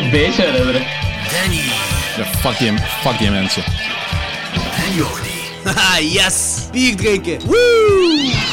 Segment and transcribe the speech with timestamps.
[0.00, 0.82] een beetje herinneren.
[1.30, 1.60] Danny
[2.16, 3.62] Ja, fuck die, fuck die mensen.
[4.86, 5.30] en Jordi.
[5.64, 6.34] Haha, yes!
[6.72, 7.38] Bier drinken!
[7.44, 8.51] Woo!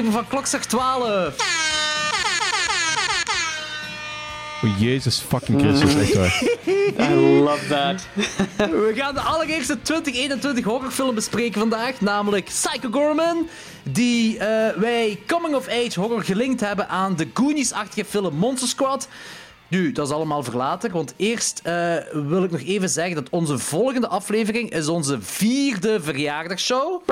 [0.00, 1.36] Aflevering van Klokslag 12.
[4.64, 6.42] Oh, Jezus fucking Christus, echt waar.
[7.10, 8.06] I love that.
[8.56, 13.48] We gaan de allereerste 2021 horrorfilm bespreken vandaag, namelijk Psycho Gorman,
[13.82, 19.08] die eh, wij coming-of-age horror gelinkt hebben aan de Goonies-achtige film Monster Squad.
[19.68, 23.58] Nu, dat is allemaal verlaten, want eerst eh, wil ik nog even zeggen dat onze
[23.58, 27.02] volgende aflevering is onze vierde verjaardagsshow.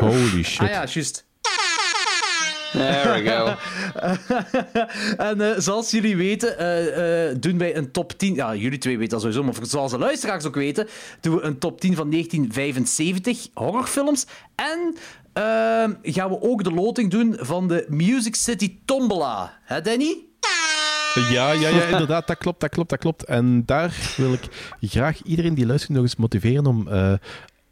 [0.00, 0.60] Holy shit.
[0.60, 1.24] Ah ja, juist.
[2.74, 3.54] There we go.
[5.30, 8.34] en eh, zoals jullie weten, eh, eh, doen wij een top 10.
[8.34, 10.88] Ja, jullie twee weten dat sowieso, maar zoals de luisteraars ook weten,
[11.20, 14.26] doen we een top 10 van 1975 horrorfilms.
[14.54, 14.94] En
[15.32, 19.58] ehm, gaan we ook de loting doen van de Music City Tombola.
[19.62, 20.16] Hè, Danny?
[21.14, 23.24] Ja, ja, ja, inderdaad, dat klopt, dat klopt, dat klopt.
[23.24, 27.12] En daar wil ik graag iedereen die luistert nog eens motiveren om, eh,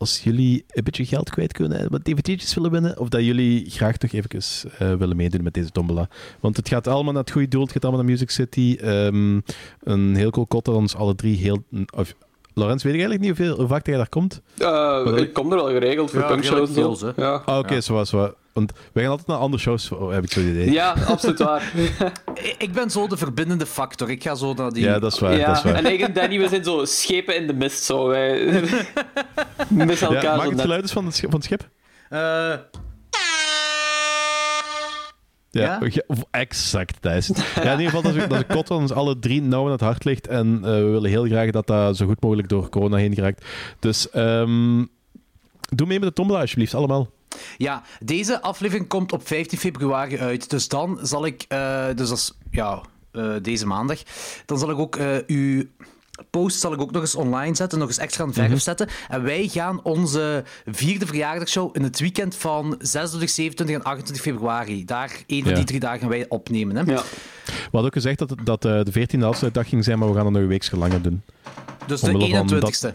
[0.03, 3.97] als jullie een beetje geld kwijt kunnen, wat dvd'tjes willen winnen, of dat jullie graag
[3.97, 4.41] toch even
[4.79, 6.09] eh, willen meedoen met deze tombola.
[6.41, 8.77] Want het gaat allemaal naar het goede doel, het gaat allemaal naar Music City.
[8.81, 9.41] Ehm,
[9.81, 11.65] een heel cool kot dat ons alle drie heel...
[11.97, 12.15] Of,
[12.55, 14.41] Laurens, weet ik eigenlijk niet hoeveel, hoe vaak jij daar komt?
[14.59, 17.01] Uh, ik kom er wel geregeld voor Ja, punkshows.
[17.01, 17.11] hè.
[17.17, 17.43] Ja.
[17.45, 18.35] Ah, oké, zoals we.
[18.53, 20.71] Want wij gaan altijd naar andere shows, heb ik zo'n idee.
[20.73, 21.73] ja, absoluut waar.
[22.59, 24.11] Ik ben zo de verbindende factor.
[24.11, 24.85] Ik ga zo naar die.
[24.85, 25.69] Ja, dat is waar, dat is ja.
[25.73, 25.75] waar.
[25.85, 27.83] En ik en Danny, we zijn zo schepen in de mist.
[27.85, 28.07] Zo.
[28.09, 28.45] Wij
[29.69, 31.69] missen elkaar Ja, zo maak het geluid eens van het, schip- van het schip.
[32.09, 32.69] Eh, Ja,
[35.53, 35.81] Ja?
[36.31, 37.53] exact, het.
[37.55, 39.71] Ja, in ieder geval, dat is, dat is kot dat ons alle drie nauw aan
[39.71, 40.27] het hart ligt.
[40.27, 43.45] En eh, we willen heel graag dat dat zo goed mogelijk door corona heen geraakt.
[43.79, 44.85] Dus ehm,
[45.69, 47.11] doe mee met de tombola, alsjeblieft, allemaal.
[47.57, 50.51] Ja, deze aflevering komt op 15 februari uit.
[50.51, 52.81] Dus dan zal ik, eh, dus is ja,
[53.13, 53.99] eh, deze maandag,
[54.47, 55.65] dan zal ik ook uw
[56.31, 58.89] post zal ik ook nog eens online zetten, nog eens extra aan verf zetten.
[59.09, 64.85] En wij gaan onze vierde verjaardagsshow in het weekend van 26, 27 en 28 februari.
[64.85, 65.57] Daar, één van Ja.
[65.57, 66.77] die drie dagen, gaan wij opnemen.
[66.77, 66.83] Hè?
[66.83, 67.03] Ja.
[67.45, 70.15] We hadden ook gezegd dat, het- dat eh, de 14e afsluitdag ging zijn, maar we
[70.15, 71.23] gaan er nog een week langer doen.
[71.87, 72.95] Dus de Omwille van 21ste.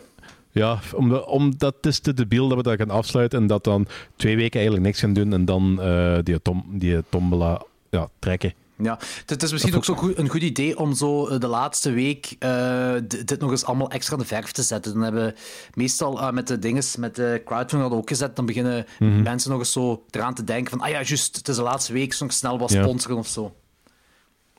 [0.51, 3.87] Ja, omdat omdat het is te debiel dat we dat gaan afsluiten en dat dan
[4.15, 8.53] twee weken eigenlijk niks gaan doen en dan eh, die, tom, die tombola ja, trekken.
[8.83, 11.91] Ja, het, is misschien ook zo goed, een goed idee om zo eh, de laatste
[11.91, 14.93] week eh, dit nog eens allemaal extra aan de verf te zetten.
[14.93, 15.33] Dan hebben we
[15.73, 19.21] meestal eh, met de dinges, met de crowdfunding hadden ook gezet, dan beginnen Mhm.
[19.21, 21.93] mensen nog eens zo eraan te denken van ah ja, juist, het is de laatste
[21.93, 22.83] week, zo snel wat Ja.
[22.83, 23.55] sponsoren of zo.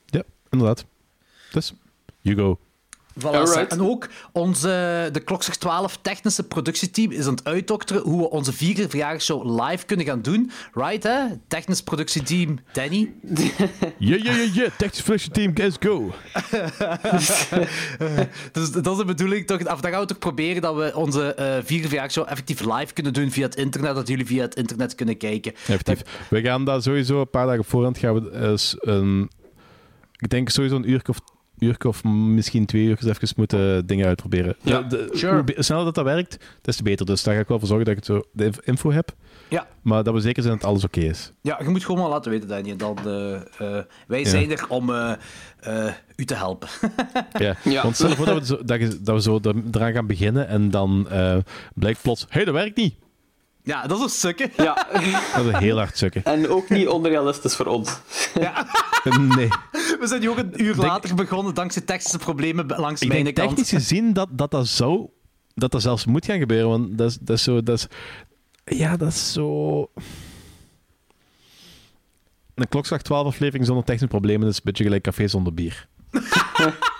[0.07, 0.84] Ja, inderdaad.
[1.53, 1.73] Dus,
[2.21, 2.59] you go.
[3.21, 3.67] Voilà.
[3.69, 8.53] En ook onze, de Klokslag 12 technische productieteam is aan het uitdokteren hoe we onze
[8.53, 10.51] vierde verjaardagsshow live kunnen gaan doen.
[10.73, 11.21] Right, hè?
[11.49, 13.12] Technisch productieteam Danny.
[13.99, 14.71] Yeah, yeah, yeah, yeah.
[14.78, 16.12] Technisch Flexion Team, let's go.
[18.53, 19.61] Dus dat is de bedoeling toch.
[19.61, 23.12] Of dan gaan we toch proberen dat we onze eh vierde verjaardagsshow effectief live kunnen
[23.12, 23.95] doen via het internet.
[23.95, 25.53] Dat jullie via het internet kunnen kijken.
[25.53, 26.03] Effectief.
[26.31, 29.31] We gaan dat sowieso een paar dagen op voorhand gaan we eh, een,
[30.17, 31.19] ik denk sowieso een uur of,
[31.61, 34.57] uurtje of misschien twee uur even moeten dingen uitproberen.
[34.63, 35.33] Ja, De- de- sure.
[35.55, 37.07] Hoe sneller dat dat werkt, des te beter.
[37.07, 39.15] Dus daar ga ik wel voor zorgen dat ik zo de inf- info heb.
[39.49, 39.66] Ja.
[39.83, 41.33] Maar dat we zeker zijn dat alles oké is.
[41.43, 42.77] Ja, je moet gewoon maar laten weten, Danny.
[42.77, 44.28] Dan, eh, eh, wij Ja.
[44.28, 45.13] zijn er om eh,
[45.60, 46.69] eh, u te helpen.
[47.39, 47.57] Ja.
[47.65, 47.83] Ja.
[47.83, 50.49] Want stel voor dat we, zo, dat, je- dat we zo er- eraan gaan beginnen
[50.49, 51.37] en dan eh,
[51.75, 52.95] blijkt plots, hé, hey, dat werkt niet.
[53.68, 54.50] Ja, dat is een sukken.
[54.56, 54.86] ja.
[55.36, 56.24] Dat is heel hard sukken.
[56.24, 57.91] En ook niet onrealistisch voor ons.
[59.36, 59.48] Nee.
[60.00, 63.36] We zijn nu ook een uur later begonnen dankzij technische problemen langs Ik mijn denk
[63.36, 63.48] kant.
[63.48, 65.06] technisch gezien dat dat, dat zou...
[65.54, 67.62] Dat dat zelfs moet gaan gebeuren, want dat is, dat is zo...
[67.62, 67.86] Dat is,
[68.76, 69.80] ja, dat is zo...
[72.54, 75.88] Een klokslag 12 aflevering zonder technische problemen is een beetje gelijk café zonder bier.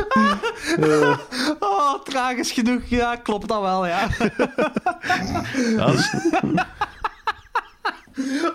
[1.60, 2.80] Oh, tragisch genoeg.
[2.84, 4.08] Ja, klopt dat wel, ja.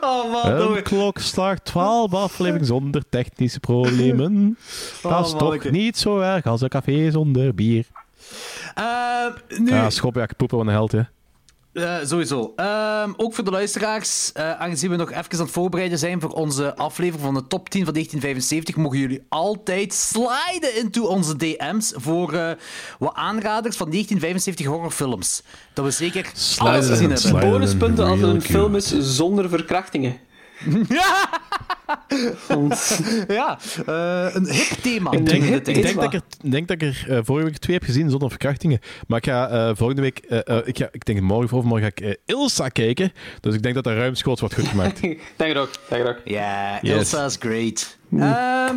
[0.02, 0.76] Oh, man.
[0.76, 4.58] een klokslag 12 aflevering zonder technische problemen.
[5.02, 7.86] Dat is Oh, toch niet zo erg als een café zonder bier.
[8.76, 9.26] Eh,
[9.58, 11.02] nu, Ja, schopjak, poepen van een held, hè.
[11.78, 12.54] Eh, sowieso.
[12.56, 16.30] Ehm, ook voor de luisteraars, eh, aangezien we nog even aan het voorbereiden zijn voor
[16.30, 21.94] onze aflevering van de top 10 van 1975, mogen jullie altijd sliden into onze DM's
[21.96, 22.52] voor eh,
[23.00, 25.44] wat aanraders van 1975 horrorfilms.
[25.74, 27.50] Dat we zeker Sliden alles gezien hebben.
[27.50, 30.18] Bonuspunten als het een film is zonder verkrachtingen.
[32.48, 35.12] Want, Ja, eh, een hip thema.
[35.12, 37.58] Ik denk, ik denk dat ik er, ik denk dat ik er eh, vorige week
[37.58, 38.80] twee heb gezien zonder verkrachtingen.
[39.08, 41.92] Maar ik ga eh, volgende week, eh, eh, ik, ga, ik denk morgen of overmorgen
[41.96, 43.12] ga ik eh, Ilsa kijken.
[43.42, 45.02] Dus ik denk dat dat ruimschoots wordt goed gemaakt.
[45.02, 46.22] denk er ook, denk er ook.
[46.26, 46.96] Ja, Yes.
[46.98, 47.98] Ilsa is great.
[48.12, 48.76] Ehm,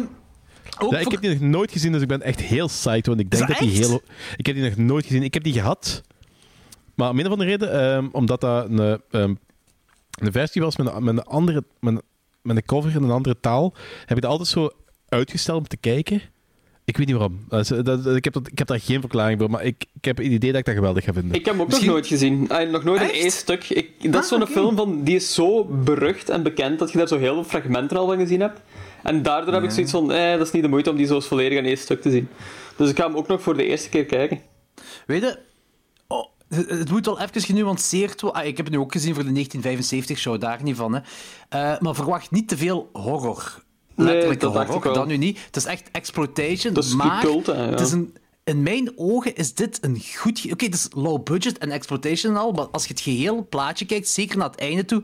[0.78, 3.06] ook Ja, ik heb die nog nooit gezien, dus ik ben echt heel psyched.
[3.06, 4.02] Want ik denk dat dat die heel...
[4.36, 5.22] Ik heb die nog nooit gezien.
[5.22, 6.02] Ik heb die gehad.
[6.94, 9.34] Maar om een of andere reden, ehm, omdat dat een, ehm,
[10.26, 11.64] een versie was met een, met een andere...
[11.80, 12.02] Met een,
[12.42, 13.74] met een cover in een andere taal,
[14.06, 14.70] heb ik dat altijd zo
[15.08, 16.22] uitgesteld om te kijken.
[16.84, 17.44] Ik weet niet waarom.
[17.48, 19.84] Dat is- dat- dat- ik, heb dat, ik heb daar geen verklaring voor, maar ik,
[19.94, 21.34] ik heb het idee dat ik dat geweldig ga vinden.
[21.34, 22.48] Ik heb hem ook Misschien- nog nooit gezien.
[22.50, 23.10] Ah, nog nooit Echt?
[23.14, 23.68] een één stuk.
[23.68, 26.98] Ik, dat is Ah, zo'n film van, die is zo berucht en bekend dat je
[26.98, 28.60] daar zo heel veel fragmenten al van gezien hebt.
[29.02, 31.20] En daardoor heb ik zoiets van, eh, dat is niet de moeite om die zo
[31.20, 32.28] volledig in één stuk te zien.
[32.76, 34.40] Dus ik ga hem ook nog voor de eerste keer kijken.
[35.06, 35.38] Weet je,
[36.54, 38.40] het, moet wel even genuanceerd worden.
[38.40, 40.94] Ah, ik heb het nu ook gezien voor de 1975-show, daar niet van.
[40.94, 41.00] Hè.
[41.48, 43.62] Eh, maar verwacht niet te veel horror.
[43.94, 45.44] Letterlijke dat dacht horror, dat nu niet.
[45.44, 47.70] Het is echt exploitation, Dat is maar cult, hè, ja.
[47.70, 48.14] het is een,
[48.44, 50.46] in mijn ogen is dit een goed...
[50.50, 53.84] Oké, het is low budget en exploitation en al, maar als je het geheel plaatje
[53.86, 55.02] kijkt, zeker naar het einde toe,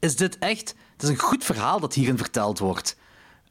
[0.00, 0.74] is dit echt...
[0.92, 2.96] Het is een goed verhaal dat hierin verteld wordt.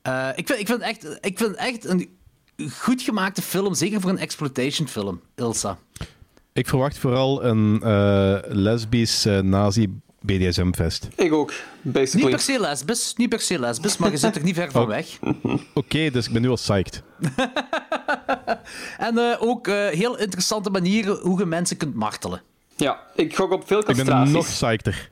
[0.01, 2.18] Eh, ik, vind, ik, vind echt, ik vind echt een
[2.72, 5.78] goed gemaakte film, zeker voor een exploitation film, Ilsa.
[6.53, 11.07] Ik verwacht vooral een eh, lesbisch eh, nazi-BDSM-fest.
[11.15, 12.29] Ik ook, Niet basically.
[12.31, 14.88] per se lesbisch, niet per se lesbisch, maar je zit er niet ver van Oh.
[14.88, 15.07] weg.
[15.73, 17.03] Oké, dus ik ben nu al psyched.
[18.97, 22.41] En eh, ook eh, heel interessante manieren hoe je mensen kunt martelen.
[22.75, 24.33] Ja, ik gok op veel Ik ben castraties.
[24.33, 25.11] nog psychter.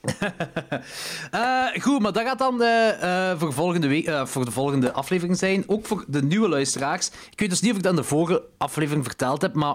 [1.30, 5.38] Eh, goed, maar dat gaat dan eh, voor, volgende week, eh, voor de volgende aflevering
[5.38, 5.64] zijn.
[5.66, 7.10] Ook voor de nieuwe luisteraars.
[7.30, 9.74] Ik weet dus niet of ik dat in de vorige aflevering verteld heb, maar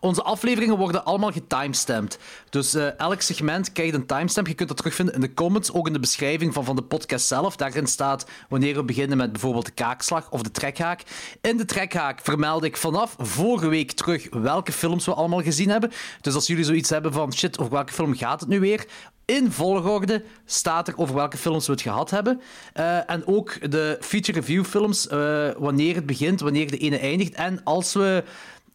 [0.00, 2.18] onze afleveringen worden allemaal getimestamped.
[2.50, 4.46] Dus eh, elk segment krijgt een timestamp.
[4.46, 7.26] Je kunt dat terugvinden in de comments, ook in de beschrijving van, van de podcast
[7.26, 7.56] zelf.
[7.56, 11.02] Daarin staat wanneer we beginnen met bijvoorbeeld de kaakslag of de trekhaak.
[11.40, 15.90] In de trekhaak vermeld ik vanaf vorige week terug welke films we allemaal gezien hebben.
[16.20, 18.86] Dus als jullie zoiets hebben van shit, over welke film gaat het nu weer?
[19.24, 22.40] In volgorde staat er over welke films we het gehad hebben.
[22.72, 27.34] Eh, en ook de feature review films, eh, wanneer het begint, wanneer de ene eindigt.
[27.34, 28.24] En als we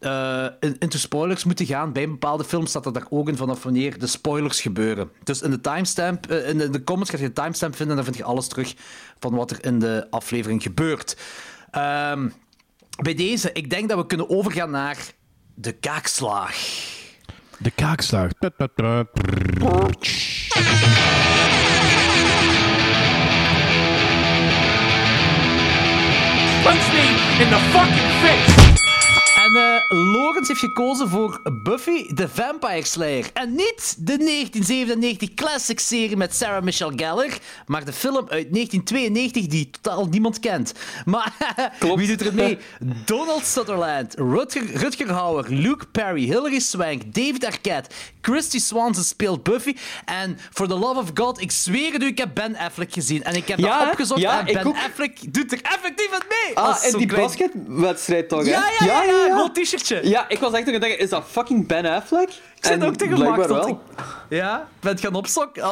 [0.03, 3.37] eh, in- into spoilers moeten gaan bij een bepaalde film, staat er daar ook in
[3.37, 5.09] vanaf wanneer de spoilers gebeuren.
[5.23, 8.03] Dus in de timestamp, eh, in de, de comments ga je de timestamp vinden en
[8.03, 8.73] dan vind je alles terug
[9.19, 11.17] van wat er in de aflevering gebeurt.
[11.71, 12.29] Ehm,
[13.01, 14.97] bij deze, ik denk dat we kunnen overgaan naar
[15.53, 16.51] de kaakslag.
[17.57, 17.71] De
[18.49, 18.73] put.
[26.63, 27.03] Punch me
[27.43, 28.52] in the fucking face!
[29.57, 33.25] En Lorenz heeft gekozen voor Buffy the Vampire Slayer.
[33.33, 37.29] En niet de 1997 classic serie met Sarah Michelle Gellar,
[37.65, 40.73] maar de film uit 1992 die totaal niemand kent.
[41.05, 41.33] Maar
[41.95, 42.57] wie doet er mee?
[43.05, 47.89] Donald Sutherland, Rutger, Rutger Hauer, Luke Perry, Hilary Swank, David Arquette,
[48.21, 49.75] Christy Swanson speelt Buffy.
[50.05, 53.23] En for the love of God, ik zweer het u, ik heb Ben Affleck gezien.
[53.23, 54.75] En ik heb Ja, dat opgezocht ja, en Ben ook.
[54.75, 56.57] Affleck doet er effectief aan mee.
[56.57, 58.49] Ah, en die klein- basketwedstrijd toch, hè?
[58.49, 59.99] Ja, ja, ja, ja, t-shirtje.
[60.03, 62.29] Ja, ik was echt aan het denken, is dat fucking Ben Affleck?
[62.29, 63.65] Ik zit ook te blijkbaar gemaakt.
[63.65, 63.81] wel.
[64.29, 65.15] Ja, ik ben het gaan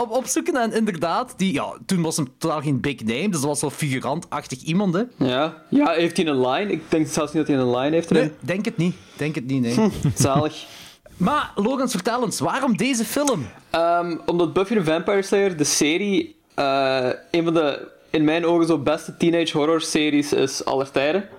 [0.10, 3.62] opzoeken en inderdaad, die, ja, toen was hem totaal geen big name, dus dat was
[3.62, 4.94] wel figurantachtig iemand.
[4.94, 5.04] Hè.
[5.18, 5.64] Ja.
[5.70, 6.72] ja, heeft hij een line?
[6.72, 8.24] Ik denk zelfs niet dat hij een line heeft erin.
[8.24, 8.96] Nee, denk het niet.
[9.18, 9.92] Denk het niet, nee.
[10.16, 10.66] Zalig.
[11.18, 13.48] maar, Logans, vertel eens, waarom deze film?
[13.70, 18.68] Ehm, omdat Buffy the Vampire Slayer, de serie, eh, een van de, in mijn ogen,
[18.68, 21.30] zo beste teenage horror series is aller tijden.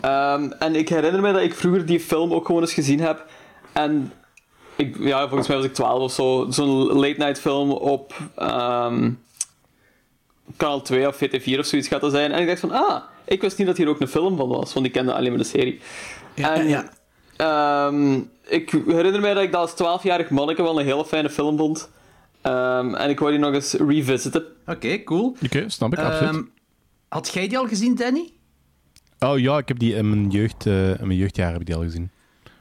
[0.00, 3.26] Ehm, en ik herinner me dat ik vroeger die film ook gewoon eens gezien heb.
[3.72, 4.12] En
[4.76, 6.46] ik, ja, volgens mij was ik 12 of zo.
[6.50, 9.10] Zo'n late night film op ehm,
[10.56, 12.32] kanaal 2 of VT4 of zoiets gaat dat zijn.
[12.32, 14.72] En ik dacht van, ah, ik wist niet dat hier ook een film van was,
[14.72, 15.80] want ik kende alleen maar de serie.
[16.34, 16.88] en, ja.
[17.36, 21.56] Ehm, ik herinner mij dat ik dat als 12-jarig manneke wel een hele fijne film
[21.56, 21.90] vond.
[22.40, 24.44] Ehm, en ik wou die nog eens revisiten.
[24.66, 25.36] Oké, cool.
[25.44, 26.34] Oké, snap ik, absoluut.
[26.34, 26.42] Ehm,
[27.08, 28.32] had jij die al gezien, Danny?
[29.18, 31.76] Oh ja, ik heb die in mijn, jeugd, eh, in mijn jeugdjaren heb ik die
[31.76, 32.10] al gezien.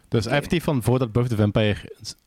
[0.08, 1.78] Dus effectief van voordat Buffy the Vampire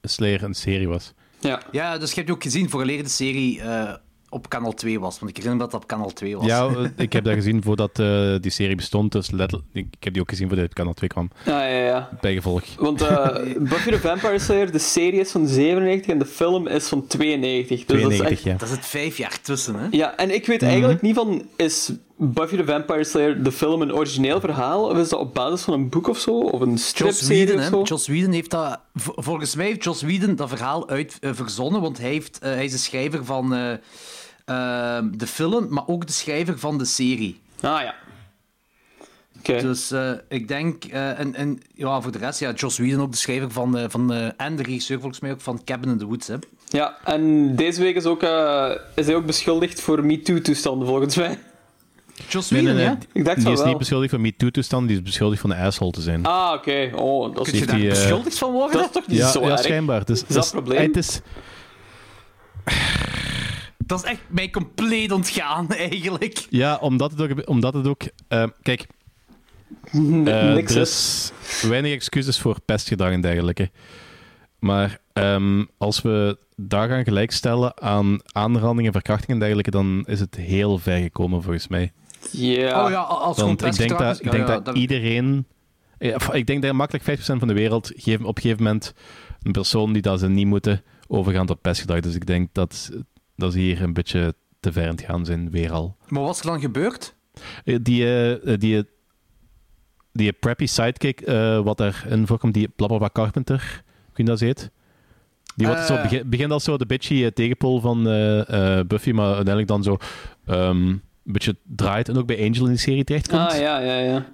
[0.03, 1.13] Slayer een serie was.
[1.39, 1.63] Ja.
[1.73, 3.95] Ja, dus je hebt die ook gezien vooraleer de serie eh,
[4.31, 5.19] op kanaal 2 was.
[5.19, 6.47] Want ik herinner me dat dat op kanaal 2 was.
[6.47, 9.13] Ja, eh, ik heb dat gezien voordat eh, die serie bestond.
[9.13, 9.31] Dus
[9.73, 11.31] ik heb die ook gezien voordat het op kanaal 2 kwam.
[11.45, 12.09] Ja, ja, ja.
[12.21, 12.63] Bijgevolg.
[12.79, 13.37] Want eh,
[13.71, 17.85] Buffy the Vampire Slayer, de serie is van 97 en de film is van 92.
[17.85, 18.61] Dus dat is 92, echt...
[18.61, 18.67] ja.
[18.67, 19.87] Zit vijf jaar tussen, hè?
[19.91, 23.95] Ja, en ik weet eigenlijk niet van, is Buffy the Vampire Slayer de film een
[23.95, 24.85] origineel verhaal?
[24.85, 26.31] Of is dat op basis van een boek of zo?
[26.31, 27.83] Of een stripserie of zo?
[27.83, 28.81] Joss Whedon heeft dat...
[28.95, 32.65] Volgens mij heeft Joss Whedon dat verhaal uit eh, verzonnen, want hij, heeft, eh, hij
[32.65, 37.41] is de schrijver van eh, eh, de film, maar ook de schrijver van de serie.
[37.61, 37.95] Ah ja.
[39.39, 39.61] Oké.
[39.61, 39.93] Dus
[40.29, 40.85] ik denk...
[40.85, 43.91] en, en ja, voor de rest, ja, Joss Whedon ook de schrijver van...
[43.91, 46.37] van en de regisseur volgens mij ook van Cabin in the Woods, hè?
[46.69, 48.23] Ja, en deze week is, ook,
[48.95, 51.39] is hij ook beschuldigd voor MeToo-toestanden, volgens mij.
[52.29, 52.99] Joss Nee, nee, Whedon, nee.
[53.01, 53.07] ja?
[53.13, 53.69] Ik dacht Die van is wel.
[53.69, 56.25] niet beschuldigd van MeToo-toestand, die is beschuldigd van een asshole te zijn.
[56.25, 56.91] Ah, oké.
[56.95, 58.77] Oh, dat is, Kun je daar die, eh, beschuldigd van worden?
[58.77, 59.61] dat is toch niet ja, zo ja erg?
[59.61, 60.05] schijnbaar.
[60.05, 60.81] Dus, dat het probleem?
[60.83, 61.21] Het is,
[63.87, 66.47] Dat is echt mij compleet ontgaan, eigenlijk.
[66.51, 67.49] ja, omdat het ook...
[67.49, 68.87] Omdat het ook eh, kijk,
[69.93, 71.33] eh, niks er is.
[71.51, 73.71] is weinig excuses voor pestgedrag en dergelijke.
[74.59, 80.21] Maar ehm, als we daar gaan gelijkstellen aan aanranding en verkrachting en dergelijke, dan is
[80.21, 81.93] het heel ver gekomen volgens mij.
[82.31, 82.85] Ja.
[82.85, 85.47] Oh ja, als gewoon Want ik denk pestgedrag dat, ik denk ja, dat iedereen...
[86.33, 88.95] Ik denk dat makkelijk 50% van de wereld geef- op een gegeven moment
[89.43, 92.01] een persoon die dat ze niet moeten overgaan tot pestgedrag.
[92.01, 92.91] Dus ik denk dat,
[93.37, 95.97] dat ze hier een beetje te ver aan het gaan zijn, weer al.
[96.09, 97.15] Maar wat is er dan gebeurd?
[97.65, 98.85] Eh, Die, eh, die,
[100.13, 104.71] die preppy sidekick, eh, wat erin voorkomt, die Blablabla Carpenter, kun je dat heet?
[105.57, 106.03] Die wordt zo, Eh.
[106.03, 109.83] begin- begint als zo de bitchy eh, tegenpol van eh, eh, Buffy, maar uiteindelijk dan
[109.83, 109.97] zo
[110.47, 113.41] ehm, een beetje draait en ook bij Angel in die serie terechtkomt.
[113.53, 114.27] Ah, ja, ja, ja.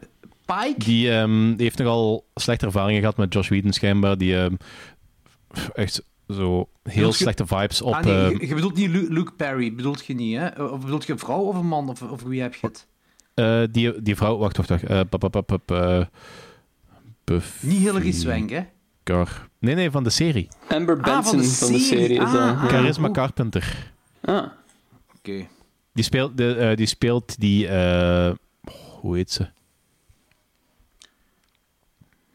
[0.44, 0.74] Pike?
[0.84, 4.54] Die ehm, heeft nogal slechte ervaringen gehad met Josh Whedon schijnbaar, die ehm,
[5.74, 7.94] echt zo heel slechte vibes op...
[7.94, 10.62] ah, nee, ehm, je, je bedoelt niet Lu- Luke Perry, bedoelt je niet, hè?
[10.64, 11.88] Of bedoelt je een vrouw of een man?
[11.88, 12.86] Of, of wie heb je het?
[13.34, 14.82] eh, die, die vrouw, wacht, wacht, wacht.
[14.84, 16.00] eh, pap, pap, pap, pap, eh,
[17.24, 17.66] Buffy...
[17.66, 18.60] Niet Hilary Swank, hè?
[19.04, 20.48] Car- Nee, nee, van de serie.
[20.68, 22.18] Amber Ah, Benson van de van de serie.
[22.18, 22.70] is Ah, dat.
[22.70, 23.10] Charisma.
[23.10, 23.92] Carpenter.
[24.20, 24.44] Ah.
[25.18, 25.46] Oké.
[25.96, 28.32] Die speelt, de, eh, die, speelt die eh,
[29.00, 29.46] hoe heet ze?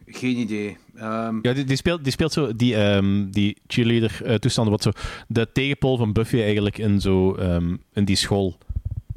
[0.06, 0.78] Geen idee.
[0.96, 4.82] Ehm, Ja, die, die, speelt, die speelt zo die, ehm, die cheerleader eh, toestanden, wat
[4.84, 4.92] zo
[5.28, 8.58] de tegenpol van Buffy eigenlijk in, zo, ehm, in die school.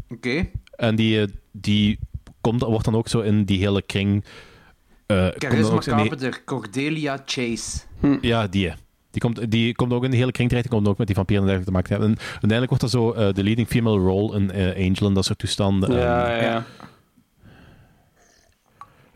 [0.09, 0.47] Oké.
[0.77, 1.99] En die, die
[2.41, 4.25] komt, wordt dan ook zo in die hele kring.
[5.07, 7.79] eh, dan Charisma die- Carpenter, Cordelia Chase.
[8.21, 8.73] ja, die.
[9.15, 10.69] Die komt, die komt ook in de hele kring terecht.
[10.69, 12.25] Die komt ook met die vampieren en dergelijke te maken hebben.
[12.27, 15.25] En uiteindelijk wordt dat zo eh, de leading female role in eh, Angel en dat
[15.25, 15.93] soort toestanden.
[15.93, 16.57] Ja, ja, ja.
[16.57, 16.65] en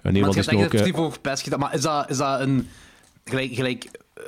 [0.03, 0.75] Maar iemand je is ook...
[0.75, 1.59] eh, over pest gedaan.
[1.59, 2.69] Maar is dat, is dat een...
[3.25, 3.55] Gelijk...
[3.55, 4.23] gelijk eh,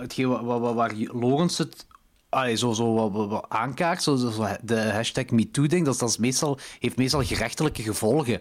[0.00, 1.86] hetgeen waar, waar, waar Logans het...
[2.28, 6.16] Allee, zo, zo wat, wat, wat aankaart, zo, zo, de hashtag MeToo-ding, dat, dat is
[6.16, 8.40] meestal, heeft meestal gerechtelijke gevolgen.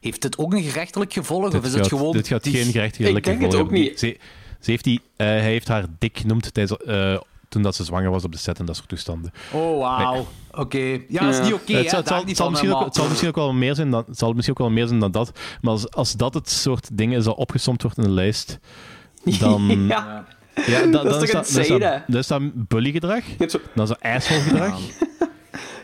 [0.00, 1.50] Heeft dit ook een gerechtelijk gevolg?
[1.50, 2.12] Dit of is het gaat, gewoon...
[2.12, 4.16] dit gaat die- geen gerechtelijke Ik denk het gevolgen ook niet.
[4.64, 8.10] Ze, heeft die, eh, hij heeft haar dik genoemd tijdens, eh, toen dat ze zwanger
[8.10, 9.32] was op de set en dat soort toestanden.
[9.52, 10.26] Oh, wauw.
[10.52, 11.00] Oké.
[11.08, 11.88] Ja, dat is niet oké, het, hè.
[11.88, 14.04] zal, het, zal, het zal misschien ook, het zal misschien ook wel meer zijn dan,
[14.06, 15.38] het zal misschien ook wel meer zijn dan dat.
[15.60, 18.58] Maar als, als dat het soort dingen is dat opgesomd wordt in de lijst,
[19.24, 19.62] dan...
[19.88, 20.24] Ja.
[20.66, 21.98] ja, dan, Dat dan is toch dat, dan is insane, dat, hè?
[22.06, 23.58] dan is dat bullygedrag, zo...
[23.74, 24.78] dan is dat asshole gedrag.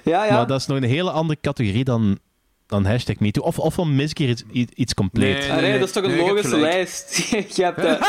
[0.04, 0.32] Ja, ja.
[0.32, 2.18] Maar dat is nog een hele andere categorie dan,
[2.66, 3.44] dan hashtag MeToo.
[3.44, 5.48] Of, of van miskeer iets, iets, compleet.
[5.48, 5.60] Nee.
[5.60, 7.16] Nee, dat is toch een logische lijst.
[7.56, 8.02] je hebt eh,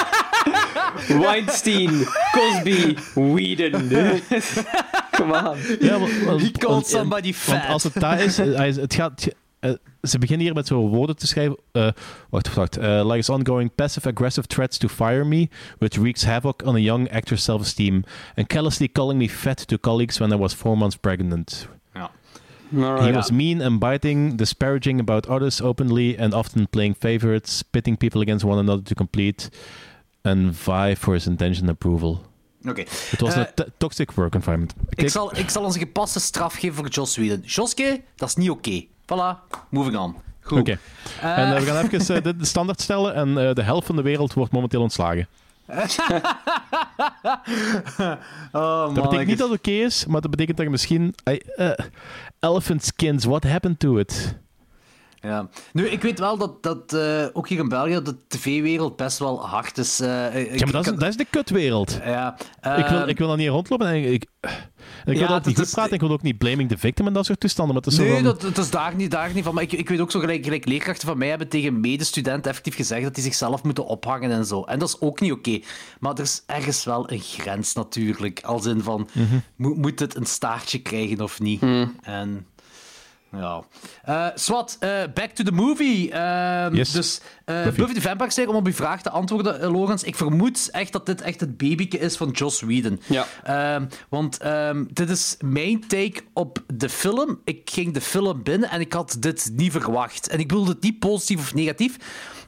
[1.23, 3.87] Weinstein, Cosby, Whedon.
[5.11, 5.57] Come on.
[5.79, 7.57] Ja, maar- He called somebody fat.
[7.57, 9.27] Want als het daar is, eh, hij is- het gaat...
[9.59, 9.71] eh,
[10.01, 11.57] ze beginnen hier met zo woorden te schrijven.
[11.71, 11.87] eh,
[12.29, 12.77] wacht, wacht.
[12.77, 17.11] eh, like is ongoing passive-aggressive threats to fire me, which wreaks havoc on a young
[17.11, 18.03] actor's self-esteem,
[18.35, 21.67] and callously calling me fat to colleagues when I was four months pregnant.
[21.93, 22.11] Ja.
[22.73, 23.15] He Alright.
[23.15, 28.45] was mean and biting, disparaging about others openly, and often playing favorites, pitting people against
[28.45, 29.49] one another to complete,
[30.21, 32.21] and vie for his intention approval.
[32.67, 32.83] Oké.
[33.09, 34.73] Het was Eh, een to- toxic work environment.
[34.89, 37.41] Ik zal, ik zal ons een gepaste straf geven voor Joss Whedon.
[37.45, 38.83] Joske, dat is niet oké.
[38.85, 40.15] Voilà, moving on.
[40.41, 40.59] Goed.
[40.59, 40.77] Oké.
[41.21, 43.13] En eh, we gaan even eh, de standaard stellen.
[43.15, 45.27] En eh, de helft van de wereld wordt momenteel ontslagen.
[48.51, 51.15] Oh, Dat betekent niet dat het oké is, maar dat betekent dat je misschien...
[51.23, 51.85] eh, eh,
[52.39, 54.37] elephant skins, what happened to it?
[55.21, 55.49] Ja.
[55.73, 59.47] Nu, ik weet wel dat, dat eh, ook hier in België de tv-wereld best wel
[59.47, 59.99] hard is.
[59.99, 61.99] eh, ik- Ja, maar dat is, dat is de kutwereld.
[62.03, 62.37] Ja,
[62.77, 64.49] ik, wil, ehm, ik wil dan niet rondlopen en ik, ik, ik
[65.05, 65.93] wil Ja, dat ook niet goed is- praten.
[65.93, 67.73] Ik wil ook niet blaming the victim en dat soort toestanden.
[67.75, 69.53] Maar het is zo Nee, dat, dat is daar niet, daar niet van.
[69.53, 72.75] Maar ik, ik weet ook zo gelijk, gelijk leerkrachten van mij hebben tegen medestudenten effectief
[72.75, 74.63] gezegd dat die zichzelf moeten ophangen en zo.
[74.63, 75.59] En dat is ook niet oké.
[75.99, 78.39] Maar er is ergens wel een grens natuurlijk.
[78.43, 79.35] Als in van, Mhm.
[79.55, 81.61] moet, moet het een staartje krijgen of niet?
[82.01, 82.45] En...
[83.31, 83.63] Ja.
[84.03, 86.11] Eh, Swat, eh, back to the movie.
[86.11, 86.91] Ehm, Yes.
[86.91, 87.77] Dus eh, Buffy.
[87.77, 87.93] Buffy.
[87.93, 90.03] the Vampire Slayer, om op uw vraag te antwoorden, Logans.
[90.03, 93.01] Ik vermoed echt dat dit echt het babyke is van Joss Whedon.
[93.07, 93.25] Ja.
[93.43, 97.39] Ehm, want ehm, dit is mijn take op de film.
[97.43, 100.27] Ik ging de film binnen en ik had dit niet verwacht.
[100.27, 101.95] En ik bedoel het niet positief of negatief.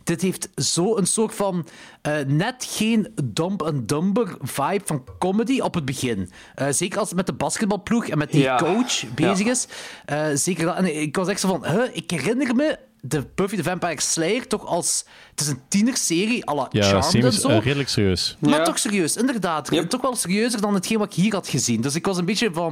[0.03, 1.67] Dit heeft zo een soort van
[2.01, 6.31] eh, net geen Dumb and Dumber vibe van comedy op het begin.
[6.55, 8.57] Eh, zeker als het met de basketbalploeg en met die Ja.
[8.57, 9.67] coach bezig is.
[10.05, 10.75] Eh, zeker dat.
[10.75, 14.47] En ik was echt zo van, huh, ik herinner me de Buffy the Vampire Slayer
[14.47, 15.05] toch als...
[15.29, 17.47] Het is een tienerserie à la ja, Charmed en zo.
[17.47, 18.37] redelijk serieus.
[18.39, 18.63] Maar Ja.
[18.63, 19.69] toch serieus, inderdaad.
[19.71, 19.89] Yep.
[19.89, 21.81] Toch wel serieuzer dan hetgeen wat ik hier had gezien.
[21.81, 22.71] Dus ik was een beetje van...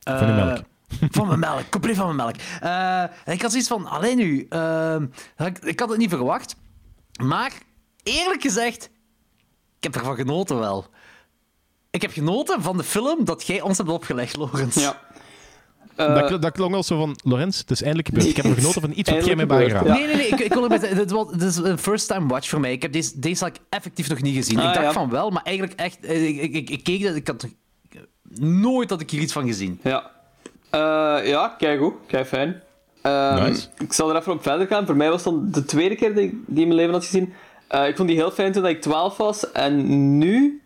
[0.00, 0.58] Van de melk.
[1.10, 2.34] Van mijn melk, compleet van mijn melk.
[2.60, 4.96] Eh, en ik had zoiets van, alleen nu, eh,
[5.36, 6.56] ik, ik had het niet verwacht.
[7.22, 7.52] Maar,
[8.02, 8.84] eerlijk gezegd,
[9.78, 10.86] ik heb ervan genoten wel.
[11.90, 14.74] Ik heb genoten van de film dat jij ons hebt opgelegd, Lorenz.
[14.74, 15.00] Ja.
[15.96, 18.26] Eh, dat, kl- dat klonk al zo van, Lorenz, het is eindelijk gebeurd.
[18.26, 20.26] Ik heb er genoten van iets wat jij mij gebeurd, Nee, nee, nee.
[20.28, 22.72] Ik, ik zeggen, dit, was, dit is een first-time watch voor mij.
[22.72, 24.58] Ik heb deze, deze had ik effectief nog niet gezien.
[24.58, 24.92] Ah, ik dacht ja.
[24.92, 26.04] van wel, maar eigenlijk echt...
[26.04, 27.46] eh, Ik, ik, ik, ik keek dat, ik had
[28.38, 29.80] nooit had ik hier iets van gezien.
[29.82, 30.10] Ja.
[30.80, 31.94] Eh, ja, kijk goed.
[32.06, 32.62] Kijk fijn.
[33.02, 33.66] Ehm, Nice.
[33.78, 34.86] Ik zal er even op verder gaan.
[34.86, 37.34] Voor mij was dan de tweede keer dat ik die in mijn leven had gezien.
[37.68, 39.52] Eh, ik vond die heel fijn toen ik 12 was.
[39.52, 40.62] En nu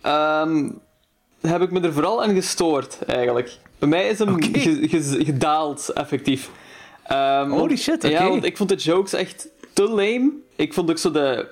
[0.00, 0.70] ehm,
[1.40, 3.56] heb ik me er vooral aan gestoord, eigenlijk.
[3.78, 4.58] Bij mij is hem Oké.
[4.58, 6.50] ge- ge- gedaald, effectief.
[7.04, 8.28] Ehm, Holy want- shit, Ja, oké.
[8.28, 10.32] want ik vond de jokes echt te lame.
[10.56, 11.46] Ik vond ook zo de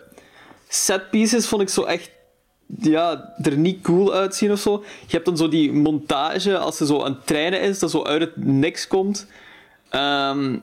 [0.69, 2.11] set pieces vond ik zo echt
[2.81, 4.85] ja, er niet cool uitzien of zo.
[5.07, 8.03] Je hebt dan zo die montage als ze zo aan het trainen is, dat zo
[8.03, 9.27] uit het niks komt.
[9.89, 10.59] Ehm,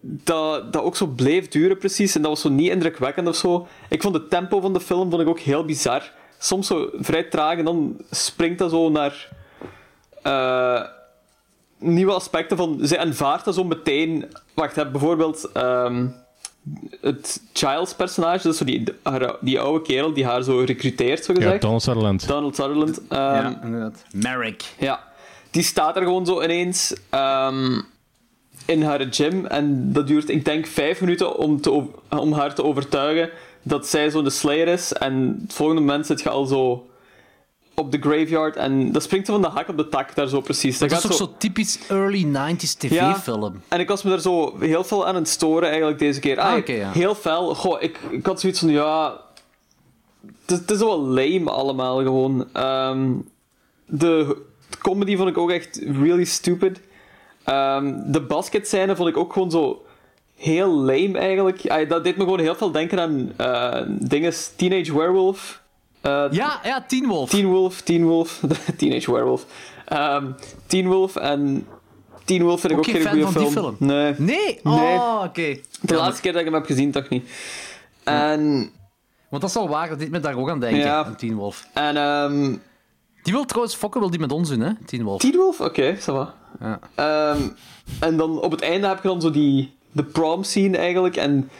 [0.00, 3.66] dat, dat ook zo bleef duren precies en dat was zo niet indrukwekkend of zo.
[3.88, 6.12] Ik vond het tempo van de film vond ik ook heel bizar.
[6.38, 9.28] Soms zo vrij traag en dan springt dat zo naar
[10.22, 10.82] eh,
[11.78, 12.78] nieuwe aspecten van.
[12.82, 14.32] Zij aanvaardt dat zo meteen.
[14.54, 16.06] Wacht, heb bijvoorbeeld ehm,
[17.00, 21.40] het Giles personage, zo die, haar- die oude kerel die haar zo recruteert, zo Ja,
[21.42, 21.60] gezegd.
[21.62, 22.28] Donald Sutherland.
[22.28, 23.00] Donald Sutherland.
[23.08, 24.02] Ehm, ja, inderdaad.
[24.12, 24.62] Merrick.
[24.78, 25.04] ja,
[25.50, 27.80] die staat er gewoon zo ineens ehm,
[28.66, 29.46] in haar gym.
[29.46, 33.30] En dat duurt, ik denk, vijf minuten om, te, om haar te overtuigen
[33.62, 34.92] dat zij zo de Slayer is.
[34.92, 36.86] En het volgende moment zit je al zo
[37.78, 38.56] op de graveyard.
[38.56, 40.78] En dat springt ze van de hak op de tak daar zo precies.
[40.78, 43.62] Dat is gaat toch zo typisch early 90s tv-film.
[43.68, 46.38] En ik was me daar zo heel veel aan het storen eigenlijk deze keer.
[46.38, 46.90] Ah, Ah, ja.
[46.92, 47.54] Heel fel.
[47.54, 49.20] Goh, ik, ik had zoiets van, ja...
[50.46, 52.48] Het is- is wel lame allemaal gewoon.
[52.52, 53.10] Ehm,
[53.86, 54.36] de
[54.80, 56.80] comedy vond ik ook echt really stupid.
[57.44, 59.82] Ehm, de basketscène vond ik ook gewoon zo
[60.36, 61.88] heel lame eigenlijk.
[61.88, 65.62] Dat deed me gewoon heel veel denken aan eh dingen Teenage Werewolf.
[66.00, 67.30] Eh, Ja, ja, Teen Wolf.
[67.30, 68.40] Teen Wolf, Teen Wolf,
[68.78, 69.46] Teenage Werewolf.
[69.84, 70.26] Ehm
[70.66, 71.66] Teen Wolf en
[72.24, 73.50] Teen Wolf vind ik Ook ook geen goede film.
[73.52, 73.76] film?
[73.78, 74.14] Nee.
[74.18, 74.60] Nee?
[74.62, 74.94] Nee.
[74.94, 75.58] Oh, oké.
[75.80, 77.28] De laatste keer dat ik hem heb gezien, toch niet.
[78.04, 78.70] En,
[79.28, 81.04] Want dat is wel waar, dat dit me daar ook aan denken, Ja.
[81.04, 81.66] aan Teen Wolf.
[81.74, 82.56] en ehm
[83.22, 85.20] Die wil trouwens fokken, wil die met ons doen, hè, Teen Wolf.
[85.20, 85.60] Teen Wolf?
[85.60, 86.34] Oké, ça va.
[86.60, 86.78] Ja.
[86.94, 87.42] Ehm,
[88.00, 91.16] en dan op het einde heb je dan zo die de prom scene eigenlijk.
[91.16, 91.50] En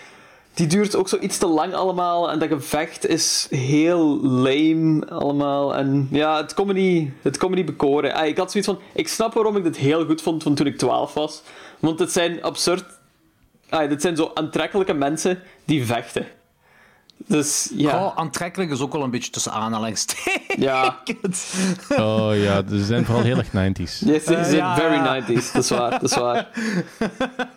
[0.59, 2.31] die duurt ook zo iets te lang allemaal.
[2.31, 5.75] En dat gevecht is heel lame allemaal.
[5.75, 8.15] En ja, het kon me niet, het kon me niet bekoren.
[8.15, 8.81] Ah, ik had zoiets van...
[8.95, 11.43] Ik snap waarom ik dit heel goed vond van toen ik 12 was.
[11.79, 12.85] Want het zijn absurd...
[13.69, 16.27] Ah, dit zijn zo aantrekkelijke mensen die vechten.
[17.27, 18.13] Dus ja...
[18.17, 20.57] Aantrekkelijk is ook wel een beetje tussen aanhalingstekens.
[20.59, 20.99] Ja.
[21.97, 23.99] Oh ja, ze zijn vooral heel erg 90s.
[24.05, 25.23] Yes, they Eh, zijn ja, very ja.
[25.23, 25.53] 90s.
[25.53, 26.49] Dat is waar, dat is waar.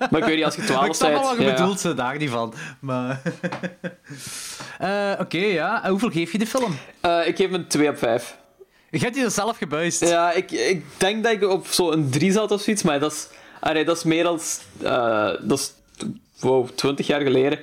[0.09, 1.29] Maar ik weet niet, als je 12 ik snap wel bent...
[1.29, 1.55] wat je ja.
[1.55, 2.53] bedoelt, ze, daar niet van.
[2.79, 3.21] Maar...
[4.79, 5.83] Eh, Oké, ja.
[5.83, 6.75] En hoeveel geef je de film?
[7.01, 8.37] Eh, ik geef hem een 2 op 5.
[8.89, 10.07] Je hebt die er zelf gebuist.
[10.07, 13.27] Ja, ik, ik denk dat ik op zo'n 3 zat of zoiets, maar dat is,
[13.59, 14.39] allee, dat is meer dan...
[14.81, 15.73] eh, dat is...
[16.39, 17.59] Wow, 20 jaar geleden.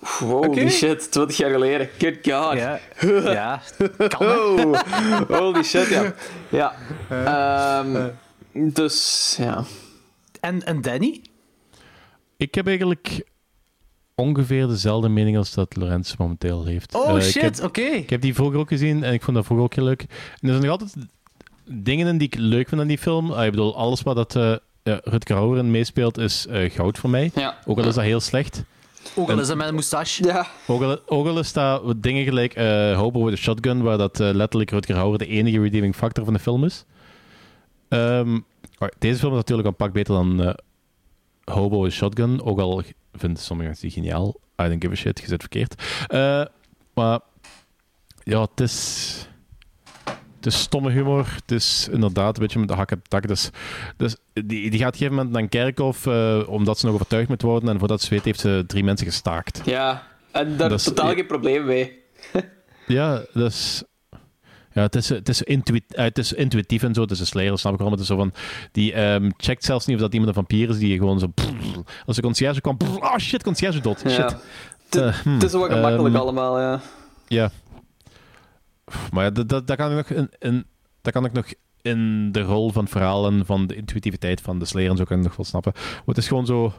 [0.00, 1.88] Holy shit, 20 jaar geleden.
[1.98, 2.56] Good god.
[2.58, 2.78] Ja,
[3.32, 3.62] ja.
[4.08, 4.26] kan.
[4.26, 4.80] Oh,
[5.28, 6.14] holy shit, ja.
[6.48, 6.74] Ja.
[7.08, 8.08] Ehm,
[8.52, 9.64] dus, ja.
[10.40, 11.20] En, en Danny?
[12.36, 13.24] Ik heb eigenlijk
[14.14, 16.94] ongeveer dezelfde mening als dat Lorenz momenteel heeft.
[16.94, 17.80] Oh Eh, shit, oké.
[17.80, 20.00] Ik heb die vroeger ook gezien en ik vond dat vroeger ook heel leuk.
[20.00, 20.08] En
[20.40, 20.94] er zijn nog altijd
[21.64, 23.32] dingen in die ik leuk vind aan die film.
[23.32, 24.54] Ah, ik bedoel, alles wat dat, eh,
[25.02, 27.30] Rutger Hauer in meespeelt, is eh, goud voor mij.
[27.34, 27.58] Ja.
[27.64, 28.64] Ook al is dat heel slecht.
[29.14, 30.24] Ook al is het met een moustache.
[30.24, 30.46] Ja.
[30.66, 33.98] Ook al, ook al is dat wat dingen gelijk eh Hobo with a Shotgun, waar
[33.98, 36.84] dat eh, letterlijk Rutger Hauer de enige redeeming factor van de film is.
[37.88, 38.38] Ehm,
[38.98, 40.54] deze film is natuurlijk een pak beter dan eh,
[41.44, 44.40] Hobo with a Shotgun, ook al vinden sommige mensen die geniaal.
[44.62, 45.82] I don't give a shit, je zit verkeerd.
[46.06, 46.44] Eh,
[46.94, 47.20] maar
[48.22, 49.28] ja, het is...
[50.46, 51.26] Het is stomme humor.
[51.34, 53.28] Het is inderdaad een beetje met de hak op het dak.
[53.28, 53.50] Dus,
[53.96, 56.94] dus die, die gaat op een gegeven moment naar een kerkhof, eh, omdat ze nog
[56.94, 57.68] overtuigd moet worden.
[57.68, 59.60] En voordat ze weet, heeft ze drie mensen gestaakt.
[59.64, 60.02] Ja.
[60.30, 61.98] En daar is is- totaal geen probleem mee.
[62.86, 63.82] Ja, dus...
[64.72, 67.00] Ja, het is, het, is intuït, eh, het is intuïtief en zo.
[67.02, 67.88] Het is een slayer, snap ik wel.
[67.88, 68.32] Maar het is zo van...
[68.72, 71.32] Die ehm, checkt zelfs niet of dat iemand een vampier is, die gewoon zo...
[72.06, 72.76] als de conciërge kwam...
[72.98, 74.00] Oh shit, conciërge dood.
[74.04, 74.10] Ja.
[74.10, 74.36] Shit.
[74.90, 76.80] Het- Eh, hmm, Het is wat gemakkelijk ehm, allemaal, ja.
[77.28, 77.50] Ja.
[79.12, 80.66] Maar ja, dat, dat, dat kan ik nog in, in,
[81.02, 81.46] dat kan ik nog
[81.82, 85.04] in de rol van het verhaal en van de intuïtiviteit van de slayer en zo
[85.04, 85.72] kan ik nog wel snappen.
[85.74, 86.72] Maar het is gewoon zo...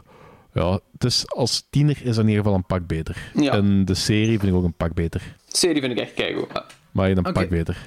[0.52, 3.30] Ja, het is, als tiener is dat in ieder geval een pak beter.
[3.34, 3.52] Ja.
[3.52, 5.36] En de serie vind ik ook een pak beter.
[5.48, 6.64] De serie vind ik echt keigoed.
[6.90, 7.32] Maar een Oké.
[7.32, 7.86] pak beter.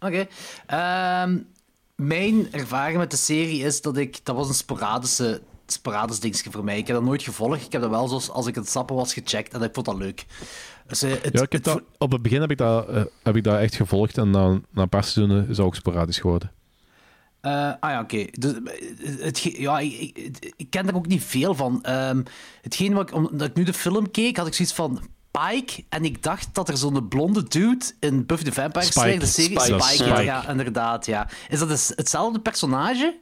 [0.00, 0.26] Oké.
[0.66, 1.38] Ehm,
[1.94, 4.24] mijn ervaring met de serie is dat ik...
[4.24, 6.78] Dat was een sporadische, sporadisch dingetje voor mij.
[6.78, 7.66] Ik heb dat nooit gevolgd.
[7.66, 9.96] Ik heb dat wel zoals als ik het sappen was gecheckt en ik vond dat
[9.96, 10.26] leuk.
[10.90, 13.36] Dus, het, Ja, ik heb het- dat, op het begin heb ik dat, eh, heb
[13.36, 16.52] ik dat echt gevolgd en na, na een paar seizoenen is dat ook sporadisch geworden.
[17.40, 18.26] Eh, ah ja, oké.
[18.30, 21.82] Dus, eh, het ja, ik, ik, ik ken er ook niet veel van.
[21.82, 22.22] Ehm
[22.62, 25.00] hetgeen wat ik, omdat ik nu de film keek, had ik zoiets van
[25.30, 25.84] Pike.
[25.88, 28.84] En ik dacht dat er zo'n blonde dude in Buffy the Vampire.
[28.84, 29.60] Slayer, de serie...
[29.60, 29.82] Spike.
[29.82, 30.22] Spike, Spike.
[30.22, 31.28] ja, inderdaad, ja.
[31.48, 33.18] Is dat hetzelfde personage?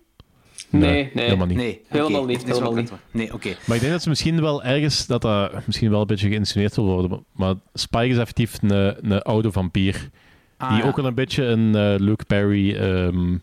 [0.70, 1.24] Nee, nee.
[1.24, 1.56] helemaal niet.
[1.56, 1.80] Nee.
[1.88, 2.98] Helemaal niet, Het is wel helemaal kut.
[3.10, 3.48] Nee, oké.
[3.66, 6.76] Maar ik denk dat ze misschien wel ergens, dat dat misschien wel een beetje geïnsinueerd
[6.76, 8.70] wil worden, maar- maar Spike is effectief een,
[9.12, 10.08] een oude vampier.
[10.56, 10.88] Ah, die ja.
[10.88, 13.36] ook wel een beetje een eh, Luke Perry ehm,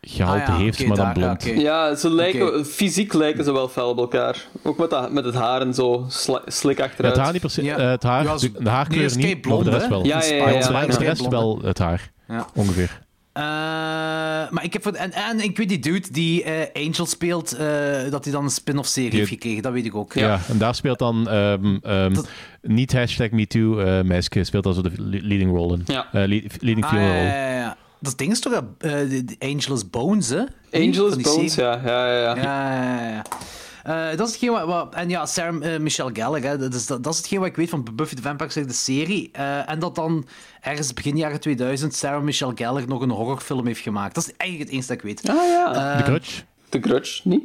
[0.00, 1.42] gehalte Ah, ja, heeft, maar dan daar- ja, blond.
[1.50, 1.60] oké.
[1.60, 4.46] Ja, ze lijken, fysiek lijken ze wel fel op elkaar.
[4.62, 7.14] Ook met, dat, met het haar en zo sli- slik Ja, achteruit.
[7.14, 7.76] het haar niet per se, Ja.
[7.76, 10.04] eh, het haar, Ja, de, haarkleur nee, niet, maar voor de rest wel.
[10.04, 10.78] Ja, ja, ja, Maar ja, de ja.
[10.80, 11.36] rest- de Ja, rest blonde.
[11.36, 12.46] wel het haar, Ja.
[12.54, 13.06] ongeveer.
[13.38, 13.44] Eh,
[14.50, 17.66] maar ik heb voor, en, en ik weet die dude die eh, Angel speelt, eh,
[18.10, 20.14] dat hij dan een spin-off serie Die- heeft gekregen, dat weet ik ook.
[20.14, 20.40] Ja.
[20.48, 22.28] en daar speelt dan ehm, ehm, Dat-
[22.62, 25.82] niet hashtag MeToo, eh meisje speelt dan zo de le- leading role in.
[25.86, 26.06] Ja.
[26.12, 27.28] Eh, lead- leading Ah, female ja, role.
[27.28, 27.76] ja, ja.
[28.00, 28.62] Dat ding is toch
[29.38, 30.42] Angel is Bones, hè?
[30.72, 31.80] Angel is Bones, ja.
[31.84, 32.36] Ja, ja, ja.
[32.36, 33.22] Ja,
[33.88, 36.86] Eh, dat is hetgeen wat, wat- En ja, Sarah eh, Michelle Gellar, hè, dat, is,
[36.86, 39.28] dat, dat is hetgeen wat ik weet van Buffy the Vampire Slayer, de serie.
[39.32, 40.26] Eh, en dat dan
[40.60, 44.14] ergens begin jaren 2000 Sarah Michelle Gellar nog een horrorfilm heeft gemaakt.
[44.14, 45.28] Dat is eigenlijk het enige dat ik weet.
[45.38, 45.96] Ah ja.
[45.96, 46.42] De Grudge.
[46.68, 47.42] The Grudge, niet?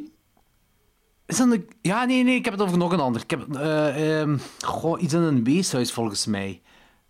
[1.26, 1.68] Is dat een...
[1.82, 3.22] Ja, nee, nee, ik heb het over nog een ander.
[3.22, 6.62] Ik heb eh, ehm, goh, iets in een weeshuis, volgens mij.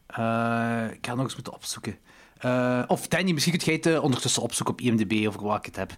[0.06, 1.98] Eh, ik ga nog eens moeten opzoeken.
[2.38, 5.76] Eh, of Danny, misschien kun jij het ondertussen opzoeken op IMDb over wat ik het
[5.76, 5.90] heb.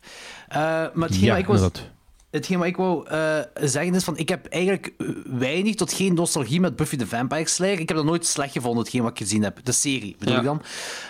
[0.48, 0.58] Eh,
[0.94, 1.94] maar hetgeen, Ja, wat ik was, inderdaad.
[2.36, 4.16] Hetgeen wat ik wou eh, zeggen is van...
[4.16, 4.92] Ik heb eigenlijk
[5.24, 7.78] weinig tot geen nostalgie met Buffy the Vampire Slayer.
[7.80, 9.58] Ik heb dat nooit slecht gevonden, hetgeen wat ik gezien heb.
[9.64, 10.40] De serie, bedoel Ja.
[10.40, 10.62] ik dan.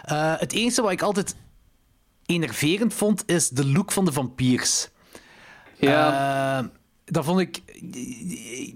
[0.04, 1.34] Eh, het enige wat ik altijd
[2.26, 4.88] enerverend vond, is de look van de vampiers.
[5.76, 6.58] Ja.
[6.58, 6.64] Eh,
[7.04, 7.60] dat vond ik...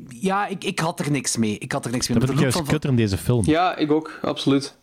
[0.09, 1.59] Ja, ik, ik had er niks mee.
[1.59, 2.19] Ik had er niks mee.
[2.19, 3.45] Dat Met vind de ik look juist van, kutter in deze film.
[3.47, 4.19] ja, ik ook.
[4.23, 4.77] Absoluut.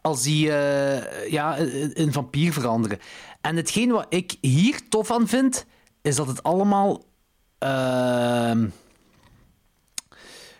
[0.00, 2.98] als die eh, ja, in een vampier veranderen.
[3.40, 5.66] En hetgeen wat ik hier tof aan vind,
[6.04, 7.04] is dat het allemaal...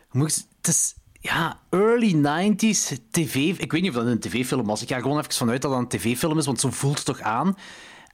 [0.09, 3.35] hoe moet ik het is ja, early 90s tv.
[3.59, 4.83] Ik weet niet of dat een tv-film was.
[4.83, 7.21] Ik ga gewoon even vanuit dat dat een tv-film is, want zo voelt het toch
[7.21, 7.57] aan.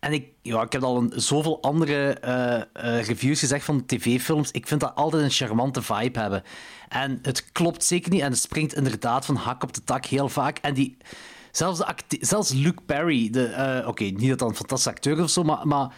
[0.01, 4.51] En ik, ja, ik heb al een, zoveel andere eh, reviews gezegd van tv-films.
[4.51, 6.43] Ik vind dat altijd een charmante vibe hebben.
[6.89, 8.21] En het klopt zeker niet.
[8.21, 10.59] En het springt inderdaad van hak op de tak heel vaak.
[10.59, 10.97] En die,
[11.51, 15.31] zelfs, de zelfs Luke Perry, de, eh, oké, niet dat dat een fantastische acteur of
[15.31, 15.95] zo, maar, maar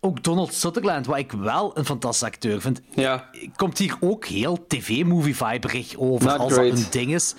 [0.00, 3.30] ook Donald Sutherland, wat ik wel een fantastische acteur vind, Ja.
[3.56, 6.70] komt hier ook heel tv-movie-viberig over Not als great.
[6.70, 7.34] dat een ding is.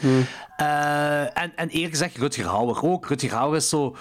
[0.58, 3.08] Eh, en, en eerlijk gezegd, Rutger Hauer ook.
[3.08, 3.96] Rutger Hauer is zo...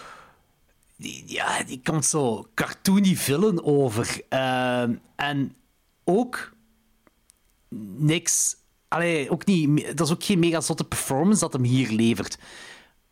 [0.97, 4.21] Die, ja, die komt zo cartoony villain over.
[4.29, 4.83] Eh,
[5.17, 5.55] en
[6.05, 6.53] ook
[7.97, 8.57] niks...
[8.89, 9.97] Allee, ook niet...
[9.97, 12.39] Dat is ook geen mega zotte performance dat hem hier levert.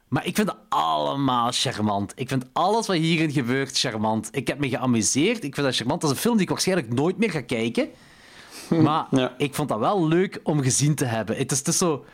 [0.09, 2.12] Maar ik vind het allemaal charmant.
[2.16, 4.29] Ik vind alles wat hierin gebeurt charmant.
[4.33, 5.45] Ik heb me geamuseerd.
[5.45, 6.01] Ik vind dat charmant.
[6.01, 7.88] Dat is een film die ik waarschijnlijk nooit meer ga kijken.
[8.69, 9.35] Maar Ja.
[9.38, 11.37] ik vond dat wel leuk om gezien te hebben.
[11.37, 12.05] Het is, is zo...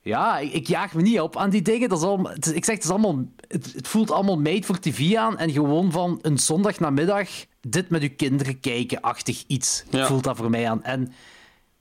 [0.00, 1.88] Ja, ik, ik jaag me niet op aan die dingen.
[1.88, 4.62] Dat is allemaal, het is- ik zeg, het, is allemaal, het, het voelt allemaal made
[4.66, 5.38] voor tv aan.
[5.38, 7.28] En gewoon van een zondagnamiddag
[7.60, 9.84] dit met uw kinderen kijken-achtig iets.
[9.90, 10.06] Ja.
[10.06, 10.82] Voelt dat voor mij aan.
[10.82, 11.12] En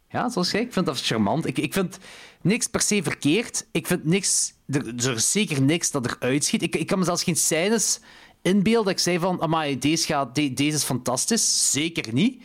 [0.10, 1.48] ja, zoals ik, ik vind dat charmant.
[1.48, 1.98] Ik, ik vind
[2.42, 3.66] niks per se verkeerd.
[3.72, 4.53] Ik vind niks...
[4.68, 6.62] Er, er is zeker niks dat eruit schiet.
[6.62, 8.00] Ik, ik kan me zelfs geen scènes
[8.42, 11.72] inbeeld dat ik zei van, amai, deze, gaat, de- deze is fantastisch.
[11.72, 12.44] Zeker niet.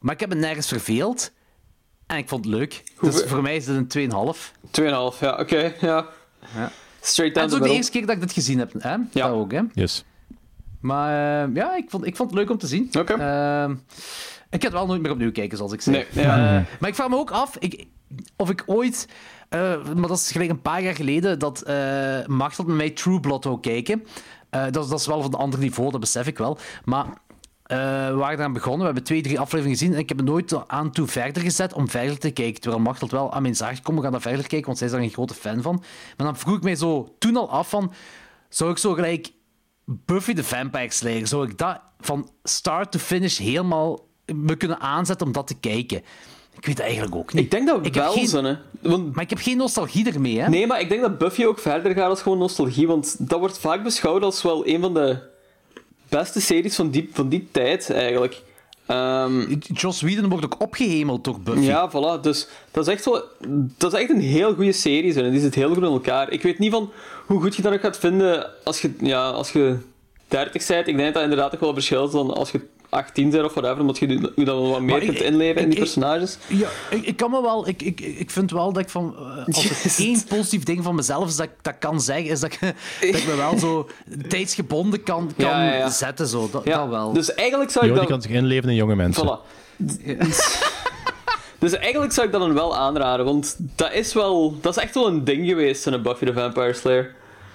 [0.00, 1.32] Maar ik heb me nergens verveeld.
[2.06, 2.82] En ik vond het leuk.
[3.00, 4.38] Dus voor mij is dit een 2,5.
[4.80, 6.06] 2,5, ja, oké, ja.
[6.54, 6.72] Ja.
[7.00, 8.72] Straight En down het is ook de eerste keer dat ik dit gezien heb.
[8.78, 8.90] Hè?
[8.90, 9.04] Ja.
[9.12, 9.60] Dat ook, hè?
[9.74, 10.04] Yes.
[10.80, 12.88] Maar eh, ja, ik vond, ik vond het leuk om te zien.
[12.98, 13.12] Oké.
[13.12, 13.70] Ehm,
[14.50, 15.96] ik ga het wel nooit meer opnieuw kijken, zoals ik zei.
[15.96, 16.36] Nee, ja.
[16.58, 17.86] Eh, maar ik vraag me ook af ik,
[18.36, 19.08] of ik ooit...
[19.52, 23.20] eh, maar dat is gelijk een paar jaar geleden dat eh Machtel met mij True
[23.20, 24.06] Blood wou kijken.
[24.50, 26.58] Eh, dat, dat is wel van een ander niveau, dat besef ik wel.
[26.84, 27.06] Maar
[27.66, 28.78] we waren eraan begonnen.
[28.78, 29.94] We hebben twee, drie afleveringen gezien.
[29.94, 32.60] En ik heb het nooit aan toe verder gezet om verder te kijken.
[32.60, 34.92] Terwijl Machtel wel aan mijn zaak komt, we gaan daar verder kijken, want zij is
[34.92, 35.82] daar een grote fan van.
[36.16, 37.92] Maar dan vroeg ik mij zo toen al af van...
[38.48, 39.32] Zou ik zo gelijk
[39.84, 45.26] Buffy the Vampire Slayer, zou ik dat van start to finish helemaal me kunnen aanzetten
[45.26, 46.02] om dat te kijken?
[46.58, 47.44] Ik weet eigenlijk ook niet.
[47.44, 48.54] Ik denk dat Ik wel geen- zo, hè.
[48.80, 50.48] Want, Maar ik heb geen nostalgie ermee, hè?
[50.48, 53.58] nee, maar ik denk dat Buffy ook verder gaat als gewoon nostalgie, want dat wordt
[53.58, 55.16] vaak beschouwd als wel een van de
[56.08, 58.42] beste series van die, van die tijd, eigenlijk.
[58.86, 61.60] Ehm, Joss Whedon wordt ook opgehemeld door Buffy.
[61.60, 62.20] Ja, voilà.
[62.20, 63.22] Dus dat is echt, wel,
[63.78, 65.14] dat is echt een heel goede serie.
[65.22, 66.30] En die zit heel goed in elkaar.
[66.30, 66.90] Ik weet niet van
[67.26, 69.76] hoe goed je dat nog gaat vinden als je, ja, als je
[70.28, 70.86] 30 bent.
[70.88, 72.60] Ik denk dat dat inderdaad toch wel verschilt dan als je
[72.92, 73.80] 18 bent of whatever.
[73.80, 76.38] Omdat je je dan wat meer ik- kunt inleven in die ik- personages.
[76.46, 77.68] Ja, ik, ik kan me wel...
[77.68, 79.14] Ik, ik, ik vind wel dat ik van...
[79.16, 79.98] eh, als het Yes.
[79.98, 82.74] één positief ding van mezelf is dat ik dat kan zeggen, is dat ik, dat
[83.00, 83.88] ik me wel zo
[84.28, 85.90] tijdsgebonden kan, kan Ja, ja, ja.
[85.90, 86.26] zetten.
[86.26, 86.48] Zo.
[86.52, 87.12] Dat, Ja, dat wel.
[87.12, 88.06] Dus eigenlijk zou ik Jo, dat...
[88.08, 89.26] kan zich inleven in jonge mensen.
[89.26, 89.40] Voilà.
[91.58, 94.56] Dus eigenlijk zou ik dat dan wel aanraden, want dat is wel...
[94.60, 97.14] Dat is echt wel een ding geweest in een Buffy the Vampire Slayer.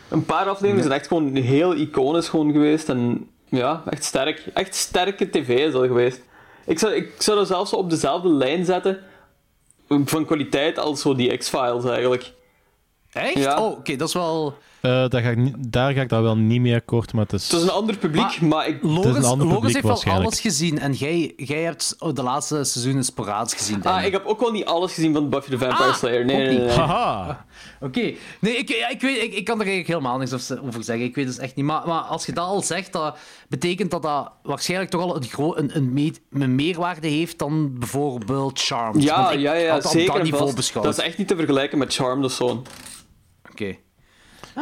[0.10, 4.46] Een paar afleveringen zijn echt gewoon heel iconisch gewoon geweest en ja, echt sterk.
[4.54, 6.22] Echt sterke tv is dat geweest.
[6.66, 9.04] Ik zou, ik zou dat zelfs op dezelfde lijn zetten
[9.88, 12.32] van kwaliteit als zo die X-Files eigenlijk.
[13.12, 13.38] Echt?
[13.38, 13.64] Ja.
[13.64, 14.58] Oh, oké, dat is wel...
[14.88, 17.34] Eh, daar, ga ik niet, daar ga ik daar wel niet mee akkoord, maar het
[17.34, 17.44] is...
[17.44, 18.84] Het is een ander publiek, maar, ik...
[18.84, 20.26] Logos, een ander Logos publiek heeft wel waarschijnlijk.
[20.28, 23.80] alles gezien en jij, jij hebt oh, de laatste seizoenen sporadisch gezien.
[23.80, 26.26] denk Ah, ik heb ook wel niet alles gezien van Buffy the Vampire Ah, Slayer.
[26.26, 26.58] Nee, ook nee, nee.
[26.58, 26.68] niet.
[26.68, 26.78] nee.
[26.86, 27.46] Haha!
[27.82, 28.14] Oké.
[28.40, 31.06] Nee, ik, ja, ik, weet, ik, ik kan er eigenlijk helemaal niks over- over zeggen.
[31.06, 31.66] Ik weet dus echt niet.
[31.66, 33.18] Maar, maar als je dat al zegt, dat
[33.50, 37.80] betekent dat dat waarschijnlijk toch al een, gro- een, een, meet- een meerwaarde heeft dan
[37.80, 39.04] bijvoorbeeld Charmed.
[39.04, 40.56] Ja, Want ik ja, ja, had dat op zeker dat en niveau vast.
[40.56, 40.86] beschouwd.
[40.86, 42.62] Dat is echt niet te vergelijken met Charmed of zo.
[43.52, 43.76] Oké.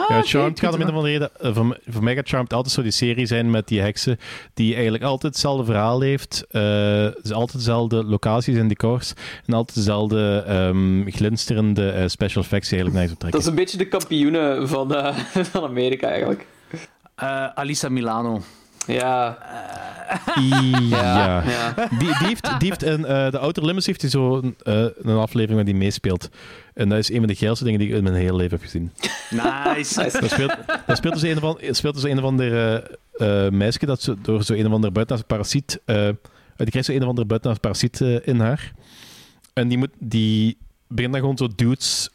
[0.09, 1.29] Ja, Charmed gaat om een of andere reden...
[1.39, 4.17] eh, voor, voor mij gaat Charmed altijd zo die serie zijn met die heksen,
[4.53, 6.45] die eigenlijk altijd hetzelfde verhaal heeft.
[6.49, 6.61] eh,
[7.21, 9.13] dus altijd dezelfde locaties en decors.
[9.45, 13.39] En altijd dezelfde ehm, glinsterende eh, special effects die eigenlijk Dat trekken.
[13.39, 15.15] is een beetje de kampioenen van, eh,
[15.51, 16.45] van Amerika eigenlijk.
[17.15, 18.41] Eh, Alisa Milano.
[18.87, 19.37] Ja,
[20.89, 21.43] Ja.
[21.47, 21.73] ja.
[21.89, 24.55] Die, die heeft, die heeft in eh, de Outer Limits heeft hij zo een,
[25.01, 26.29] een aflevering waar die meespeelt.
[26.75, 28.61] En dat is een van de geilste dingen die ik in mijn hele leven heb
[28.61, 28.91] gezien.
[29.29, 30.19] Nice.
[30.19, 30.55] Dat speelt,
[30.87, 34.43] dat speelt dus een van, speelt dus een ander eh, eh, meisje dat zo, door
[34.43, 35.79] zo een of ander buitenaardse parasiet...
[35.85, 36.09] eh,
[36.55, 38.73] die krijgt zo een of ander buitenaardse parasiet eh, in haar.
[39.53, 40.57] En die, moet, die
[40.87, 42.09] begint dan gewoon zo dudes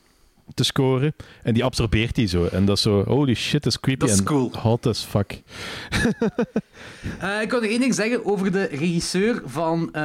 [0.55, 1.15] te scoren.
[1.43, 2.45] En die absorbeert die zo.
[2.45, 4.01] En dat is zo, holy shit, dat is creepy.
[4.01, 4.51] Dat is en cool.
[4.59, 5.39] hot as fuck.
[7.19, 10.03] Eh, ik wil nog één ding zeggen over de regisseur van eh,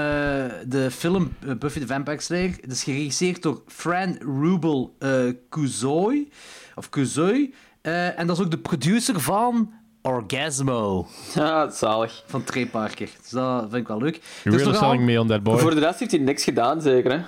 [0.68, 2.54] de film eh, Buffy the Vampire Slayer.
[2.62, 6.28] Het is geregisseerd door Fran Rubel uh, Kuzoy.
[6.76, 7.54] Of Kuzoy.
[7.82, 12.24] Eh, en dat is ook de producer van Orgasmo ja zalig.
[12.28, 13.10] van Trey Parker.
[13.22, 14.20] Dus dat vind ik wel leuk.
[14.44, 15.58] You're Dus really selling me on that boy.
[15.58, 17.20] Voor de rest heeft hij niks gedaan, zeker, hè?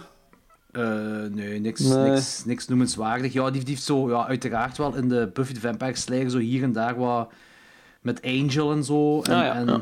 [0.77, 2.09] Eh, nee, niks, Nee.
[2.09, 3.33] Niks, niks noemenswaardig.
[3.33, 6.63] Ja, die, heeft zo, ja, uiteraard wel in de Buffy the Vampire Slayer zo hier
[6.63, 7.31] en daar wat
[8.01, 9.21] met Angel en zo.
[9.21, 9.81] En, Ah, ja, en- ja.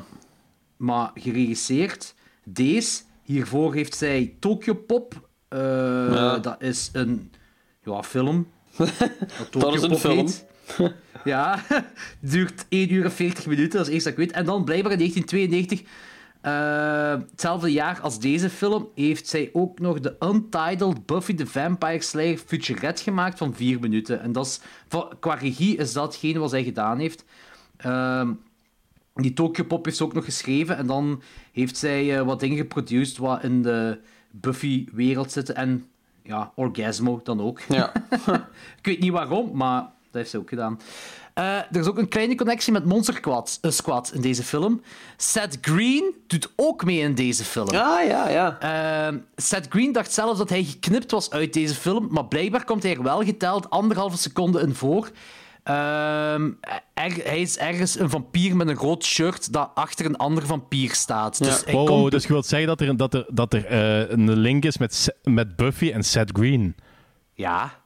[0.78, 5.30] Maar geregisseerd, deze, hiervoor heeft zij Tokyo Pop.
[5.48, 5.60] Eh,
[6.12, 6.38] Ja.
[6.38, 7.32] Dat is een
[7.84, 8.48] ja, film.
[8.78, 8.90] Dat,
[9.50, 10.18] Dat is een Pop film.
[10.18, 10.46] heet.
[11.24, 11.60] ja,
[12.20, 14.36] duurt 1 uur en 40 minuten, dat is het eerste dat ik weet.
[14.38, 15.82] En dan blijkbaar in 1992
[16.46, 22.02] eh, hetzelfde jaar als deze film heeft zij ook nog de Untitled Buffy the Vampire
[22.02, 24.22] Slayer featurette gemaakt van 4 minuten.
[24.22, 24.60] En dat is,
[25.20, 27.26] qua regie is dat hetgene wat zij gedaan heeft.
[27.78, 28.34] Ehm,
[29.14, 30.78] die Tokyo Pop heeft ze ook nog geschreven.
[30.78, 34.00] En dan heeft zij eh, wat dingen geproduceerd wat in de
[34.32, 35.56] Buffy-wereld zitten.
[35.56, 35.86] En
[36.24, 37.60] ja, Orgasmo dan ook.
[37.60, 37.92] Ja.
[38.80, 40.80] Ik weet niet waarom, maar dat heeft ze ook gedaan.
[41.36, 44.82] Eh, er is ook een kleine connectie met Monster Squad, eh, Squad in deze film.
[45.18, 47.68] Seth Green doet ook mee in deze film.
[47.68, 48.58] Ah, ja, ja.
[48.60, 52.84] Ehm, Seth Green dacht zelfs dat hij geknipt was uit deze film, maar blijkbaar komt
[52.84, 55.10] hij er wel geteld anderhalve seconde in voor.
[55.64, 56.50] Ehm,
[56.94, 60.94] er- hij is ergens een vampier met een rood shirt dat achter een ander vampier
[60.94, 61.38] staat.
[61.44, 62.00] Dus hij Wow, komt...
[62.00, 64.78] wow, dus je wilt zeggen dat er, dat er, dat er eh, een link is
[64.78, 66.76] met, met Buffy en Seth Green.
[67.34, 67.84] Ja.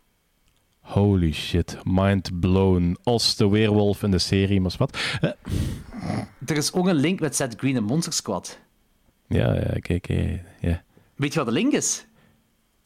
[0.89, 2.97] Holy shit, mind blown.
[3.03, 4.97] Als de weerwolf in de serie, maar wat?
[5.21, 5.29] Eh,
[6.45, 8.59] Er is ook een link met Seth Green en Monster Squad.
[9.27, 10.83] ja, ja, kijk, eh, ja.
[11.15, 12.05] Weet je wat de link is?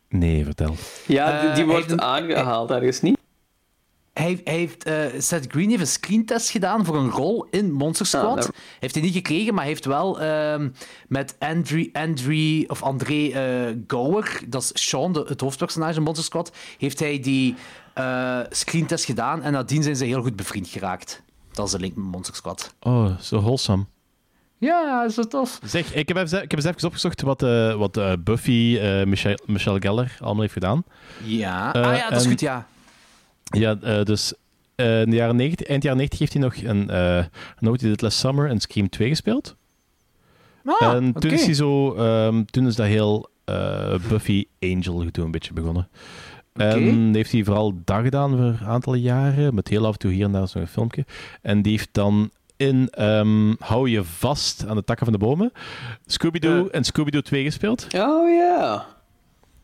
[0.10, 0.76] Nee, vertel.
[1.08, 3.18] Ja, die, die Eh, wordt een- aangehaald ergens niet.
[4.14, 8.06] Hij, hij heeft, eh, Seth Green heeft een screentest gedaan voor een rol in Monster
[8.06, 8.36] Squad.
[8.36, 10.70] never- heeft hij niet gekregen, maar hij heeft wel ehm,
[11.08, 13.32] met Andre, Andre, of André
[13.88, 17.56] Gower, dat is Sean, de, het hoofdpersonage in Monster Squad, heeft hij die
[17.94, 21.22] eh screentest gedaan en nadien zijn ze heel goed bevriend geraakt.
[21.52, 22.74] Dat is de link met Monster Squad.
[22.80, 23.86] Oh, zo wholesome.
[24.58, 25.60] Ja, is dat tof?
[25.66, 29.04] Zeg, ik heb, even, ik heb eens even opgezocht wat, eh, wat eh, Buffy, eh,
[29.06, 30.84] Michelle, Michelle Geller allemaal heeft gedaan.
[31.24, 31.72] Ja.
[31.72, 32.68] Ah ja, dat is en- goed, ja.
[33.44, 34.34] Ja, eh, dus
[34.76, 37.24] eh, in de jaren 90, eind jaren 90 heeft hij nog een uh,
[37.60, 39.56] Note Did Last Summer en Scream 2 gespeeld.
[40.66, 41.20] Ah, en oké.
[41.20, 45.54] toen is hij zo, ehm, toen is dat heel eh, Buffy Angel gedoe een beetje
[45.54, 45.88] begonnen.
[46.54, 50.12] En heeft hij vooral dat gedaan voor een aantal jaren, met heel af en toe
[50.12, 51.06] hier en daar zo'n filmpje.
[51.42, 55.52] En die heeft dan in ehm, Hou je vast aan de takken van de bomen,
[56.06, 57.88] Scooby-Doo en Scooby-Doo 2 gespeeld.
[57.96, 58.86] Oh ja.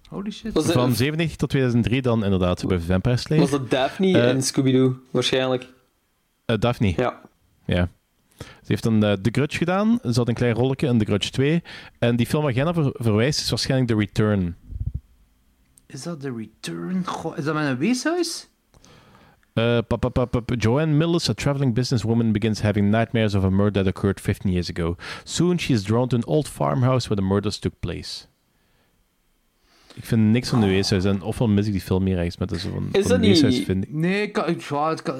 [0.09, 0.53] Holy shit.
[0.53, 3.41] Was, Van het, 97 tot 2003 dan inderdaad bij Vampire Slayer.
[3.41, 4.95] was dat Daphne Eh, in Scooby-Doo?
[5.11, 5.67] Waarschijnlijk.
[6.45, 6.93] Eh, Daphne.
[6.97, 7.19] Ja.
[7.65, 7.89] Ja.
[8.39, 9.99] Ze heeft dan eh, The Grudge gedaan.
[10.03, 11.63] Ze had een klein rolletje in The Grudge 2.
[11.99, 14.55] En die film waar jij naar ver- verwijst is waarschijnlijk The Return.
[15.93, 17.03] Is dat The Return?
[17.05, 18.47] Goh, is dat met een weeshuis?
[19.53, 19.77] Uh.
[20.57, 24.69] Joanne Mills, a traveling businesswoman, begins having nightmares of a murder that occurred 15 years
[24.69, 24.95] ago.
[25.23, 28.25] Soon she is drawn to an old farmhouse where the murders took place.
[29.95, 31.03] Ik vind niks van de weeshuis.
[31.05, 33.27] En ofwel mis ik die film meer ergens met zo van, Is van dat de
[33.27, 33.93] weeshuis niet- vind ik.
[33.93, 35.15] Nee, ik kan, ja, het kan,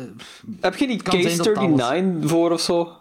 [0.61, 2.91] Heb je niet Case 39 voor of zo?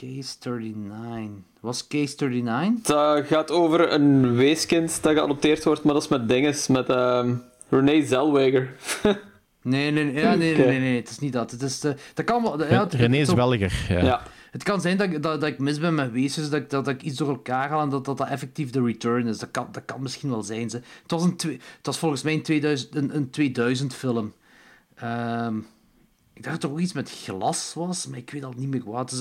[0.00, 1.30] Case 39.
[1.60, 2.82] Was Case 39?
[2.82, 7.34] Dat gaat over een weeskind dat geadopteerd wordt, maar dat is met dinges, met ehm
[7.68, 8.76] Renee Zellweger.
[9.62, 11.50] Nee, nee, nee, ja, nee, nee, nee, nee, het is niet dat.
[11.50, 12.64] Het, is de, dat kan wel.
[12.64, 13.86] Ja, het, René welliger.
[13.88, 13.98] Ja.
[14.04, 14.22] ja.
[14.50, 16.84] het kan zijn dat, ik- dat, dat ik mis ben met weesjes, dat, ik- dat,
[16.84, 19.38] dat ik iets door elkaar haal en dat dat, dat effectief de return is.
[19.38, 20.70] Dat kan, dat kan misschien wel zijn.
[20.70, 20.76] Ze.
[21.02, 24.32] Het, was een twee, het was volgens mij een 2000, een, een 2000 film.
[24.94, 25.54] Ehm,
[26.40, 28.82] ik dacht dat er ook iets met glas was, maar ik weet al niet meer
[28.84, 29.10] wat.
[29.10, 29.20] Het,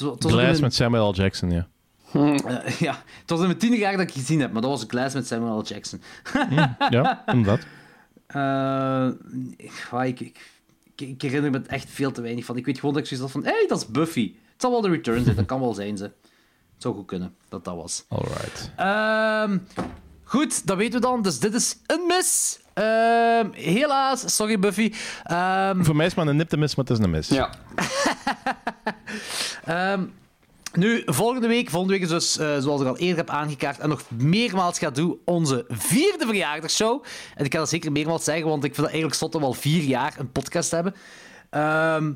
[0.00, 1.14] was- het Glass met Samuel L.
[1.14, 1.68] Jackson, ja.
[2.78, 5.14] ja, het was in mijn tiende jaar dat ik gezien heb, maar dat was Glass
[5.14, 5.62] met Samuel L.
[5.62, 6.00] Jackson.
[6.90, 7.66] Ja, inderdaad.
[8.26, 9.08] Eh,
[9.56, 10.38] ik, ik,
[10.94, 12.56] ik, ik, herinner me het echt veel te weinig van.
[12.56, 14.32] Ik weet gewoon dat ik zoiets had van, hé, hey, dat is Buffy.
[14.52, 16.04] Het zal wel de Return zijn, dat kan wel zijn, ze.
[16.04, 18.04] Het zou goed kunnen, dat dat was.
[18.08, 18.70] Alright.
[18.76, 19.58] Ehm,
[20.24, 21.22] goed, dat weten we dan.
[21.22, 22.60] Dus dit is een mis.
[22.78, 24.92] Ehm, helaas, sorry Buffy.
[25.24, 27.28] Ehm, Voor mij is het maar een nipte mis, maar het is een mis.
[27.28, 27.50] ja.
[29.64, 30.04] Ehm,
[30.72, 33.88] nu, volgende week, volgende week is dus, eh, zoals ik al eerder heb aangekaart en
[33.88, 37.04] nog meermaals ga doen, onze vierde verjaardagsshow.
[37.34, 39.52] En ik kan dat zeker meermaals zeggen, want ik vind het eigenlijk zot dat al
[39.52, 40.94] vier jaar een podcast hebben.
[41.50, 42.12] Ehm,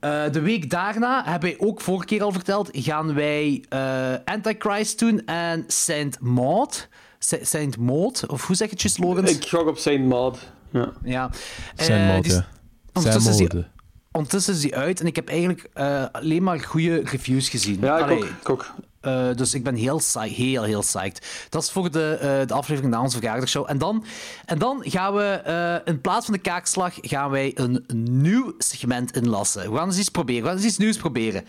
[0.00, 4.98] eh, de week daarna, hebben wij ook vorige keer al verteld, gaan wij eh, Antichrist
[4.98, 6.88] doen en Saint Maud.
[7.18, 9.30] Sa- Saint Maud, of hoe zeg je het juist, Lorenz?
[9.30, 10.38] Ik gok op Saint Maud.
[10.70, 10.92] Ja.
[11.02, 11.30] Ja.
[11.76, 12.20] Zijn Eh, mode.
[12.22, 12.46] die is- Zijn
[12.92, 13.64] ondertussen is die-.
[14.12, 17.78] Ondertussen is die uit en ik heb eigenlijk eh, alleen maar goede reviews gezien.
[17.80, 18.24] Ja, ik Allee, ook.
[18.24, 18.70] Ik ook.
[19.00, 21.46] eh, dus ik ben heel, heel, heel psyched.
[21.48, 23.64] Dat is voor de, eh, de aflevering na onze verjaardagshow.
[23.68, 24.04] En dan,
[24.44, 29.16] en dan gaan we, eh, in plaats van de kaakslag, gaan wij een nieuw segment
[29.16, 29.70] inlassen.
[29.72, 30.42] We gaan eens iets proberen.
[30.42, 31.44] We gaan eens iets nieuws proberen.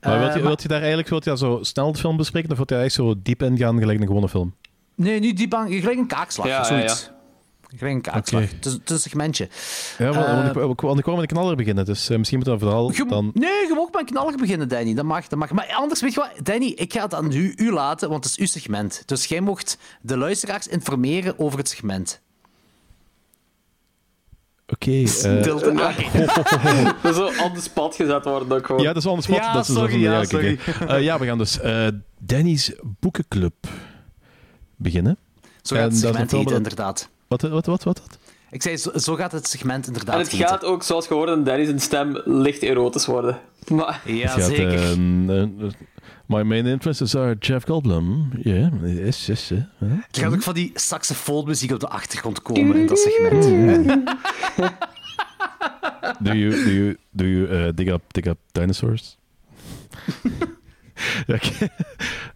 [0.00, 2.50] Maar wilt je, wilt je daar eigenlijk wilt je daar zo snel de film bespreken,
[2.50, 4.54] of wilt je echt zo diep in gaan, gelijk een gewone film?
[4.98, 5.70] Nee, niet diep aan.
[5.72, 6.46] Gelijk een kaakslag.
[6.46, 7.10] Ja, ja, zoiets.
[7.76, 8.42] Gelijk een kaakslag.
[8.42, 8.54] Oké.
[8.54, 9.48] Het, is, het is een segmentje.
[9.98, 12.38] Ja, want, Eh, want ik, want ik wou met de knaller beginnen, dus eh, misschien
[12.38, 13.30] moeten we vooral Je- dan...
[13.34, 14.94] Nee, je mag ook met een knaller beginnen, Danny.
[14.94, 15.50] Dat mag, dat mag.
[15.50, 18.32] Maar anders, weet je wat, Danny, ik ga het aan u, u laten, want het
[18.32, 19.02] is uw segment.
[19.06, 22.20] Dus jij mocht de luisteraars informeren over het segment.
[24.66, 24.90] Oké.
[25.00, 25.72] eh, Stilte.
[25.76, 25.92] Ja.
[27.02, 28.82] Dat on the spot gezet worden ook gewoon.
[28.82, 29.36] ja, dat is on the spot.
[29.36, 30.58] Ja, dat is sorry, dat is- ja, sorry.
[30.88, 31.86] Eh, ja, we gaan dus eh,
[32.18, 33.54] Danny's Boekenclub
[34.78, 35.16] beginnen.
[35.62, 37.08] Zo gaat het segment dat- inderdaad.
[37.28, 37.84] Wat, wat, wat, wat?
[37.84, 38.18] wat?
[38.50, 40.48] Ik zei, zo, zo gaat het segment inderdaad En het heten.
[40.48, 43.38] gaat ook, zoals gehoord, in Danny's stem licht erotisch worden.
[43.68, 44.72] Maar Ja, Het gaat, zeker.
[44.72, 45.48] eh, eh, eh,
[46.26, 48.28] my main influences are Jeff Goldblum.
[48.42, 49.50] Ja, yes, yes.
[49.50, 49.64] eh, eh.
[49.90, 53.44] Er gaat ook van die saxofoonmuziek op de achtergrond komen in dat segment.
[56.20, 59.16] Do you, do you, do you uh, dig, up, dig up dinosaurs?
[61.26, 61.68] Ja, oké.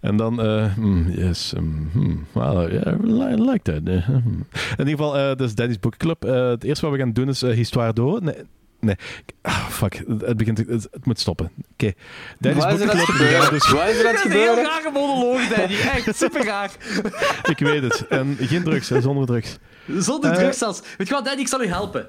[0.00, 3.80] En dan, eh, hmm, yes, hmm, well, yeah, I li- I like that.
[3.84, 4.46] eh, hmm.
[4.54, 6.24] In ieder geval, eh dus Daddy's Book Club.
[6.24, 8.20] Eh, het eerste wat we gaan doen is eh, Histoire d'eau.
[8.24, 8.34] Nee,
[8.80, 8.96] Nee.
[9.42, 10.02] Ah, fuck.
[10.24, 11.50] Het, begint, het, het moet stoppen.
[11.72, 11.92] Oké.
[12.38, 13.50] Boekenclub, we gaan gebeuren?
[13.50, 14.64] dus- Wat is er aan het is een heel gebeuren?
[14.64, 15.74] rare monoloog, Danny.
[15.74, 16.70] Echt, super raar.
[17.52, 18.06] Ik weet het.
[18.08, 19.56] En geen drugs, hè, zonder drugs.
[19.98, 20.36] Zonder Eh.
[20.38, 20.80] drugs zelfs.
[20.98, 22.06] Weet je wat, Danny, ik zal u helpen.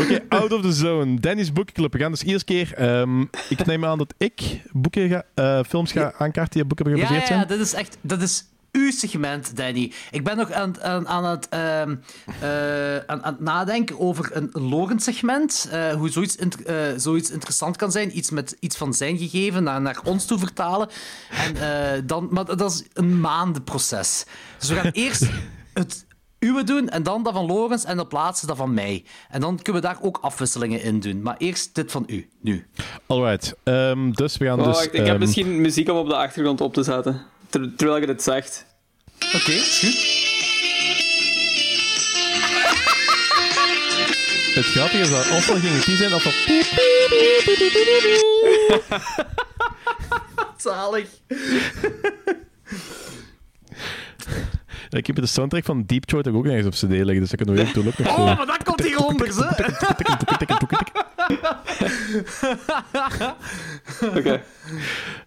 [0.00, 1.20] Oké, out of the zone.
[1.20, 1.92] Danny's Boekenclub.
[1.92, 2.74] We gaan dus eerst keer...
[2.74, 6.86] ehm, ik neem aan dat ik boeken ga, eh, films ga aankaarten die op boeken
[6.86, 7.58] Ja, gebaseerd ja, ja, zijn.
[7.58, 7.96] dit is echt...
[8.00, 9.92] Dat is uw segment, Danny.
[10.10, 11.96] Ik ben nog aan, aan, aan het, ehm,
[12.40, 15.68] eh, aan, aan het nadenken over een Logan-segment.
[15.70, 16.56] eh, hoe zoiets, int-
[16.96, 18.16] zoiets interessant kan zijn.
[18.18, 20.88] Iets met iets van zijn gegeven naar, naar ons toe vertalen.
[21.58, 24.24] En, dan, maar dat is een maandenproces.
[24.58, 25.26] Dus we gaan eerst
[25.72, 26.04] het
[26.40, 29.04] uwe doen en dan dat van Logans en op laatste dat van mij.
[29.28, 31.22] En dan kunnen we daar ook afwisselingen in doen.
[31.22, 32.66] Maar eerst dit van u, nu.
[33.06, 33.54] Alright.
[33.62, 34.74] ehm, dus we gaan Oh, dus...
[34.74, 37.20] wacht, ik heb ehm, misschien muziek om op de achtergrond op te zetten.
[37.48, 38.66] Ter- terwijl je het zegt.
[39.34, 40.18] Oké, goed.
[44.54, 46.32] Het grappige is dat ofwel ging het die zijn, ofwel...
[50.56, 51.08] Zalig.
[54.90, 57.42] Ik heb de soundtrack van Deep Throat ook nog eens op cd liggen, dus dat
[57.42, 58.14] kunnen we ook nog zo...
[58.14, 59.66] Oh, maar dat komt hieronder, hè?
[64.18, 64.42] Oké.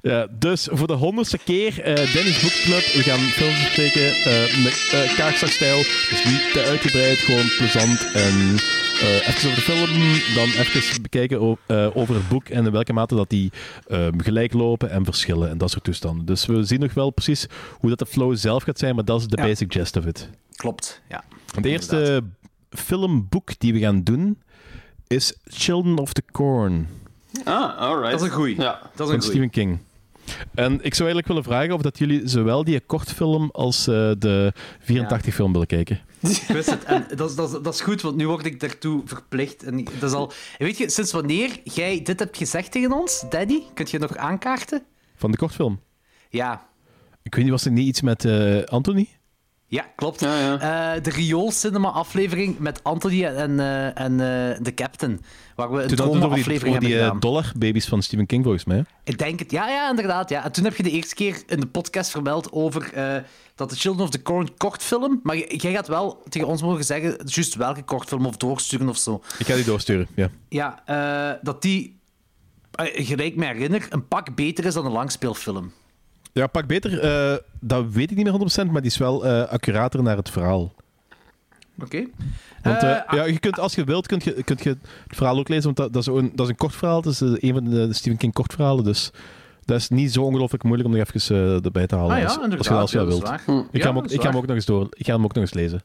[0.02, 2.84] Ja, dus voor de honderdste keer eh Dennis Book Club.
[2.94, 5.78] We gaan films bespreken eh met uh, Kaakslag-stijl.
[6.10, 8.12] Dus niet te uitgebreid, gewoon plezant.
[8.14, 8.58] En
[9.02, 9.90] eh even over de film,
[10.36, 13.52] dan even bekijken eh, over het boek en in welke mate dat die
[13.88, 16.26] eh, gelijk lopen en verschillen en dat soort toestanden.
[16.26, 17.46] Dus we zien nog wel precies
[17.80, 19.44] hoe dat de flow zelf gaat zijn, maar dat is de Ja.
[19.44, 20.30] basic gist of it.
[20.56, 21.24] Klopt, ja.
[21.62, 22.24] De eerste
[22.70, 24.42] filmboek die we gaan doen
[25.08, 26.88] is Children of the Corn.
[27.44, 28.12] Ah, alright.
[28.12, 28.56] Dat is een goeie.
[28.60, 28.80] Ja.
[28.82, 29.22] Dat is van een goeie.
[29.22, 29.80] Stephen King.
[30.54, 34.54] En ik zou eigenlijk willen vragen of dat jullie zowel die kortfilm als eh, de
[34.82, 36.00] 84-film willen kijken.
[36.30, 36.84] Ik wist het.
[36.84, 39.64] En dat, is, dat, is, dat is goed, want nu word ik daartoe verplicht.
[39.64, 40.32] En dat is al...
[40.58, 43.62] Weet je, sinds wanneer jij dit hebt gezegd tegen ons, Daddy?
[43.74, 44.84] Kunt je nog aankaarten?
[45.16, 45.80] Van de kortfilm.
[46.30, 46.68] Ja.
[47.24, 49.08] Ik weet niet, was er niet iets met eh, Anthony?
[49.74, 50.20] Ja, klopt.
[50.20, 50.60] Ja, ja.
[50.96, 55.22] Eh, de Riool Cinema aflevering met Anthony en, eh, en eh, de Captain.
[55.56, 57.20] Waar we een die, aflevering die hebben eh, gedaan.
[57.20, 58.86] dollarbabies van Stephen King, volgens mij.
[59.04, 59.52] Ik denk het.
[59.52, 60.30] Ja, ja, inderdaad.
[60.30, 60.44] Ja.
[60.44, 63.16] En toen heb je de eerste keer in de podcast vermeld over eh,
[63.56, 65.20] dat de Children of the Corn kortfilm...
[65.24, 69.22] Maar jij gaat wel tegen ons mogen zeggen juist welke kortfilm of doorsturen of zo.
[69.38, 70.30] Ik ga die doorsturen, ja.
[70.50, 72.00] Ja, eh, dat die,
[72.82, 75.72] gelijk me herinner, een pak beter is dan een langspeelfilm.
[76.34, 79.50] Ja, pak beter, eh, dat weet ik niet meer 100%, maar die is wel eh,
[79.50, 80.74] accurater naar het verhaal.
[81.82, 82.08] Oké.
[82.62, 85.38] Want Eh, eh, ja, je kunt, als je wilt, kun je, kunt je het verhaal
[85.38, 87.02] ook lezen, want dat, dat, is, een, dat is een kort verhaal.
[87.02, 89.12] Dat is een van de, Stephen King kortverhalen, dus
[89.66, 92.12] dat is niet zo ongelooflijk moeilijk om er even eh, erbij te halen.
[92.12, 93.28] Ah ja, als, als je, als je ja, dat wilt.
[93.28, 93.68] waar.
[93.72, 94.88] Ik, ga hem ook, ik ga hem ook nog eens door.
[94.90, 95.82] Ik ga hem ook nog eens lezen.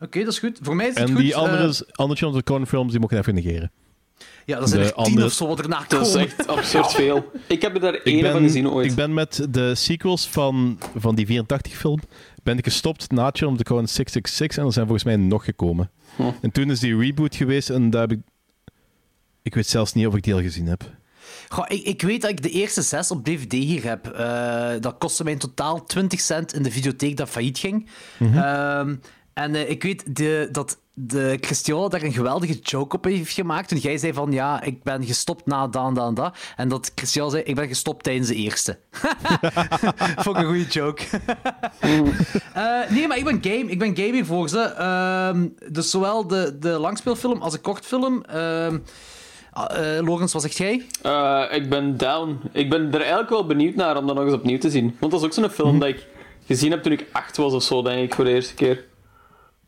[0.00, 0.58] Oké, dat is goed.
[0.62, 1.22] Voor mij is het En goed.
[1.22, 3.70] die andere, andere the Corn films, die mogen even negeren.
[4.44, 6.26] Ja, dat zijn de er tien andere- of zo wat erna Dat is komen.
[6.26, 7.30] echt absurd veel.
[7.46, 8.90] Ik heb er daar één van gezien ooit.
[8.90, 12.00] ik ben met de sequels van, van die 84-film
[12.42, 15.44] ben ik gestopt na Children of the Corn 666 en er zijn volgens mij nog
[15.44, 15.90] gekomen.
[16.16, 16.22] Hm.
[16.40, 18.20] En toen is die reboot geweest en daar heb ik...
[19.42, 20.90] Ik weet zelfs niet of ik die al gezien heb.
[21.48, 24.06] Goh, ik, ik weet dat ik de eerste zes op DVD hier heb.
[24.06, 27.88] Eh, dat kostte mij in totaal 20 cent in de videotheek dat failliet ging.
[28.18, 28.38] Mhm.
[28.38, 28.94] Ehm,
[29.34, 33.68] en eh, ik weet de, dat de Christian daar een geweldige joke op heeft gemaakt.
[33.68, 36.36] Toen jij zei van, ja, ik ben gestopt na dat en dat en dat.
[36.56, 38.78] En dat Christian zei, ik ben gestopt tijdens de eerste.
[40.22, 41.02] Vond ik een goede joke.
[42.54, 43.70] Eh, nee, maar ik ben game.
[43.70, 44.60] Ik ben gaming volgens ze.
[44.60, 48.22] Ehm, dus zowel de, de langspeelfilm als de kortfilm.
[48.24, 48.78] Ehm
[49.56, 50.86] uh, Logans, wat zegt jij?
[51.02, 52.40] Eh, ik ben down.
[52.52, 54.96] Ik ben er eigenlijk wel benieuwd naar om dat nog eens opnieuw te zien.
[54.98, 56.06] Want dat is ook zo'n film dat ik
[56.46, 58.84] gezien heb toen ik acht was of zo, denk ik, voor de eerste keer.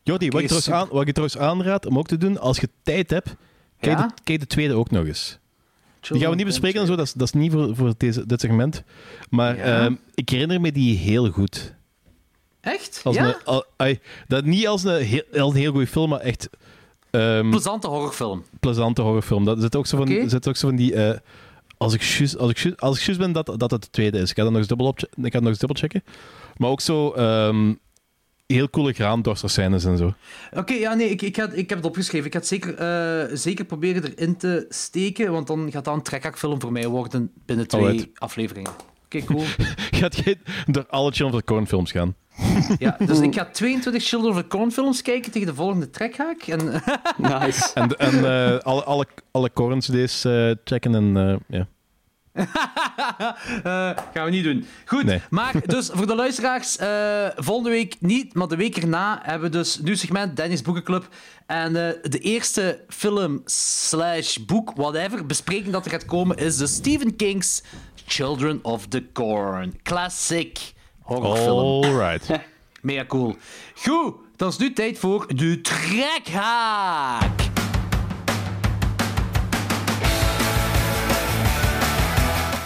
[0.07, 2.39] Jordi, wat, ik Oké, trouwens aan, wat ik je trouwens aanraad om ook te doen,
[2.39, 3.35] als je tijd hebt,
[3.79, 4.07] kijk, Ja?
[4.07, 5.37] de, kijk de tweede ook nog eens.
[5.99, 8.25] Die gaan we niet bespreken en zo, dat is, dat is niet voor, voor deze,
[8.25, 8.83] dit segment.
[9.29, 9.63] Maar Ja?
[9.83, 11.73] ehm, ik herinner me die heel goed.
[12.61, 13.01] Echt?
[13.03, 13.25] Als ja?
[13.27, 16.49] een, al- ai, dat niet als een heel, als een heel goede film, maar echt
[17.11, 18.43] ehm, Plezante horrorfilm.
[18.59, 19.45] plezante horrorfilm.
[19.45, 20.93] Dat zit ook zo van, zit ook zo van die...
[20.93, 21.19] eh,
[21.77, 24.17] als ik juist als ik juist- als ik juist ben dat, dat het de tweede
[24.19, 24.29] is.
[24.29, 26.03] Ik ga dat nog eens dubbel, op, ik ga dat nog eens dubbel checken.
[26.57, 27.73] Maar ook zo ehm,
[28.47, 30.13] heel coole graandorsterscènes en zo.
[30.51, 32.25] Oké, ja, nee, ik, ik, had, ik heb het opgeschreven.
[32.25, 36.01] Ik ga het zeker, eh, zeker proberen erin te steken, want dan gaat dat een
[36.01, 38.19] trekhaakfilm voor mij worden binnen twee Alright.
[38.19, 38.71] afleveringen.
[39.05, 39.43] Oké, cool.
[39.99, 40.35] Gaat jij
[40.65, 42.15] door alle Children of the Corn films gaan?
[42.79, 46.41] Ja, dus ik ga 22 Children of the Corn films kijken tegen de volgende trekhaak.
[46.41, 46.59] En,
[47.17, 47.73] Nice.
[47.73, 51.67] En, en eh, alle, alle, alle Corn CD's eh, checken en eh, ja.
[53.63, 54.65] Eh, gaan we niet doen.
[54.85, 55.21] Goed, Nee.
[55.29, 59.57] maar dus voor de luisteraars, eh, volgende week niet, maar de week erna hebben we
[59.57, 61.07] dus een nieuw segment, Dennis Boekenclub.
[61.45, 66.67] En eh, de eerste film slash boek, whatever, bespreking dat er gaat komen, is de
[66.67, 67.63] Stephen King's
[68.05, 69.79] Children of the Corn.
[69.83, 70.59] Classic
[71.01, 71.83] horrorfilm.
[71.83, 72.29] Alright.
[72.81, 73.35] Mega cool.
[73.75, 77.56] Goed, dan is nu tijd voor de trekhaak.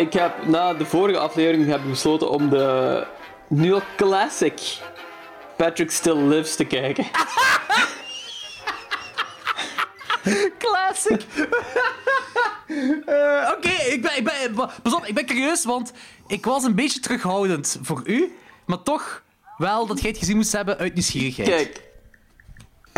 [0.00, 3.06] Ik heb na de vorige aflevering heb ik besloten om de
[3.48, 4.78] nieuwe classic
[5.56, 7.06] Patrick Still Lives te kijken.
[10.58, 11.22] Classic.
[13.06, 15.92] Eh, Oké, ik ben, ik ben, pas op, ik ben curieus, want
[16.26, 18.36] ik was een beetje terughoudend voor u,
[18.66, 19.22] maar toch
[19.56, 21.48] wel dat jij het gezien moest hebben uit nieuwsgierigheid.
[21.48, 21.89] Kijk.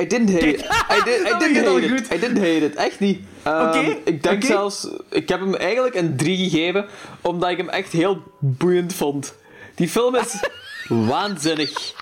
[0.02, 0.60] I didn't hate it.
[0.96, 1.90] I, did, I didn't hate it.
[1.90, 2.12] goed.
[2.12, 2.74] I didn't hate it.
[2.74, 3.20] Echt niet.
[3.42, 4.88] Ehm, Ik denk zelfs...
[5.10, 6.86] Ik heb hem eigenlijk een 3 gegeven,
[7.20, 9.34] omdat ik hem echt heel boeiend vond.
[9.74, 10.40] Die film is
[11.08, 11.94] waanzinnig.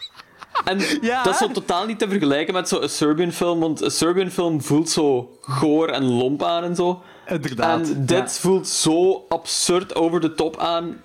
[0.64, 3.90] En Ja, dat is zo totaal niet te vergelijken met zo'n Serbian film, want een
[3.90, 7.02] Serbian film voelt zo goor en lomp aan en zo.
[7.26, 7.88] Inderdaad.
[7.90, 8.28] En dit ja.
[8.28, 11.00] voelt zo absurd over de top aan,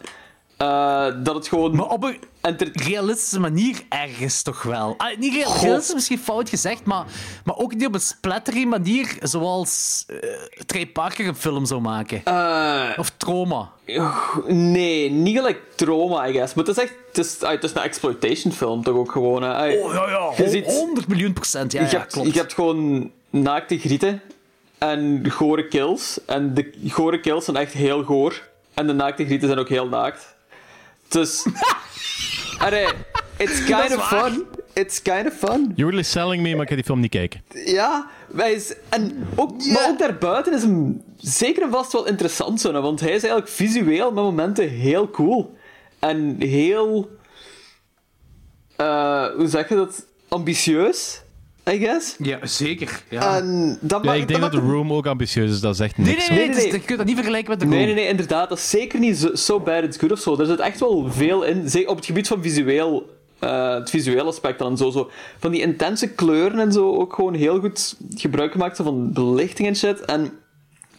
[0.58, 1.76] eh, dat het gewoon...
[1.76, 4.94] Maar op een enter- realistische manier ergens toch wel.
[4.98, 7.06] Ah, niet real- realistisch, misschien fout gezegd, maar,
[7.44, 10.18] maar ook niet op een splattery manier zoals eh
[10.66, 12.22] Trey Parker een film zou maken.
[12.26, 13.70] Eh, Of Trauma.
[14.48, 16.54] Nee, niet gelijk trauma, I guess.
[16.54, 16.94] Maar het is echt...
[17.08, 19.44] Het is, ah, het is een exploitation film toch ook gewoon.
[19.44, 19.68] Hè.
[19.78, 21.72] Oh ja, ja, Je ziet- 100 miljoen procent.
[21.72, 22.34] Ja, je, ja, hebt, klopt.
[22.34, 24.22] je hebt gewoon naakte grieten
[24.78, 26.20] en gore kills.
[26.26, 28.42] En de gore kills zijn echt heel goor.
[28.74, 30.36] En de naakte grieten zijn ook heel naakt.
[31.08, 31.44] Dus...
[32.60, 32.88] Allee,
[33.38, 34.46] it's kind is of fun.
[34.74, 35.72] It's kind of fun.
[35.76, 37.42] You're really selling me, maar ik ga die film niet kijken.
[37.66, 42.62] Ja, wij is, en ook, maar ook daarbuiten is hem zeker en vast wel interessant
[42.62, 45.58] zo, want hij is eigenlijk visueel met momenten heel cool.
[46.00, 47.10] En heel...
[48.76, 50.06] eh, hoe zeg je dat?
[50.28, 51.22] Ambitieus,
[51.70, 52.16] I guess.
[52.20, 53.02] Ja, zeker.
[53.10, 53.38] Ja.
[53.38, 55.60] En dat Ja, ik denk dat The hem- Room ook ambitieus is.
[55.60, 56.30] Dat is echt nee, niks.
[56.30, 56.72] nee, nee, nee, nee.
[56.72, 57.86] je kunt dat niet vergelijken met de Nee, Room.
[57.88, 58.50] nee, nee, inderdaad.
[58.50, 60.40] Dat is zeker niet zo, so bad it's good of zo.
[60.40, 61.70] Er zit echt wel veel in.
[61.70, 63.10] Zeker op het gebied van visueel,
[63.40, 65.10] eh, het visuele aspect dan zo, zo.
[65.38, 69.76] Van die intense kleuren en zo ook gewoon heel goed gebruik gemaakt van belichting en
[69.76, 70.00] shit.
[70.00, 70.32] En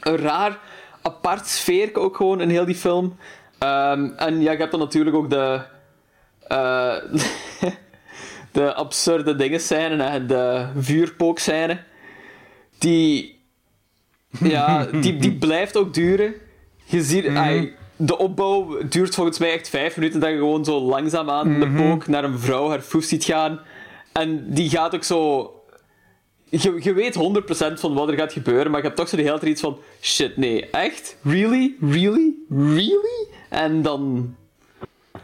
[0.01, 0.59] een raar
[1.03, 3.17] apart sfeer ook gewoon in heel die film.
[3.59, 5.61] Ehm, en ja, je hebt dan natuurlijk ook de...
[6.49, 6.95] eh,
[8.57, 11.79] de absurde dingen scène en de vuurpook scène.
[12.79, 13.41] Die...
[14.41, 16.35] Ja, die, die blijft ook duren.
[16.85, 17.27] Je ziet...
[17.27, 21.71] ai, de opbouw duurt volgens mij echt vijf minuten dat je gewoon zo langzaamaan de
[21.71, 23.61] pook naar een vrouw haar foef ziet gaan.
[24.13, 25.51] En die gaat ook zo...
[26.49, 27.15] Je, je weet
[27.75, 29.61] 100% van wat er gaat gebeuren, maar je hebt toch zo de hele tijd iets
[29.61, 29.79] van...
[30.01, 31.17] Shit, nee, echt?
[31.23, 31.75] Really?
[31.81, 32.35] Really?
[32.49, 33.29] Really?
[33.49, 34.35] En dan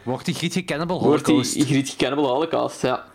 [0.03, 1.69] Wordt die Grietje Cannibal wordt die Holocaust.
[1.69, 3.11] Griet Cannibal Holocaust, ja.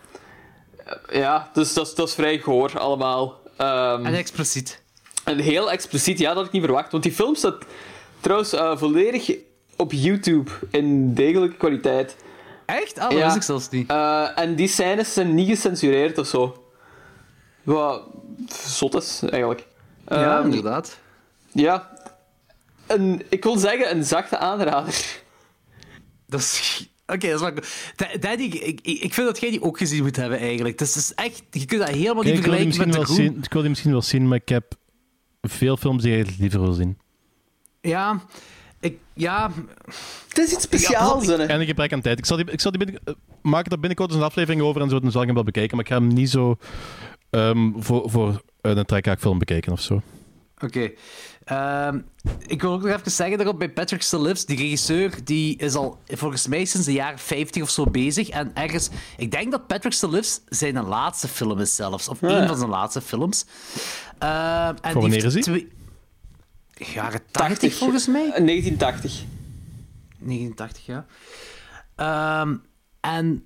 [1.11, 3.39] Ja, dus dat is, dat is vrij goor allemaal.
[3.57, 4.81] Ehm, En expliciet.
[5.23, 6.91] en heel expliciet, ja, dat had ik niet verwacht.
[6.91, 7.55] Want die film staat
[8.19, 9.31] trouwens eh, volledig
[9.75, 12.15] op YouTube in degelijke kwaliteit.
[12.65, 12.97] Echt?
[12.99, 13.23] Ah, dat Ja.
[13.23, 13.89] wist ik zelfs niet.
[13.89, 16.63] Eh, en die scènes zijn niet gecensureerd of zo.
[17.63, 18.03] Wat
[18.65, 19.67] zot is, eigenlijk.
[20.07, 20.97] ja, Ehm, inderdaad.
[21.51, 21.89] Ja.
[22.87, 25.05] Een, ik wil zeggen, een zachte aanrader.
[26.25, 26.87] Dat is...
[27.13, 27.53] Oké, dat is wel...
[27.95, 30.77] Da- Daddy, ik, ik, ik vind dat jij die ook gezien moet hebben, eigenlijk.
[30.77, 31.43] Dus het is echt...
[31.51, 34.01] Je kunt dat helemaal Kijk, niet vergelijken met de zien, ik wil die misschien wel
[34.01, 34.75] zien, maar ik heb
[35.41, 36.97] veel films die ik liever wil zien.
[37.81, 38.21] Ja,
[38.79, 38.97] ik...
[39.13, 39.51] Ja...
[40.27, 41.37] Het is iets speciaals, Ja.
[41.37, 42.19] En een gebrek aan tijd.
[42.19, 44.81] Ik zal die, ik zal die binnen, eh, maken daar binnenkort eens een aflevering over
[44.81, 45.75] en zo, dan zal ik hem wel bekijken.
[45.75, 46.57] Maar ik ga hem niet zo
[47.29, 50.01] ehm, voor, voor een trekhaakfilm bekijken of zo.
[50.63, 50.91] Oké.
[51.49, 51.99] Ehm,
[52.47, 55.75] ik wil ook nog even zeggen daarop bij Patrick Still Lives, die regisseur, die is
[55.75, 58.29] al volgens mij sinds de jaren 50 of zo bezig.
[58.29, 62.07] En ergens, ik denk dat Patrick Still Lives zijn laatste film is zelfs.
[62.07, 62.27] Of Ja.
[62.39, 63.45] één van zijn laatste films.
[64.17, 65.67] Ehm, en die wanneer is twee-
[66.93, 68.31] Jaren 80 volgens mij.
[68.33, 69.23] Eh, 1980.
[70.17, 71.05] 89, ja.
[71.95, 72.55] Ehm,
[72.99, 73.45] en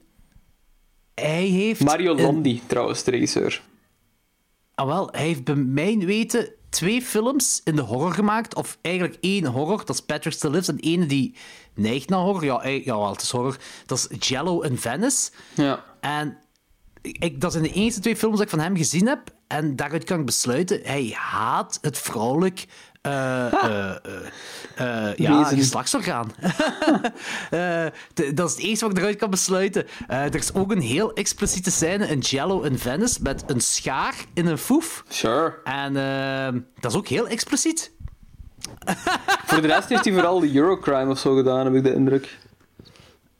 [1.16, 1.82] hij heeft...
[1.84, 3.62] Mario een- Landi, trouwens, de regisseur.
[4.76, 8.56] Ah, wel, hij heeft bij mijn weten twee films in de horror gemaakt.
[8.56, 10.68] Of eigenlijk één horror, dat is Patrick Still Lives.
[10.68, 11.36] En ene die
[11.74, 12.44] neigt naar horror.
[12.44, 13.58] Ja, eh, ja wel, het is horror.
[13.86, 15.32] Dat is Jello in Venice.
[15.56, 15.84] Ja.
[16.00, 16.38] En
[17.02, 19.22] ik, dat zijn de enige twee films dat ik van hem gezien heb.
[19.48, 22.66] En daaruit kan ik besluiten, hij haat het vrouwelijk
[23.04, 24.00] ja,
[25.38, 25.58] Wezen.
[25.58, 26.32] geslachtsorgaan.
[27.50, 29.86] Eh, d- dat is het eerste wat ik eruit kan besluiten.
[30.08, 34.14] Eh, er is ook een heel expliciete scène in Jello in Venice met een schaar
[34.34, 35.04] in een foef.
[35.08, 35.54] Sure.
[35.64, 37.92] En eh, dat is ook heel expliciet.
[39.46, 42.38] Voor de rest heeft hij vooral de Eurocrime of zo gedaan, heb ik de indruk.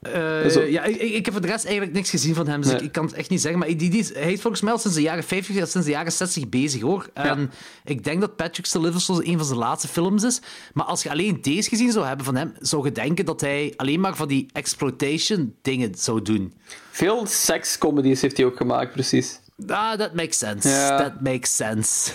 [0.04, 0.62] Eh, Zo.
[0.62, 2.80] ja, ik, heb voor de rest eigenlijk niks gezien van hem, dus Nee.
[2.80, 3.60] ik, ik kan het echt niet zeggen.
[3.60, 6.50] Maar die, hij is volgens mij al sinds de jaren 50, sinds de jaren 60
[6.50, 7.10] bezig hoor.
[7.14, 7.52] En
[7.84, 10.42] ik denk dat Patrick zo een van zijn laatste films is.
[10.74, 13.74] Maar als je alleen deze gezien zou hebben van hem, zou je denken dat hij
[13.76, 16.54] alleen maar van die exploitation dingen zou doen.
[16.92, 19.40] Veel sekscomedies heeft hij ook gemaakt, precies.
[19.68, 20.70] Ah, that makes sense.
[20.70, 20.98] Ja.
[20.98, 22.12] That makes sense.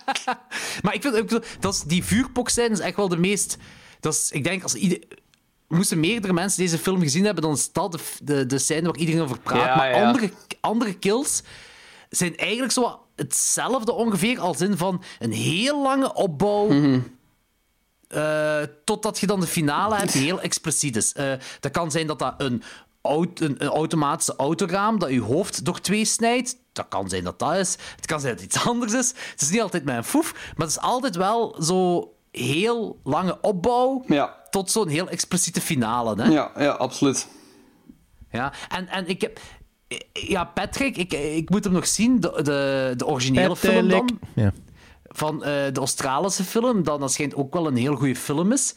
[0.82, 3.56] maar ik vind, ik dat is, die vuurpok zijn is echt wel de meest.
[4.00, 4.98] Dat is, ik denk als ieder,
[5.76, 8.96] moesten meerdere mensen deze film gezien hebben, dan is dat de, de, de scène waar
[8.96, 9.64] iedereen over praat.
[9.64, 10.06] Ja, maar ja.
[10.06, 11.42] Andere, andere kills
[12.10, 16.68] zijn eigenlijk zo hetzelfde ongeveer als in van een heel lange opbouw.
[18.08, 21.12] Eh, totdat je dan de finale hebt, die heel expliciet is.
[21.12, 22.62] Eh, dat kan zijn dat dat een,
[23.02, 26.56] aut- een, een automatische autoraam dat je hoofd door twee snijdt.
[26.72, 27.76] Dat kan zijn dat dat is.
[27.96, 29.08] Het kan zijn dat het iets anders is.
[29.30, 33.38] Het is niet altijd met een foef, maar het is altijd wel zo heel lange
[33.40, 34.40] opbouw Ja.
[34.52, 36.22] Tot zo'n heel expliciete finale.
[36.22, 36.28] Hè?
[36.28, 37.26] Ja, ja, absoluut.
[38.30, 39.40] Ja, en, en ik heb...
[40.12, 44.52] Ja, Patrick, ik, ik moet hem nog zien, de, de, de originele film dan Ja.
[45.04, 48.74] van eh, de Australische film, dat, dat schijnt ook wel een heel goede film is.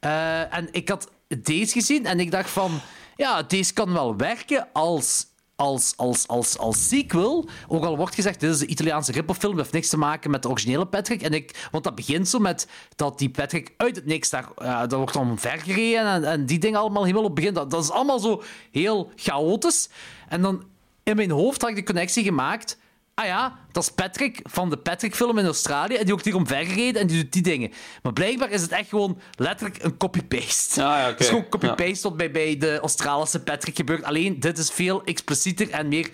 [0.00, 1.10] Eh, en ik had
[1.42, 2.80] deze gezien en ik dacht van,
[3.16, 5.26] ja, deze kan wel werken als,
[5.58, 7.48] als, als, als, als sequel.
[7.68, 10.42] Ook al wordt gezegd, dit is een Italiaanse ripperfilm, dat heeft niks te maken met
[10.42, 11.22] de originele Patrick.
[11.22, 14.86] En ik, want dat begint zo met dat die Patrick uit het niks, daar, ja,
[14.86, 17.54] dat wordt dan en, en die dingen allemaal helemaal op begin.
[17.54, 19.88] Dat, dat is allemaal zo heel chaotisch.
[20.28, 20.64] En dan
[21.02, 22.78] in mijn hoofd had ik de connectie gemaakt
[23.18, 25.94] Ah ja, dat is Patrick van de Patrick-film in Australië.
[25.94, 27.72] En die wordt hier omvergereden en die doet die dingen.
[28.02, 30.82] Maar blijkbaar is het echt gewoon letterlijk een copy-paste.
[30.84, 31.10] Ah, ja, oké.
[31.10, 34.04] Het is gewoon copy-paste wat bij, bij de Australische Patrick gebeurt.
[34.04, 36.10] Alleen dit is veel explicieter en meer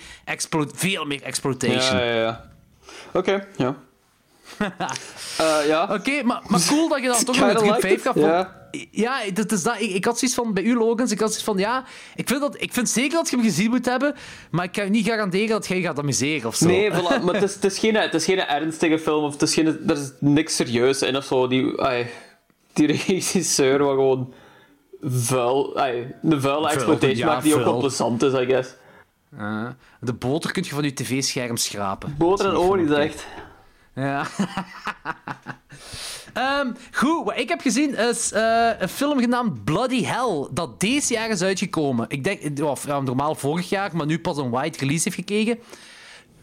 [0.74, 1.96] veel meer exploitation.
[1.98, 2.50] Ja, ja, ja.
[3.12, 3.76] Oké, ja.
[5.38, 5.88] Eh, ja.
[5.90, 8.14] Oké, maar, maar cool dat je dan toch nog een Kinda 3-5 like it, gaf.
[8.14, 8.62] want- ja.
[8.91, 9.81] Ja, dat is dat.
[9.81, 12.41] Ik, ik had zoiets van, bij u Logans, ik had zoiets van, ja, ik vind,
[12.41, 14.14] dat, ik vind zeker dat je hem gezien moet hebben,
[14.51, 16.66] maar ik kan je niet garanderen dat jij gaat amuseren of zo.
[16.66, 17.22] Nee, voilà.
[17.25, 19.66] maar het is, het, is geen, het is geen ernstige film, of het is geen,
[19.66, 21.49] er is niks serieus in of zo.
[21.49, 22.07] Die, ai,
[22.72, 24.33] die regisseur was gewoon
[25.03, 28.75] vuil, ai, een vuile exploitation ja, maakt die ook wel plezant is, I guess.
[29.39, 29.68] Uh,
[30.01, 32.14] de boter kun je van je tv-scherm schrapen.
[32.18, 33.27] Boter en olie, zegt.
[33.95, 34.27] Ja.
[36.35, 41.12] Ehm, goed, wat ik heb gezien is eh, een film genaamd Bloody Hell, dat deze
[41.12, 42.07] jaar is uitgekomen.
[42.09, 45.59] Ik denk, of, ja, normaal vorig jaar, maar nu pas een wide release heeft gekregen.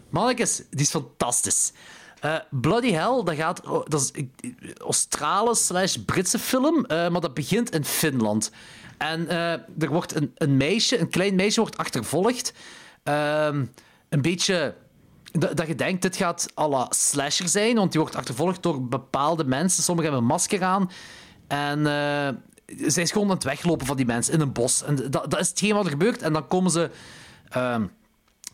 [0.09, 1.71] Mannekes, die is fantastisch.
[2.19, 4.33] Eh, Bloody Hell, dat, gaat, dat is een
[4.77, 8.51] Australische slash Britse film, eh, maar dat begint in Finland.
[8.97, 12.53] En eh, er wordt een, een meisje, een klein meisje wordt achtervolgd.
[13.03, 13.65] Ehm,
[14.09, 14.75] een beetje
[15.31, 19.43] dat, je denkt, dit gaat à la slasher zijn, want die wordt achtervolgd door bepaalde
[19.43, 19.83] mensen.
[19.83, 20.89] Sommigen hebben een masker aan.
[21.47, 22.29] En eh,
[22.87, 24.83] zij is gewoon aan het weglopen van die mensen in een bos.
[24.83, 26.21] En dat, dat is hetgeen wat er gebeurt.
[26.21, 26.89] En dan komen ze
[27.49, 27.85] ehm,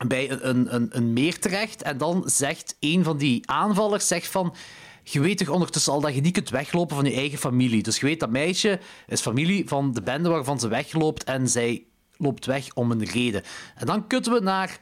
[0.08, 1.82] bij een, een, een, meer terecht.
[1.82, 4.56] En dan zegt een van die aanvallers zegt van...
[5.04, 7.84] Je weet toch ondertussen al dat je niet kunt weglopen van je eigen familie.
[7.84, 11.24] Dus je weet dat meisje is familie van de bende waarvan ze wegloopt.
[11.24, 11.86] En zij
[12.18, 13.44] loopt weg om een reden.
[13.76, 14.80] En dan kutten we naar...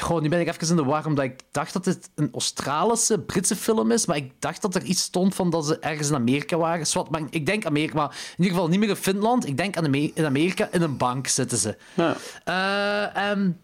[0.00, 3.18] Goh, nu ben ik even in de war, omdat ik dacht dat het een Australische,
[3.18, 6.14] Britse film is, maar ik dacht dat er iets stond van dat ze ergens in
[6.14, 6.86] Amerika waren.
[7.10, 9.46] Maar ik denk Amerika, maar in ieder geval niet meer in Finland.
[9.46, 11.76] Ik denk aan in Amerika, in een bank zitten ze.
[11.94, 12.16] Ja.
[12.44, 13.60] Eh, en,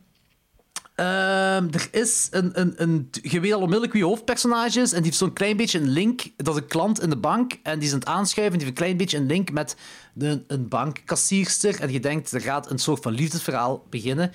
[0.95, 3.11] ehm, er is een, een, een...
[3.23, 5.89] Je weet al onmiddellijk wie je hoofdpersonage is, en die heeft zo'n klein beetje een
[5.89, 6.23] link.
[6.37, 8.67] Dat is een klant in de bank, en die is aan het aanschuiven, en die
[8.67, 9.77] heeft een klein beetje een link met
[10.13, 11.81] de, een bankkassierster.
[11.81, 14.33] En je denkt, er gaat een soort van liefdesverhaal beginnen.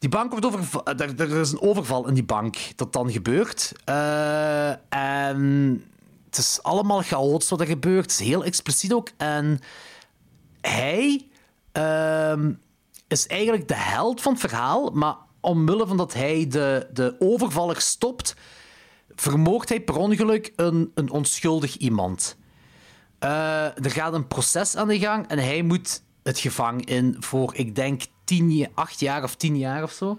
[0.00, 0.74] Die bank wordt.
[0.84, 3.72] Er, er is een overval in die bank dat dan gebeurt.
[3.84, 5.84] Eh, en
[6.26, 8.02] het is allemaal chaotisch wat er gebeurt.
[8.02, 9.10] Het is heel expliciet ook.
[9.16, 9.60] En
[10.60, 11.28] hij
[11.72, 12.52] ehm,
[13.08, 17.80] is eigenlijk de held van het verhaal, maar omwille van dat hij de, de overvaller
[17.80, 18.34] stopt,
[19.14, 22.36] vermoordt hij per ongeluk een, een onschuldig iemand.
[23.18, 27.54] Eh, er gaat een proces aan de gang en hij moet het gevangen in voor,
[27.54, 30.18] ik denk, tien, acht jaar of tien jaar of zo.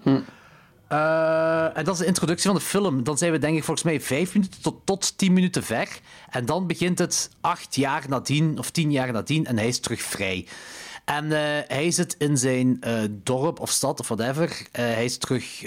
[0.88, 3.04] Eh, en dat is de introductie van de film.
[3.04, 6.00] Dan zijn we denk ik volgens mij vijf minuten tot, tot tien minuten ver.
[6.30, 10.02] En dan begint het acht jaar nadien, of tien jaar nadien, en hij is terug
[10.02, 10.48] vrij.
[11.06, 11.38] En uh,
[11.68, 14.68] hij zit in zijn uh, dorp of stad of whatever.
[14.72, 15.64] Hij is terug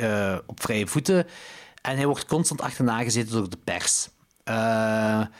[0.47, 1.26] op vrije voeten.
[1.82, 4.09] En hij wordt constant achterna gezeten door de pers.
[4.45, 5.30] en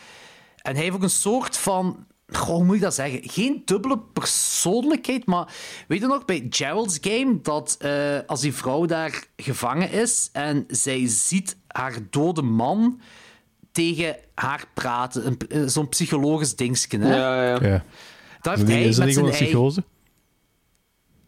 [0.63, 3.21] hij heeft ook een soort van Goh, hoe moet ik dat zeggen?
[3.23, 5.55] Geen dubbele persoonlijkheid, maar
[5.89, 10.65] weet je nog bij Gerald's Game dat uh, als die vrouw daar gevangen is en
[10.69, 13.01] zij ziet haar dode man
[13.73, 16.99] tegen haar praten, zo'n psychologisch dingetje.
[16.99, 17.17] Hè?
[17.17, 17.59] Ja, ja.
[17.67, 17.85] ja.
[18.41, 19.85] Dat heeft hij is dat met niet zijn gewoon een psychose?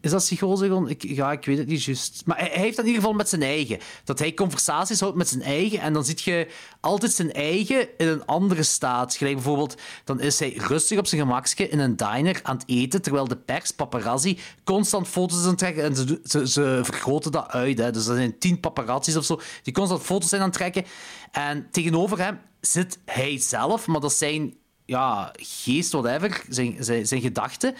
[0.07, 0.83] Is dat psychose?
[0.87, 2.21] Ik, ja, ik weet het niet juist.
[2.25, 3.79] Maar hij, heeft dat in ieder geval met zijn eigen.
[4.03, 5.79] Dat hij conversaties houdt met zijn eigen.
[5.79, 6.47] En dan ziet je
[6.79, 9.15] altijd zijn eigen in een andere staat.
[9.15, 13.01] Gelijk bijvoorbeeld, dan is hij rustig op zijn gemakje in een diner aan het eten.
[13.01, 15.83] Terwijl de pers, paparazzi, constant foto's aan het trekken.
[15.83, 17.77] En ze, ze, ze vergroten dat uit.
[17.77, 17.91] Hè.
[17.91, 19.39] Dus er zijn tien paparazzis of zo.
[19.63, 20.85] Die constant foto's zijn aan het trekken.
[21.31, 23.87] En tegenover hem zit hij zelf.
[23.87, 24.53] Maar dat zijn
[24.87, 27.73] ja, geest, whatever, zijn, zijn, zijn gedachte,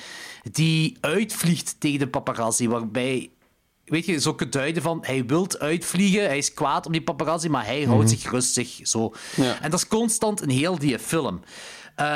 [0.52, 2.68] die uitvliegt tegen de paparazzi.
[2.68, 3.30] Waarbij,
[3.86, 7.50] weet je, zo kunt duiden van hij wil uitvliegen, hij is kwaad op die paparazzi,
[7.50, 8.80] maar hij houdt zich rustig.
[8.84, 9.14] Zo.
[9.36, 9.62] Ja.
[9.62, 11.42] En dat is constant in heel die film.
[11.96, 12.08] Ehm,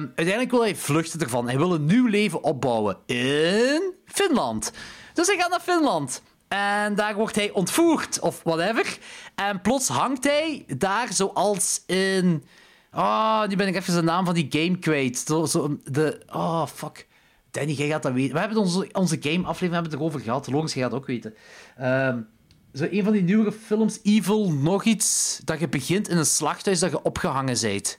[0.00, 1.48] uiteindelijk wil hij vluchten ervan.
[1.48, 4.72] Hij wil een nieuw leven opbouwen in Finland.
[5.14, 6.22] Dus hij gaat naar Finland.
[6.48, 8.98] En daar wordt hij ontvoerd, of whatever.
[9.34, 12.44] En plots hangt hij daar zoals in...
[12.92, 15.18] Oh, nu ben ik even de naam van die game kwijt.
[15.18, 17.08] Zo, zo, de, oh, fuck.
[17.50, 18.34] Danny, jij gaat dat weten.
[18.34, 20.50] We hebben onze, onze game-aflevering hebben het erover gehad.
[20.50, 21.34] Logisch, jij gaat het ook weten.
[21.80, 22.28] Um,
[22.72, 26.78] zo een van die nieuwere films, Evil, nog iets, dat je begint in een slachthuis
[26.78, 27.98] dat je opgehangen bent.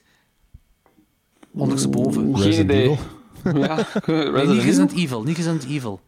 [1.52, 2.38] Ondersteboven.
[2.38, 2.98] Geen idee.
[3.44, 5.22] Ja, nee, niet Resident Evil.
[5.22, 6.00] Niet Resident Evil.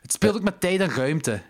[0.00, 1.42] Het speelt ook met tijd en ruimte.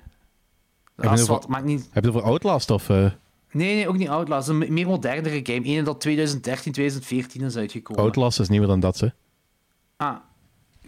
[0.96, 1.88] Heb je, over, maakt niet...
[1.92, 2.88] heb je het over Outlast of...
[2.88, 3.10] Uh...
[3.52, 4.48] Nee, nee, ook niet Outlast.
[4.48, 5.68] Een meer modernere game.
[5.68, 8.02] Eén dat 2013, 2014 is uitgekomen.
[8.02, 9.08] Outlast is niet meer dan dat, hè?
[9.96, 10.16] Ah,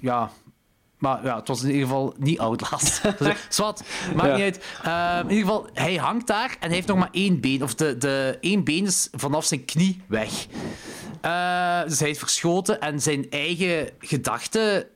[0.00, 0.30] ja.
[0.98, 3.00] Maar ja, het was in ieder geval niet Outlast.
[3.48, 3.84] Zwat,
[4.14, 4.34] maakt Ja.
[4.34, 4.64] niet uit.
[4.82, 7.62] Ehm, in ieder geval, hij hangt daar en hij heeft nog maar één been.
[7.62, 10.46] Of de, de één been is vanaf zijn knie weg.
[11.20, 14.88] Eh, dus hij is verschoten en zijn eigen gedachte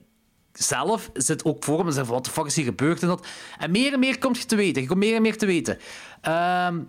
[0.52, 3.26] zelf zit ook voor hem en zegt wat de fuck is hier gebeurd en dat.
[3.58, 4.82] En meer en meer komt je te weten.
[4.82, 5.78] Je komt meer en meer te weten.
[6.20, 6.80] Ehm,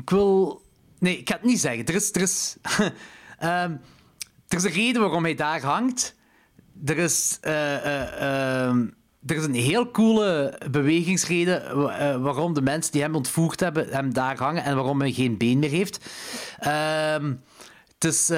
[0.00, 0.62] ik wil...
[0.98, 1.86] Nee, ik ga het niet zeggen.
[1.86, 2.12] Er is...
[2.12, 2.56] Er is,
[3.40, 3.72] Ehm,
[4.48, 6.16] er is een reden waarom hij daar hangt.
[6.84, 7.38] Er is...
[7.40, 8.86] eh, eh, ehm,
[9.26, 14.12] er is een heel coole bewegingsreden eh, waarom de mensen die hem ontvoerd hebben hem
[14.12, 16.10] daar hangen en waarom hij geen been meer heeft.
[16.58, 17.34] Ehm,
[17.98, 18.30] het is...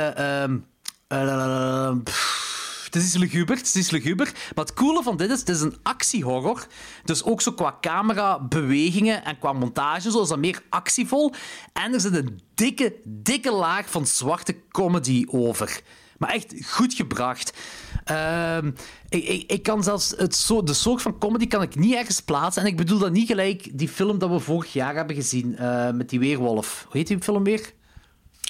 [2.95, 4.32] het is luguber, het is luguber.
[4.55, 6.66] Maar het coole van dit is, het is een actiehorror.
[7.05, 11.32] Dus ook zo qua camerabewegingen en qua montage, zo is dat meer actievol.
[11.72, 15.80] En er zit een dikke, dikke laag van zwarte comedy over.
[16.18, 17.53] Maar echt goed gebracht.
[18.05, 18.70] Ehm,
[19.09, 22.20] ik, ik, ik kan zelfs het zo, de soort van comedy kan ik niet ergens
[22.20, 22.62] plaatsen.
[22.62, 25.90] En ik bedoel dat niet gelijk die film dat we vorig jaar hebben gezien eh,
[25.90, 26.84] met die weerwolf.
[26.88, 27.72] Hoe heet die film weer?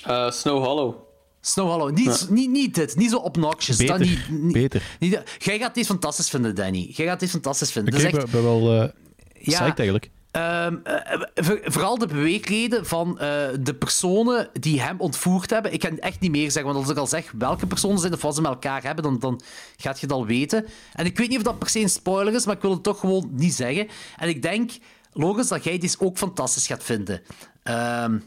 [0.04, 1.11] Eh, Snow Hollow.
[1.44, 1.90] Snow Hollow.
[1.96, 2.96] Niet, niet, niet dit.
[2.96, 3.78] Niet zo obnoxious.
[3.78, 4.82] Beter, Dat niet, niet- beter.
[4.98, 6.90] niet- jij gaat dit fantastisch vinden, Danny.
[6.94, 7.92] Jij gaat dit fantastisch vinden.
[7.92, 8.88] Dat is ik echt- ben, ben wel eh
[9.32, 9.58] Ja.
[9.60, 10.10] psyched eigenlijk.
[10.30, 13.28] Ehm, eh, voor- vooral de beweegreden van eh,
[13.60, 15.72] de personen die hem ontvoerd hebben.
[15.72, 18.22] Ik kan echt niet meer zeggen, want als ik al zeg welke personen zijn of
[18.22, 19.40] wat ze met elkaar hebben, dan, dan
[19.76, 20.66] gaat je het al weten.
[20.92, 22.82] En ik weet niet of dat per se een spoiler is, maar ik wil het
[22.82, 23.88] toch gewoon niet zeggen.
[24.16, 24.70] En ik denk,
[25.12, 27.20] Logos, dat jij dit ook fantastisch gaat vinden.
[27.62, 28.18] Ehm,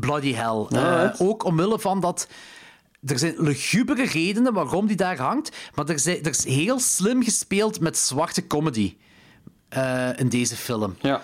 [0.00, 0.66] bloody hell.
[0.68, 2.28] Eh, ook omwille van dat.
[3.06, 7.22] Er zijn lugubere redenen waarom die daar hangt, maar er, zijn, er is heel slim
[7.22, 8.96] gespeeld met zwarte comedy
[9.68, 10.96] eh, in deze film.
[11.00, 11.22] Ja.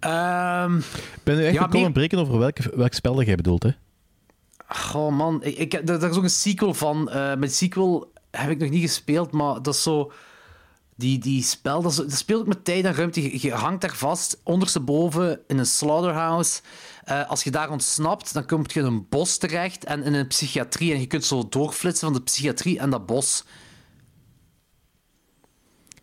[0.00, 3.36] Ehm Ik ben nu echt Ja, gekomen meer- breken over welke, welk spel dat jij
[3.36, 3.70] bedoelt, hè?
[4.94, 7.10] Oh man, ik, ik, er, er is ook een sequel van.
[7.10, 10.12] eh met sequel heb ik nog niet gespeeld, maar dat is zo.
[10.98, 13.22] Die, die spel, dat, is, dat speelt ook met tijd en ruimte.
[13.22, 16.60] Je, je hangt daar vast, ondersteboven, in een slaughterhouse.
[17.06, 20.26] Eh, als je daar ontsnapt, dan kom je in een bos terecht en in een
[20.26, 20.92] psychiatrie.
[20.92, 23.44] En je kunt zo doorflitsen van de psychiatrie en dat bos.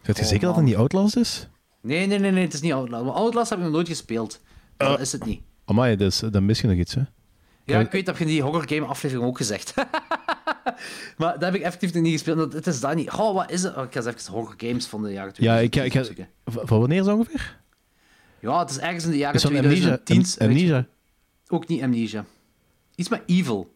[0.01, 0.59] Weet je Oh, zeker dat man.
[0.59, 1.47] het niet Outlast is?
[1.81, 3.03] Nee, nee, nee, nee, het is niet Outlast.
[3.05, 4.41] Maar Outlast heb ik nog nooit gespeeld.
[4.77, 4.87] Oh.
[4.87, 5.41] Dat is het niet.
[5.65, 7.01] Amai, dus, dan mis je nog iets, hè?
[7.65, 9.73] Ja, ik weet dat je in die horror game aflevering ook gezegd.
[11.17, 12.37] maar dat heb ik effectief nog niet gespeeld.
[12.37, 13.11] Dat- Het is dat niet.
[13.11, 13.75] Oh, wat is het?
[13.75, 16.29] Oh, ik ga eens even horror games van de jaren Ja, 2010 ik.
[16.45, 17.61] Ik v- van wanneer is dat ongeveer?
[18.43, 19.97] Ja, het is ergens in de jaren Is dat Amnesia?
[20.03, 20.41] 2010.
[20.41, 20.85] Am- Amnesia?
[21.47, 22.25] Ook niet Amnesia.
[22.95, 23.73] Iets met Evil.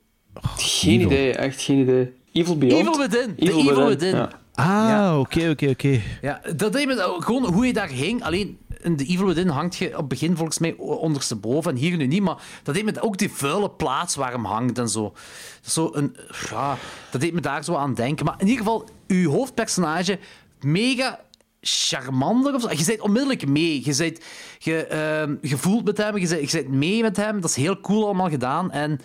[0.57, 1.05] Geen Evil.
[1.11, 2.13] idee, echt geen idee.
[2.33, 2.79] Evil Beyond?
[2.87, 3.33] Evil Within.
[3.37, 4.15] Evil Evil Within, Within.
[4.15, 4.29] ja.
[4.53, 6.01] Ah, oké, oké, oké.
[6.21, 8.23] Ja, dat deed me gewoon hoe je daar hing.
[8.23, 11.97] Alleen in The Evil Within hangt je op het begin volgens mij ondersteboven en hier
[11.97, 12.21] nu niet.
[12.21, 15.13] Maar dat deed me ook die vuile plaats waar hem hangt en zo.
[15.61, 16.15] zo een,
[16.49, 16.77] ja,
[17.11, 18.25] dat deed me daar zo aan denken.
[18.25, 20.19] Maar in ieder geval, uw hoofdpersonage,
[20.61, 21.19] mega
[21.61, 22.69] charmanter of zo.
[22.69, 23.81] Je zit onmiddellijk mee.
[23.85, 24.25] Je, zit,
[24.57, 27.41] je, ehm, met hem, je zit, je mee met hem.
[27.41, 28.71] Dat is heel cool allemaal gedaan.
[28.71, 28.99] En,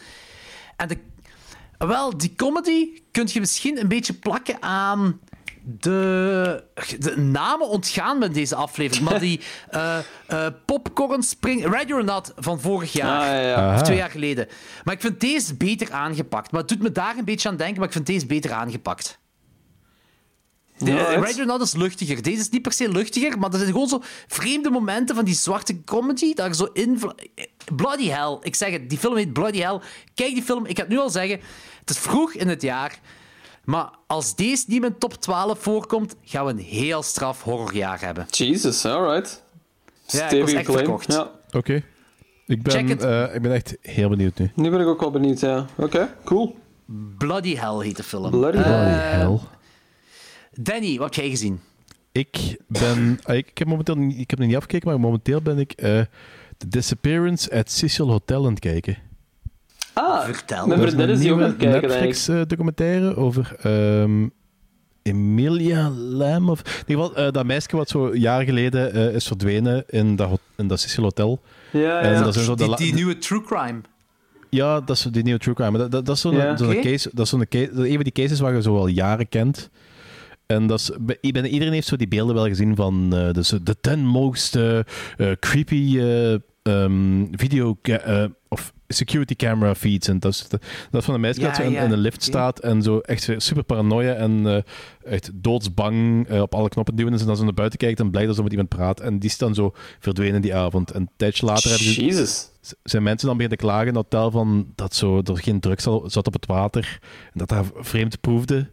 [0.76, 0.98] en de,
[1.78, 5.20] wel, die comedy kun je misschien een beetje plakken aan
[5.64, 6.64] de,
[6.98, 9.08] de namen ontgaan met deze aflevering.
[9.08, 9.40] Maar die
[9.70, 11.70] eh eh, popcorn spring...
[11.70, 13.20] Ready or Not van vorig jaar.
[13.20, 13.74] Ah, ja, ja.
[13.74, 14.48] Of twee jaar geleden.
[14.84, 16.50] Maar ik vind deze beter aangepakt.
[16.50, 19.20] Maar het doet me daar een beetje aan denken, maar ik vind deze beter aangepakt.
[20.84, 22.22] De, Not is luchtiger.
[22.22, 25.34] Deze is niet per se luchtiger, maar er zijn gewoon zo vreemde momenten van die
[25.34, 27.00] zwarte comedy dat er zo in...
[27.76, 28.38] Bloody Hell.
[28.42, 29.80] Ik zeg het, die film heet Bloody Hell.
[30.14, 30.66] Kijk die film.
[30.66, 31.40] Ik ga het nu al zeggen.
[31.80, 32.98] Het is vroeg in het jaar.
[33.64, 38.00] Maar als deze niet in mijn top 12 voorkomt, gaan we een heel straf horrorjaar
[38.00, 38.26] hebben.
[38.30, 39.42] Jesus, alright.
[40.06, 41.12] Ja, ik was echt verkocht.
[41.12, 41.30] Ja.
[41.52, 41.82] Oké.
[42.46, 43.02] Ik, Check ben, het.
[43.28, 44.50] eh, ik ben echt heel benieuwd nu.
[44.54, 45.66] Nu ben ik ook wel benieuwd, ja.
[45.76, 46.58] Oké, cool.
[47.18, 48.30] Bloody Hell heet de film.
[48.30, 49.18] Bloody Eh, Hell.
[49.18, 49.38] Hell.
[50.60, 51.60] Danny, wat heb jij gezien?
[52.12, 53.18] Ik ben...
[53.22, 55.72] ah, Ik, ik heb momenteel niet- ik heb nog niet afgekeken, maar momenteel ben ik
[55.72, 56.00] eh
[56.56, 58.96] The Disappearance at Cecil Hotel aan het kijken.
[59.92, 60.66] Ah, Vertel.
[60.66, 61.88] mijn Dat is vriendin is die ook aan nieuwe het kijken.
[61.88, 64.28] Netflix-documentaire over ehm,
[65.02, 66.50] Emilia Lam.
[66.50, 70.16] Of, in ieder geval, eh, dat meisje wat zo jaren geleden eh, is verdwenen in
[70.16, 71.40] dat, in dat Cecil Hotel.
[71.72, 72.22] Ja, En ja.
[72.22, 73.80] dat zijn zo de Die, nieuwe true crime.
[74.50, 75.70] Ja, dat is die nieuwe true crime.
[75.70, 76.52] Maar Dat, dat, dat is zo'n Ja.
[76.52, 76.80] Oké.
[76.80, 77.10] case.
[77.12, 79.28] Dat is zo'n case, dat is een van die cases waar je zo al jaren
[79.28, 79.70] kent.
[80.46, 83.76] En dat is, bijna iedereen heeft zo die beelden wel gezien van eh, dus de
[83.80, 84.78] 10 most eh,
[85.40, 86.32] creepy eh,
[86.62, 90.08] ehm, video eh, of security camera feeds.
[90.08, 90.60] En dat is, dat
[91.00, 92.98] is van een meisje Ja, dat zo in, ja, in een lift staat en zo
[92.98, 94.56] echt super paranoia en eh,
[95.12, 97.18] echt doodsbang eh, op alle knoppen duwen.
[97.18, 99.00] En dan zo naar buiten kijkt en blij dat ze met iemand praat.
[99.00, 100.90] En die is dan zo verdwenen die avond.
[100.90, 101.92] En een tijdje later hebben ze
[102.82, 105.86] zijn mensen dan beginnen te klagen in het hotel van dat zo, er geen drugs
[105.86, 106.98] al- zat op het water
[107.32, 108.70] en dat dat vreemd proefde.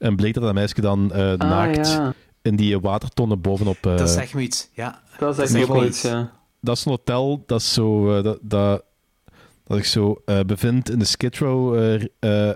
[0.00, 2.14] En bleek dat dat meisje dan eh, naakt ja.
[2.42, 3.86] in die watertonnen bovenop...
[3.86, 4.68] eh, Dat zegt me iets.
[4.72, 5.00] Ja.
[5.18, 6.02] Dat is is wel wel iets.
[6.02, 6.32] ja.
[6.60, 8.16] dat is een hotel dat zo...
[8.16, 8.82] eh, dat, dat,
[9.64, 12.54] dat zich zo eh, bevindt in de Skid Row eh, eh,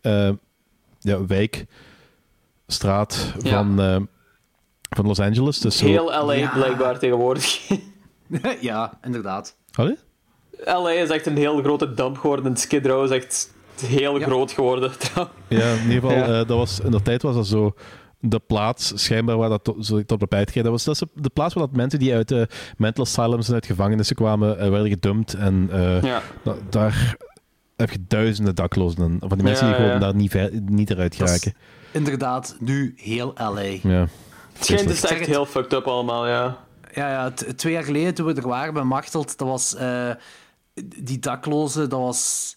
[0.00, 0.34] eh,
[0.98, 1.66] ja, wijk,
[2.66, 3.50] straat Ja.
[3.50, 3.96] van, eh,
[4.96, 5.58] van Los Angeles.
[5.60, 6.50] Dus zo, Heel LA Ja.
[6.54, 7.68] blijkbaar tegenwoordig.
[8.60, 9.56] ja, inderdaad.
[9.72, 9.96] Allee?
[10.64, 12.56] LA is echt een heel grote dump geworden.
[12.56, 14.26] Skid Row is echt heel Ja.
[14.26, 14.90] groot geworden.
[15.48, 16.22] Ja, in ieder geval, Ja.
[16.24, 17.74] eh, dat was, in de tijd was dat zo
[18.20, 19.64] de plaats, schijnbaar, waar dat
[20.06, 20.64] tot beperkt ging.
[20.64, 23.54] Dat was dat is de plaats waar dat mensen die uit de mental asylums en
[23.54, 25.34] uit gevangenissen kwamen, eh, werden gedumpt.
[25.34, 26.22] En eh, Ja.
[26.42, 27.16] da- daar
[27.76, 29.02] heb je duizenden daklozen.
[29.02, 30.04] En van die mensen Ja, die gewoon ja.
[30.04, 31.60] daar niet, ver- niet eruit Dat is geraken.
[31.90, 33.60] inderdaad nu heel LA.
[33.82, 34.06] Ja.
[34.52, 36.56] Het schijnt dus echt heel fucked up allemaal, ja.
[36.94, 40.10] Ja, ja twee jaar geleden toen we er waren bij Machteld, dat was eh,
[40.96, 42.56] die daklozen, dat was...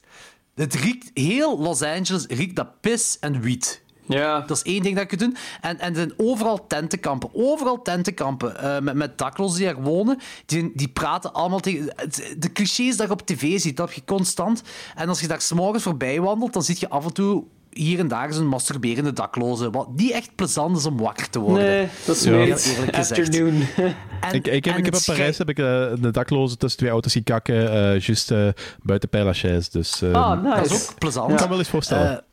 [0.61, 3.81] Het riekt, heel Los Angeles riekt dat pis en wiet.
[4.05, 5.37] Ja, Dat is één ding dat je kunt doen.
[5.61, 7.29] En, en er zijn overal tentenkampen.
[7.33, 10.19] Overal tentenkampen eh, met, met daklozen die daar wonen.
[10.45, 11.95] Die, die praten allemaal tegen...
[12.37, 14.61] De clichés dat je op tv ziet, dat heb je constant.
[14.95, 17.43] En als je daar s'morgens voorbij wandelt, dan zie je af en toe
[17.73, 19.69] hier en daar zo'n masturberende dakloze.
[19.69, 21.63] Wat niet echt plezant is om wakker te worden.
[21.65, 22.29] nee, dat is Ja.
[22.31, 23.19] meer eerlijk gezegd.
[23.21, 23.61] afternoon.
[24.21, 25.65] En- Ik, ik heb, en ik heb het in Parijs heb ik eh,
[25.99, 28.47] de daklozen tussen twee auto's zien kakken, eh juist eh,
[28.83, 29.69] buiten Père Lachaise.
[29.71, 30.55] Dus eh, Ah, nice.
[30.55, 31.29] Dat is ook plezant.
[31.29, 32.23] ik kan me wel eens voorstellen.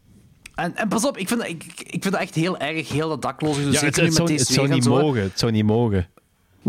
[0.55, 3.09] En, en pas op, ik vind, dat- ik, ik vind dat echt heel erg, heel
[3.09, 3.61] dat dakloze.
[3.64, 5.22] ja, zeker het, nu het, met zou, deze het zou niet mogen.
[5.22, 6.07] Het zou niet mogen.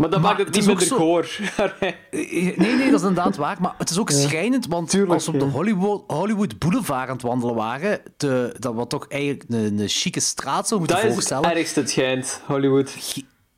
[0.00, 1.28] Maar dat Maar maakt het het niet minder zo- goor.
[2.10, 3.56] Nee, nee, dat is inderdaad waar.
[3.60, 5.44] Maar het is ook schrijnend, want Tuurlijk, als we op de.
[5.44, 10.20] Hollywood, Hollywood Boulevard aan het wandelen waren, te, dat wat toch eigenlijk een, een chique
[10.20, 11.56] straat zou moeten Dat is het voorstellen.
[11.56, 12.90] ergste, het schijnt, Hollywood.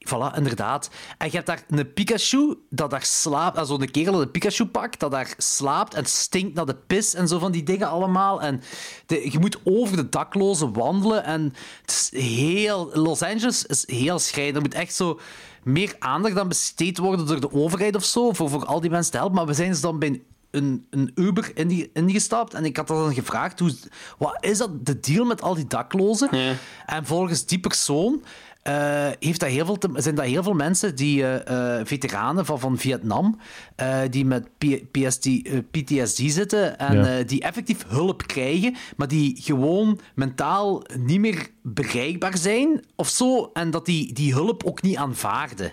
[0.09, 0.91] Voilà, inderdaad.
[1.19, 4.99] En je hebt daar een Pikachu dat daar slaapt, ah, zo'n kerel in een Pikachu-pak,
[4.99, 8.43] dat daar slaapt en stinkt naar de pis en zo van die dingen allemaal.
[8.43, 8.63] En
[9.07, 12.91] de, je moet over de daklozen wandelen en het is heel...
[12.93, 14.57] Los Angeles is heel schrijnend.
[14.57, 15.21] Er moet echt zo
[15.63, 19.13] meer aandacht aan besteed worden door de overheid of zo, voor, voor al die mensen
[19.13, 19.37] te helpen.
[19.37, 23.15] Maar we zijn dus dan bij een, een Uber in ingestapt en ik had dan
[23.15, 23.75] gevraagd, hoe,
[24.19, 26.37] wat is dat de deal met al die daklozen?
[26.37, 26.55] Ja.
[26.87, 28.23] En volgens die persoon
[28.63, 32.45] eh, heeft dat heel veel te- zijn dat heel veel mensen die eh, eh, veteranen
[32.47, 33.39] van, van Vietnam,
[33.77, 37.19] eh, die met P- PSD, eh, PTSD zitten en Ja.
[37.19, 43.51] eh, die effectief hulp krijgen, maar die gewoon mentaal niet meer bereikbaar zijn of zo,
[43.53, 45.73] en dat die die hulp ook niet aanvaarden.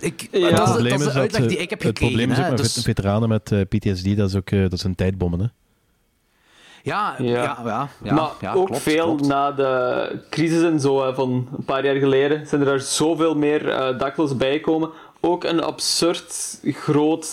[0.00, 0.40] Ik, Ja.
[0.40, 2.06] dat, Het is, probleem dat is de dat, uitleg die ik heb Het gekregen.
[2.16, 2.50] probleem is ook hè.
[2.50, 5.40] met Dus- vet- veteranen met PTSD, dat, is ook, dat zijn tijdbommen.
[5.40, 5.46] Hè?
[6.82, 7.42] Ja, ja, Ja.
[7.42, 7.58] ja.
[7.64, 9.26] ja, ja, maar ja, ook klopt, veel klopt.
[9.26, 13.68] na de crisis en zo van een paar jaar geleden zijn er daar zoveel meer
[13.68, 14.90] eh daklozen bijgekomen.
[15.20, 17.32] Ook een absurd groot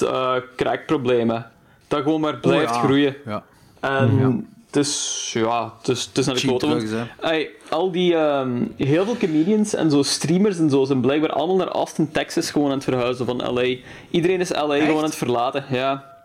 [1.29, 1.39] hè.
[1.87, 2.83] Dat gewoon maar blijft Oh, ja.
[2.83, 3.15] groeien.
[3.25, 3.43] Ja.
[3.79, 7.05] En het is, ja, het is, het is naar de klote.
[7.21, 11.55] ey, al die, ehm, heel veel comedians en zo streamers en zo zijn blijkbaar allemaal
[11.55, 13.75] naar Austin, Texas gewoon aan het verhuizen van LA.
[14.09, 16.16] Iedereen is LA gewoon aan het verlaten, ja.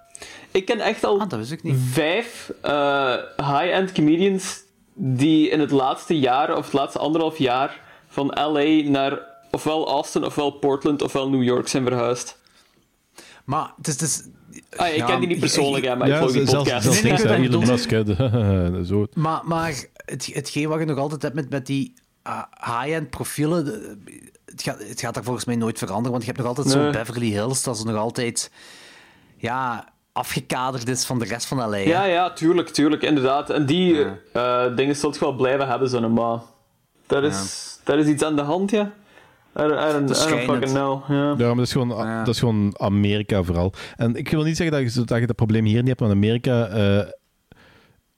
[0.53, 1.77] Ik ken echt al Ah, dat wist ik niet.
[1.91, 4.61] vijf eh, high-end comedians
[4.95, 9.19] die in het laatste jaar of het laatste anderhalf jaar van LA naar
[9.51, 12.39] ofwel Austin, ofwel Portland, ofwel New York zijn verhuisd.
[13.45, 13.97] Maar het is...
[14.01, 14.23] Is
[14.77, 16.85] Ah, ik ken die niet persoonlijk, hè, maar ik Ja, volg die zelfs, podcast.
[17.03, 17.91] zelfs Nee, Elon Musk.
[17.91, 19.07] hè, Zo.
[19.15, 19.75] Maar, maar
[20.05, 23.97] het, hetgeen wat je nog altijd hebt met, met die ah, high-end profielen, de-
[24.45, 26.91] het gaat, het gaat daar volgens mij nooit veranderen, want je hebt nog altijd zo'n.
[26.93, 28.51] Beverly Hills, dat is nog altijd
[29.37, 31.71] ja, afgekaderd is van de rest van LA.
[31.71, 31.79] hè.
[31.79, 33.51] Ja, ja, tuurlijk, tuurlijk, inderdaad.
[33.51, 34.19] En die Ja.
[34.33, 36.39] eh, dingen zult je wel blijven hebben, zo, maar
[37.07, 38.93] daar is, daar is iets aan de hand, ja.
[39.59, 41.03] I don't, I don't, I don't fucking know.
[41.09, 41.15] Ja.
[41.15, 42.25] Ja, maar dat is, gewoon, Ja.
[42.25, 43.73] dat is gewoon Amerika vooral.
[43.97, 46.11] En ik wil niet zeggen dat je, dat je dat probleem hier niet hebt, maar
[46.11, 47.07] Amerika eh,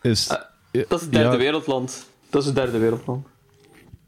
[0.01, 0.29] is...
[0.29, 0.39] Ah,
[0.73, 2.07] Dat is het derde ja, wereldland.
[2.31, 3.27] Dat is het derde wereldland.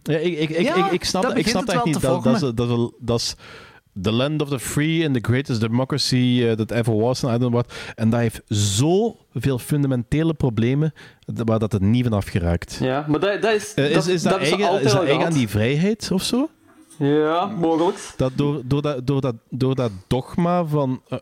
[0.02, 2.00] Ja, ik, ik, ik, Ja, ik, ik snap, dat ik snap het echt wel niet.
[2.02, 3.34] Dat, dat, is, dat, is, dat is
[4.02, 7.22] the land of the free and the greatest democracy uh, that ever was.
[7.22, 7.74] En I don't know what.
[7.94, 10.92] En dat heeft zoveel fundamentele problemen
[11.44, 12.78] waar dat het niet van afgeraakt.
[12.80, 13.74] Ja, maar dat, dat is...
[13.74, 16.48] Eh, is, is dat, eigen, is dat eigen aan die vrijheid of zo?
[16.98, 18.12] Ja, mogelijk.
[18.16, 21.02] Dat door, door, dat, door, dat, door dat dogma van.
[21.08, 21.18] eh,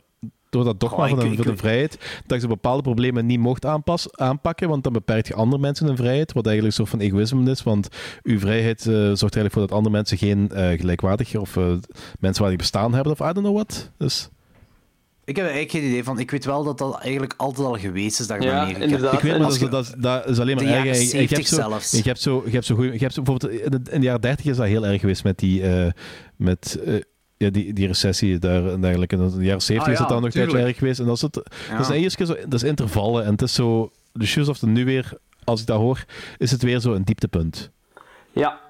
[0.54, 3.26] door dat dogma Goh, van, ik- de, ik- van de vrijheid, dat je bepaalde problemen
[3.26, 6.84] niet mocht aanpas, aanpakken, want dan beperkt je andere mensen hun vrijheid, wat eigenlijk een
[6.86, 7.88] soort van egoïsme is, want
[8.22, 11.72] uw vrijheid eh, zorgt eigenlijk voor dat andere mensen geen eh gelijkwaardig of eh,
[12.20, 13.90] menswaardig bestaan hebben, of I don't know what.
[13.98, 14.28] Dus,
[15.26, 16.18] Ik heb er eigenlijk geen idee van.
[16.18, 18.80] Ik weet wel dat dat eigenlijk altijd al geweest is daar in Ja, Amerika.
[18.84, 19.12] inderdaad.
[19.12, 20.82] ik weet maar, dat, je- dat, is- dat is alleen maar erg.
[20.84, 21.90] je- je hebt 70 zo- zelfs.
[21.90, 24.06] Je hebt zo, je hebt zo, goeie- je hebt zo bijvoorbeeld in de, in de
[24.06, 25.90] jaren 30 is dat heel erg geweest met die, eh,
[26.36, 26.94] met, eh,
[27.36, 29.16] ja, die, die recessie daar en dergelijke.
[29.16, 31.00] In de jaren 70 Ah, is ja, dan nog een tijdje erg geweest.
[31.00, 31.76] En dat is, het, Ja.
[31.76, 33.24] dat is eerst keer zo, dat is intervallen.
[33.24, 35.12] En het is zo, de shoes of the nu weer,
[35.44, 36.04] als ik dat hoor,
[36.38, 37.70] is het weer zo een dieptepunt.
[38.32, 38.60] Ja,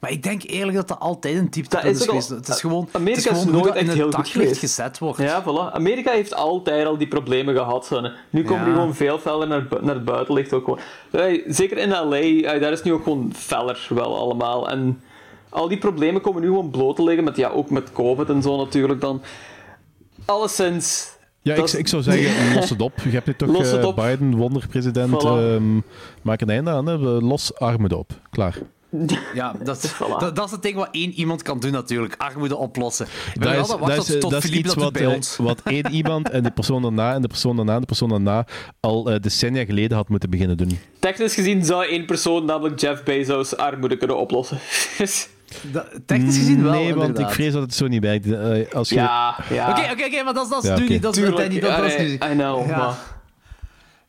[0.00, 2.28] Maar ik denk eerlijk dat dat altijd een Dat is, is ook al- geweest.
[2.28, 4.10] Het is gewoon, Amerika het is gewoon is hoe nooit dat in echt het heel
[4.12, 4.58] goed geweest.
[4.58, 5.18] gezet wordt.
[5.18, 5.72] ja, voilà.
[5.74, 7.86] Amerika heeft altijd al die problemen gehad.
[7.86, 8.00] Zo.
[8.30, 8.64] Nu komen Ja.
[8.64, 10.78] die gewoon veel feller naar, naar het buitenlicht ook gewoon.
[11.10, 14.70] Hey, zeker in LA, daar is nu ook gewoon feller wel allemaal.
[14.70, 15.00] En
[15.48, 18.42] al die problemen komen nu gewoon bloot te liggen, met, ja, ook met COVID en
[18.42, 19.22] zo natuurlijk dan.
[20.24, 21.16] Alleszins...
[21.42, 22.92] Ja, ik, ik zou zeggen, los het op.
[23.04, 23.96] Je hebt nu toch eh, op.
[23.96, 25.10] Biden, wonderpresident.
[25.10, 25.26] Voilà.
[25.26, 25.80] ehm,
[26.22, 26.86] maak een einde aan.
[26.86, 26.96] Hè.
[27.20, 28.12] Los armoede op.
[28.30, 28.58] Klaar.
[29.34, 30.18] Ja, dat, is- Voilà.
[30.18, 32.14] dat, dat is het ding wat één iemand kan doen natuurlijk.
[32.18, 33.06] Armoede oplossen.
[33.34, 35.36] Dat is, dat is, tot dat is iets wat, bij eh, ons.
[35.36, 38.46] wat één iemand en de persoon daarna en de persoon daarna en de persoon daarna
[38.80, 40.78] al eh, decennia geleden had moeten beginnen doen.
[40.98, 44.58] Technisch gezien zou één persoon, namelijk Jeff Bezos, armoede kunnen oplossen.
[45.72, 48.32] Dat- technisch gezien wel, Nee, want ik vrees dat het zo niet werkt.
[48.32, 49.70] Eh, als je, ja, ja.
[49.70, 51.02] Oké, oké, oké, maar dat is, dat is Ja, nu niet.
[51.02, 52.12] Dat is Tuurlijk, Danny, dat, dat is ja, nu.
[52.12, 52.76] I know, Ja.
[52.78, 52.96] maar...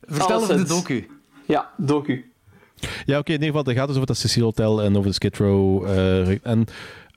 [0.02, 1.08] Vertel over de docu.
[1.46, 2.32] Ja, docu.
[3.04, 5.14] Ja, oké, in ieder geval, het gaat dus over dat Cecile Hotel en over de
[5.14, 5.84] Skid Row.
[5.84, 6.64] eh, en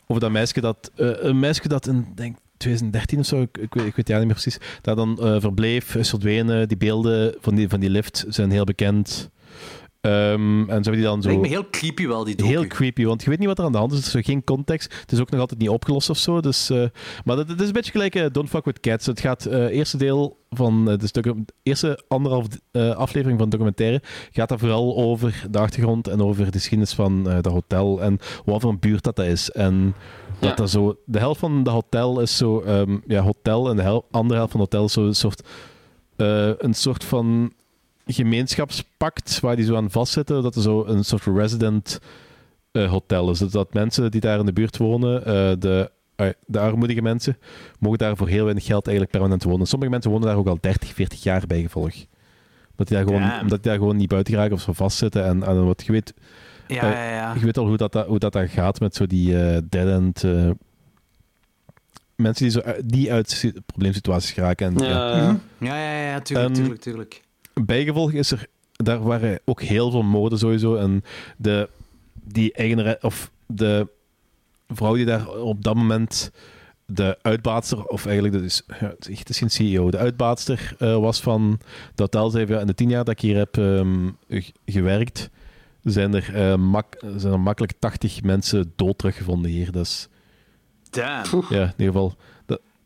[0.07, 0.91] over dat meisje dat...
[0.95, 4.07] eh, een meisje dat in, denk 2013 of zo, ik, ik, weet- ik weet het
[4.07, 6.67] jaar niet meer precies, daar dan eh, verbleef, is verdwenen.
[6.67, 9.29] Die beelden van die, van die lift zijn heel bekend.
[10.03, 11.27] Ehm, en zo hebben die dan zo...
[11.27, 12.49] Lijkt me heel creepy wel, die docu.
[12.51, 14.13] Heel creepy, want je weet niet wat er aan de hand is.
[14.13, 14.93] Er is geen context.
[15.01, 16.41] Het is ook nog altijd niet opgelost of zo.
[16.41, 16.83] Dus, eh,
[17.25, 19.05] maar het, het is een beetje gelijk eh, Don't Fuck With Cats.
[19.05, 23.55] Het gaat, eh eerste deel van eh, de docu- eerste anderhalf eh, aflevering van de
[23.57, 24.01] documentaire
[24.31, 28.19] gaat daar vooral over de achtergrond en over de geschiedenis van eh dat hotel en
[28.45, 29.49] wat voor een buurt dat, dat is.
[29.51, 29.95] En
[30.39, 30.55] dat Ja.
[30.55, 34.05] dat zo, de helft van dat hotel is zo ehm, ja, hotel en de hel-
[34.11, 35.47] andere helft van het hotel is zo een soort,
[36.15, 37.53] eh, een soort van
[38.05, 40.43] gemeenschapspact waar die zo aan vastzitten.
[40.43, 41.99] Dat er zo een soort resident
[42.71, 43.39] eh, hotel is.
[43.39, 47.37] Dus dat mensen die daar in de buurt wonen, eh, de, eh, de armoedige mensen,
[47.79, 49.67] mogen daar voor heel weinig geld eigenlijk permanent wonen.
[49.67, 51.93] Sommige mensen wonen daar ook al 30, 40 jaar bij gevolg.
[52.71, 55.25] Omdat die daar gewoon, omdat die daar gewoon niet buiten geraken of zo vastzitten.
[55.25, 56.13] En, en wat je weet,
[56.67, 57.33] Ja, ja, ja.
[57.33, 60.23] je weet al hoe dat, dat- hoe dat, dat gaat met zo die eh dead-end...
[62.15, 64.67] mensen die, zo, uit- die uit si- probleemsituaties geraken.
[64.77, 65.17] En, ja.
[65.17, 67.21] Ja, Ja, ja, ja, tuurlijk, tuurlijk, tuurlijk.
[67.53, 70.75] Bijgevolg is er, daar waren ook heel veel moorden sowieso.
[70.75, 71.03] En
[71.37, 71.69] de,
[72.13, 73.87] die eigenaar, of de
[74.67, 76.31] vrouw die daar op dat moment
[76.85, 81.21] de uitbaatster, of eigenlijk, dat is, ja, het is geen CEO, de uitbaatster eh, was
[81.21, 81.59] van
[81.95, 82.29] dat hotel.
[82.29, 84.09] Zei, ja, in de tien jaar dat ik hier heb ehm,
[84.65, 85.29] gewerkt,
[85.83, 89.71] zijn er, eh, mak, zijn er makkelijk 80 mensen dood teruggevonden hier.
[89.71, 90.07] Dus
[90.89, 91.45] Damn.
[91.49, 92.15] ja, in ieder geval.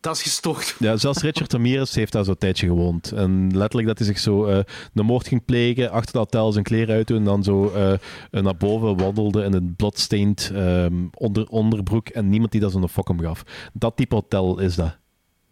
[0.08, 0.32] Dat, Dat Dat is
[0.62, 0.76] gestoord.
[0.80, 3.12] Ja, zelfs Richard Ramirez heeft daar zo'n tijdje gewoond.
[3.12, 4.60] En letterlijk dat hij zich zo eh
[4.94, 7.94] een moord ging plegen, achter het hotel zijn kleren uitdoen en dan zo eh,
[8.42, 13.10] naar boven wandelde in een bloodstained ehm, onder, onderbroek en niemand die dat zo'n fok
[13.10, 13.44] om gaf.
[13.74, 14.98] Dat type hotel is dat.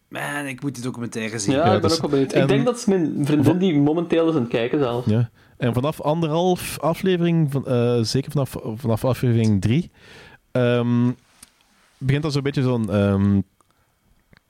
[0.10, 1.53] Man, ik moet die documentaire zien.
[1.56, 2.32] Ja, Ja, ik ben dus- ook wel benieuwd.
[2.34, 5.06] en- Ik denk dat is mijn vriendin die momenteel is aan het kijken zelf.
[5.06, 5.30] Ja.
[5.58, 9.91] En vanaf anderhalf aflevering, van, eh, zeker vanaf, vanaf aflevering drie,
[10.51, 11.12] ehm,
[11.97, 13.41] begint dat zo'n beetje zo'n ehm,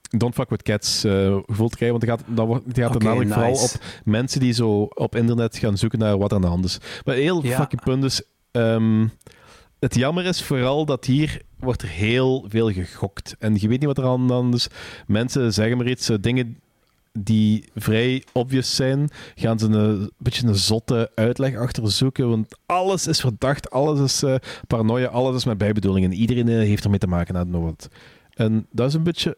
[0.10, 2.00] Don't fuck with cats eh, gevoel te krijgen.
[2.00, 3.72] Want het gaat, het gaat er Oké, namelijk vooral op
[4.04, 6.78] mensen die zo op internet gaan zoeken naar wat er aan de hand is.
[7.06, 7.58] Maar heel Ja.
[7.58, 8.22] fucking punt is...
[8.52, 9.08] ehm,
[9.80, 13.36] het jammer is vooral dat hier wordt er heel veel gegokt.
[13.40, 14.68] En je weet niet wat er aan de hand is.
[15.08, 16.60] Mensen zeggen maar iets, eh, dingen
[17.20, 22.30] die vrij obvious zijn, gaan ze een beetje een zotte uitleg achter zoeken.
[22.30, 24.36] Want alles is verdacht, alles is eh,
[24.68, 26.06] paranoia, alles is met bijbedoeling.
[26.06, 27.88] En iedereen heeft ermee te maken, nog wat.
[28.34, 29.38] En dat is een beetje...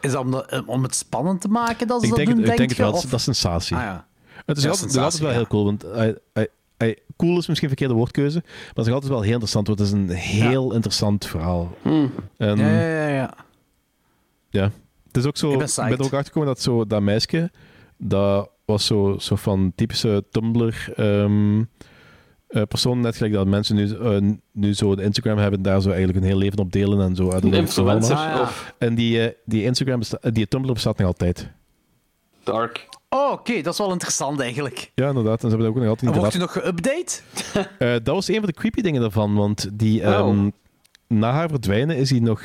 [0.00, 2.38] Is dat om, de- om het spannend te maken dat ze Ik dat denk, doen,
[2.38, 3.76] het, ik denk denk het wel, Of- dat is sensatie.
[3.76, 4.06] Ah, ja.
[4.46, 5.34] Het is Ja, altijd, is wel ja.
[5.36, 8.92] heel cool, want hij- hij- hij- cool is misschien een verkeerde woordkeuze, maar het is
[8.92, 11.76] altijd wel heel interessant, want het is een heel interessant verhaal.
[11.82, 13.34] En, Ja, ja, ja, ja.
[14.50, 14.70] Ja.
[15.06, 17.50] Het is ook zo, Ik ben er ook achtergekomen dat zo, dat meisje,
[17.96, 21.62] dat was zo, zo van typische Tumblr ehm
[22.48, 24.16] eh, persoon, net gelijk dat mensen nu, eh,
[24.52, 27.30] nu zo de Instagram hebben, daar zo eigenlijk een heel leven op delen en zo.
[27.30, 28.48] Een influencer Ah, ja.
[28.78, 31.50] En die, eh, die Instagram, besta- die Tumblr bestaat nog altijd.
[32.44, 32.88] dark.
[33.08, 34.90] Oh, oké, dat is wel interessant eigenlijk.
[34.94, 35.42] Ja, inderdaad.
[35.44, 37.22] En ze hebben ook nog altijd wordt u nog geüpdate?
[37.78, 40.06] Eh, dat was een van de creepy dingen daarvan, want die, Oh.
[40.08, 40.50] ehm,
[41.06, 42.42] na haar verdwijnen is hij nog,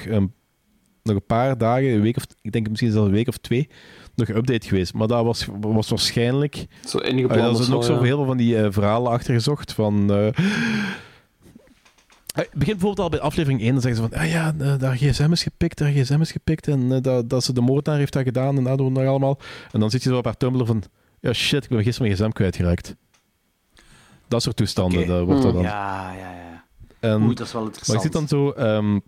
[1.03, 3.69] nog een paar dagen, een week of, ik denk misschien zelfs een week of twee,
[4.15, 4.93] nog geüpdate geweest.
[4.93, 6.65] Maar dat was, was waarschijnlijk...
[6.85, 7.41] Zo ingepland.
[7.41, 8.01] ja, er zijn zo, ook zo ja.
[8.01, 9.73] heel veel van die eh, verhalen achter gezocht.
[9.73, 10.25] Van, eh,
[12.33, 13.71] het begint bijvoorbeeld al bij aflevering 1.
[13.71, 16.67] Dan zeggen ze van, ah ja, eh, daar gsm is gepikt, daar gsm is gepikt.
[16.67, 19.39] En dat, dat ze de moordenaar heeft dat gedaan en dat doen we nog allemaal.
[19.71, 20.83] En dan zit je zo op haar Tumblr van,
[21.19, 22.95] ja shit, ik ben gisteren mijn gsm kwijtgeraakt.
[24.27, 25.61] Dat soort toestanden, dat wordt dat Hmm.
[25.61, 25.71] dan.
[25.71, 26.63] Ja, ja, ja.
[26.99, 27.97] En- dat is wel maar interessant.
[27.97, 28.49] ik zit dan zo...
[28.51, 28.99] ehm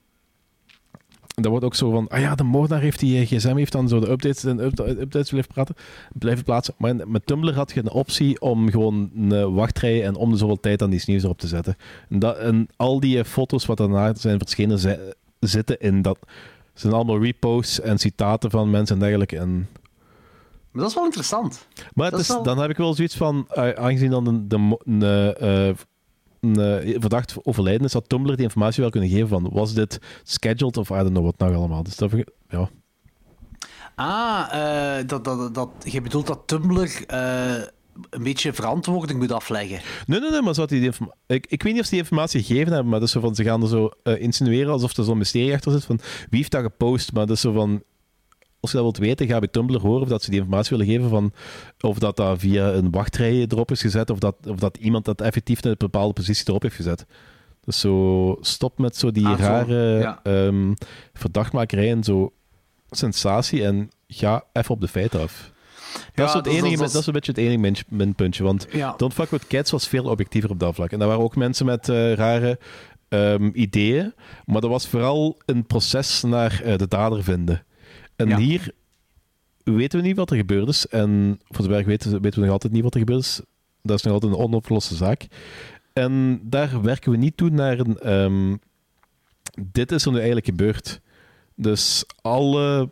[1.36, 2.08] dat wordt ook zo van...
[2.08, 4.80] Ah ja, de moordenaar heeft die eh, gsm heeft dan zo de updates en up-
[4.80, 5.76] updates blijven, praten,
[6.14, 6.74] blijven plaatsen.
[6.78, 10.60] Maar met Tumblr had je een optie om gewoon een wachtrij en om de zoveel
[10.60, 11.76] tijd dan iets nieuws erop te zetten.
[12.10, 14.98] En, dat, en al die eh, foto's wat daarna zijn verschenen zi-
[15.40, 16.18] zitten in dat...
[16.74, 19.38] zijn allemaal reposts en citaten van mensen en dergelijke.
[19.38, 19.68] En,
[20.72, 21.68] Maar dat is wel interessant.
[21.94, 23.48] maar Dat het is is, wel- dan heb ik wel zoiets van...
[23.50, 25.76] eh, aangezien dan de, eh, eh,
[26.46, 30.00] een eh, verdacht overlijden is, had Tumblr die informatie wel kunnen geven van was dit
[30.24, 31.84] scheduled of I don't know wat nog allemaal.
[31.84, 32.12] Dus dat
[32.50, 32.70] ja.
[33.96, 37.54] Ah, eh, dat, dat, dat, je bedoelt dat Tumblr eh,
[38.10, 39.80] een beetje verantwoording moet afleggen.
[40.06, 42.44] Nee, nee, nee, maar zou die informa- ik, ik weet niet of ze die informatie
[42.44, 45.18] gegeven hebben, maar dat is zo van, ze gaan er zo insinueren alsof er zo'n
[45.18, 47.84] mysterie achter zit van wie heeft dat gepost, maar dat is zo van,
[48.66, 50.94] als je dat wilt weten, ga bij Tumblr horen of dat ze die informatie willen
[50.94, 51.34] geven van
[51.80, 55.22] of dat dat via een wachtrij erop is gezet of dat, of dat iemand dat
[55.22, 57.06] effectief in een bepaalde positie erop heeft gezet.
[57.64, 60.20] Dus zo, stop met zo die Ah, rare ja.
[60.24, 60.74] ehm,
[61.14, 62.34] verdachtmakerij en zo
[62.90, 65.52] sensatie en ga even op de feiten af.
[66.14, 68.94] Dat, is, het enige, dat is- een beetje het enige min- minpuntje, want Ja.
[68.98, 70.92] Don't Fuck With Cats was veel objectiever op dat vlak.
[70.92, 72.60] En daar waren ook mensen met eh, rare
[73.10, 74.14] ehm, ideeën,
[74.46, 77.65] maar dat was vooral een proces naar eh, de dader vinden.
[78.16, 78.38] En Ja.
[78.38, 78.74] hier
[79.64, 80.88] weten we niet wat er gebeurd is.
[80.88, 83.42] En voor zover ik weet, weten we nog altijd niet wat er gebeurd is.
[83.82, 85.28] Dat is nog altijd een onopgeloste zaak.
[85.94, 88.00] En daar werken we niet toe naar een...
[88.00, 88.56] ehm,
[89.72, 91.02] dit is er nu eigenlijk gebeurd.
[91.56, 92.90] Dus alle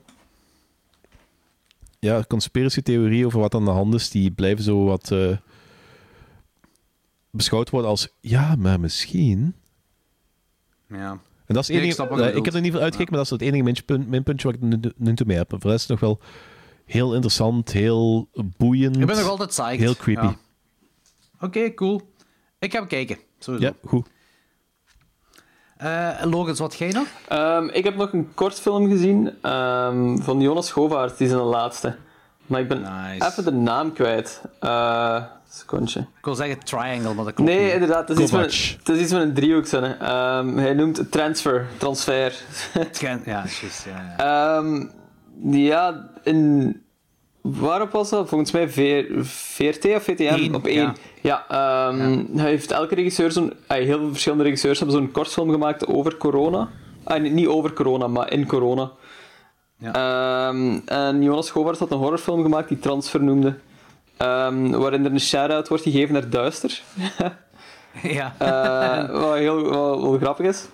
[2.00, 5.38] ja, conspiratietheorieën over wat aan de hand is, die blijven zo wat eh,
[7.32, 9.56] beschouwd worden als ja, maar misschien.
[10.88, 11.20] Ja.
[11.46, 11.78] En dat is het
[12.10, 14.08] Nee, ik eh, ik heb er niet veel uitgekeken, maar dat is het enige minpunt,
[14.08, 15.50] minpuntje wat ik nu, nu toe mee heb.
[15.50, 16.20] Voor de rest nog wel
[16.86, 18.98] heel interessant, heel boeiend.
[18.98, 19.80] Ik ben nog altijd psyched.
[19.80, 20.26] Heel creepy.
[20.26, 20.36] Ja.
[21.40, 22.02] Oké, cool.
[22.60, 23.18] Ik ga bekijken.
[23.40, 23.66] Sowieso.
[23.68, 24.08] Ja, goed.
[25.78, 27.08] Eh, Logans, wat jij nog?
[27.28, 31.44] Ehm, ik heb nog een kortfilm gezien ehm, van Jonas Govaert, die is in de
[31.44, 31.96] laatste.
[32.46, 33.26] Maar ik ben Nice.
[33.26, 34.42] even de naam kwijt.
[34.60, 35.24] Eh
[35.56, 36.00] secondje.
[36.00, 37.74] Ik wil zeggen triangle, maar dat klopt Nee, niet.
[37.74, 39.66] inderdaad, het is, iets het is iets een driehoek.
[39.66, 39.92] zo, hè.
[39.94, 42.34] Ehm, hij noemt transfer, transfer.
[42.92, 43.32] Tran- Ja,
[43.62, 43.86] juist.
[43.86, 44.58] Ja, ja.
[44.58, 44.86] Ehm,
[45.58, 46.78] ja, in...
[47.42, 48.30] Waarop was dat?
[48.30, 50.24] Volgens mij V- VRT of VTM?
[50.38, 50.76] Eén, op één.
[51.22, 51.46] ja.
[51.50, 53.54] Ja, ehm, hij heeft elke regisseur zo'n...
[53.68, 56.70] heel veel verschillende regisseurs hebben zo'n kortfilm gemaakt over corona.
[57.04, 58.92] Ah, niet over corona, maar in corona.
[59.82, 63.56] Ehm, en Jonas Govaert had een horrorfilm gemaakt die Transfer noemde.
[64.18, 66.82] Ehm, waarin er een shout-out wordt gegeven naar Duister.
[68.02, 68.36] ja.
[68.38, 70.66] Eh, wat heel wat, wat grappig is.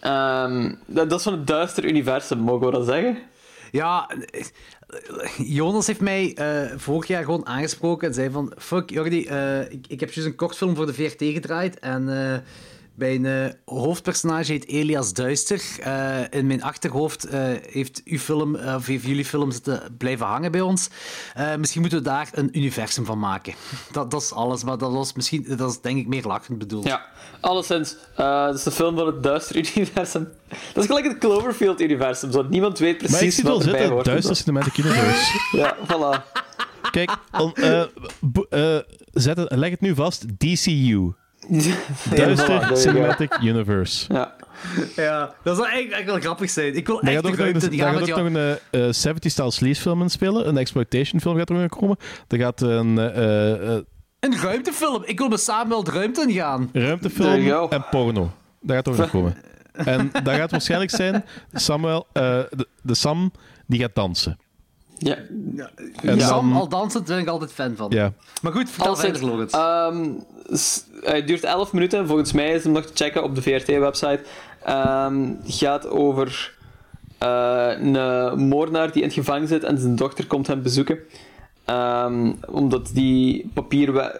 [0.00, 3.18] Ehm, dat, dat is van het duister universum, mogen we dat zeggen?
[3.70, 4.10] Ja,
[5.36, 8.52] Jonas heeft mij eh, vorig jaar gewoon aangesproken en zei van...
[8.58, 12.08] Fuck, Jordi, eh, ik, ik heb juist een kortfilm voor de VRT gedraaid en...
[13.00, 15.62] mijn eh, hoofdpersonage heet Elias Duister.
[15.80, 17.40] Eh, in mijn achterhoofd eh,
[17.70, 20.88] heeft, uw film, of heeft jullie film zitten blijven hangen bij ons.
[21.34, 23.54] Eh, misschien moeten we daar een universum van maken.
[23.92, 26.84] Dat, dat is alles, maar dat was misschien, dat is denk ik meer lachend bedoeld.
[26.84, 27.06] Ja,
[27.40, 27.96] alleszins.
[28.16, 30.28] eh dat is de film van het duister universum.
[30.74, 33.66] Dat is gelijk het Cloverfield-universum, zo niemand weet precies Maar ik zie het wel wat
[33.66, 34.06] erbij zitten, hoort.
[34.06, 34.74] Duister Cinematic.
[35.52, 36.38] Ja, voilà.
[36.90, 37.80] Kijk, on- eh,
[38.50, 38.82] eh,
[39.12, 41.12] zet het, leg het nu vast, DCU.
[42.14, 42.76] Duister.
[42.76, 44.04] Cinematic Universe.
[44.12, 44.34] Ja.
[44.96, 46.76] Ja, dat zou eigenlijk echt wel grappig zijn.
[46.76, 47.64] Ik wil Daar echt gaat ook de nog, ruimte.
[47.64, 48.30] een- Die daar gaan gaat met ook jou...
[48.46, 50.48] nog een eh, 70-style sleaze film in spelen.
[50.48, 51.96] Een exploitation film gaat er nog komen.
[52.28, 53.82] Er gaat een eh, eh,
[54.20, 55.02] Een ruimtefilm.
[55.04, 56.70] Ik wil met Samuel de ruimte in gaan.
[56.72, 58.30] Ruimtefilm en porno.
[58.60, 59.34] Dat gaat ook nog komen.
[59.72, 63.32] En dat gaat waarschijnlijk zijn Samuel, eh, de, de Sam,
[63.66, 64.38] die gaat dansen.
[65.02, 65.16] Ja.
[66.02, 67.90] En Sam dan- al dansend ben ik altijd fan van.
[67.90, 68.12] Ja.
[68.42, 69.52] Maar goed, vertel verder, Lorenz.
[69.52, 70.08] ehm,
[70.56, 72.06] s- hij duurt 11 minuten.
[72.06, 74.20] Volgens mij is hem nog te checken op de VRT-website.
[74.64, 76.54] Ehm gaat over
[77.18, 80.98] eh, een moordenaar die in het gevangen zit en zijn dochter komt hem bezoeken.
[81.64, 84.12] Ehm, omdat die papier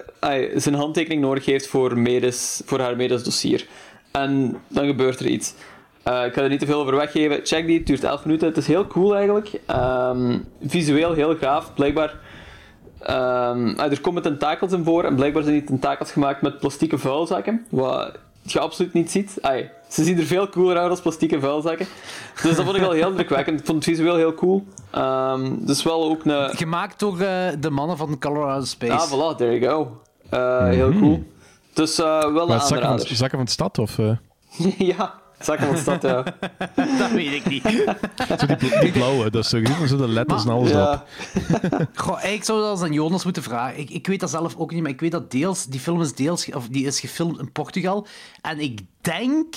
[0.56, 3.66] zijn handtekening nodig heeft voor, medisch, voor haar medisch dossier.
[4.10, 5.54] En dan gebeurt er iets.
[6.02, 7.40] Eh, ik ga er niet te veel over weggeven.
[7.44, 8.48] Check die, het duurt 11 minuten.
[8.48, 9.50] Het is heel cool eigenlijk.
[9.66, 11.74] Ehm, visueel heel gaaf.
[11.74, 12.14] Blijkbaar
[13.00, 16.98] Ehm, ah, er komen tentakels in voor en blijkbaar zijn die tentakels gemaakt met plastieke
[16.98, 17.66] vuilzakken.
[17.70, 19.38] Wat je absoluut niet ziet.
[19.40, 21.86] Ai, ze zien er veel cooler uit als plastieke vuilzakken.
[22.42, 23.60] Dus dat vond ik al heel indrukwekkend.
[23.60, 24.64] Ik vond het visueel heel cool.
[24.90, 26.56] Ehm, dus wel ook een...
[26.56, 28.92] Gemaakt door eh, de mannen van Colorado Space.
[28.92, 30.00] Ah, voilà, there you go.
[30.30, 31.24] Eh, Heel cool.
[31.72, 33.16] Dus eh, wel een zakken van, aanrader.
[33.16, 33.78] zakken van de stad?
[33.78, 34.16] Of, eh,
[34.96, 36.22] ja, zakken van de stad, ja.
[36.98, 37.62] Dat weet ik niet.
[38.38, 40.92] zo die, bl- die blauwe, dat is zo, dan zo de letters en alles ja.
[40.92, 41.06] op.
[41.94, 43.78] Goh, eigenlijk zou dat eens aan Jonas moeten vragen.
[43.78, 46.14] Ik, ik weet dat zelf ook niet, maar ik weet dat deels, die film is
[46.14, 48.06] deels, of die is gefilmd in Portugal.
[48.40, 49.54] En ik denk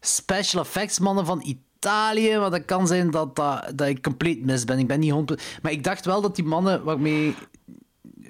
[0.00, 4.64] special effects mannen van Italië, maar dat kan zijn dat, dat, dat ik compleet mis
[4.64, 4.78] ben.
[4.78, 5.60] Ik ben niet 100%.
[5.62, 7.34] Maar ik dacht wel dat die mannen waarmee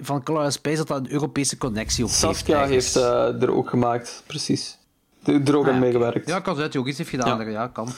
[0.00, 2.70] van Colorado Space dat dat een Europese connectie op Saskia heeft.
[2.70, 4.78] heeft eh, er ook gemaakt, precies.
[5.26, 6.28] Er ook Ah, aan ja, meegewerkt.
[6.28, 7.40] Ja, kan zijn dat hij ook iets heeft gedaan.
[7.40, 7.88] Ja, ja kan.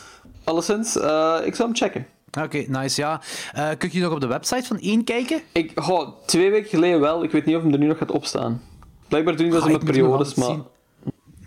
[0.44, 2.06] Alleszins, eh, ik zou hem checken.
[2.42, 3.20] Oké, nice, ja.
[3.52, 5.40] Eh, kun je nog op de website van 1 kijken?
[5.52, 7.22] Ik, goh, twee weken geleden wel.
[7.22, 8.62] Ik weet niet of hem er nu nog gaat opstaan.
[9.08, 10.46] Blijkbaar doen dat zo ik met periodes, maar...
[10.48, 10.64] zien.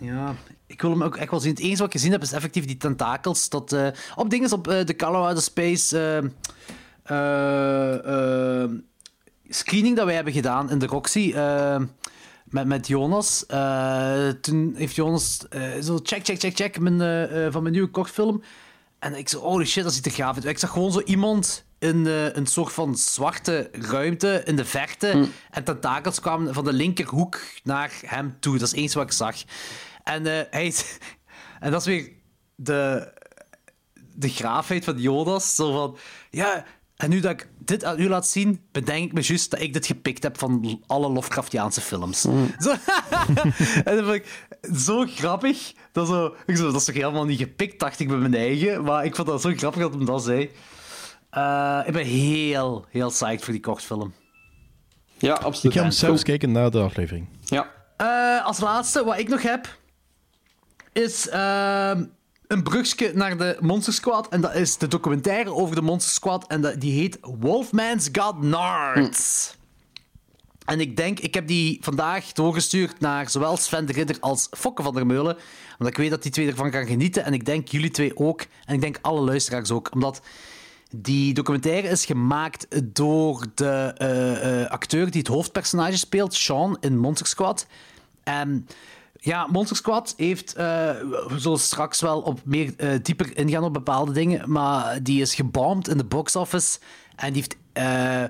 [0.00, 0.34] Ja,
[0.66, 1.50] ik wil hem ook echt wel zien.
[1.50, 3.48] Het enige wat ik gezien heb is effectief die tentakels.
[3.48, 3.86] Dat, eh,
[4.16, 6.22] op dingen op de Colorado Space
[9.48, 11.34] screening dat wij hebben gedaan in de Roxy.
[12.52, 13.46] Met, met Jonas.
[13.46, 17.90] Eh, toen heeft Jonas eh, zo check, check, check, check mijn, eh, van mijn nieuwe
[17.90, 18.42] kortfilm.
[18.98, 20.44] En ik zo, holy shit, dat ziet er gaaf uit.
[20.44, 25.28] Ik zag gewoon zo iemand in een soort van zwarte ruimte in de verte.
[25.50, 28.58] En tentakels kwamen van de linkerhoek naar hem toe.
[28.58, 29.36] Dat is eens wat ik zag.
[30.04, 30.74] En, hij
[31.60, 32.12] en dat is weer
[32.54, 33.12] de,
[34.14, 35.54] de graafheid van Jonas.
[35.54, 35.96] Zo van,
[36.30, 36.64] ja,
[36.96, 39.72] en nu dat ik dit aan u laat zien, bedenk ik me juist dat ik
[39.72, 42.20] dit gepikt heb van alle Lovecraftiaanse films.
[42.64, 42.74] Zo,
[43.84, 45.72] en dat vond ik zo grappig.
[45.92, 48.84] Dat, zo, ik zo, dat is toch helemaal niet gepikt, dacht ik bij mijn eigen.
[48.84, 50.50] Maar ik vond dat zo grappig dat hij dat zei.
[51.30, 54.12] Eh, ik ben heel, heel psyched voor die kortfilm.
[55.18, 55.74] Ja, Ik absoluut.
[55.76, 57.28] ga hem zelfs kijken na de aflevering.
[57.44, 57.70] Ja.
[57.96, 59.78] Eh, als laatste, wat ik nog heb,
[60.92, 62.04] is ehm,
[62.52, 64.28] een brugje naar de Monster Squad.
[64.28, 66.46] En dat is de documentaire over de Monster Squad.
[66.46, 69.54] En dat, die heet Wolfman's Got Nards.
[70.64, 74.82] En ik denk, ik heb die vandaag doorgestuurd naar zowel Sven de Ridder als Fokke
[74.82, 75.36] van der Meulen.
[75.70, 77.24] Omdat ik weet dat die twee ervan gaan genieten.
[77.24, 78.46] En ik denk jullie twee ook.
[78.64, 79.92] En ik denk alle luisteraars ook.
[79.92, 80.20] Omdat
[80.96, 86.98] die documentaire is gemaakt door de eh, eh, acteur die het hoofdpersonage speelt, Sean, in
[86.98, 87.66] Monster Squad.
[88.22, 88.66] En
[89.24, 90.64] ja, Monster Squad heeft, eh,
[91.26, 95.34] we zullen straks wel op meer eh, dieper ingaan op bepaalde dingen, maar die is
[95.34, 96.78] gebomd in de box office
[97.16, 98.24] en die heeft eh,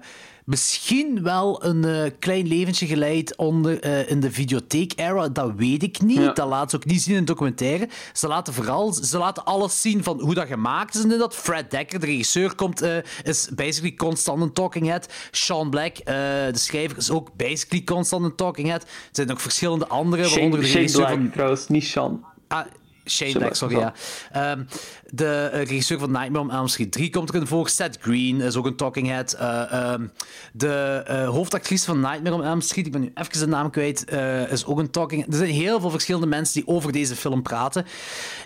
[0.45, 5.29] misschien wel een eh, klein leventje geleid onder, eh, in de videotheek-era.
[5.29, 6.19] Dat weet ik niet.
[6.19, 6.33] Ja.
[6.33, 7.89] Dat laten ze ook niet zien in de documentaire.
[8.13, 11.03] Ze laten vooral ze laten alles zien van hoe dat gemaakt is.
[11.03, 15.09] En dat Fred Dekker, de regisseur, komt, eh, is basically constant een talking head.
[15.31, 18.83] Sean Black, de schrijver, is ook basically constant een talking head.
[18.83, 21.31] Er zijn nog verschillende anderen, waaronder Shane, de Shane regisseur Black, van...
[21.31, 22.25] trouwens, niet Sean.
[22.49, 22.67] Ah,
[23.05, 23.95] Shane Black, sorry, ja.
[24.33, 24.65] Ehm,
[25.11, 27.69] de eh, regisseur van Nightmare on Elm Street 3 komt erin voor.
[27.69, 29.33] Seth Green is ook een talking head.
[29.33, 30.07] Eh, ehm,
[30.53, 34.11] de eh, hoofdactrice van Nightmare on Elm Street, ik ben nu even de naam kwijt,
[34.51, 35.33] is ook een talking head.
[35.33, 37.87] Er zijn heel veel verschillende mensen die over deze film praten.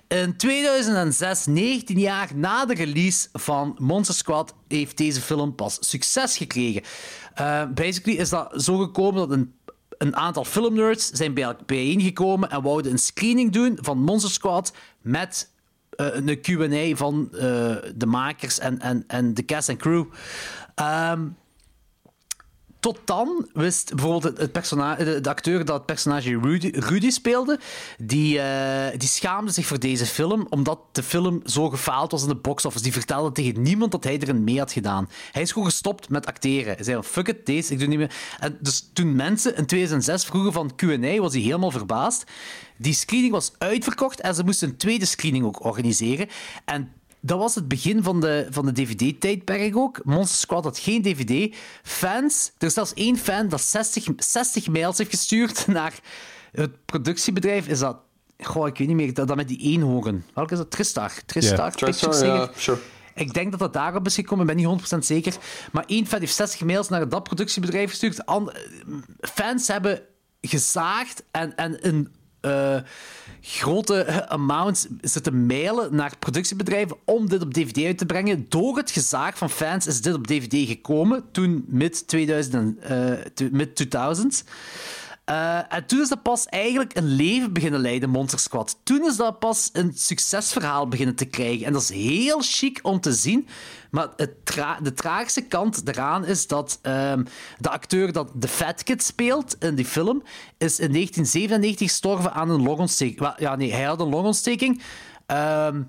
[0.09, 6.37] In 2006, 19 jaar na de release van Monster Squad, heeft deze film pas succes
[6.37, 6.83] gekregen.
[7.74, 9.55] Basically is dat zo gekomen dat een
[9.98, 15.51] een aantal filmnerds zijn bij bijeengekomen en wouden een screening doen van Monster Squad met
[15.90, 17.40] eh, een Q&A van eh,
[17.94, 20.05] de makers en, en, en de cast en crew.
[20.74, 21.20] Ehm,
[22.81, 27.59] tot dan wist bijvoorbeeld het, de acteur dat het personage Rudy, Rudy speelde,
[27.98, 32.28] die, eh, die schaamde zich voor deze film, omdat de film zo gefaald was in
[32.28, 32.82] de box-office.
[32.82, 35.09] Die vertelde tegen niemand dat hij erin mee had gedaan.
[35.32, 36.74] Hij is gewoon gestopt met acteren.
[36.74, 38.15] Hij zei, fuck it, deze, ik doe niet meer.
[38.40, 42.24] En dus toen mensen in 2006 vroegen van Q&A, was hij helemaal verbaasd.
[42.78, 46.28] Die screening was uitverkocht en ze moesten een tweede screening ook organiseren.
[46.65, 46.93] En
[47.27, 50.01] dat was het begin van de, van de DVD-tijdperk ook.
[50.05, 51.57] Monster Squad had geen DVD.
[51.82, 55.94] Fans, er is zelfs één fan dat 60, 60 mails heeft gestuurd naar
[56.53, 57.69] het productiebedrijf.
[57.69, 57.97] Is dat,
[58.39, 60.24] goh, ik weet niet meer, dat, dat met die eenhoorn.
[60.35, 60.70] Welke is dat?
[60.70, 61.12] Tristar.
[61.27, 61.73] Tristar,
[62.27, 62.78] ja, sure.
[63.15, 65.35] Ik denk dat dat daarop is gekomen, ik ben niet 100% zeker.
[65.73, 68.27] Maar één fan heeft 60 mails naar dat productiebedrijf gestuurd.
[68.27, 68.53] An-
[69.20, 70.03] fans hebben
[70.40, 72.09] gezaagd en, en een
[72.40, 72.77] eh,
[73.48, 78.47] grote amounts zitten mailen naar productiebedrijven om dit op DVD uit te brengen.
[78.48, 83.48] Door het gezaag van fans is dit op DVD gekomen, toen mid 2000, eh, to-
[83.51, 84.44] mid 2000.
[85.27, 88.78] Eh, en toen is dat pas eigenlijk een leven beginnen leiden, Monster Squad.
[88.82, 91.66] Toen is dat pas een succesverhaal beginnen te krijgen.
[91.66, 93.48] En dat is heel chic om te zien.
[93.90, 94.35] Maar het
[94.82, 97.24] de tragische kant eraan is dat ehm,
[97.59, 100.23] de acteur dat de Fat Kid speelt in die film,
[100.59, 103.32] is in 1997 gestorven aan een longontsteking.
[103.36, 104.82] Ja, nee, hij had een longontsteking.
[105.27, 105.82] Ehm,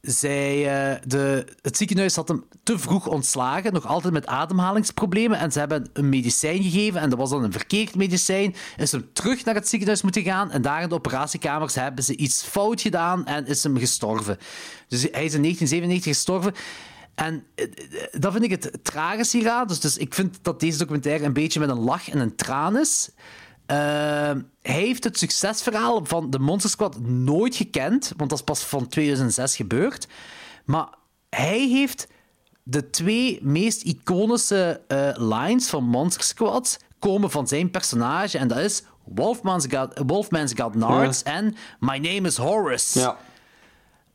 [0.00, 5.38] zij, eh, de, het ziekenhuis had hem te vroeg ontslagen, nog altijd met ademhalingsproblemen.
[5.38, 8.54] En ze hebben een medicijn gegeven en dat was dan een verkeerd medicijn.
[8.76, 12.16] Is hem terug naar het ziekenhuis moeten gaan en daar in de operatiekamers hebben ze
[12.16, 14.38] iets fout gedaan en is hem gestorven.
[14.88, 16.54] Dus hij is in 1997 gestorven.
[17.14, 19.66] En eh, eh, dat vind ik het tragisch hieraan.
[19.66, 22.78] Dus, dus ik vind dat deze documentaire een beetje met een lach en een traan
[22.78, 23.10] is.
[23.72, 28.88] Hij heeft het succesverhaal van de Monster Squad nooit gekend, want dat is pas van
[28.88, 30.08] 2006 gebeurd.
[30.64, 30.88] Maar
[31.30, 32.08] hij heeft
[32.62, 38.38] de twee meest iconische eh, lines van Monster Squad komen van zijn personage.
[38.38, 42.98] En dat is Wolfman's got, Wolfman's got nards en My name is Horace.
[42.98, 43.16] Ja.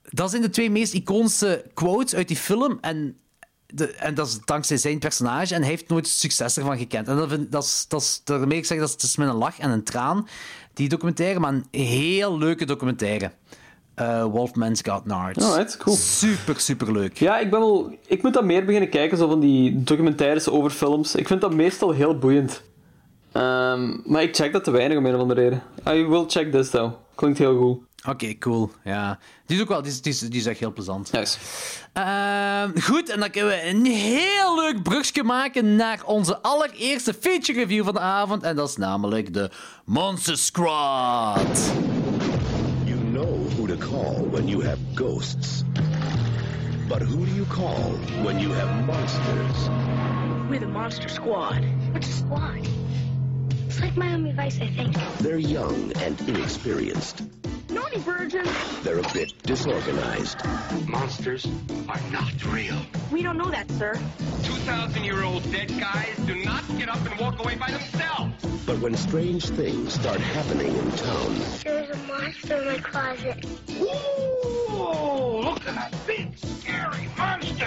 [0.04, 2.78] Dat zijn de twee meest iconische quotes uit die film.
[2.82, 3.18] En,
[3.68, 5.54] de, en dat is dankzij zijn personage.
[5.54, 7.08] En hij heeft nooit succes ervan gekend.
[7.08, 9.28] En dat, vind, dat, is, dat is, daarmee ik zeg, dat is, het is met
[9.28, 10.28] een lach en een traan.
[10.74, 13.32] Die documentaire, maar een heel leuke documentaire.
[13.94, 15.44] Eh, Wolfman's Got Nards.
[15.44, 15.96] Alright, cool.
[15.96, 17.18] Super, super leuk.
[17.18, 20.72] Ja, ik, ben wel, ik moet dat meer beginnen kijken, zo van die documentaires over
[20.72, 21.16] films.
[21.16, 22.62] Ik vind dat meestal heel boeiend.
[23.32, 25.64] Ehm, maar ik check dat te weinig om een of andere reden.
[25.88, 26.94] I will check this though.
[27.16, 27.95] Klinkt heel goed.
[28.08, 28.72] Oké, cool.
[28.84, 29.20] Ja.
[29.46, 31.12] Die is ook wel, die is, die is, die is echt heel plezant.
[31.12, 31.38] Nice.
[31.94, 37.60] Ehm, goed, en dan kunnen we een heel leuk brugje maken naar onze allereerste feature
[37.60, 38.44] review van de avond.
[38.44, 39.50] En dat is namelijk de
[39.86, 41.72] Monster Squad.
[42.86, 45.64] You know who to call when you have ghosts.
[46.88, 49.70] But who do you call when you have monsters?
[50.50, 51.64] We're the Monster Squad.
[51.92, 52.68] What's a squad?
[53.68, 54.96] It's like Miami Vice, I think.
[55.18, 57.24] They're young and inexperienced.
[57.76, 58.48] Naughty virgin.
[58.84, 60.38] They're a bit disorganized.
[60.88, 61.46] Monsters
[61.90, 62.80] are not real.
[63.12, 63.96] We don't know that, sir.
[64.44, 68.34] 2,000 year old dead guys do not get up and walk away by themselves.
[68.66, 71.36] But when strange things start happening in town,
[71.66, 73.46] There's a monster in my closet.
[73.72, 77.66] Ooh, look at that big, scary monster!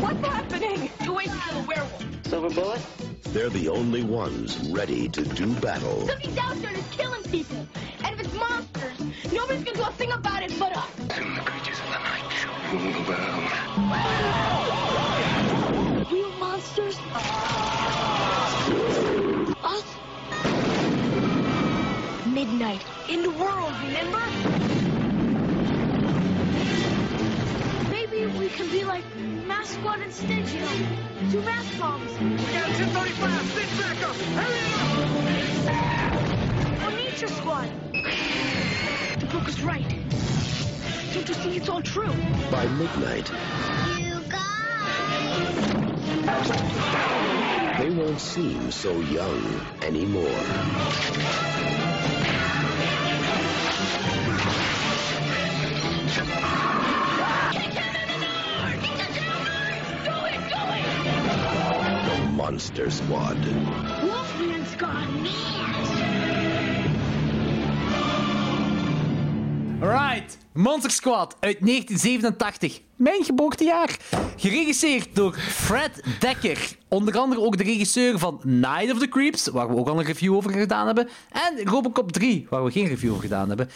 [0.00, 0.90] What's happening?
[1.04, 2.04] Two ways to kill a werewolf.
[2.26, 3.07] Silver bullet?
[3.32, 6.06] They're the only ones ready to do battle.
[6.06, 7.66] Something's out there that's killing people.
[8.04, 8.98] And if it's monsters,
[9.32, 10.88] nobody's gonna do a thing about it but us.
[11.14, 13.52] Soon the creatures of the night shall rule the world.
[16.10, 16.96] Real monsters?
[19.62, 19.84] Us?
[22.26, 22.82] Midnight.
[23.08, 24.22] In the world, remember?
[27.90, 29.04] Maybe we can be like
[29.58, 30.68] Mask Squad instead, you?
[31.32, 32.12] Two mask bombs.
[32.20, 34.14] We Got 1035, sit back up!
[34.38, 34.62] Hurry
[36.86, 37.68] Or Nature Squad.
[39.18, 39.88] The book is right.
[41.12, 42.14] Don't you see it's all true?
[42.52, 43.28] By midnight,
[43.98, 45.58] You guys!
[47.80, 50.38] they won't seem so young anymore.
[62.38, 63.36] Monster Squad.
[64.04, 65.57] Wolfman's gone mad.
[69.80, 72.80] Alright, Monster Squad uit 1987.
[72.96, 73.96] Mijn geboortejaar.
[74.36, 76.76] Geregisseerd door Fred Dekker.
[76.88, 80.04] Onder andere ook de regisseur van Night of the Creeps, waar we ook al een
[80.04, 81.08] review over gedaan hebben.
[81.30, 83.70] En Robocop 3, waar we geen review over gedaan hebben.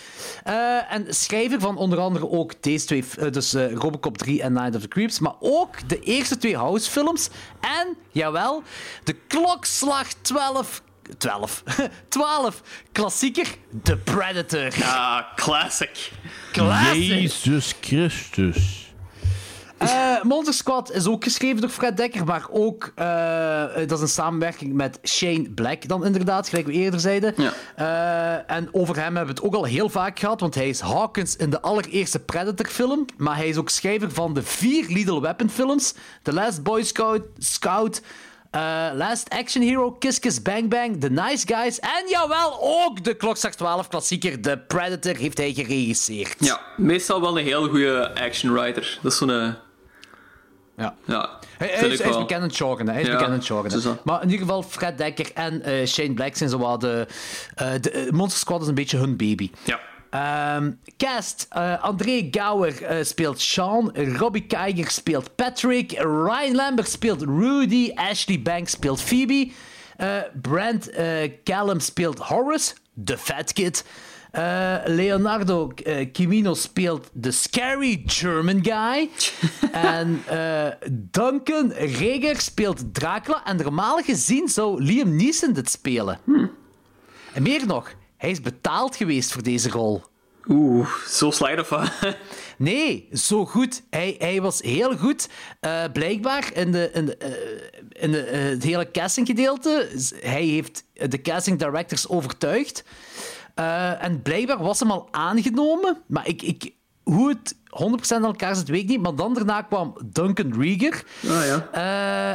[0.45, 4.53] Eh, en schrijver van onder andere ook deze twee, eh, dus eh, Robocop 3 en
[4.53, 5.19] Night of the Creeps.
[5.19, 7.29] Maar ook de eerste twee House-films.
[7.61, 8.63] En, jawel,
[9.05, 10.83] de klokslag 12
[11.19, 11.63] 12.
[12.09, 12.63] 12.
[12.93, 13.47] Klassieker,
[13.83, 14.73] The Predator.
[14.83, 16.13] Ah, classic.
[16.53, 17.09] Classic.
[17.09, 18.83] Jezus Christus.
[19.83, 24.09] Eh, Monster Squad is ook geschreven door Fred Dekker, maar ook eh, dat is een
[24.09, 27.35] samenwerking met Shane Black dan inderdaad, gelijk we eerder zeiden.
[27.37, 27.53] Ja.
[27.77, 30.81] Eh, en over hem hebben we het ook al heel vaak gehad, want hij is
[30.81, 35.95] Hawkins in de allereerste Predator-film, maar hij is ook schrijver van de vier Lethal Weapon-films,
[36.23, 38.03] The Last Boy Scout, Scout
[38.53, 43.15] eh, Last Action Hero, Kiss Kiss Bang Bang, The Nice Guys en jawel, ook de
[43.15, 46.35] Klokslag 12 klassieker The Predator heeft hij geregisseerd.
[46.39, 48.99] Ja, meestal wel een heel goede action writer.
[49.03, 49.31] Dat is zo'n...
[49.31, 49.49] eh,
[50.77, 50.95] Ja.
[51.05, 52.89] Ja, Hij, hij is, hij is bekend aan.
[52.89, 53.99] Hij is Ja, bekend aan.
[54.05, 57.07] Maar in ieder geval, Fred Dekker en eh, Shane Black zijn zo de...
[57.81, 59.51] de Monster Squad is een beetje hun baby.
[59.65, 59.81] Ja.
[60.13, 61.47] Ehm, cast.
[61.51, 63.93] eh, André Gouwer eh, speelt Sean.
[64.19, 65.93] Robbie Kiger speelt Patrick.
[65.99, 67.93] Ryan Lambert speelt Rudy.
[67.95, 69.51] Ashley Banks speelt Phoebe.
[69.97, 70.91] eh, Brent
[71.45, 73.85] Callum speelt Horace, de Fat Kid.
[74.87, 79.11] Leonardo eh, Kimino speelt de Scary German Guy.
[79.73, 80.23] en
[81.11, 83.45] Duncan Reger speelt Dracula.
[83.45, 86.19] En normaal gezien zou Liam Neeson dit spelen.
[87.33, 90.03] En meer nog, hij is betaald geweest voor deze rol.
[90.49, 91.91] Oeh, zo slecht of wat?
[92.57, 93.83] Nee, zo goed.
[93.91, 95.29] Hij, hij was heel goed.
[95.61, 99.89] Eh, blijkbaar in, de, in, de, eh, in de, eh, het hele castinggedeelte.
[100.21, 102.85] Hij heeft de casting directors overtuigd.
[103.99, 106.03] En blijkbaar was hem al aangenomen.
[106.07, 109.03] Maar ik, ik, hoe het 100% aan elkaar zit, weet ik niet.
[109.03, 111.05] Maar dan daarna kwam Duncan Rieger.
[111.29, 111.69] Ah ja.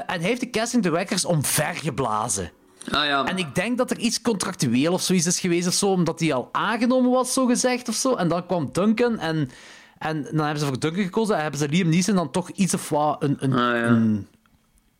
[0.08, 2.52] En hij heeft de casting directors omvergeblazen.
[2.92, 3.26] Ah ja.
[3.26, 6.34] En ik denk dat er iets contractueel of zoiets is geweest of zo, omdat hij
[6.34, 8.16] al aangenomen was, zo gezegd of zo.
[8.16, 9.50] En dan kwam Duncan en,
[9.98, 12.74] en dan hebben ze voor Duncan gekozen en hebben ze Liam Neeson dan toch iets
[12.74, 13.88] of wat een, een, Ah, ja.
[13.88, 14.28] een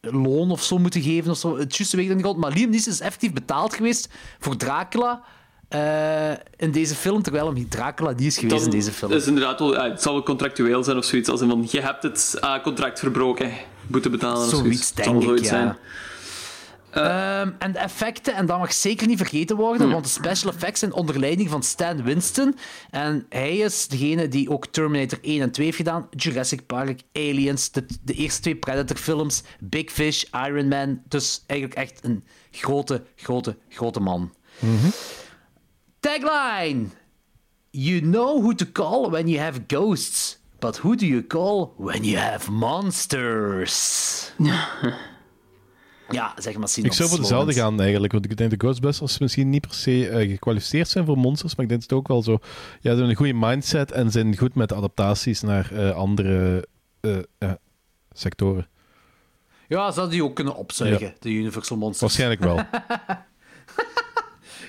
[0.02, 1.58] loon of zo moeten geven of zo.
[1.58, 2.36] Het juiste weet ik niet.
[2.38, 4.10] Maar Liam Neeson is effectief betaald geweest
[4.40, 5.24] voor Dracula
[5.68, 9.12] eh, in deze film, terwijl hem Dracula niet is geweest in deze film.
[9.12, 11.30] is inderdaad wel, ja, het zal wel contractueel zijn of zoiets.
[11.30, 13.52] Als in van, je hebt het ah, contract verbroken,
[13.88, 15.44] boete betalen of Zoiets, denk ik, ja.
[15.46, 15.78] zijn.
[16.98, 20.80] Ehm, en de effecten, en dat mag zeker niet vergeten worden, want de special effects
[20.80, 22.58] zijn onder leiding van Stan Winston.
[22.90, 27.72] En hij is degene die ook Terminator 1 en 2 heeft gedaan, Jurassic Park, Aliens,
[27.72, 31.02] de, de eerste twee Predator-films, Big Fish, Iron Man.
[31.08, 34.34] Dus eigenlijk echt een grote, grote, grote man.
[36.00, 36.86] Tagline:
[37.70, 42.04] You know who to call when you have ghosts, but who do you call when
[42.04, 44.32] you have monsters?
[46.10, 49.50] Ja, zeg maar Ik zou voor dezelfde gaan eigenlijk, want ik denk de Ghostbusters misschien
[49.50, 52.24] niet per se eh, gekwalificeerd zijn voor monsters, maar ik denk dat het ook wel
[52.24, 52.32] zo...
[52.42, 56.68] Ja, ze hebben een goede mindset en zijn goed met adaptaties naar eh, andere
[57.00, 57.52] eh, eh,
[58.12, 58.68] sectoren.
[59.68, 61.14] Ja, zou die ook kunnen opzuigen, Ja.
[61.20, 62.18] de Universal Monsters.
[62.18, 62.66] Waarschijnlijk wel.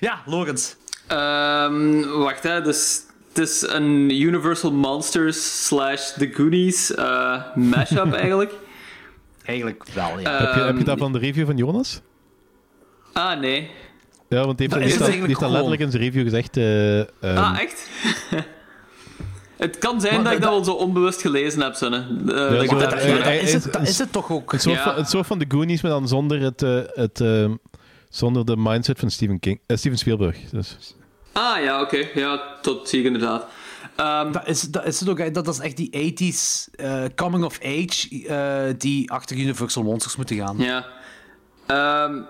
[0.01, 0.77] Ja, Logans.
[1.07, 2.63] Ehm, wacht, hè.
[2.63, 8.53] Dus, het is een Universal Monsters slash The Goonies eh, mashup eigenlijk.
[9.49, 10.31] Eigenlijk wel, ja.
[10.39, 12.01] heb, je, heb je Ehm, dat van de review van Jonas?
[13.13, 13.71] Ah, nee.
[14.29, 16.57] Ja, want die heeft, Dat dat, heeft letterlijk in zijn review gezegd.
[16.57, 17.89] eh, ehm, Ah, echt?
[19.57, 21.73] het kan zijn Maar dat ik dat dat- wel zo onbewust gelezen heb.
[21.75, 21.91] Eh, dat
[22.69, 24.53] zo- het dat- eh, eh, is, het, is- dat is het toch ook?
[24.53, 24.95] Een soort, Ja.
[24.95, 27.55] van, soort van de Goonies, maar dan zonder, het, eh, het, ehm,
[28.09, 30.37] zonder de mindset van Steven, King, Steven Spielberg.
[30.51, 30.77] Dus.
[31.33, 32.09] Ah, ja, oké.
[32.15, 33.47] Ja, dat zie ik inderdaad.
[33.99, 37.59] Ehm, Dat is, dat is het ook, dat is echt die 80s eh, coming of
[37.63, 40.57] age eh, die achter Universal Monsters moeten gaan.
[40.59, 40.87] Ja.
[41.67, 42.21] Ehm,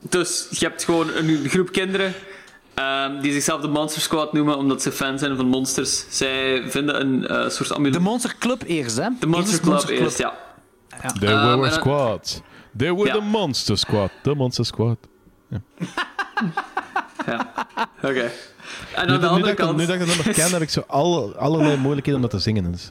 [0.00, 2.14] dus je hebt gewoon een groep kinderen
[2.74, 6.04] ehm, die zichzelf de Monster Squad noemen omdat ze fan zijn van monsters.
[6.08, 8.00] Zij vinden een eh, soort De amulet.
[8.00, 9.08] Monster Club eerst, hè?
[9.20, 10.34] De Monster Eerst Club Monster eerst, ja.
[11.20, 12.42] They Ehm, were squad.
[12.76, 13.14] They were Ja.
[13.14, 14.10] the Monster Squad.
[14.22, 14.96] The Monster Squad.
[18.02, 18.30] Oké.
[18.94, 19.78] En Nu, aan de dat- nu, andere ik, dat- kant...
[19.78, 22.38] nu dat ik dat nummer ken, heb ik zo alle, allerlei moeilijkheden om dat te
[22.50, 22.72] zingen.
[22.72, 22.88] Dus.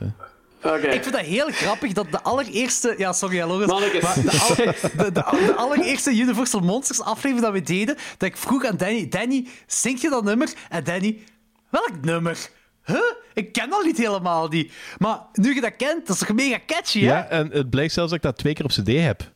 [0.63, 0.75] Oké.
[0.87, 2.93] Ik vind dat heel grappig dat de allereerste.
[2.97, 3.37] Ja, sorry.
[3.39, 5.23] Maar de, al- de, de, de
[5.55, 10.09] allereerste Universal Monsters aflevering dat we deden, dat ik vroeg aan Danny: Danny, zing je
[10.09, 10.53] dat nummer?
[10.69, 11.17] En Danny,
[11.69, 12.49] welk nummer?
[12.85, 12.97] Huh?
[13.33, 14.73] Ik ken dat niet helemaal niet.
[14.97, 17.05] Maar nu je dat kent, dat is toch mega catchy, hè?
[17.05, 19.31] Ja, en het blijkt zelfs dat ik dat twee keer op CD heb.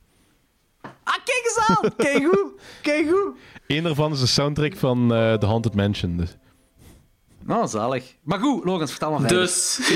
[1.03, 1.95] Ah, kijk eens aan!
[1.97, 2.51] Kijk hoe!
[2.81, 3.35] Kijk hoe!
[3.67, 6.17] Eén daarvan is de soundtrack van eh, The Haunted Mansion.
[6.17, 6.35] Dus.
[7.43, 8.15] Nou, zalig.
[8.23, 9.37] Maar goed, Logans, vertel maar verder.
[9.37, 9.77] Dus.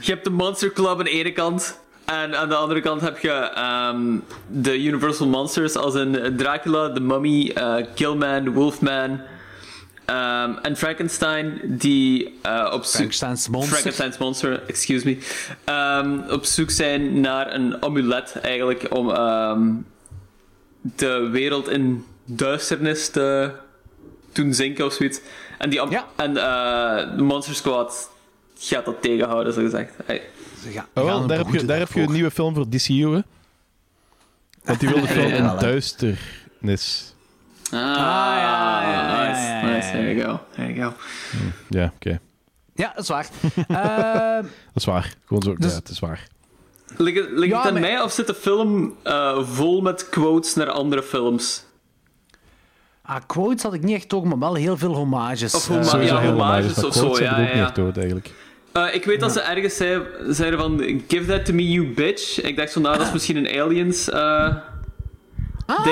[0.00, 1.80] je hebt de Monster Club aan de ene kant.
[2.04, 4.16] En aan de andere kant heb je ehm,
[4.48, 9.20] de Universal Monsters, als in Dracula, The Mummy, eh, Killman, Wolfman.
[10.04, 12.90] ehm, en Frankenstein, die eh, op zoek...
[12.92, 13.72] Frankenstein's monster.
[13.72, 15.18] Frankenstein's monster, excuse me.
[15.64, 19.70] ehm, op zoek zijn naar een amulet, eigenlijk, om ehm,
[20.82, 23.50] de wereld in duisternis te
[24.32, 25.20] doen zinken of zoiets.
[25.58, 26.06] En, die Ja.
[26.16, 28.10] en eh, de Monster Squad
[28.58, 29.92] gaat dat tegenhouden, zo gezegd.
[30.04, 30.22] Hey.
[30.62, 33.14] Ze gaan- Oh, gaan daar heb, je, daar heb je een nieuwe film voor DCU,
[33.14, 33.20] hè?
[34.64, 37.14] Want die wilde film in duisternis.
[37.64, 39.90] Ah, ja, ja, ja, nice, ja, ja, nice.
[39.90, 40.40] There you go.
[40.54, 40.96] There you go.
[41.68, 42.20] Ja, oké.
[42.74, 43.26] Ja, dat is waar.
[43.68, 45.14] Eh, Dat is waar.
[45.26, 45.54] Gewoon zo.
[45.54, 46.26] Dus- ja, het is waar.
[46.96, 50.08] Ligt het, ligt Ja, het aan maar- mij of zit de film eh, vol met
[50.08, 51.64] quotes naar andere films?
[53.02, 55.54] ah, quotes had ik niet echt door, maar wel heel veel homages.
[55.54, 57.62] Of homa- ja, heel homages of zo, ja, ik ook ja, niet ja.
[57.64, 58.30] echt dood, eigenlijk.
[58.72, 62.40] Eh, ik weet dat ze ergens zei, zeiden van Give that to me, you bitch.
[62.40, 64.08] Ik dacht zo, nou, dat is misschien een aliens.
[64.10, 64.20] eh
[65.66, 65.86] ah,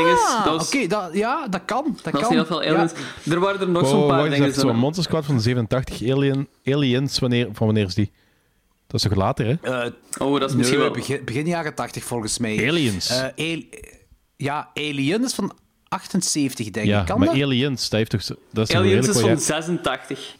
[0.55, 1.85] oké, dat, ja, dat kan.
[2.03, 2.33] Dat, dat kan.
[2.33, 2.93] heel veel aliens.
[3.23, 3.33] Ja.
[3.33, 4.53] Er waren er nog Oh, zo'n paar wacht eens dingen.
[4.55, 6.11] zo'n Monster Squad van de 87.
[6.11, 8.11] Alien, aliens, wanneer, van wanneer is die?
[8.91, 9.83] Dat is toch later, hè?
[9.85, 10.97] Eh, Oh, dat is misschien nee, wel...
[10.97, 12.69] begin, begin jaren 80 volgens mij.
[12.69, 13.09] Aliens.
[13.09, 13.23] Eh,
[13.55, 13.63] al-
[14.37, 15.53] ja, Alien is van
[15.89, 17.07] 78, denk ja, ik.
[17.07, 17.43] Kan maar dat?
[17.43, 18.37] Aliens, dat heeft toch...
[18.53, 20.37] Dat is Aliens is van jaar- 86.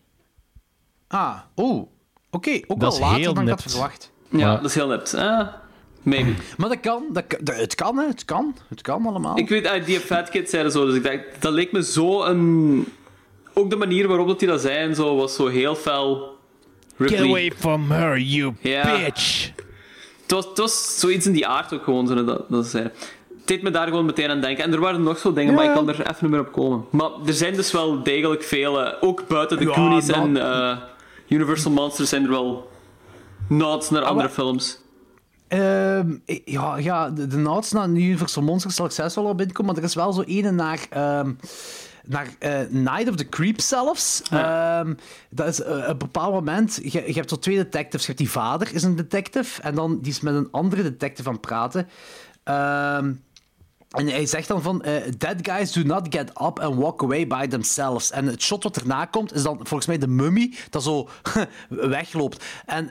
[1.09, 1.87] Ah, oh.
[2.31, 4.11] Oké, ook Dat wel later heel dan ik had verwacht.
[4.31, 5.15] Ja, Maar- dat is heel net.
[5.15, 5.49] Ah,
[6.03, 6.33] maybe.
[6.57, 8.07] Maar dat kan, dat, het kan, hè.
[8.07, 8.57] Het kan.
[8.69, 9.39] Het kan allemaal.
[9.39, 12.23] Ik weet, uh, die Fat Kids zeiden zo, dus ik dacht, dat leek me zo
[12.25, 12.87] een...
[13.55, 16.39] Ook de manier waarop dat die dat zei en zo, was zo heel fel...
[17.01, 17.19] Ripley.
[17.19, 18.97] Get away from her, you Ja.
[18.99, 19.51] bitch!
[20.23, 22.73] Het was, het was zoiets in die aard ook gewoon, zo dat, dat.
[22.73, 22.93] Het
[23.45, 24.65] deed me daar gewoon meteen aan denken.
[24.65, 26.85] En er waren nog zo dingen, maar ik kan er even niet meer op komen.
[26.91, 30.77] Maar er zijn dus wel degelijk vele, ook buiten de Ja, Goonies en eh,
[31.29, 32.71] Universal Monsters zijn er wel
[33.49, 34.79] nods naar andere maar- films.
[35.49, 36.15] Ehm,
[36.45, 39.83] ja, ja, de, de nods naar Universal Monsters zal ik zelfs wel op binnenkomen, maar
[39.83, 41.33] er is wel zo ene naar, ehm,
[42.11, 44.23] naar eh, Night of the Creep zelfs.
[44.31, 44.95] Ehm,
[45.31, 48.01] dat is eh, een bepaald moment, je, je hebt zo twee detectives.
[48.01, 51.29] Je hebt die vader, is een detective, en dan die is met een andere detective
[51.29, 51.89] aan het praten.
[52.45, 53.13] Ehm,
[53.91, 57.27] en hij zegt dan van, eh, dead guys do not get up and walk away
[57.27, 58.11] by themselves.
[58.11, 61.09] En het shot wat erna komt, is dan volgens mij de mummy dat zo
[61.69, 62.45] wegloopt.
[62.67, 62.91] En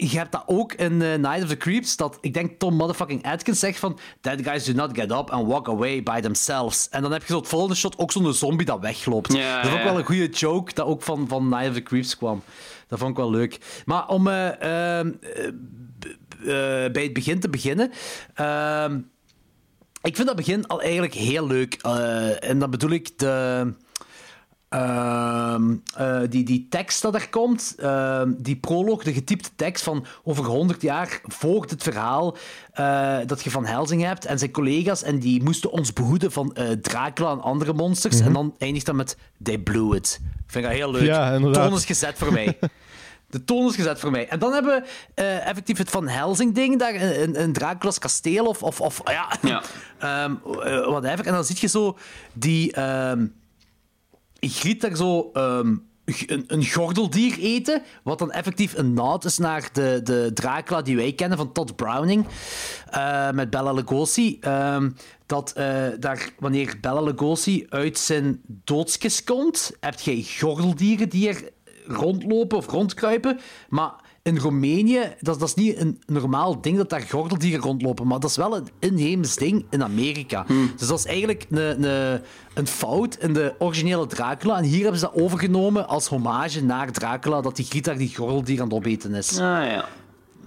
[0.00, 3.24] je hebt dat ook in eh, Night of the Creeps, dat ik denk Tom motherfucking
[3.24, 6.88] Atkins zegt van, dead guys do not get up and walk away by themselves.
[6.88, 9.32] En dan heb je zo het volgende shot, ook zo'n zombie dat wegloopt.
[9.32, 9.84] Ja, dat is ook ja.
[9.84, 12.42] wel een goede joke, dat ook van, van Night of the Creeps kwam.
[12.88, 13.82] Dat vond ik wel leuk.
[13.84, 17.92] Maar om eh, ehm, eh, bij het begin te beginnen...
[18.34, 18.98] ehm,
[20.02, 21.74] ik vind dat begin al eigenlijk heel leuk.
[22.40, 23.72] En dan bedoel ik de.
[24.68, 30.06] Ehm, eh, die, die tekst dat er komt, ehm, die proloog, de getypte tekst van
[30.24, 32.36] over 100 jaar volgt het verhaal
[32.72, 36.54] eh, dat je van Helsing hebt en zijn collega's en die moesten ons behoeden van
[36.54, 38.20] eh, Dracula en andere monsters.
[38.20, 40.20] En dan eindigt dat met They blew it.
[40.22, 41.02] Ik vind dat heel leuk.
[41.02, 41.68] Ja, inderdaad.
[41.68, 42.58] Toon is gezet voor mij.
[43.30, 44.28] De toon is gezet voor mij.
[44.28, 48.62] En dan hebben we eh, effectief het Van Helsing-ding, daar in, in Dracula's kasteel of,
[48.62, 49.62] of, of ja, Ja.
[49.98, 51.26] Ehm, eh, whatever.
[51.26, 51.98] En dan zie je zo
[52.32, 53.26] die ehm
[54.40, 55.76] griet daar zo ehm,
[56.26, 60.96] een, een gordeldier eten, wat dan effectief een naad is naar de, de Dracula die
[60.96, 62.26] wij kennen van Todd Browning
[62.90, 64.38] eh, met Bella Lugosi.
[64.40, 64.90] Ehm,
[65.26, 71.50] dat eh, daar, wanneer Bella Lugosi uit zijn doodskist komt, heb je gordeldieren die er
[71.86, 73.38] rondlopen of rondkruipen,
[73.68, 73.94] maar
[74.28, 78.30] in Roemenië, dat, dat is niet een normaal ding dat daar gordeldieren rondlopen, maar dat
[78.30, 80.44] is wel een inheems ding in Amerika.
[80.76, 82.20] Dus dat is eigenlijk een, een,
[82.54, 84.56] een fout in de originele Dracula.
[84.56, 88.14] En hier hebben ze dat overgenomen als hommage naar Dracula, dat die Griet daar die
[88.16, 89.32] gordeldier aan het opeten is.
[89.32, 89.84] Ah ja.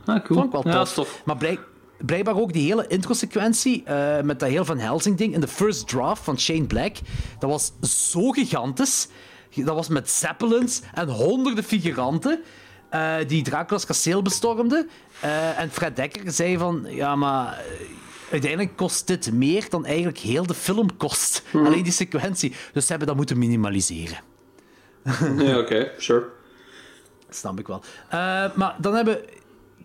[0.06, 0.40] Ah, cool.
[0.40, 1.22] Vond ik wel tof.
[1.26, 1.68] Maar blijk-
[2.06, 5.88] blijkbaar ook die hele intro-sequentie eh, met dat heel Van Helsing ding in de first
[5.88, 6.95] draft van Shane Black.
[7.40, 7.72] Dat was
[8.12, 9.08] zo gigantisch.
[9.56, 12.41] Dat was met zeppelins en honderden figuranten
[12.91, 14.89] eh, die Dracula's kasteel bestormden.
[15.19, 17.53] Eh, en Fred Dekker zei van, ja, maar...
[17.57, 17.63] eh,
[18.31, 21.43] Uiteindelijk kost dit meer dan eigenlijk heel de film kost.
[21.51, 21.65] Mhm.
[21.65, 22.55] Alleen die sequentie.
[22.73, 24.18] Dus ze hebben dat moeten minimaliseren.
[25.47, 26.26] Ja, oké, sure.
[27.30, 27.81] Snap ik wel.
[28.55, 29.19] Maar dan hebben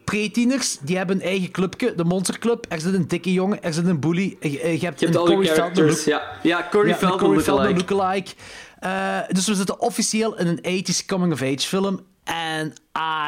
[0.05, 2.67] pre-tieners, die hebben een eigen clubje, de Monster Club.
[2.69, 4.37] Er zit een dikke jongen, er zit een bully.
[4.41, 7.79] Je, je hebt, Je hebt een Corey Feldman look- Ja, ja Corey ja, Feldman lookalike.
[7.79, 8.31] lookalike.
[8.79, 12.01] Eh, dus we zitten officieel in een 80s coming-of-age film.
[12.27, 12.73] En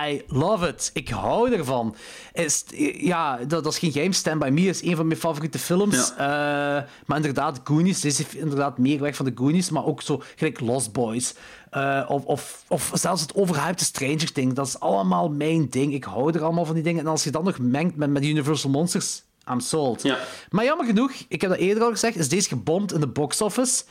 [0.07, 0.91] I love it.
[0.95, 1.97] Ik hou ervan.
[2.33, 2.65] Is,
[2.99, 4.13] ja, dat, dat is geen geheim.
[4.13, 6.13] Stand By Me is een van mijn favoriete films.
[6.13, 6.19] Eh,
[7.07, 8.01] maar inderdaad, Goonies.
[8.01, 9.71] Deze heeft inderdaad meer weg van de Goonies.
[9.71, 11.35] Maar ook zo, gelijk Lost Boys.
[11.71, 14.55] Eh, of, of, of zelfs het overhyped Stranger Things.
[14.55, 15.95] Dat is allemaal mijn ding.
[15.95, 17.01] Ik hou er allemaal van die dingen.
[17.01, 19.23] En als je dat nog mengt met, met Universal Monsters...
[19.51, 20.03] I'm sold.
[20.03, 20.19] Ja.
[20.51, 23.41] Maar jammer genoeg, ik heb dat eerder al gezegd, is deze gebomd in de box
[23.41, 23.85] office.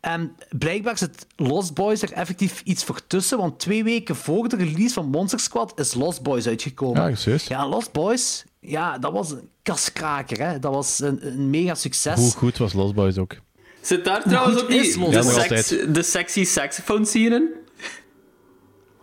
[0.00, 4.56] En blijkbaar zit Lost Boys er effectief iets voor tussen, want twee weken voor de
[4.56, 7.08] release van Monster Squad is Lost Boys uitgekomen.
[7.10, 7.46] Ja, serieus?
[7.46, 10.58] Ja, Lost Boys, ja, dat was een kaskraker, hè.
[10.58, 12.18] Dat was een, een mega succes.
[12.18, 13.34] Hoe goed was Lost Boys ook?
[13.80, 17.48] Zit daar trouwens ook niet de, sex- de sexy saxophone scene in?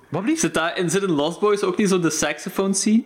[0.10, 0.40] Wat blieft?
[0.40, 3.03] Zit, daar, in, zit in Lost Boys ook niet zo de saxophone scene?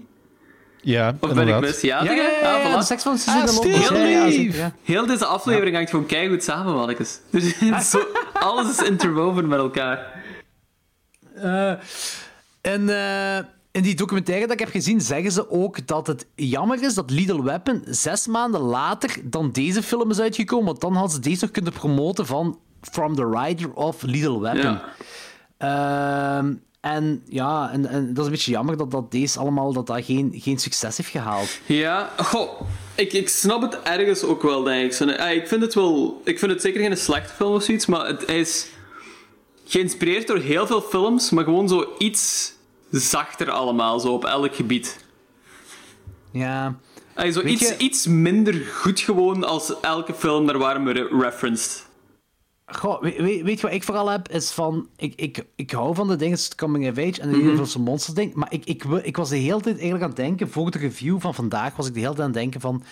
[0.88, 1.82] Ja, Of ben ik mis?
[1.82, 2.78] Ja, Ja, ja, ja, Ah, ja, voilà.
[2.80, 3.64] de seks van Ah.
[3.90, 4.72] Ja, ja, zeker, ja.
[4.84, 7.20] Heel deze aflevering hangt gewoon keigoed samen, mannetjes.
[7.32, 8.00] Dus zo,
[8.34, 10.24] alles is interwoven met elkaar.
[11.36, 11.72] Eh,
[12.62, 13.38] en eh,
[13.72, 17.10] in die documentaire dat ik heb gezien, zeggen ze ook dat het jammer is dat
[17.12, 20.66] Little Weapon zes maanden later dan deze film is uitgekomen.
[20.66, 24.80] Want dan hadden ze deze nog kunnen promoten van From the Writer of Little Weapon.
[24.80, 26.38] Ja.
[26.38, 29.88] Ehm, en ja, en, en dat is een beetje jammer dat, dat deze allemaal dat
[29.88, 31.50] dat geen, geen succes heeft gehaald.
[31.66, 32.62] Ja, goh,
[32.96, 35.00] ik, ik snap het ergens ook wel, denk ik.
[35.00, 38.08] Eh, ik, vind het wel, ik vind het zeker geen slechte film of zoiets, maar
[38.08, 38.68] het, is
[39.66, 42.54] geïnspireerd door heel veel films, maar gewoon zo iets
[42.92, 45.06] zachter allemaal, zo op elk gebied.
[46.32, 46.76] Ja,
[47.14, 51.20] Hij zo iets, je- iets minder goed gewoon als elke film daar waar we re-
[51.20, 51.86] referenced.
[52.72, 54.30] Goh, weet, weet, je wat ik vooral heb?
[54.30, 57.82] Is van, ik, ik, ik hou van de dingen, coming of age en de Universal
[57.82, 60.72] Monsters ding, maar ik, ik, ik was de hele tijd eigenlijk aan het denken, voor
[60.72, 62.84] de review van vandaag was ik de hele tijd aan het denken van,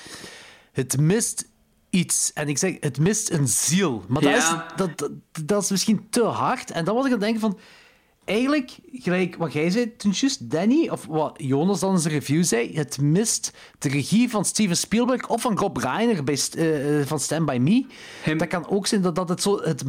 [0.71, 1.47] het mist
[1.89, 2.33] iets.
[2.33, 4.03] En ik zeg, het mist een ziel.
[4.07, 5.11] Maar dat, is, dat, dat,
[5.45, 6.71] dat is misschien te hard.
[6.71, 7.59] En dan was ik aan het denken van,
[8.25, 12.43] eigenlijk, gelijk wat jij zei toen juist, Danny, of wat Jonas dan in zijn review
[12.43, 17.07] zei, het mist de regie van Steven Spielberg of van Rob Reiner bij, eh, eh,
[17.07, 17.85] van Stand By Me.
[18.21, 19.59] Hem- Dat kan ook zijn dat, dat het zo...
[19.61, 19.83] Het,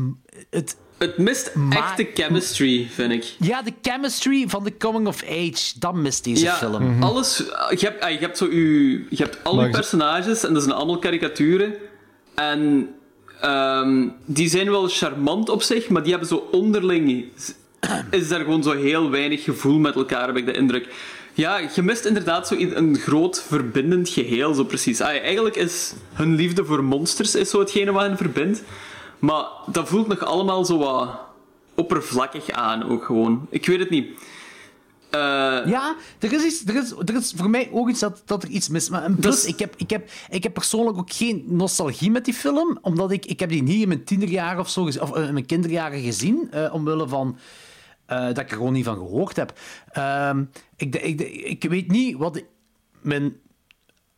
[0.50, 3.34] het, Het mist Maar- echte chemistry, vind ik.
[3.38, 7.02] ja, de chemistry van de coming of age, dat mist deze ja, film.
[7.02, 7.36] alles...
[7.70, 10.74] Je hebt, je hebt zo uw, je hebt al uw je- personages en dat zijn
[10.74, 11.74] allemaal karikaturen.
[12.34, 12.88] En
[13.40, 17.24] ehm, die zijn wel charmant op zich, maar die hebben zo onderling...
[18.10, 20.88] Is daar gewoon zo heel weinig gevoel met elkaar, heb ik de indruk.
[21.34, 25.00] Ja, je mist inderdaad zo een groot verbindend geheel, zo precies.
[25.00, 28.62] Ah, eigenlijk is hun liefde voor monsters is zo hetgene wat hen verbindt.
[29.18, 31.08] Maar dat voelt nog allemaal zo wat
[31.74, 33.46] oppervlakkig aan, ook gewoon.
[33.50, 34.08] Ik weet het niet.
[35.10, 35.20] Eh,
[35.66, 38.48] Ja, er is, iets, er, is, er is voor mij ook iets dat, dat er
[38.48, 42.24] iets mis Maar plus, ik, heb, ik, heb, ik heb persoonlijk ook geen nostalgie met
[42.24, 45.26] die film, omdat ik, ik heb die niet in mijn tienerjaren of zo, of eh,
[45.26, 47.36] in mijn kinderjaren gezien, eh, omwille van
[48.06, 49.58] eh, dat ik er gewoon niet van gehoord heb.
[49.92, 50.44] Ehm,
[50.76, 52.42] ik, ik, ik weet niet wat
[53.00, 53.36] mijn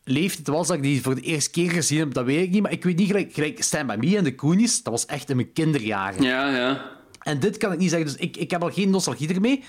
[0.03, 2.61] leeftijd was dat ik die voor de eerste keer gezien heb, dat weet ik niet,
[2.61, 5.29] maar ik weet niet gelijk, gelijk Stand By Me en de Goonies, dat was echt
[5.29, 6.23] in mijn kinderjaren.
[6.23, 6.97] ja, ja.
[7.19, 9.63] En dit kan ik niet zeggen, dus ik, ik heb al geen nostalgie ermee.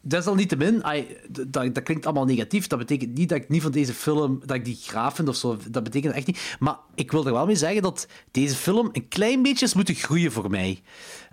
[0.00, 0.82] Desalniettemin,
[1.28, 2.66] dat, dat klinkt allemaal negatief.
[2.66, 5.36] Dat betekent niet dat ik niet van deze film, dat ik die graaf vind of
[5.36, 5.56] zo.
[5.70, 6.56] Dat betekent echt niet.
[6.58, 9.94] Maar ik wil er wel mee zeggen dat deze film een klein beetje is moeten
[9.94, 10.82] groeien voor mij.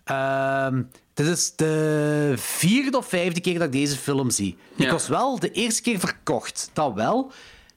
[0.04, 0.84] Ehm,
[1.16, 4.58] dit is de vierde of vijfde keer dat ik deze film zie.
[4.76, 7.32] Ik was wel de eerste keer verkocht, dat wel.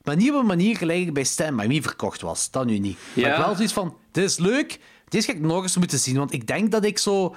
[0.04, 2.50] Maar niet op een manier gelijk ik bij By Me verkocht was.
[2.50, 2.96] Dat nu niet.
[3.14, 3.32] Maar Ja.
[3.38, 4.78] ik wel zoiets van, dit is leuk,
[5.08, 6.16] deze ga ik nog eens moeten zien.
[6.16, 7.34] Want ik denk dat ik zo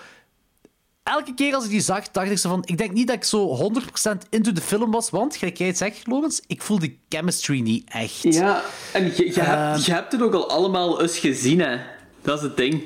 [1.03, 2.61] elke keer als ik die zag, dacht ik zo van...
[2.65, 5.77] Ik denk niet dat ik zo 100% into de film was, want, gelijk jij het
[5.77, 8.21] zegt, Lorenz, ik voel de chemistry niet echt.
[8.21, 8.63] Ja,
[8.93, 9.49] en je, je, Ehm.
[9.49, 11.77] hebt, je hebt het ook al allemaal eens gezien, hè.
[12.21, 12.83] Dat is het ding.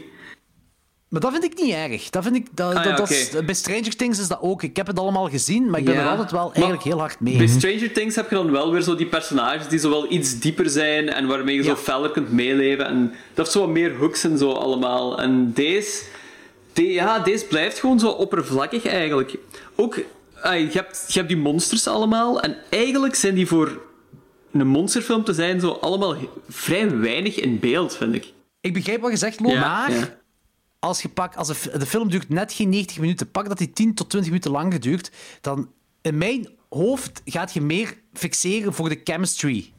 [1.16, 2.10] Maar dat vind ik niet erg.
[2.10, 4.64] Dat vind ik, dat, Ah, dat, ja, dat is- bij Stranger Things is dat ook.
[4.64, 6.02] Ik heb het allemaal gezien, maar ik ben Ja.
[6.02, 7.38] er altijd wel Maar eigenlijk heel hard mee.
[7.38, 10.40] Bij Stranger Things heb je dan wel weer zo die personages die zo wel iets
[10.40, 12.86] dieper zijn en waarmee je zo feller kunt meeleven.
[12.86, 15.20] En dat heeft zo wat meer hooks en zo allemaal.
[15.20, 16.04] En deze,
[16.74, 19.36] de- ja, deze blijft gewoon zo oppervlakkig eigenlijk.
[19.76, 20.00] Ook,
[20.42, 23.82] ah, je, hebt, je hebt die monsters allemaal en eigenlijk zijn die voor
[24.52, 26.16] een monsterfilm te zijn zo allemaal
[26.50, 28.34] vrij weinig in beeld, vind ik.
[28.62, 30.24] Ik begrijp wat je zegt, maar...
[30.80, 33.94] Als je pak, als de, film duurt net geen 90 minuten, pak dat die 10
[33.94, 35.12] tot 20 minuten langer duurt,
[35.42, 35.72] dan
[36.02, 39.74] in mijn hoofd gaat je meer fixeren voor de chemistry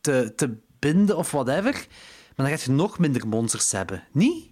[0.00, 1.72] te, te binden of whatever.
[1.72, 4.04] Maar dan gaat je nog minder monsters hebben.
[4.12, 4.49] Niet?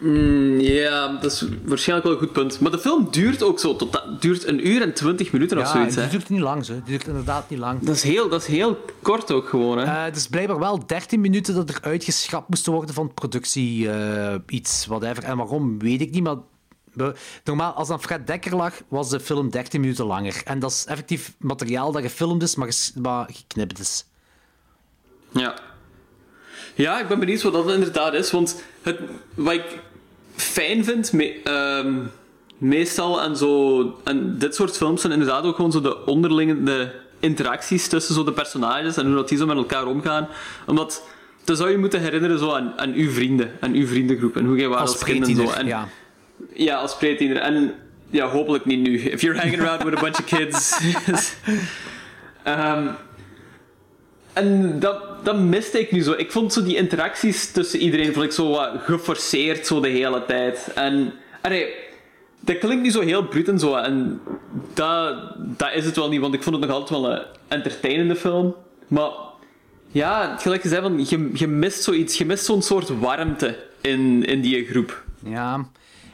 [0.00, 2.60] Mm, ja, dat is waarschijnlijk wel een goed punt.
[2.60, 5.70] Maar de film duurt ook zo, tot, duurt een uur en twintig minuten of ja,
[5.70, 5.94] zoiets.
[5.94, 6.10] die Hè.
[6.10, 6.72] duurt niet lang, zo.
[6.72, 7.80] Die duurt inderdaad niet lang.
[7.80, 9.78] Dat, is heel, dat is heel kort ook gewoon.
[9.78, 9.84] Hè.
[9.84, 14.34] Eh, het is blijkbaar wel 13 minuten dat er uitgeschrapt moest worden van productie, eh,
[14.46, 15.22] iets, whatever.
[15.24, 16.36] En waarom, weet ik niet, maar
[17.44, 20.40] normaal, als dan Fred Dekker lag, was de film 13 minuten langer.
[20.44, 24.04] En dat is effectief materiaal dat gefilmd is, maar, ges- maar geknipt is.
[25.30, 25.54] Ja.
[26.74, 28.30] Ja, ik ben benieuwd wat dat inderdaad is.
[28.30, 28.98] Want het,
[29.34, 29.78] wat ik
[30.40, 31.94] fijn vind, me- ehm,
[32.58, 37.88] meestal aan, zo, aan dit soort films, zijn inderdaad ook gewoon zo de onderlinge interacties
[37.88, 40.28] tussen zo de personages en hoe dat die zo met elkaar omgaan.
[40.66, 41.02] Omdat,
[41.44, 44.56] dan zou je moeten herinneren zo aan, aan uw vrienden, aan uw vriendengroep en hoe
[44.56, 45.50] jij was Als als kind en zo.
[45.50, 45.88] En, ja.
[46.54, 47.36] ja, als pretiener.
[47.36, 47.74] En
[48.10, 48.98] ja, hopelijk niet nu.
[49.00, 50.72] If you're hanging around with a bunch of kids.
[52.42, 52.86] Ehm,
[54.32, 56.12] en dat, dat miste ik nu zo.
[56.12, 60.24] Ik vond zo die interacties tussen iedereen vond ik zo wat geforceerd zo de hele
[60.26, 60.70] tijd.
[60.74, 61.74] En allee,
[62.40, 63.74] dat klinkt nu zo heel bruut en zo.
[63.74, 64.20] En
[64.74, 68.16] dat, dat is het wel niet, want ik vond het nog altijd wel een entertainende
[68.16, 68.54] film.
[68.88, 69.10] Maar
[69.92, 72.18] ja, gelijk gezegd, van, je, je mist zoiets.
[72.18, 75.04] Je mist zo'n soort warmte in, in die groep.
[75.24, 75.68] Ja.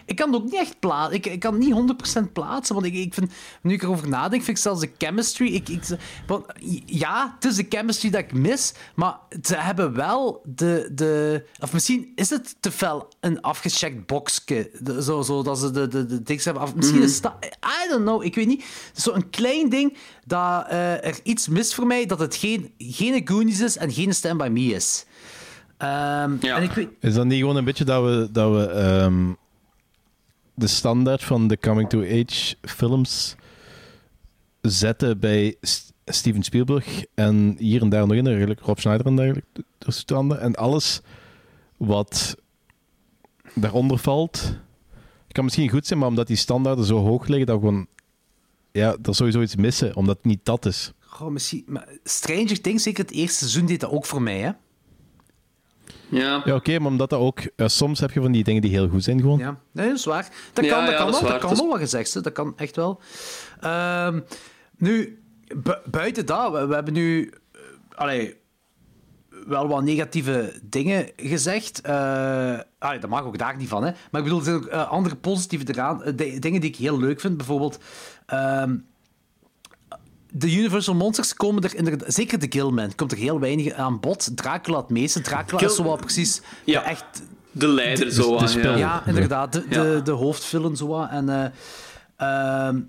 [0.06, 1.14] Ik kan het ook niet echt plaatsen.
[1.14, 2.74] Ik, ik kan het niet 100% plaatsen.
[2.74, 5.54] Want ik, ik vind, nu ik erover nadenk, vind ik zelfs de chemistry.
[5.54, 5.82] Ik, ik,
[6.26, 6.44] want,
[6.86, 8.72] ja, het is de chemistry dat ik mis.
[8.94, 10.90] Maar ze hebben wel de.
[10.94, 14.70] de of misschien is het te fel een afgecheckt boxje.
[14.80, 16.74] De- Zo, zo dat ze de, de, de dings hebben af.
[16.74, 17.06] Misschien Mhm.
[17.08, 17.34] is dat.
[17.64, 18.64] I don't know, ik weet niet.
[18.94, 19.96] Zo'n klein ding
[20.26, 22.06] dat eh, er iets mist voor mij.
[22.06, 25.06] Dat het geen, geen Goonies is en geen Stand By Me is.
[25.78, 29.32] Ehm, En ik weet, Is dat niet gewoon een beetje dat we, dat we ehm,
[30.56, 33.36] de standaard van de coming-to-age films
[34.60, 35.56] zetten bij
[36.04, 40.40] Steven Spielberg en hier en daar nog in, Rob Schneider en dergelijke toestanden.
[40.40, 41.00] En alles
[41.76, 42.36] wat
[43.54, 44.58] daaronder valt,
[45.36, 47.86] kan misschien goed zijn, maar omdat die standaarden zo hoog liggen, dat we gewoon
[48.72, 50.92] ja, dat sowieso iets missen, omdat het niet dat is.
[50.98, 54.50] Goh, misschien, maar Stranger Things, zeker het eerste seizoen, deed dat ook voor mij, hè?
[56.08, 57.40] Ja, Ja, oké, maar omdat dat ook...
[57.56, 59.38] ja, soms heb je van die dingen die heel goed zijn, gewoon.
[59.38, 60.28] Ja, nee, dat is waar.
[60.52, 62.20] Dat Ja, kan, dat ja, kan dat wel, dat kan wel wat gezegd, hè.
[62.20, 63.00] dat kan echt wel.
[63.60, 64.20] Ehm,
[64.76, 65.22] nu,
[65.56, 67.60] bu- buiten dat, we, we hebben nu eh,
[67.94, 68.36] allee,
[69.46, 71.80] wel wat negatieve dingen gezegd.
[71.80, 73.90] Eh, allee, dat mag ook daar niet van, hè.
[74.10, 76.76] Maar ik bedoel, er zijn ook eh, andere positieve eraan, eh, di- dingen die ik
[76.76, 77.36] heel leuk vind.
[77.36, 77.78] Bijvoorbeeld...
[78.26, 78.76] ehm,
[80.38, 82.14] de Universal Monsters komen er inderdaad...
[82.14, 84.30] Zeker de Gilman komt er heel weinig aan bod.
[84.36, 85.20] Dracula het meeste.
[85.20, 86.80] Dracula Gil- is zo wel precies Ja.
[86.80, 87.04] de echt
[87.50, 88.36] de leider zo.
[88.38, 89.52] de aan, ja, inderdaad.
[89.52, 89.82] De, Ja.
[89.82, 91.02] de, de hoofdvillain zo.
[91.02, 92.80] En, eh, ehm,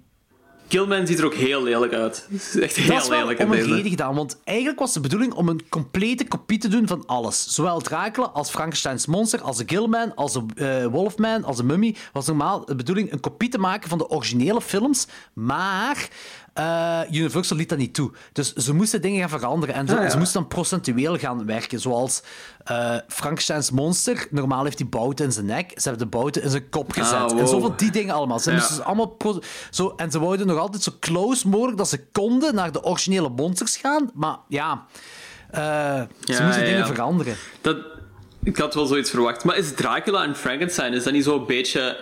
[0.67, 2.27] Killman ziet er ook heel lelijk uit.
[2.61, 3.73] Echt heel dat is wel lelijk om een deze.
[3.73, 4.15] reden gedaan.
[4.15, 7.45] Want eigenlijk was de bedoeling om een complete kopie te doen van alles.
[7.53, 11.95] Zowel Dracula als Frankensteins monster, als de Gilman, als de eh, Wolfman, als de Mummy.
[12.13, 15.07] was normaal de bedoeling een kopie te maken van de originele films.
[15.33, 16.09] Maar
[16.57, 18.11] eh, Universal liet dat niet toe.
[18.33, 19.75] Dus ze moesten dingen gaan veranderen.
[19.75, 20.09] En ze, Ah, ja.
[20.09, 21.79] ze moesten dan procentueel gaan werken.
[21.79, 22.21] Zoals
[22.63, 24.27] eh Frankensteins monster.
[24.31, 25.71] Normaal heeft hij bouten in zijn nek.
[25.75, 27.13] Ze hebben de bouten in zijn kop gezet.
[27.13, 27.39] Ah, wow.
[27.39, 28.39] En zo van die dingen allemaal.
[28.39, 28.57] Ze Ja.
[28.57, 29.15] moesten allemaal
[29.71, 33.29] zo, en ze wouden nog altijd zo close mogelijk dat ze konden naar de originele
[33.29, 34.09] monsters gaan.
[34.13, 34.85] Maar ja,
[35.51, 37.35] eh, ze moesten dingen veranderen.
[37.61, 37.77] Dat,
[38.43, 39.43] ik had wel zoiets verwacht.
[39.43, 41.97] Maar is Dracula en Frankenstein, is dat niet zo'n beetje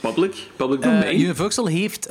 [0.00, 0.34] public?
[0.56, 1.20] Public domain?
[1.20, 2.08] Universal heeft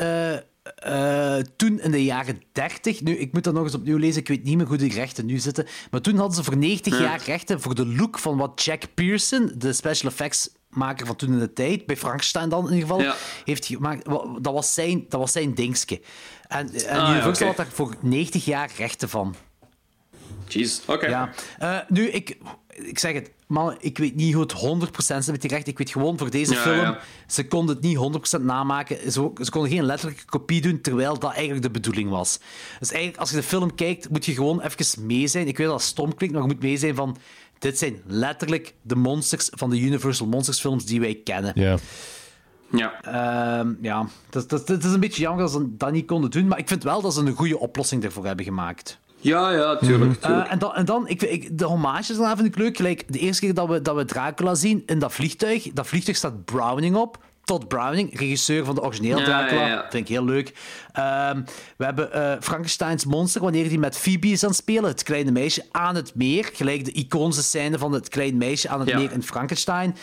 [0.75, 4.27] eh, toen in de jaren 30, nu ik moet dat nog eens opnieuw lezen, ik
[4.27, 7.03] weet niet meer hoe die rechten nu zitten, maar toen hadden ze voor 90 Ja.
[7.03, 11.31] jaar rechten voor de look van wat Jack Pearson, de special effects maker van toen
[11.33, 13.15] in de tijd, bij Frankenstein dan in ieder geval, Ja.
[13.45, 14.05] heeft gemaakt.
[14.41, 16.01] Dat was zijn, dat was zijn dingske.
[16.47, 17.45] En, en Ah, Universal oké.
[17.45, 19.35] had daar voor 90 jaar rechten van.
[20.47, 21.07] Jeez, oké.
[21.07, 21.29] Ja.
[21.59, 22.37] Eh, nu, ik,
[22.69, 25.67] ik zeg het, man, ik weet niet hoe het 100% zit met die recht.
[25.67, 26.99] Ik weet gewoon voor deze Ja, film, ja.
[27.27, 29.11] ze konden het niet 100% namaken.
[29.11, 32.39] Ze, ze konden geen letterlijke kopie doen, terwijl dat eigenlijk de bedoeling was.
[32.79, 35.47] Dus eigenlijk, als je de film kijkt, moet je gewoon even mee zijn.
[35.47, 37.17] Ik weet dat het stom klinkt, maar je moet mee zijn van...
[37.59, 41.51] Dit zijn letterlijk de monsters van de Universal Monsters films die wij kennen.
[41.55, 41.77] Ja.
[42.71, 43.01] Ja.
[43.01, 46.67] Ehm, ja, dat, is een beetje jammer dat ze dat niet konden doen, maar ik
[46.67, 48.99] vind wel dat ze een goede oplossing ervoor hebben gemaakt.
[49.27, 50.21] Ja, ja, tuurlijk.
[50.21, 50.45] tuurlijk.
[50.45, 52.77] Eh, en dan, en dan ik, ik, de hommages daarna vind ik leuk.
[52.77, 55.69] Gelijk de eerste keer dat we, dat we Dracula zien in dat vliegtuig.
[55.73, 57.17] Dat vliegtuig staat Browning op.
[57.47, 59.61] Todd Browning, regisseur van de origineel Dracula.
[59.61, 59.85] ja, ja.
[59.89, 60.53] Vind ik heel leuk.
[60.93, 61.41] Ehm,
[61.77, 64.83] we hebben eh, Frankensteins monster, wanneer hij met Phoebe is aan het spelen.
[64.83, 66.49] Het kleine meisje aan het meer.
[66.53, 69.95] Gelijk de iconische scène van het kleine meisje aan het meer in Frankenstein.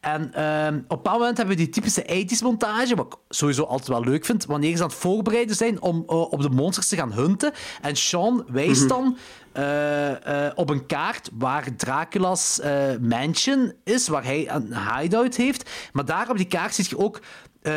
[0.00, 3.62] En ehm, op een bepaald moment hebben we die typische 80s montage, wat ik sowieso
[3.62, 6.88] altijd wel leuk vind, wanneer ze aan het voorbereiden zijn om eh, op de monsters
[6.88, 7.52] te gaan hunten.
[7.82, 8.88] En Sean wijst Mhm.
[8.88, 9.16] dan
[9.52, 15.70] eh, eh, op een kaart waar Dracula's eh, mansion is, waar hij een hideout heeft.
[15.92, 17.20] Maar daar op die kaart zie je ook
[17.62, 17.74] eh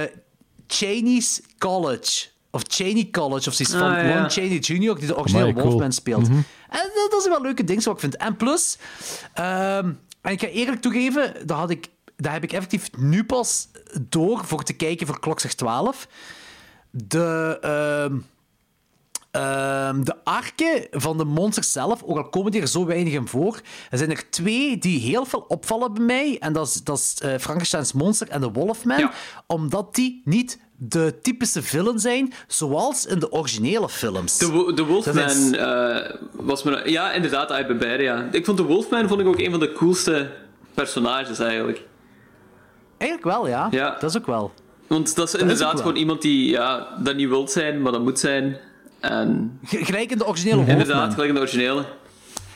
[0.67, 2.27] Cheney's College.
[2.51, 4.19] Of Cheney College, of zoiets van Ah, ja.
[4.19, 5.65] Lon Chaney Jr., die de originele cool.
[5.65, 6.27] Wolfman speelt.
[6.27, 8.15] En dat, dat is wel leuke dingen wat ik vind.
[8.15, 8.77] En plus,
[9.33, 9.91] ehm,
[10.21, 13.67] en ik ga eerlijk toegeven, dat had ik dat heb ik effectief nu pas
[14.01, 16.07] door voor te kijken voor Klok zegt 12.
[16.89, 18.17] De, ehm,
[19.35, 23.27] ehm, de arken van de monsters zelf, ook al komen die er zo weinig in
[23.27, 23.59] voor,
[23.89, 26.37] er zijn er twee die heel veel opvallen bij mij.
[26.39, 29.09] En dat is, dat is eh, Frankenstein's monster en de Wolfman.
[29.47, 34.37] Omdat die niet de typische villain zijn, zoals in de originele films.
[34.37, 35.97] De, de Wolfman is- eh,
[36.31, 36.81] was me...
[36.89, 38.27] Ja, inderdaad, beide, ja.
[38.31, 40.31] Ik vond de Wolfman vond ik ook een van de coolste
[40.73, 41.83] personages, eigenlijk.
[42.97, 43.67] Eigenlijk wel, ja.
[43.71, 43.97] Ja.
[43.99, 44.51] Dat is ook wel.
[44.87, 45.81] Want dat is inderdaad wel.
[45.81, 48.57] gewoon iemand die ja, dat niet wilt zijn, maar dat moet zijn.
[49.09, 49.59] En...
[49.65, 50.79] G- Gelijk in de originele Wolfman.
[50.79, 51.85] Inderdaad, gelijk in de originele.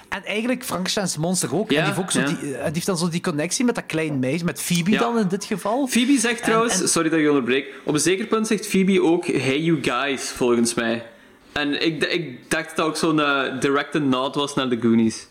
[0.10, 1.72] En eigenlijk Frankenstein's monster ook.
[1.72, 2.26] Ja, en die heeft, ook zo ja.
[2.26, 5.00] die, eh, die heeft dan zo die connectie met dat klein meisje, met Phoebe Ja.
[5.00, 5.88] dan in dit geval.
[5.88, 9.02] Phoebe zegt trouwens, en- sorry dat ik je onderbreek, op een zeker punt zegt Phoebe
[9.04, 11.06] ook Hey you guys, volgens mij.
[11.54, 15.28] En ik, ik dacht dat dat ook zo'n eh, direct nod was naar de Goonies.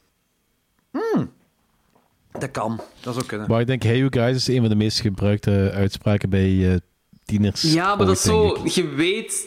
[2.39, 2.81] Dat kan.
[3.01, 3.49] Dat zou kunnen.
[3.51, 6.77] Maar ik denk, hey you guys is een van de meest gebruikte uitspraken bij eh,
[7.25, 7.63] tieners.
[7.63, 8.67] Ja, maar dat is zo, ik.
[8.71, 9.47] je weet...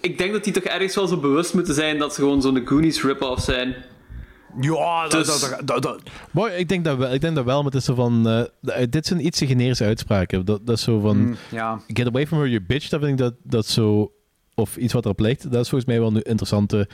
[0.00, 2.62] Ik denk dat die toch ergens wel zo bewust moeten zijn dat ze gewoon zo'n
[2.66, 3.74] Goonies rip-off zijn.
[4.60, 7.56] Ja, dat, Dus- dat, dat, dat- Maar ik denk dat wel, ik denk dat wel
[7.62, 8.28] maar het is zo van...
[8.28, 10.44] eh, dit zijn iets generische uitspraken.
[10.44, 11.16] Dat, dat is zo van...
[11.18, 11.80] Mm, ja.
[11.86, 12.88] Get away from her, you bitch.
[12.88, 14.12] Dat vind ik dat, dat zo...
[14.54, 15.42] Of iets wat erop lijkt.
[15.52, 16.88] Dat is volgens mij wel een interessante...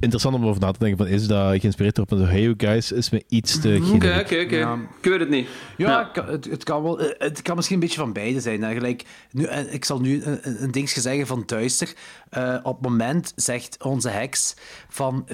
[0.00, 1.06] Interessant om over na te denken van...
[1.06, 2.92] Is dat geïnspireerd op een hey you guys?
[2.92, 4.78] Is me iets te Oké, oké.
[5.02, 5.48] Ik weet het niet.
[5.76, 7.00] Ja, het kan- Het, het kan wel.
[7.00, 8.62] eh, Het kan misschien een beetje van beide zijn.
[8.62, 8.72] hè.
[8.72, 11.92] Gelijk, nu, en ik zal nu een, dingetje zeggen van Duister.
[12.30, 14.54] Eh, op het moment zegt onze heks
[14.88, 15.26] van.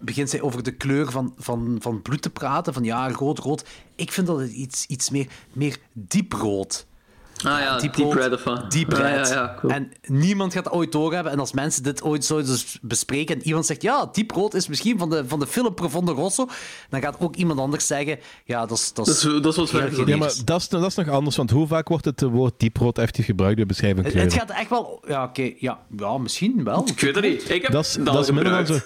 [0.00, 2.72] Begint zij over de kleur van, van, van bloed te praten?
[2.72, 3.64] Van ja, rood, rood.
[3.94, 6.86] Ik vind dat het iets, iets meer, meer dieprood.
[7.44, 8.42] Ah ja, Deep Deep Road, Red of?
[8.68, 9.28] Deep Ah, Red.
[9.28, 9.72] ja, ja, cool.
[9.72, 11.32] En niemand gaat dat ooit doorhebben.
[11.32, 14.68] En als mensen dit ooit zouden dus bespreken en iemand zegt, ja, Deep Road is
[14.68, 16.46] misschien van de, van de film Profondo Rosso,
[16.90, 18.92] dan gaat ook iemand anders zeggen, ja, dat is...
[18.92, 20.06] Dat Dat is, dat is wat.
[20.06, 21.36] Ja, maar dat is, dat is nog anders.
[21.36, 24.32] Want hoe vaak wordt het eh, woord dieprood effectief gebruikt bij beschrijving van Het, het
[24.32, 24.48] kleuren?
[24.54, 25.02] gaat echt wel...
[25.08, 25.52] Ja, oké.
[25.58, 26.88] ja, ja, misschien wel.
[26.88, 27.50] Ik weet het niet.
[27.50, 28.78] Ik heb Dat is, dat dat al is minder dan zo...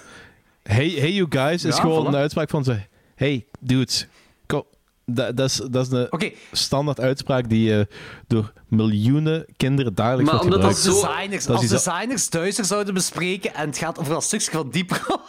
[0.63, 2.07] Hey, hey you guys is gewoon voilà.
[2.07, 2.79] een uitspraak van ze...
[3.15, 4.07] Hey dudes,
[4.45, 4.63] kom.
[5.13, 6.31] Dat, dat, is, dat is een Oké.
[6.51, 7.85] standaard uitspraak die eh,
[8.27, 10.77] door miljoenen kinderen dagelijks Maar wordt gebruikt.
[10.79, 14.51] zo- Designers, Dat is als designers Duister zouden bespreken en het gaat over dat stukje
[14.51, 15.21] van Deep Road,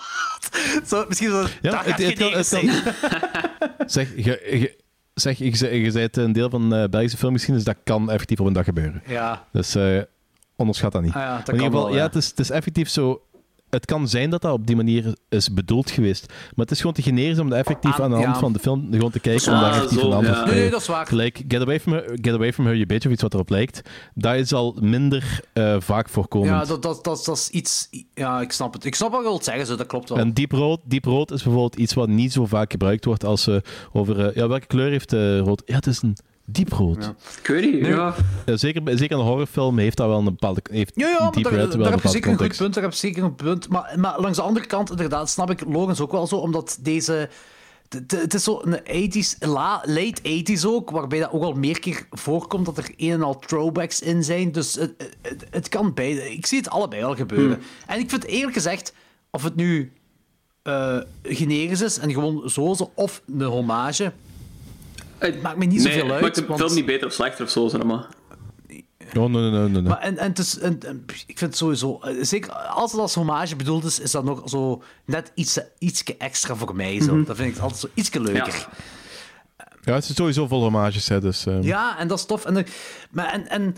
[0.88, 1.46] zo, misschien zo...
[1.62, 2.94] Ja, dat het- het kan- generisch het kan- zijn.
[3.90, 4.22] Zeg, je,
[4.58, 4.78] je,
[5.14, 8.46] zeg je, je, je bent een deel van eh Belgische filmgeschiedenis, dat kan effectief op
[8.46, 9.02] een dag gebeuren.
[9.06, 9.46] Ja.
[9.52, 9.98] Dus eh,
[10.56, 11.12] onderschat dat niet.
[11.14, 12.06] Ah ja, dat Maar in ieder geval, wel, ja, ja.
[12.06, 13.22] het, is, het is effectief zo...
[13.72, 16.26] Het kan zijn dat dat op die manier is bedoeld geweest.
[16.28, 18.38] Maar het is gewoon te generisch om dat effectief Ah, aan de hand ja.
[18.38, 19.52] van de film gewoon te kijken.
[19.52, 21.06] om daar effectief te Nee, dat is waar.
[21.06, 23.48] Gelijk, get away from her, get away from her you bitch, of iets wat erop
[23.50, 23.80] lijkt.
[24.14, 26.50] Dat is al minder eh, vaak voorkomend.
[26.50, 27.88] Ja, dat, dat, dat, dat is iets...
[28.14, 28.84] Ja, ik snap het.
[28.84, 30.18] Ik snap wat je wilt zeggen, zo, dat klopt wel.
[30.18, 33.42] En diep rood, diep rood is bijvoorbeeld iets wat niet zo vaak gebruikt wordt als
[33.42, 33.62] ze
[33.92, 34.26] over...
[34.28, 35.62] eh, ja, welke kleur heeft eh, rood?
[35.66, 36.16] Ja, het is een
[36.52, 37.12] diep rood.
[37.40, 38.14] Ik weet niet, ja.
[38.46, 40.60] Ja, zeker, bij- zeker een horrorfilm heeft dat wel een bepaalde...
[40.70, 42.56] Heeft Ja, ja, maar diep daar, red daar wel een heb je zeker een goed
[42.56, 42.74] punt.
[42.74, 43.68] Daar heb je zeker een punt.
[43.68, 47.28] Maar, maar langs de andere kant, inderdaad, snap ik Logans ook wel zo, omdat deze...
[48.06, 52.06] Het is zo een 80s, la, late 80s ook, waarbij dat ook al meer keer
[52.10, 54.52] voorkomt dat er een en al throwbacks in zijn.
[54.52, 56.32] Dus het, het, het kan beide.
[56.32, 57.60] Ik zie het allebei al gebeuren.
[57.86, 58.94] En ik vind eerlijk gezegd,
[59.30, 59.92] of het nu
[60.62, 64.12] eh generisch is en gewoon zo, zo of een hommage,
[65.22, 66.22] het maakt me niet Nee, zoveel het uit.
[66.22, 68.06] maakt de want- film niet beter of slechter of zo, zeg maar.
[69.16, 69.82] Oh, nee, nee, nee, nee.
[69.82, 73.00] Maar en, en, het is, en, en ik vind het sowieso, eh, zeker als het
[73.00, 77.00] als hommage bedoeld is, is dat nog zo net iets, ietsje extra voor mij.
[77.00, 77.22] Zo.
[77.24, 78.54] Dat vind ik altijd zo ietsje leuker.
[78.54, 78.68] Ja.
[79.84, 81.46] Ja, het is sowieso vol hommages, hè, dus...
[81.46, 82.44] eh, Ja, en dat is tof.
[82.44, 82.66] En, er-
[83.10, 83.76] maar en, en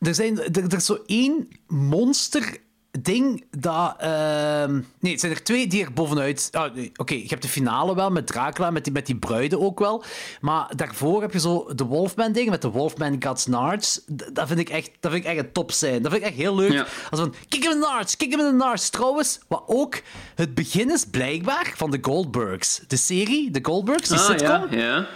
[0.00, 2.56] er, zijn, er, er is zo één monster
[3.02, 3.94] ding dat...
[3.98, 6.50] ehm, nee, het zijn er twee die er bovenuit...
[6.74, 9.78] nee, Oké, je hebt de finale wel met Dracula, met die, met die bruiden ook
[9.78, 10.04] wel.
[10.40, 14.00] Maar daarvoor heb je zo de Wolfman ding met de Wolfman Guts Nards.
[14.32, 16.02] Dat vind ik echt, dat vind ik echt een top zijn.
[16.02, 16.72] Dat vind ik echt heel leuk.
[16.72, 16.86] Ja.
[17.10, 18.90] Als van, kick hem in de nards, kick hem in de nards.
[18.90, 20.00] Trouwens, wat ook
[20.34, 22.80] het begin is blijkbaar van de Goldbergs.
[22.86, 24.66] De serie, de Goldbergs, die Ah, sitcom.
[24.70, 25.06] ja, ja.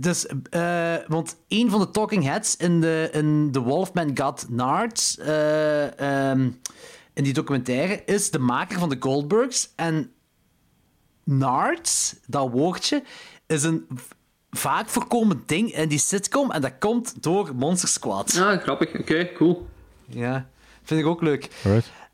[0.00, 5.18] Dus, eh, want een van de talking heads in de, in The Wolfman Got Nards,
[5.18, 6.48] eh, ehm,
[7.14, 9.70] in die documentaire, is de maker van de Goldbergs.
[9.76, 10.12] En
[11.24, 13.02] Nards, dat woordje,
[13.46, 13.86] is een
[14.50, 16.50] vaak voorkomend ding in die sitcom.
[16.50, 18.38] En dat komt door Monster Squad.
[18.40, 18.98] Ah, grappig.
[19.00, 19.68] Oké, cool.
[20.06, 20.48] Ja,
[20.82, 21.48] vind ik ook leuk.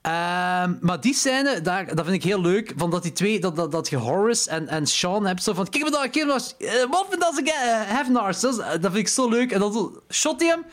[0.00, 2.72] Ehm, maar die scène, daar, dat vind ik heel leuk.
[2.76, 5.68] Van dat die twee, dat, dat, dat je Horace en, en Sean hebt zo van...
[5.68, 6.68] Kijk me daar, kijk me daar.
[6.68, 8.40] eh, Wolfman doesn't get, uh, have nards.
[8.40, 9.52] Dat, is- eh, dat vind ik zo leuk.
[9.52, 10.64] En dan shot hij hem.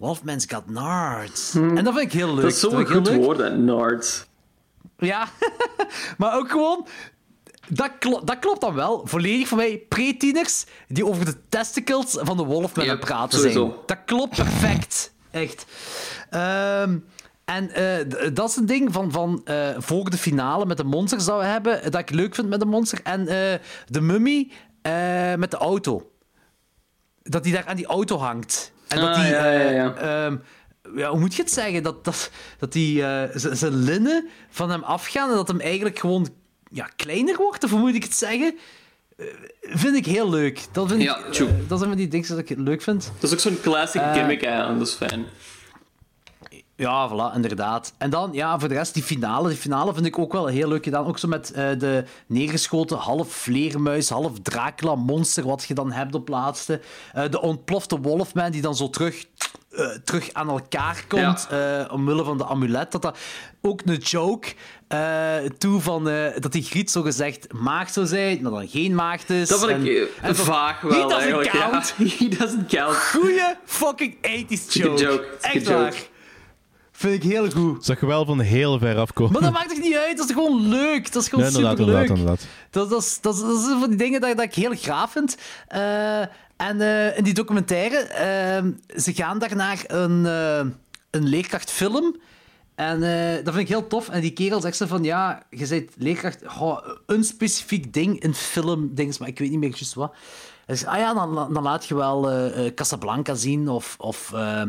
[0.00, 1.54] Wolfman's got nards.
[1.54, 2.34] En dat vind ik heel leuk.
[2.34, 2.42] Hmm.
[2.42, 3.22] Dat is zo'n goed leuk.
[3.22, 4.26] woord, hè, nards.
[4.98, 5.28] Ja,
[6.18, 6.86] maar ook gewoon...
[7.68, 7.90] Dat,
[8.24, 9.02] dat klopt dan wel.
[9.06, 13.38] Volledig voor mij pre-tieners die over de testicles van de wolf met Ja, hem praten
[13.38, 13.66] sowieso.
[13.66, 13.78] zijn.
[13.86, 15.12] Dat klopt perfect.
[15.30, 15.64] Echt.
[16.30, 16.98] Ehm,
[17.44, 21.24] en eh, dat is een ding van, van eh, voor de finale met de monsters
[21.24, 23.00] dat we hebben, dat ik leuk vind met de monster.
[23.02, 24.50] En eh, de mummy
[24.82, 24.92] eh,
[25.34, 26.10] met de auto.
[27.22, 28.72] Dat die daar aan die auto hangt.
[28.90, 29.30] En dat Ah, die...
[29.30, 29.94] ja, ja, eh, ja.
[29.94, 30.36] ehm,
[30.96, 31.82] ja, hoe moet je het zeggen?
[31.82, 36.28] Dat, dat, dat die eh, zijn linnen van hem afgaan en dat hem eigenlijk gewoon
[36.70, 38.54] ja, kleiner wordt, of hoe moet ik het zeggen?
[39.16, 39.26] Eh,
[39.62, 40.60] vind ik heel leuk.
[40.72, 43.10] Dat, vind Ja, ik, dat zijn van die dingen dat ik leuk vind.
[43.20, 45.24] Dat is ook zo'n classic gimmick, en dat is fijn.
[46.80, 47.92] Ja, voilà, inderdaad.
[47.98, 49.48] En dan, ja, voor de rest, die finale.
[49.48, 51.06] Die finale vind ik ook wel heel leuk gedaan.
[51.06, 56.28] Ook zo met eh, de neergeschoten half vleermuis, half Dracula-monster, wat je dan hebt op
[56.28, 56.80] laatste.
[57.12, 59.24] Eh, de ontplofte Wolfman, die dan zo terug,
[59.70, 61.48] eh, terug aan elkaar komt,
[61.90, 62.92] omwille van de amulet.
[62.92, 63.18] Dat dat
[63.60, 64.48] ook een joke
[65.58, 66.04] toe van
[66.38, 69.48] dat die Griet zo gezegd maagd zou zijn, maar dan geen maagd is.
[69.48, 71.52] Dat vind En- ik en vaag He wel, doesn't eigenlijk.
[71.52, 71.68] Ja.
[71.70, 71.94] count.
[71.96, 72.92] He.
[73.18, 75.02] Goeie fucking 80s joke.
[75.02, 75.26] Joke.
[75.40, 76.08] Echt waar.
[77.00, 77.84] Vind ik heel goed.
[77.84, 79.32] Zag je wel van heel ver afkomen.
[79.32, 80.16] Maar dat maakt toch niet uit?
[80.16, 81.12] Dat is gewoon leuk.
[81.12, 82.08] Dat is gewoon Nee, inderdaad, superleuk.
[82.08, 82.46] inderdaad, inderdaad.
[82.70, 84.74] Dat, dat, is, dat, is, dat is een van die dingen dat, dat ik heel
[84.74, 85.36] gaaf vind.
[85.68, 86.20] Eh,
[86.56, 88.64] en eh, in die documentaire, eh,
[89.00, 90.66] ze gaan daarnaar een, eh,
[91.10, 92.16] een leerkrachtfilm.
[92.74, 93.00] En
[93.44, 94.08] dat vind ik heel tof.
[94.08, 96.42] En die kerel zegt ze van, ja, je bent leerkracht...
[97.06, 100.14] een specifiek ding in film, dings, maar ik weet niet meer juist wat.
[100.70, 104.62] Ah ja, dan, laat je wel eh, eh, Casablanca zien, of, of, eh,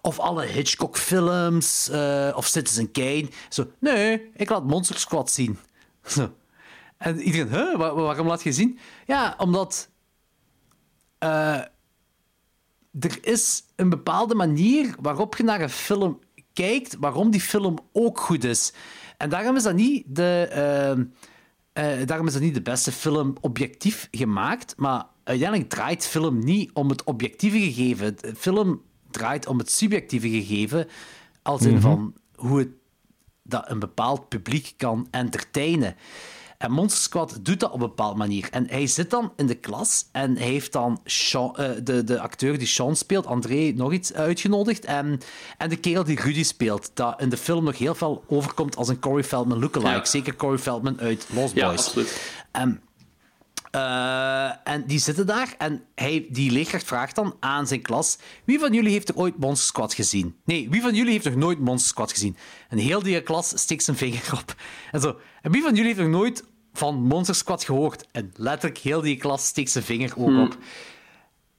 [0.00, 1.90] of alle Hitchcock-films,
[2.34, 3.28] of Citizen Kane.
[3.48, 5.58] Zo, nee, ik laat Monster Squad zien.
[6.06, 6.34] Zo.
[6.96, 8.78] En iedereen, huh, Wa- waarom laat je zien?
[9.06, 9.88] Ja, omdat
[11.18, 11.68] er
[13.20, 16.18] is een bepaalde manier waarop je naar een film
[16.52, 18.72] kijkt, waarom die film ook goed is.
[19.16, 21.08] En daarom is dat niet de,
[22.04, 26.88] daarom is dat niet de beste film objectief gemaakt, maar uiteindelijk draait film niet om
[26.88, 28.16] het objectieve gegeven.
[28.20, 30.86] De film draait om het subjectieve gegeven,
[31.42, 32.68] als in van hoe het
[33.42, 35.96] dat een bepaald publiek kan entertainen.
[36.58, 38.48] En Monster Squad doet dat op een bepaalde manier.
[38.50, 42.20] En hij zit dan in de klas en hij heeft dan Sean- eh, de, de
[42.20, 44.84] acteur die Sean speelt, André, nog iets uitgenodigd.
[44.84, 45.20] En,
[45.58, 48.88] en de kerel die Rudy speelt, dat in de film nog heel veel overkomt als
[48.88, 49.90] een Corey Feldman lookalike.
[49.90, 50.04] Ja.
[50.04, 51.86] Zeker Corey Feldman uit Lost Ja, Boys.
[51.86, 52.20] absoluut.
[52.52, 52.80] En,
[53.78, 58.58] eh, en die zitten daar en hij, die leerkracht vraagt dan aan zijn klas: Wie
[58.58, 60.36] van jullie heeft er ooit Monster Squad gezien?
[60.44, 62.36] Nee, wie van jullie heeft nog nooit Monster Squad gezien?
[62.68, 64.54] En heel die klas steekt zijn vinger op.
[64.92, 65.16] En zo.
[65.42, 68.06] En wie van jullie heeft nog nooit van Monster Squad gehoord?
[68.12, 70.42] En letterlijk heel die klas steekt zijn vinger ook Hmm.
[70.42, 70.56] op.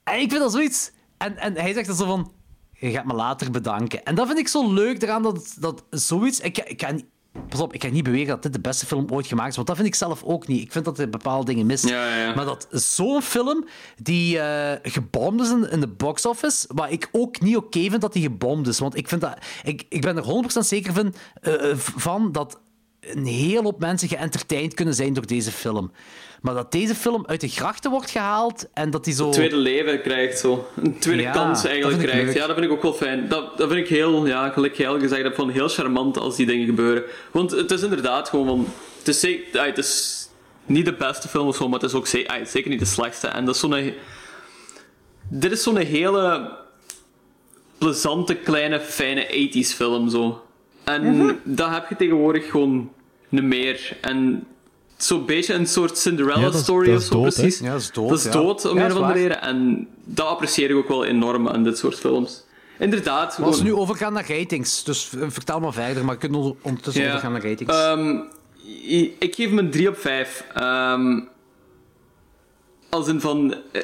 [0.04, 0.92] En ik vind dat zoiets.
[1.18, 2.32] En, en hij zegt dan zo van:
[2.74, 4.04] Je gaat me later bedanken.
[4.04, 6.40] En dat vind ik zo leuk eraan dat, dat zoiets.
[6.40, 7.04] Ik, ik kan.
[7.50, 9.68] Pas op, ik kan niet beweren dat dit de beste film ooit gemaakt is, want
[9.68, 10.62] dat vind ik zelf ook niet.
[10.62, 11.90] Ik vind dat er bepaalde dingen mist.
[11.90, 12.36] Ja, ja, ja.
[12.36, 13.66] Maar dat zo'n film
[14.02, 18.02] die eh gebomd is in, in de box office, wat ik ook niet oké vind
[18.02, 18.80] dat die gebomd is.
[18.80, 22.60] Want ik, vind dat, ik, ik ben er 100% zeker van, eh, van dat
[23.00, 25.92] een hele hoop mensen geëntertained kunnen zijn door deze film.
[26.42, 29.26] Maar dat deze film uit de grachten wordt gehaald en dat die zo...
[29.26, 30.68] Een tweede leven krijgt, zo.
[30.84, 32.26] Een tweede Ja, kans eigenlijk krijgt.
[32.26, 32.36] leuk.
[32.36, 33.28] Ja, dat vind ik ook wel fijn.
[33.28, 36.36] Dat, dat vind ik heel, ja, gelijk jij al gezegd hebt, van heel charmant als
[36.36, 37.04] die dingen gebeuren.
[37.32, 38.68] Want het is inderdaad gewoon van...
[38.98, 40.28] Het is, zeker, ah, het is
[40.66, 42.86] niet de beste film of zo, maar het is ook ze- ah, zeker niet de
[42.86, 43.28] slechtste.
[43.28, 43.94] En dat is zo'n...
[45.30, 46.52] Dit is zo'n hele
[47.78, 50.44] plezante, kleine, fijne 80s film, zo.
[50.84, 51.34] En Mhm.
[51.44, 52.92] dat heb je tegenwoordig gewoon
[53.30, 53.98] niet meer.
[54.02, 54.48] En
[55.04, 57.42] zo'n beetje een soort Cinderella-story of is zo, dood, hè?
[57.42, 57.60] precies.
[57.60, 58.32] Ja, dat is dood, Dat is ja.
[58.32, 59.42] dood, om Ja, een of andere reden.
[59.42, 62.44] En dat apprecieer ik ook wel enorm aan dit soort films.
[62.80, 63.40] Inderdaad.
[63.42, 66.56] Als we nu overgaan naar ratings, dus eh, vertel maar verder, maar we kunnen onder-
[66.62, 67.10] ondertussen Ja.
[67.10, 67.74] overgaan naar ratings.
[67.76, 68.18] Ehm,
[69.20, 70.46] ik geef hem een 3 op 5.
[70.54, 71.20] Ehm,
[72.90, 73.56] als in van...
[73.72, 73.82] eh,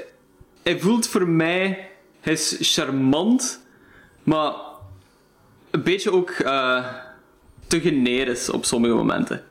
[0.64, 1.90] Hij voelt voor mij...
[2.22, 3.62] Hij is charmant,
[4.24, 4.54] maar
[5.72, 6.86] een beetje ook eh,
[7.68, 9.44] te generisch op sommige momenten.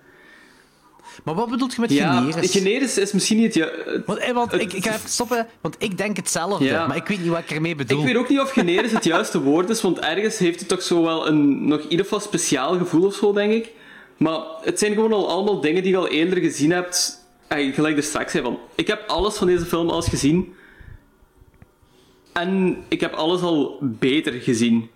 [1.25, 2.51] Maar wat bedoelt je met Ja, generisch?
[2.51, 3.55] generisch is misschien niet...
[3.55, 6.65] Ja, het- Want, eh, want het- ik, ik ga even stoppen, want ik denk hetzelfde,
[6.65, 6.87] Ja.
[6.87, 7.99] maar ik weet niet wat ik ermee bedoel.
[7.99, 10.83] Ik weet ook niet of generisch het juiste woord is, want ergens heeft het toch
[10.83, 13.73] zo wel een nog in ieder geval speciaal gevoel of zo, denk ik.
[14.17, 17.23] Maar het zijn gewoon al allemaal dingen die je al eerder gezien hebt.
[17.49, 20.55] Eh, gelijk er straks zei van, ik heb alles van deze film al eens gezien.
[22.33, 24.91] En ik heb alles al beter gezien.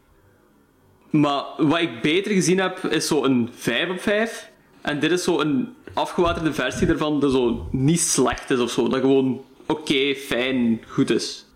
[1.11, 4.51] Maar wat ik beter gezien heb, is zo een 5 op 5.
[4.81, 8.89] En dit is zo een afgewaterde versie ervan, dat zo niet slecht is of zo.
[8.89, 11.47] Dat gewoon oké, fijn, goed is.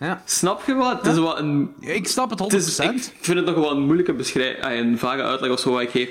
[0.00, 0.22] Ja.
[0.24, 0.96] Snap je wat?
[1.02, 1.74] Het is wat een...
[1.80, 2.46] Ik snap het 100%.
[2.46, 5.70] Het is, ik vind het nog wel een moeilijke beschrijving, een vage uitleg of zo
[5.72, 6.08] wat ik geef.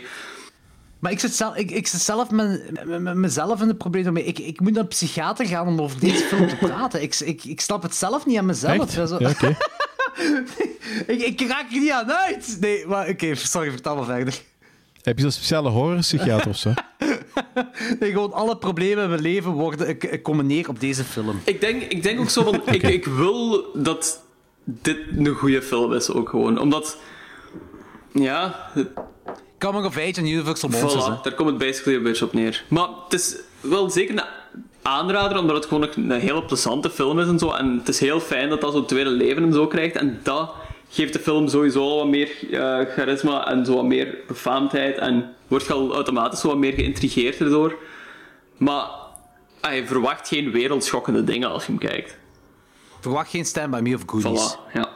[0.99, 4.05] Maar ik zit zelf, ik, ik zit zelf met, met, met mezelf in het probleem.
[4.05, 4.23] ermee.
[4.23, 7.01] Ik, ik moet naar een psychiater gaan om over deze film te praten.
[7.01, 8.81] Ik, ik, ik snap het zelf niet aan mezelf.
[8.81, 8.93] Echt?
[8.93, 9.57] Ja, zo- Ja, oké.
[11.13, 12.57] ik, ik raak er niet aan uit.
[12.59, 14.41] Nee, maar oké, sorry, vertel maar verder.
[15.05, 16.73] Heb je zo'n speciale horrorpsychiater of zo?
[17.99, 21.41] Nee, gewoon alle problemen in mijn leven worden, ik, ik komen neer op deze film.
[21.43, 22.61] Ik denk, ik denk ook zo van...
[22.75, 24.21] ik, ik wil dat
[24.63, 26.59] dit een goede film is ook gewoon.
[26.59, 26.97] Omdat...
[28.11, 28.87] Ja, het-
[29.59, 31.05] Coming of Age en Universal Monsters.
[31.05, 32.63] voilà, daar komt het basically een beetje op neer.
[32.67, 34.23] Maar het is wel zeker een
[34.81, 37.51] aanrader, omdat het gewoon een hele plezante film is en zo.
[37.51, 39.95] En het is heel fijn dat dat zo'n tweede leven en zo krijgt.
[39.95, 40.51] En dat
[40.89, 44.97] geeft de film sowieso al wat meer eh, charisma en zo wat meer befaamdheid.
[44.97, 47.75] En wordt je al automatisch zo wat meer geïntrigeerd erdoor.
[48.57, 48.89] Maar
[49.73, 52.17] je verwacht geen wereldschokkende dingen als je hem kijkt.
[52.99, 54.55] Verwacht geen Stand By Me of Goonies.
[54.57, 54.89] Voilà, ja.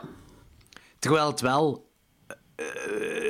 [0.99, 1.89] Terwijl het wel
[2.55, 2.65] eh,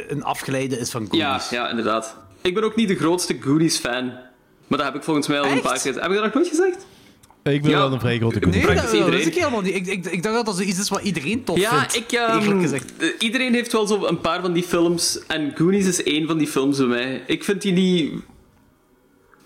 [0.08, 1.50] een afgeleide is van Ja, Goonies.
[1.50, 2.18] ja, inderdaad.
[2.42, 4.06] Ik ben ook niet de grootste Goonies-fan.
[4.68, 5.94] Maar dat heb ik volgens mij al een paar keer...
[5.94, 6.86] Heb ik dat nog nooit gezegd?
[7.44, 7.78] Ik ben Ja.
[7.78, 8.82] wel een vrij grote Nee, Goonies.
[8.92, 9.76] Nee, dat, dat is ik helemaal niet.
[9.76, 11.96] Ik, ik, ik dacht dat dat zoiets is wat iedereen tof Ja, vindt.
[11.96, 12.94] ik, ehm, eerlijk gezegd.
[12.98, 15.20] eh, iedereen heeft wel zo een paar van die films.
[15.28, 17.24] En Goonies is één van die films bij mij.
[17.28, 18.14] Ik vind die niet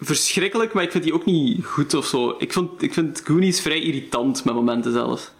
[0.02, 2.36] verschrikkelijk, maar ik vind die ook niet goed of zo.
[2.40, 5.32] Ik, vond, ik vind Goonies vrij irritant met momenten zelfs.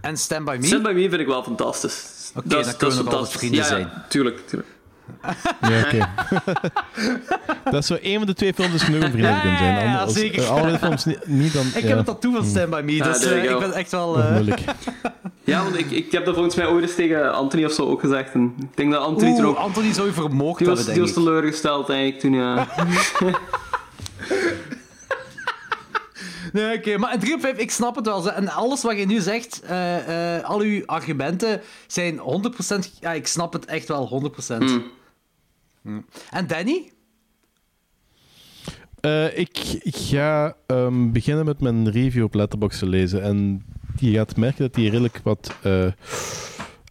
[0.00, 0.66] En Stand By Me?
[0.66, 2.30] Stand By Me vind ik wel fantastisch.
[2.34, 3.14] Oké, Dat is- dan kunnen we nog fantastisch.
[3.14, 3.80] altijd vrienden ja, zijn.
[3.80, 4.70] Ja, tuurlijk, tuurlijk.
[5.60, 6.08] Ja, oké.
[7.70, 9.74] dat is zo één van de twee films is genoeg om vrienden te kunnen zijn.
[9.74, 10.42] Ja, ja, ja, Anders- zeker.
[10.42, 11.66] eh, Alle films niet, niet dan...
[11.66, 14.18] Ik ja, heb het tattoo van Stand By Me, dus eh, ik ben echt wel...
[14.18, 14.60] eh, moeilijk.
[15.44, 18.00] Ja, want ik, ik heb dat volgens mij ooit eens tegen Anthony of zo ook
[18.00, 18.34] gezegd.
[18.34, 19.56] En ik denk dat Anthony toen Oeh, ook...
[19.56, 21.14] Anthony zou je Die was, hebben, die denk was ik.
[21.14, 22.66] teleurgesteld, ik, toen, ja.
[26.52, 28.20] Nee, oké, maar in 3 op 5, ik snap het wel.
[28.20, 32.92] ze- En alles wat je nu zegt, eh, eh, al uw argumenten zijn 100%...
[33.00, 34.80] Ja, ik snap het echt wel, 100%.
[35.82, 36.00] Hm.
[36.30, 36.90] En Danny?
[39.00, 43.22] Eh, ik, ik ga ehm, beginnen met mijn review op Letterboxd te lezen.
[43.22, 43.64] En
[43.98, 45.86] je gaat merken dat die redelijk wat eh,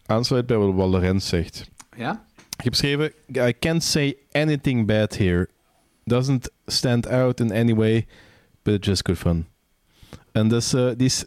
[0.06, 1.70] aansluit bij wat Lorenz zegt.
[1.96, 2.24] Ja?
[2.58, 3.12] Ik heb geschreven:
[3.48, 5.48] I can't say anything bad here.
[6.04, 8.06] Doesn't stand out in any way,
[8.62, 9.46] but it's just good fun.
[10.32, 11.24] En dus, eh, die is.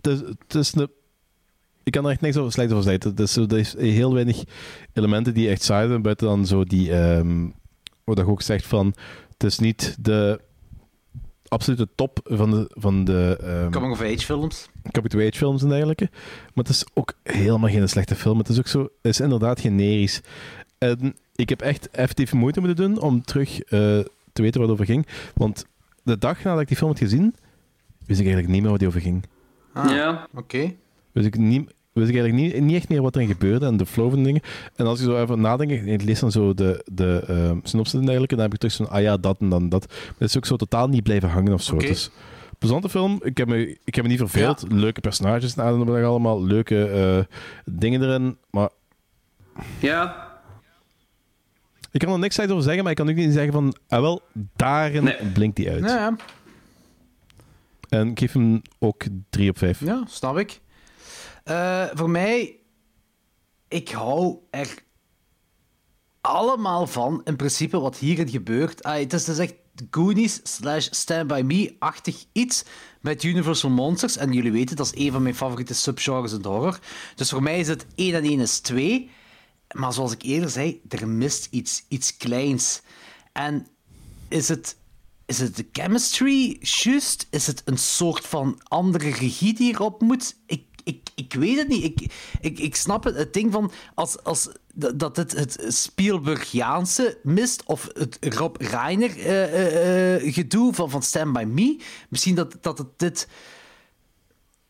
[0.00, 0.90] Het is, een.
[1.82, 3.16] Ik kan er echt niks over slecht over zeggen.
[3.16, 4.42] Is, zo- er is heel weinig
[4.92, 6.92] elementen die echt saai zijn, buiten dan zo die.
[6.92, 7.46] ehm
[8.04, 8.94] wat je ook zegt van.
[9.32, 10.40] Het is niet de
[11.48, 12.70] absolute top van de.
[12.74, 14.68] Van de ehm, Coming of Age films.
[14.90, 16.08] Capital Age films en dergelijke.
[16.54, 18.38] Maar het is ook helemaal geen slechte film.
[18.38, 20.20] Het is ook zo, het is inderdaad generisch.
[20.78, 23.68] En ik heb echt effectief moeite moeten doen om terug eh,
[24.32, 25.06] te weten wat het over ging.
[25.34, 25.64] Want
[26.02, 27.34] de dag nadat ik die film had gezien,
[28.12, 29.24] wist ik eigenlijk niet meer wat die over ging.
[29.72, 30.26] Ah, Ja.
[30.34, 30.72] Oké.
[31.12, 33.86] Wist ik, niet, wist ik eigenlijk niet, niet echt meer wat erin gebeurde en de
[33.86, 34.40] flow van dingen.
[34.76, 37.98] En als je zo even nadenkt, en ik lees dan zo de, de uh, synopsis
[37.98, 39.86] en dergelijke, dan heb ik terug zo'n, ah ja, dat en dan dat.
[39.88, 41.76] Maar het is ook zo totaal niet blijven hangen of zo.
[41.76, 42.10] Is
[42.50, 43.20] een plezante film.
[43.22, 44.64] Ik heb me, ik heb me niet verveeld.
[44.68, 45.64] Leuke personages en
[46.04, 46.44] allemaal.
[46.44, 48.36] Leuke eh, dingen erin.
[48.50, 48.68] Maar
[49.78, 50.30] Ja,
[51.90, 54.00] ik kan er niks slechts over zeggen, maar ik kan ook niet zeggen van, ah
[54.00, 54.22] wel,
[54.56, 55.16] daarin Nee.
[55.32, 55.80] blinkt die uit.
[55.84, 56.16] Ja, ja.
[57.92, 59.80] En ik geef hem ook 3 op 5.
[59.80, 60.60] Ja, snap ik.
[61.44, 62.56] Eh, voor mij,
[63.68, 64.74] ik hou er
[66.20, 68.82] allemaal van, in principe, wat hierin gebeurt.
[68.82, 69.54] Ah, het is dus echt
[69.90, 72.64] Goonies slash Stand By Me-achtig iets
[73.00, 74.16] met Universal Monsters.
[74.16, 76.78] En jullie weten, dat is een van mijn favoriete subgenres in horror.
[77.14, 79.10] Dus voor mij is het 1 en 1 is 2.
[79.74, 82.82] Maar zoals ik eerder zei, er mist iets, iets kleins.
[83.32, 83.66] En
[84.28, 84.76] is het,
[85.32, 87.26] is het de chemistry juist?
[87.30, 90.36] Is het een soort van andere regie die erop moet?
[90.46, 91.84] Ik, ik, ik weet het niet.
[91.84, 94.48] Ik, ik, ik snap het, het ding van als, als,
[94.94, 101.02] dat het het Spielbergiaanse mist of het Rob Reiner eh, eh, eh, gedoe van, van
[101.02, 101.80] Stand By Me.
[102.08, 103.28] Misschien dat, dat het dit...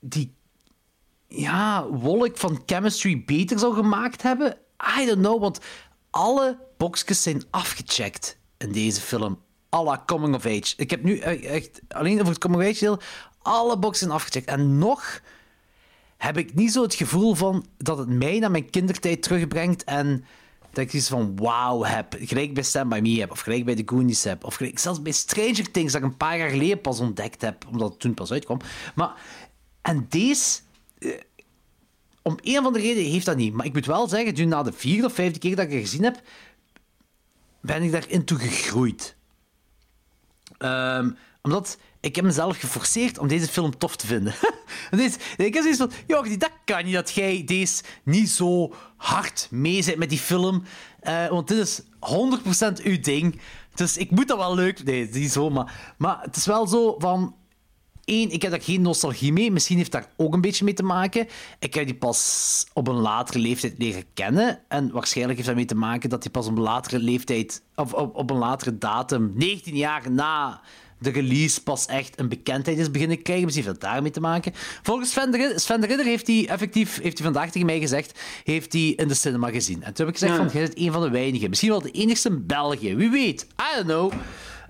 [0.01, 0.35] Die
[1.27, 4.57] ja, wolk van chemistry beter zou gemaakt hebben?
[4.99, 5.59] I don't know, want
[6.11, 9.39] alle boxjes zijn afgecheckt in deze film.
[9.75, 10.75] À la Coming of Age.
[10.77, 13.01] Ik heb nu e- echt alleen over het Coming of Age deel
[13.43, 14.47] alle boxen afgecheckt.
[14.47, 15.21] En nog
[16.17, 20.25] heb ik niet zo het gevoel van dat het mij naar mijn kindertijd terugbrengt en
[20.71, 22.17] dat ik iets van wauw heb.
[22.21, 25.03] Gelijk bij Stand By Me heb, of gelijk bij The Goonies heb, of gelijk, zelfs
[25.03, 28.15] bij Stranger Things, dat ik een paar jaar geleden pas ontdekt heb, omdat het toen
[28.15, 28.61] pas uitkwam.
[28.95, 29.15] Maar,
[29.83, 30.61] en deze
[32.23, 33.53] om een of andere reden heeft dat niet.
[33.53, 35.81] Maar ik moet wel zeggen, nu na de vierde of vijfde keer dat ik het
[35.81, 36.21] gezien heb,
[37.61, 39.17] ben ik daarin toe gegroeid.
[40.63, 41.11] Ehm,
[41.43, 44.35] omdat ik heb mezelf geforceerd om deze film tof te vinden.
[45.37, 49.83] ik heb zoiets van, Jordi, dat kan niet dat jij deze niet zo hard mee
[49.83, 50.63] zit met die film.
[51.01, 51.83] Eh, want dit is
[52.81, 53.41] 100% uw ding.
[53.75, 54.85] Dus ik moet dat wel leuk...
[54.85, 55.95] Nee, niet zo, maar...
[55.99, 57.35] Maar het is wel zo van...
[58.05, 59.51] Eén, ik heb daar geen nostalgie mee.
[59.51, 61.27] Misschien heeft daar ook een beetje mee te maken.
[61.59, 64.61] Ik heb die pas op een latere leeftijd leren kennen.
[64.69, 67.63] En waarschijnlijk heeft dat mee te maken dat hij pas op een latere leeftijd...
[67.75, 70.61] Of op, op een latere datum, 19 jaar na
[70.99, 73.45] de release pas echt een bekendheid is beginnen krijgen.
[73.45, 74.53] Misschien heeft dat daarmee te maken.
[74.83, 77.81] Volgens Sven de Ridder, Sven de Ridder heeft hij effectief, heeft hij vandaag tegen mij
[77.81, 79.83] gezegd, heeft hij in de cinema gezien.
[79.83, 80.45] En toen heb ik gezegd, Ja.
[80.49, 81.49] van, jij bent een van de weinigen.
[81.49, 82.95] Misschien wel de enigste in België.
[82.97, 83.43] Wie weet.
[83.43, 84.13] I don't know.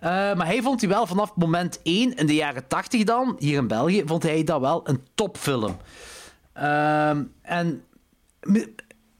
[0.02, 3.58] Eh, maar hij vond hij wel vanaf moment 1, in de jaren 80 dan, hier
[3.58, 5.76] in België, vond hij dat wel een topfilm.
[6.52, 7.82] Ehm, en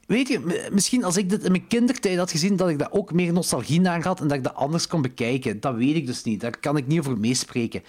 [0.05, 2.91] weet je, mi- misschien als ik dit in mijn kindertijd had gezien, dat ik daar
[2.91, 5.59] ook meer nostalgie naar had en dat ik dat anders kon bekijken.
[5.59, 6.41] Dat weet ik dus niet.
[6.41, 7.83] Daar kan ik niet over meespreken.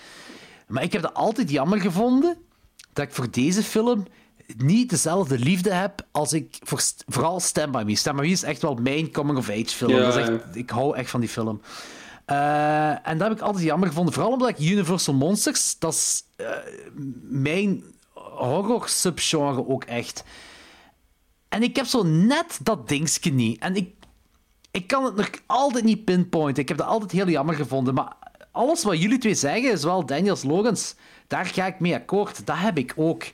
[0.66, 2.37] Maar ik heb dat altijd jammer gevonden
[2.93, 4.07] dat ik voor deze film
[4.57, 7.97] niet dezelfde liefde heb als ik voor vooral Stand By Me.
[7.97, 9.91] Stand By Me is echt wel mijn coming-of-age film.
[9.93, 11.61] Ja, echt, ik hou echt van die film.
[12.24, 14.14] Eh, en dat heb ik altijd jammer gevonden.
[14.14, 16.48] Vooral omdat ik Universal Monsters, dat is eh,
[17.22, 20.24] mijn horror-subgenre ook echt.
[21.48, 23.60] En ik heb zo net dat dingetje niet.
[23.60, 23.94] En ik,
[24.70, 26.62] ik kan het nog altijd niet pinpointen.
[26.62, 27.94] Ik heb dat altijd heel jammer gevonden.
[27.94, 28.16] Maar
[28.52, 30.94] alles wat jullie twee zeggen, zowel Daniels Logans,
[31.26, 32.46] daar ga ik mee akkoord.
[32.46, 33.24] Dat heb ik ook.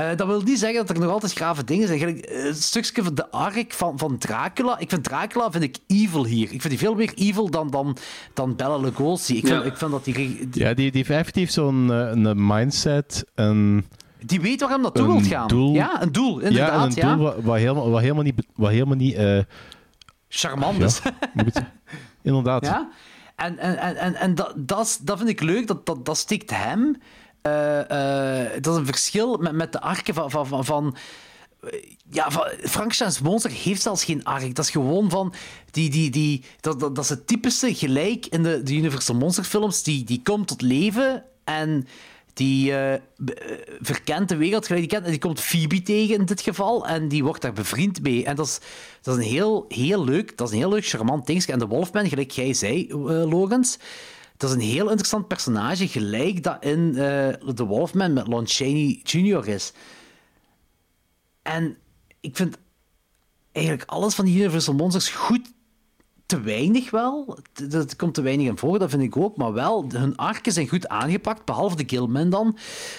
[0.00, 1.98] Eh, dat wil niet zeggen dat er nog altijd grave dingen zijn.
[1.98, 4.78] Gelijk, eh, Een stukje van de arc van, van Dracula.
[4.78, 6.42] Ik vind Dracula vind ik evil hier.
[6.52, 7.96] Ik vind die veel meer evil dan, dan,
[8.34, 9.36] dan Bella Lugosi.
[9.36, 9.68] Ik vind, Ja.
[9.70, 13.86] ik vind dat die, die, Ja, die, die heeft heeft zo'n eh, een mindset, een...
[14.24, 15.48] die weet waar hij naartoe Een wilt gaan.
[15.48, 15.74] doel.
[15.74, 18.46] Ja, een doel, Ja, een Ja, doel wat, wat helemaal, wat helemaal niet...
[18.54, 19.38] Wat helemaal niet eh,
[20.28, 21.00] Charmant ja, is.
[22.22, 22.64] Inderdaad.
[22.66, 22.88] Ja?
[23.36, 26.50] En, en, en, en, en dat, dat, dat vind ik leuk, dat, dat, dat steekt
[26.50, 26.96] hem.
[27.42, 30.30] Eh, eh, dat is een verschil met, met de arken van.
[30.30, 30.96] van, van,
[31.60, 32.30] eh, ja,
[32.64, 34.54] Frankenstein's Monster heeft zelfs geen ark.
[34.54, 35.34] Dat is gewoon van.
[35.70, 39.44] Die, die, die, dat, dat, dat is het typische gelijk in de, de Universal Monster
[39.44, 39.82] films.
[39.82, 41.86] Die, die komt tot leven en
[42.32, 42.72] die
[43.80, 45.04] verkent de wereld gelijk die kent.
[45.04, 46.86] En die komt Phoebe tegen in dit geval.
[46.86, 48.24] En die wordt daar bevriend mee.
[48.24, 48.60] En dat is,
[49.02, 51.52] dat is een heel, heel leuk, dat is een heel leuk, charmant dingetje.
[51.52, 52.94] En de Wolfman, gelijk jij zei,
[53.28, 53.78] Logans.
[54.40, 59.00] Dat is een heel interessant personage, gelijk dat in eh The Wolfman met Lon Chaney
[59.02, 59.48] Jr.
[59.48, 59.72] is.
[61.42, 61.76] En
[62.20, 62.58] ik vind
[63.52, 65.52] eigenlijk alles van die Universal Monsters goed
[66.30, 67.38] te weinig wel.
[67.68, 69.36] Dat komt te weinig in voor, dat vind ik ook.
[69.36, 72.56] Maar wel, hun arken zijn goed aangepakt, behalve de Gilman dan.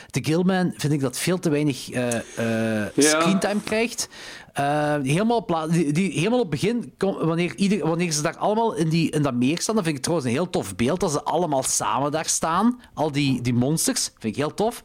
[0.09, 2.91] De Gilman vind ik dat veel te weinig eh Ja.
[2.97, 4.09] screentime krijgt.
[4.53, 8.37] Eh, helemaal, op die, die, helemaal op het begin, kom- wanneer, ieder, wanneer ze daar
[8.37, 10.99] allemaal in, die, in dat meer staan, dan vind ik trouwens een heel tof beeld,
[10.99, 12.81] dat ze allemaal samen daar staan.
[12.93, 14.83] Al die, die monsters, vind ik heel tof.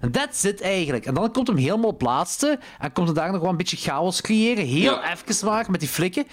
[0.00, 1.06] En that's it eigenlijk.
[1.06, 2.58] En dan komt hem helemaal op laatste.
[2.78, 4.64] En komt er daar nog wel een beetje chaos creëren.
[4.64, 5.12] Heel Ja.
[5.12, 6.24] even maar met die flikken.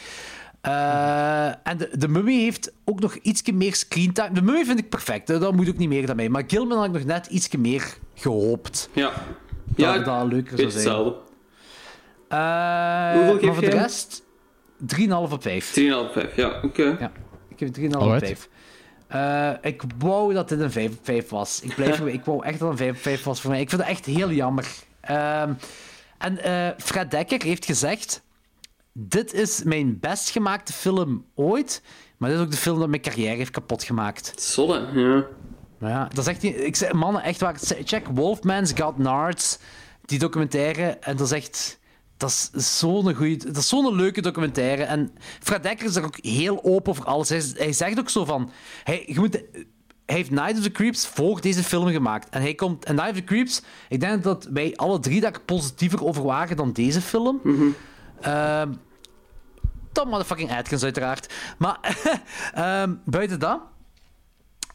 [0.64, 4.32] Eh, en de, de Mummy heeft ook nog iets meer screentime.
[4.32, 5.28] De Mummy vind ik perfect.
[5.28, 5.40] hè.
[5.40, 6.30] Dat moet ook niet meer dan mij.
[6.30, 8.90] Maar Gilman had ik nog net iets meer gehoopt.
[8.94, 9.12] Ja.
[9.66, 10.84] Dat Ja, dat leuker zou zijn.
[10.84, 11.16] hetzelfde.
[12.28, 13.80] Eh, Hoeveel geef maar voor de jij?
[13.80, 14.24] rest,
[14.86, 15.72] 3,5 op 5.
[15.74, 16.36] 3,5, 5.
[16.36, 16.84] Ja, oké.
[17.00, 17.12] Ja,
[17.50, 18.26] ik geef 3,5 op Alright.
[18.26, 18.50] 5.
[19.08, 21.62] Eh, ik wou dat dit een 5 op 5 was.
[21.62, 23.62] Ik, blijf, ik wou echt dat het een 5 op 5 was voor mij.
[23.62, 24.68] Ik vind het echt heel jammer.
[25.02, 25.54] Ehm,
[26.18, 28.22] en eh, Fred Dekker heeft gezegd:
[28.94, 31.82] Dit is mijn best gemaakte film ooit.
[32.18, 34.34] Maar dit is ook de film dat mijn carrière heeft kapot gemaakt.
[34.36, 35.26] Zolle, ja.
[35.80, 36.60] Ja, dat is echt niet...
[36.60, 37.56] Ik zeg, mannen, echt waar.
[37.84, 39.60] Check Wolfman's Got Nards,
[40.06, 40.84] die documentaire.
[40.84, 41.80] En dat is echt...
[42.18, 43.38] Dat is zo'n goeie...
[43.38, 44.84] Dat is zo'n leuke documentaire.
[44.84, 47.30] En Fred Dekker is er ook heel open over alles.
[47.30, 48.52] Hij, hij zegt ook zo van...
[48.84, 49.42] Hij, je moet,
[50.06, 52.30] hij heeft Night of the Creeps voor deze film gemaakt.
[52.30, 52.86] En hij komt...
[52.86, 53.62] En Night of the Creeps...
[53.90, 57.40] Ik denk dat wij alle drie daar positiever over waren dan deze film.
[58.24, 58.72] Ehm,
[59.92, 61.34] Tom motherfucking Atkins, uiteraard.
[61.58, 61.78] Maar
[62.54, 63.60] ehm, buiten dat...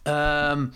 [0.02, 0.66] ehm,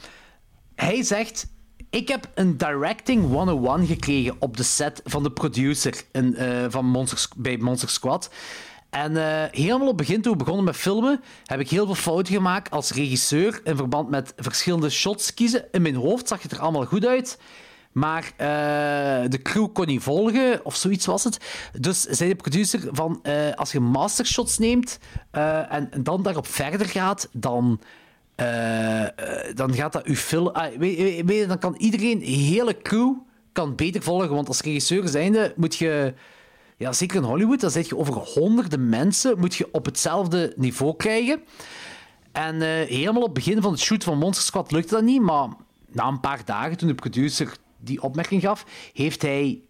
[0.75, 1.51] hij zegt...
[1.91, 7.57] Ik heb een directing 101 gekregen op de set van de producer eh, van bij
[7.57, 8.31] Monster Squad.
[8.91, 11.95] En eh, helemaal op het begin, toen we begonnen met filmen, heb ik heel veel
[11.95, 15.65] fouten gemaakt als regisseur in verband met verschillende shots kiezen.
[15.71, 17.39] In mijn hoofd zag het er allemaal goed uit.
[17.93, 21.39] Maar eh, de crew kon niet volgen, of zoiets was het.
[21.81, 24.99] Dus zei de producer van, eh, als je mastershots neemt
[25.31, 27.81] eh, en, dan daarop verder gaat, dan,
[29.55, 30.49] dan gaat dat uw film...
[30.49, 33.13] ah, weet, weet- je, dan kan iedereen, de hele crew,
[33.53, 34.35] kan beter volgen.
[34.35, 36.15] Want als regisseur zijnde moet je...
[36.77, 40.97] Ja, zeker in Hollywood, dan zit je over honderden mensen, moet je op hetzelfde niveau
[40.97, 41.43] krijgen.
[42.33, 45.49] En helemaal op het begin van het shoot van Monster Squad lukte dat niet, maar
[45.93, 47.53] na een paar dagen, toen de producer
[47.85, 49.61] die opmerking gaf, heeft hij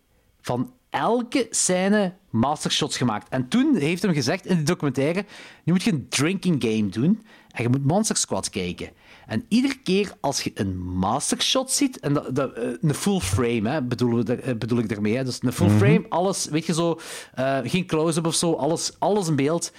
[0.40, 3.28] van elke scène mastershots gemaakt.
[3.28, 5.24] En toen heeft hij gezegd in de documentaire,
[5.64, 8.90] nu moet je een drinking game doen en je moet Monster Squad kijken.
[9.26, 13.68] En iedere keer als je een mastershot ziet, en dat, dat, eh, een full frame
[13.68, 15.76] hè, bedoel, we eh, bedoel ik daarmee, hè, dus een full Mhm.
[15.76, 17.00] frame, alles, weet je zo,
[17.34, 19.72] eh, geen close-up of zo, alles, alles in beeld,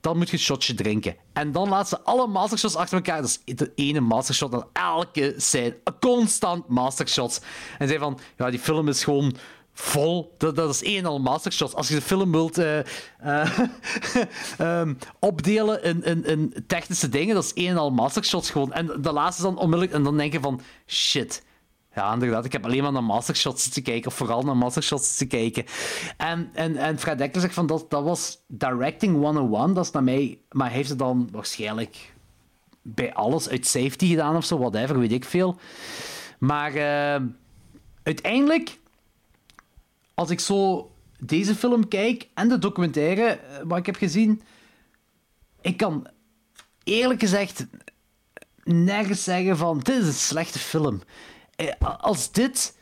[0.00, 1.16] dan moet je een shotje drinken.
[1.32, 5.76] En dan laat ze alle mastershots achter elkaar, dus de ene mastershot dan elke scène,
[6.00, 7.40] constant mastershots.
[7.78, 9.36] En zei van, ja, die film is gewoon
[9.74, 10.34] vol.
[10.38, 11.74] Dat, dat is één en al mastershots.
[11.74, 12.78] Als je de film wilt eh,
[13.18, 13.58] eh,
[14.58, 18.72] ehm, opdelen in, in, in technische dingen, dat is één en al mastershots gewoon.
[18.72, 21.42] En de laatste is dan onmiddellijk, en dan denk je van, shit.
[21.94, 22.44] Ja, inderdaad.
[22.44, 25.64] Ik heb alleen maar naar mastershots te kijken, of vooral naar mastershots te kijken.
[26.16, 30.04] En, en, en Fred Dekker zegt van, dat, dat was directing 101, dat is naar
[30.04, 30.38] mij...
[30.50, 32.12] Maar heeft het dan waarschijnlijk
[32.82, 35.58] bij alles uit safety gedaan of zo, whatever, weet ik veel.
[36.38, 37.22] Maar eh,
[38.02, 38.78] uiteindelijk
[40.14, 44.42] als ik zo deze film kijk en de documentaire eh, wat ik heb gezien,
[45.60, 46.06] ik kan
[46.84, 47.66] eerlijk gezegd
[48.64, 51.00] nergens zeggen van dit is een slechte film.
[51.60, 52.76] Eh, Als dit,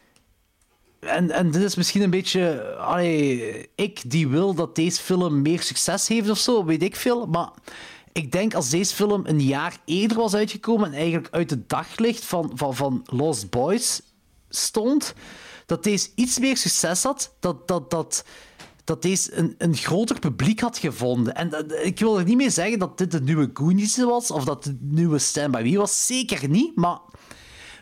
[1.01, 5.63] en, en dit is misschien een beetje, allee, ik die wil dat deze film meer
[5.63, 7.51] succes heeft of zo, weet ik veel, maar
[8.13, 12.25] ik denk als deze film een jaar eerder was uitgekomen en eigenlijk uit het daglicht
[12.25, 14.01] van, van, van Lost Boys
[14.49, 15.15] stond,
[15.67, 18.25] dat deze iets meer succes had, dat, dat, dat,
[18.85, 21.35] dat deze een, een groter publiek had gevonden.
[21.35, 24.45] En dat- ik wil er niet mee zeggen dat dit de nieuwe Goonies was, of
[24.45, 26.99] dat de nieuwe Stand By Me was, zeker niet, maar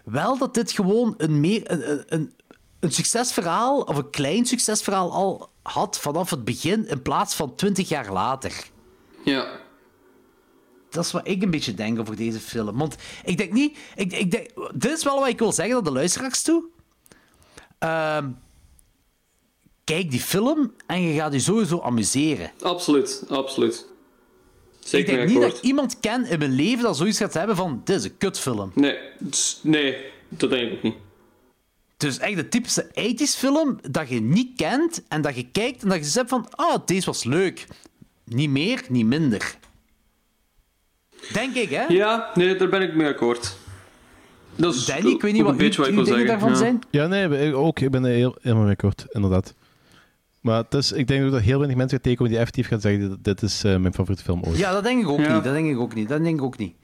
[0.07, 2.33] wel dat dit gewoon een, meer, een, een-
[2.81, 7.89] een, succesverhaal, of een klein succesverhaal al had vanaf het begin, in plaats van twintig
[7.89, 8.71] jaar later.
[9.25, 9.61] Ja.
[10.91, 12.79] Dat is wat ik een beetje denk over deze film.
[12.79, 13.79] Want ik denk niet...
[13.97, 16.65] Ik, ik denk, dit is wel wat ik wil zeggen naar de luisteraars toe.
[17.79, 18.31] Ehm,
[19.85, 22.51] kijk die film en je gaat je sowieso amuseren.
[22.63, 23.87] Absoluut, absoluut.
[24.87, 27.57] Zeker ik denk niet dat ik iemand ken in mijn leven dat zoiets gaat hebben
[27.57, 27.81] van...
[27.85, 28.71] Dit is een kutfilm.
[28.75, 28.99] Nee,
[29.31, 29.97] s- nee,
[30.29, 30.95] dat denk ik ook niet.
[31.97, 35.89] Dus echt de typische 80s film dat je niet kent en dat je kijkt en
[35.89, 36.47] dat je zegt van...
[36.51, 37.67] Ah, deze was leuk.
[38.25, 39.57] Niet meer, niet minder.
[41.33, 41.85] Denk ik, hè?
[41.89, 43.57] Ja, nee, daar ben ik mee akkoord.
[44.57, 46.27] Dat is Danny, ik weet niet wat uw- dingen zeggen.
[46.27, 46.55] daarvan ja.
[46.57, 46.81] zijn.
[46.91, 47.81] Ja, nee, ik ook.
[47.81, 49.55] Ik ben er heel, helemaal mee akkoord, inderdaad.
[50.47, 52.81] Maar het is, ik denk ook dat heel weinig mensen gaan tegenkomen die effectief gaan
[52.81, 54.59] zeggen: dit, dit is eh, mijn favoriete film ooit.
[54.59, 55.35] Ja, dat denk ik ook Ja.
[55.35, 55.45] niet.
[55.45, 56.09] Dat denk ik ook niet.
[56.09, 56.77] Dat denk ik ook niet.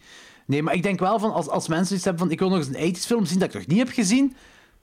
[0.47, 2.59] Nee, maar ik denk wel van als, als mensen iets hebben van ik wil nog
[2.59, 4.35] eens een 80s film zien dat ik nog niet heb gezien,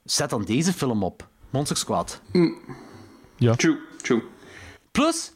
[0.03, 1.27] zet dan deze film op.
[1.49, 2.21] Monster Squad.
[3.37, 3.55] Ja.
[3.55, 4.21] True, true.
[4.91, 5.31] Plus,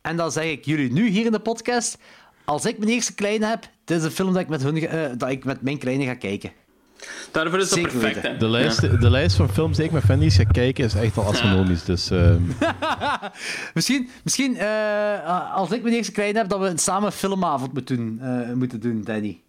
[0.00, 1.98] en dan zeg ik jullie nu hier in de podcast,
[2.44, 5.10] als ik mijn eerste kleine heb, dit is een film dat ik met, hun, eh,
[5.16, 6.52] dat ik met mijn kleine ga kijken.
[7.30, 8.36] Daarvoor is dat Zeker perfect, hè.
[8.36, 11.24] De, lijst, de lijst van films die ik met Fanny's ga kijken is echt al
[11.24, 11.84] astronomisch.
[11.84, 12.42] Dus ehm,
[13.74, 17.96] Misschien, misschien eh, als ik mijn eerste kleine heb, dat we een samen filmavond moeten
[17.96, 19.40] doen, eh, moeten doen Danny.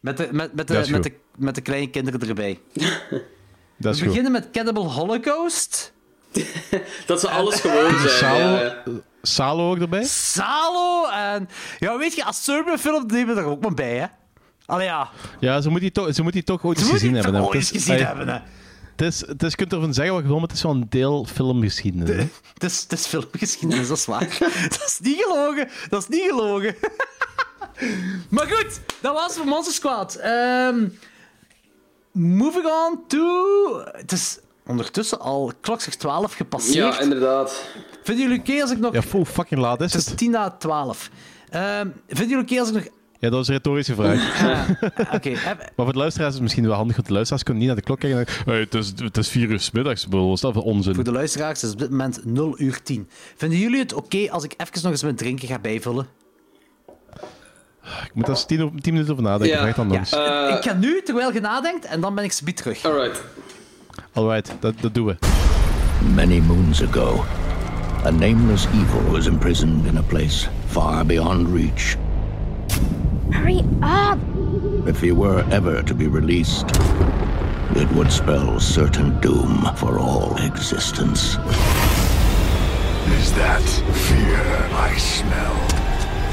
[0.00, 2.60] Met de, met, met, de, met, de, met de kleine kinderen erbij.
[2.72, 2.88] dat
[3.76, 4.06] We is goed.
[4.06, 5.92] beginnen met Cannibal Holocaust.
[7.06, 8.08] Dat ze alles gewoon zijn.
[8.10, 8.82] Salo, ja.
[9.22, 10.04] Salo ook erbij?
[10.04, 11.48] Salo en...
[11.78, 14.06] Ja, weet je, als Serbian film nemen we er ook maar bij, hè.
[14.66, 15.10] Allee, ja.
[15.40, 17.22] Ja, ze moet die toch, ze moet die toch ooit Ze eens moet gezien die
[17.22, 17.40] hebben.
[17.42, 18.38] ooit Het is- gezien hebben, hè.
[18.96, 20.72] Het is, het is, je kunt ervan zeggen wat je wil, maar het is wel
[20.72, 22.24] een deel filmgeschiedenis.
[22.54, 24.36] Het is, het is filmgeschiedenis, dat is waar.
[24.68, 25.68] dat is niet gelogen.
[25.88, 26.76] Dat is niet gelogen.
[28.30, 30.14] maar goed, dat was voor Monster Squad.
[30.14, 30.88] Ehm,
[32.12, 33.84] moving on to...
[33.92, 36.94] Het is ondertussen al klokslag 12 gepasseerd.
[36.94, 37.64] Ja, inderdaad.
[38.02, 38.92] Vinden jullie oké als ik nog...
[38.94, 40.18] Ja, full fucking laat is Het is het.
[40.18, 41.10] 10 na 12.
[41.50, 42.84] Ehm, vinden jullie oké als ik nog...
[43.20, 44.40] Ja, dat was een retorische vraag.
[45.16, 47.72] Oké, Maar voor de luisteraars is het misschien wel handig, want de luisteraars kunnen niet
[47.72, 50.04] naar de klok kijken en denken, hey, het, is, het is vier uur 's middags,
[50.04, 50.94] ik bedoel, wat is dat voor onzin?
[50.94, 53.08] Voor de luisteraars is op dit moment 0 uur 10.
[53.36, 56.06] Vinden jullie het oké als ik even nog eens mijn drinken ga bijvullen?
[57.82, 60.48] Ik moet daar eens tien, op- tien minuten over nadenken, dan Ja.
[60.48, 62.84] Eh, ik ga nu, terwijl je nadenkt, en dan ben ik speed terug.
[62.84, 63.22] Alright.
[64.12, 65.16] Alright, dat, dat doen we.
[66.14, 67.24] Many moons ago,
[68.04, 71.96] a nameless evil was imprisoned in a place far beyond reach.
[73.32, 74.18] Hurry up!
[74.86, 76.66] If he were ever to be released,
[77.76, 81.36] it would spell certain doom for all existence.
[83.18, 83.62] Is that
[84.08, 84.42] fear
[84.74, 85.56] I smell?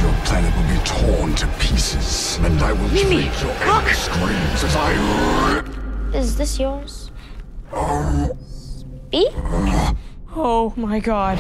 [0.02, 3.88] Your planet will be torn to pieces, and I will Mimi, treat your look!
[3.90, 6.16] screams as I rip.
[6.16, 7.12] Is this yours?
[7.72, 8.30] Oh.
[8.50, 9.32] Speak?
[9.36, 9.94] Uh.
[10.36, 11.38] Oh my god.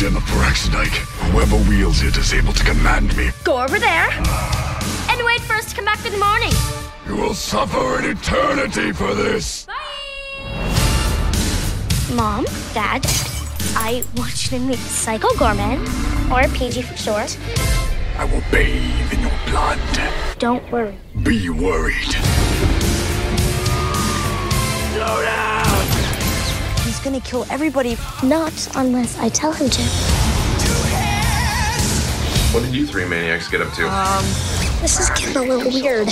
[0.00, 0.96] The Paraxidike.
[1.30, 3.28] Whoever wields it is able to command me.
[3.44, 5.08] Go over there ah.
[5.10, 6.52] and wait for us to come back in the morning.
[7.06, 9.66] You will suffer an eternity for this.
[9.66, 9.74] Bye.
[12.14, 13.04] Mom, Dad,
[13.76, 15.80] I want you to meet Psycho Gorman,
[16.32, 17.38] or PG for short.
[18.16, 19.78] I will bathe in your blood.
[20.38, 20.96] Don't worry.
[21.22, 22.16] Be worried.
[27.00, 27.96] He's gonna kill everybody.
[28.22, 29.82] Not unless I tell him to.
[32.52, 33.88] What did you three maniacs get up to?
[33.88, 34.22] Um,
[34.82, 36.08] this is getting a little weird.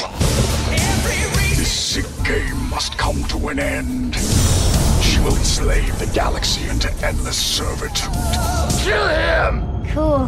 [1.56, 4.14] This sick game must come to an end.
[5.02, 8.08] She will enslave the galaxy into endless servitude.
[8.80, 9.60] Kill him!
[9.92, 10.24] Cool.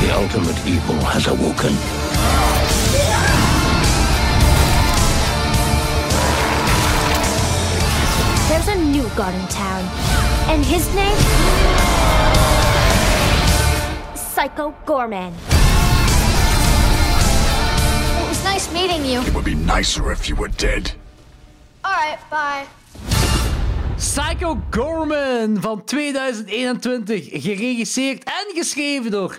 [0.00, 2.53] The ultimate evil has awoken.
[8.48, 9.82] There's a new god in town,
[10.50, 11.16] and his name?
[14.14, 15.32] Psycho Gorman.
[18.20, 19.22] It was nice meeting you.
[19.22, 20.92] It would be nicer if you were dead.
[21.84, 22.66] Alright, bye.
[23.96, 27.28] Psycho Gorman van 2021.
[27.30, 29.38] Geregisseerd en geschreven door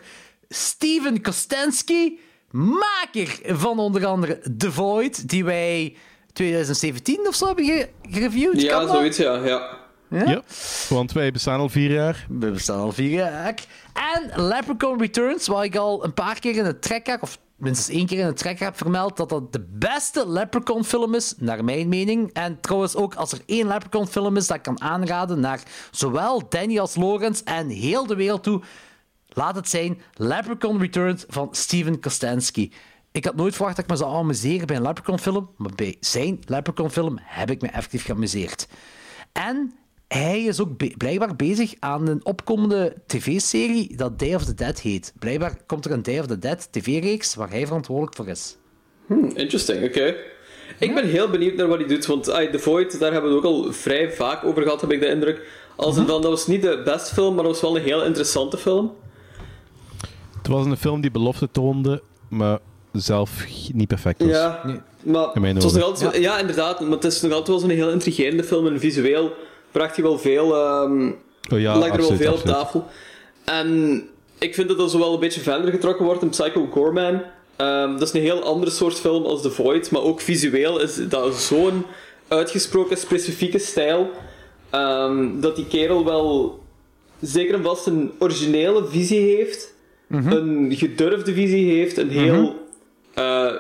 [0.50, 2.20] Steven Kostenski.
[2.52, 5.96] Maker van onder andere The Void, die wij
[6.36, 8.62] 2017 of zo hebben ge- gereviewd.
[8.62, 9.34] Ja, zoiets, ja.
[9.46, 9.84] ja.
[10.10, 10.42] Ja,
[10.90, 12.26] want wij bestaan al vier jaar.
[12.30, 13.64] We bestaan al vier jaar.
[13.94, 18.06] En Leprechaun Returns, waar ik al een paar keer in de track of minstens één
[18.06, 22.30] keer in de track heb vermeld, dat dat de beste Leprechaun-film is, naar mijn mening.
[22.34, 25.60] En trouwens ook, als er één Leprechaun-film is dat ik kan aanraden naar
[25.92, 28.62] zowel Danny als Lawrence en heel de wereld toe,
[29.28, 32.72] laat het zijn Leprechaun Returns van Steven Kostanski.
[33.16, 36.40] Ik had nooit verwacht dat ik me zou amuseren bij een Leprechaun-film, maar bij zijn
[36.46, 38.68] Leprechaun-film heb ik me effectief geamuseerd.
[39.32, 39.74] En
[40.08, 44.80] hij is ook be- blijkbaar bezig aan een opkomende tv-serie dat Day of the Dead
[44.82, 45.14] heet.
[45.20, 48.58] Blijkbaar komt er een Day of the Dead tv-reeks waar hij verantwoordelijk voor is.
[49.06, 50.16] Hmm, interesting, oké.
[50.80, 53.46] Ik ben heel benieuwd naar wat hij doet, want The Void, daar hebben we het
[53.46, 55.48] ook al vrij vaak over gehad, heb ik de indruk.
[55.76, 58.04] Als in van, dat was niet de beste film, maar dat was wel een heel
[58.04, 58.92] interessante film.
[60.38, 62.60] Het was een film die belofte toonde, maar
[63.02, 64.30] zelf niet perfect was.
[64.30, 64.62] Ja,
[65.04, 66.40] maar In mijn het was nog altijd ja.
[66.40, 69.32] inderdaad, maar het is nog altijd wel zo'n heel intrigerende film en visueel
[69.72, 71.12] bracht hij wel veel, ehm
[71.54, 72.56] Oh ja, lag er wel veel absoluut.
[72.56, 72.86] op tafel.
[73.44, 74.02] En
[74.40, 77.22] ik vind dat dat zo wel een beetje verder getrokken wordt in Psycho Gorman.
[77.56, 81.00] Ehm, dat is een heel andere soort film als The Void, maar ook visueel is
[81.10, 81.86] dat zo'n
[82.28, 84.10] uitgesproken specifieke stijl
[84.70, 86.60] ehm, dat die kerel wel
[87.22, 89.74] zeker en vast een originele visie heeft,
[90.10, 92.64] een gedurfde visie heeft, een heel.
[93.16, 93.52] Eh,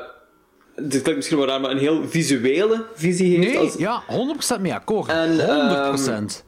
[0.76, 3.54] dit klinkt misschien wel raar, maar een heel visuele visie heeft.
[3.54, 5.10] Nee, als- ja, 100% mee akkoord.
[5.10, 6.44] En, 100%.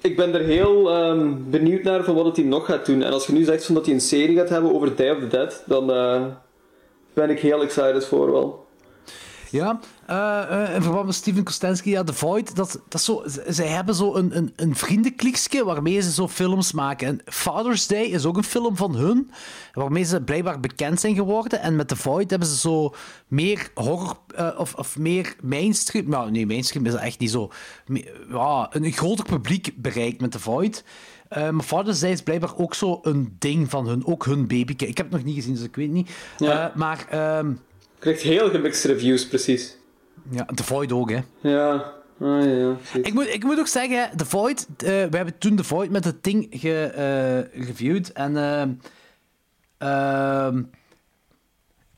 [0.00, 3.02] ik ben er heel ehm, benieuwd naar van wat het hij nog gaat doen.
[3.02, 5.18] En als je nu zegt van dat hij een serie gaat hebben over Day of
[5.18, 6.22] the Dead, dan eh,
[7.12, 8.63] ben ik heel excited voor wel.
[9.54, 13.94] Ja, eh, in verband met Steven Kostanski, ja, The Void, dat, dat zo, zij hebben
[13.94, 17.06] zo een, een, een vriendenkliekje waarmee ze zo films maken.
[17.06, 19.30] En Father's Day is ook een film van hun,
[19.72, 21.60] waarmee ze blijkbaar bekend zijn geworden.
[21.60, 22.94] En met The Void hebben ze zo
[23.28, 27.52] meer horror, eh, of, of meer mainstream, nou nee, mainstream is dat echt niet zo,
[28.30, 30.84] ja, een groter publiek bereikt met The Void.
[31.28, 34.72] Maar Father's Day is blijkbaar ook zo een ding van hun, ook hun baby.
[34.76, 36.10] Ik heb het nog niet gezien, dus ik weet niet.
[36.38, 36.72] Ja.
[36.74, 37.06] Maar...
[37.08, 37.52] ehm,
[38.04, 39.76] Krijgt heel gemixte reviews, precies.
[40.30, 41.20] ja, The Void ook, hè.
[41.40, 42.76] Ja, ah, ja.
[43.02, 46.04] Ik moet, ik moet ook zeggen, The Void, eh, we hebben toen The Void met
[46.04, 48.12] het ding gereviewd.
[48.12, 48.72] en ehm,
[49.78, 50.62] ehm,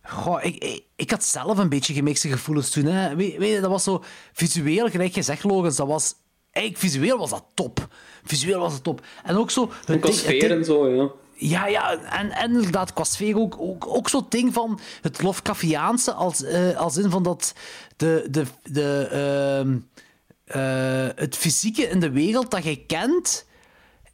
[0.03, 2.85] goh, ik, ik, ik had zelf een beetje gemixte gevoelens toen.
[2.85, 3.17] Hè.
[3.17, 4.03] Weet, weet je, dat was zo
[4.33, 6.15] visueel, gelijk je zegt, Logans, dat was...
[6.51, 7.89] Eigenlijk, visueel was dat top.
[8.25, 9.01] Visueel was dat top.
[9.25, 9.71] En ook zo...
[9.87, 11.11] En qua ding- het ding- en zo, ja.
[11.37, 13.05] Ja, ja, en, en inderdaad, qua
[13.35, 17.55] ook, ook, ook zo'n ding van het Lovecraftiaanse, als, eh, als in van dat
[17.97, 19.79] de, de, de, ehm,
[20.45, 23.47] eh, het fysieke in de wereld dat je kent,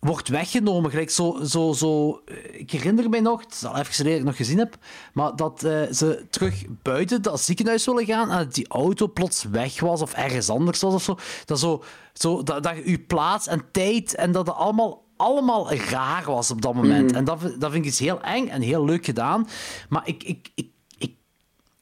[0.00, 0.90] wordt weggenomen.
[0.90, 4.20] Gelijk zo, zo, zo, eh, ik herinner mij nog, het is al even geleden dat
[4.20, 4.76] ik nog gezien heb,
[5.12, 5.60] maar dat
[5.92, 10.12] ze terug buiten dat ziekenhuis willen gaan en dat die auto plots weg was of
[10.12, 11.18] ergens anders was of zo.
[11.44, 11.82] Dat, zo,
[12.12, 16.62] zo, dat, dat je plaats en tijd en dat het allemaal, allemaal raar was op
[16.62, 17.06] dat moment.
[17.10, 17.16] Mhm.
[17.18, 19.48] En dat, vind- dat vind ik iets heel eng en heel leuk gedaan.
[19.88, 20.68] Maar ik, ik, ik,
[20.98, 21.14] ik,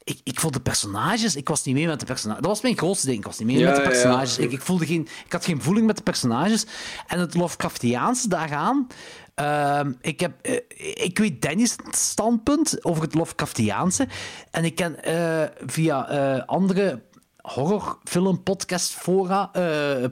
[0.05, 2.43] ik, ik vond de personages, ik was niet mee met de personages.
[2.43, 3.19] Dat was mijn grootste ding.
[3.19, 3.93] Ik was niet mee Ja, met de ja, ja.
[3.93, 4.39] personages.
[4.39, 6.67] Ik, ik, voelde geen, ik had geen voeling met de personages.
[7.07, 8.87] En het Lovecraftiaanse daaraan.
[9.35, 10.57] ehm, ik, heb, eh,
[11.05, 14.09] ik weet Danny's standpunt over het Lovecraftiaanse.
[14.51, 17.03] En ik ken eh, via eh, andere
[17.41, 19.51] horrorfilm podcast fora,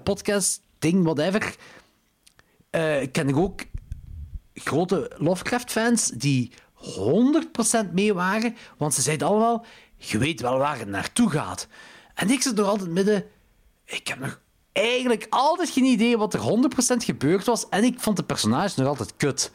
[0.04, 1.54] podcast ding, whatever,
[3.12, 3.60] ken ik ook
[4.54, 6.52] grote Lovecraft-fans die
[7.86, 9.64] 100% mee waren, want ze zeiden allemaal,
[9.96, 11.66] je weet wel waar het naartoe gaat.
[12.14, 13.24] En ik zit nog altijd midden,
[13.84, 14.40] ik heb nog
[14.72, 18.86] eigenlijk altijd geen idee wat er 100% gebeurd was, en ik vond de personages nog
[18.86, 19.50] altijd kut.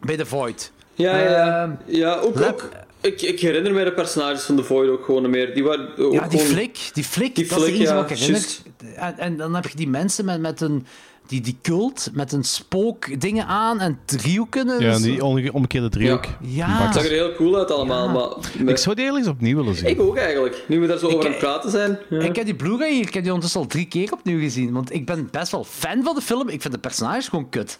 [0.00, 0.72] Bij The Void.
[0.94, 1.62] Ja, ja.
[1.62, 2.68] Ehm, ja ook, ook
[3.00, 5.54] ik, ik herinner me de personages van The Void ook gewoon meer.
[5.54, 7.94] Die waren ook Ja, die gewoon- flik, die flik, Die dat is flik, het enige
[7.94, 8.40] ja, wat ik herinner.
[8.40, 8.62] juist.
[8.96, 10.86] En, en dan heb je die mensen met, met een...
[11.26, 14.68] Die, die cult, met een spook dingen aan en driehoeken.
[14.70, 16.24] en Ja, die omge- omgekeerde driehoek.
[16.40, 16.68] Ja.
[16.84, 18.68] Het zag er heel cool uit allemaal, maar...
[18.70, 19.88] Ik zou die eerlijk eens opnieuw willen zien.
[19.88, 21.98] Ik ook eigenlijk, nu we daar zo over aan het praten zijn.
[22.10, 22.20] Ja.
[22.20, 24.72] Ik heb die Blu-ray hier, ik heb die ondertussen al drie keer opnieuw gezien.
[24.72, 26.48] Want ik ben best wel fan van de film.
[26.48, 27.78] Ik vind de personages gewoon kut.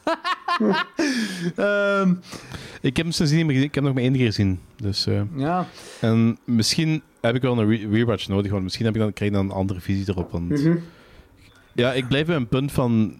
[1.56, 2.14] Ehm,
[2.81, 3.68] Ik heb hem sindsdien niet meer gezien.
[3.68, 4.60] Ik heb hem nog maar één keer gezien.
[4.77, 5.66] Dus, eh, ja.
[6.01, 9.31] En misschien heb ik wel een re- rewatch nodig, want misschien heb ik dan, krijg
[9.31, 10.31] ik dan een andere visie erop.
[10.31, 10.48] Want...
[10.48, 10.77] Mhm.
[11.73, 13.16] Ja, ik blijf bij een punt van...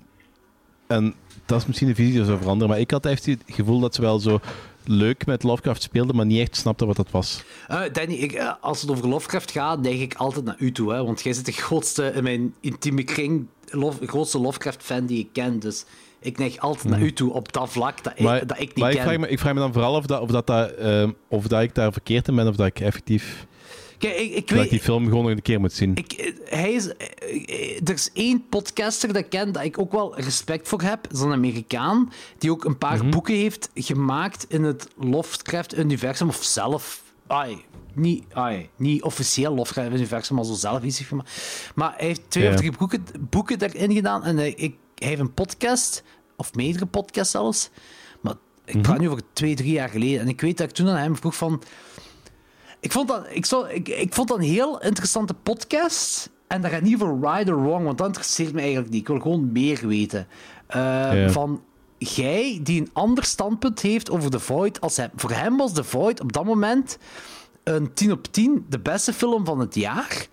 [0.87, 1.15] En
[1.47, 3.95] dat is misschien de visie die zou veranderen, maar ik had echt het gevoel dat
[3.95, 4.41] ze wel zo
[4.85, 7.43] leuk met Lovecraft speelden, maar niet echt snapten wat dat was.
[7.69, 10.93] Eh, Danny, ik, eh, als het over Lovecraft gaat, neig ik altijd naar u toe.
[10.93, 13.47] Hè, want jij zit de grootste in mijn intieme kring,
[14.01, 15.59] grootste Lovecraft-fan die ik ken.
[15.59, 15.85] Dus
[16.21, 18.91] ik neig altijd naar u toe op dat vlak dat ik, dat ik niet maar
[18.91, 19.05] ik ken.
[19.05, 21.63] vraag, me, ik vraag me dan vooral of, dat, of, dat, dat, ehm, of dat
[21.63, 23.47] ik daar verkeerd in ben, of dat ik effectief...
[23.99, 25.95] Kijk, ik, ik dat ik die film gewoon nog een keer moet zien.
[25.95, 30.17] Eh, Hij is, eh, er is één podcaster dat ik ken dat ik ook wel
[30.21, 31.03] respect voor heb.
[31.03, 36.29] Dat is een Amerikaan die ook een paar boeken heeft gemaakt in het Lovecraft-universum.
[36.29, 37.03] Of zelf...
[37.27, 37.65] Ai,
[37.95, 41.31] niet, ai, niet officieel Lovecraft-universum, maar zo zelf iets heeft gemaakt.
[41.75, 42.51] Maar hij heeft twee Ja.
[42.51, 44.25] of drie boeken, boeken daarin gedaan.
[44.25, 46.03] En hij, ik, hij heeft een podcast,
[46.37, 47.71] of meerdere podcasts zelfs.
[48.21, 50.21] Maar ik praat nu over twee, drie jaar geleden.
[50.21, 51.63] En ik weet dat ik toen aan hem vroeg van...
[52.81, 56.31] Ik vond, dat, ik, zou, ik, ik vond dat een heel interessante podcast.
[56.47, 59.01] En dat gaat niet over right or wrong, want dat interesseert me eigenlijk niet.
[59.01, 60.27] Ik wil gewoon meer weten.
[60.67, 61.29] Eh, Ja.
[61.31, 61.63] Van
[61.99, 64.81] jij die een ander standpunt heeft over The Void.
[64.81, 66.99] Als hij, voor hem was The Void op dat moment
[67.65, 70.27] een 10 op 10 de beste film van het jaar.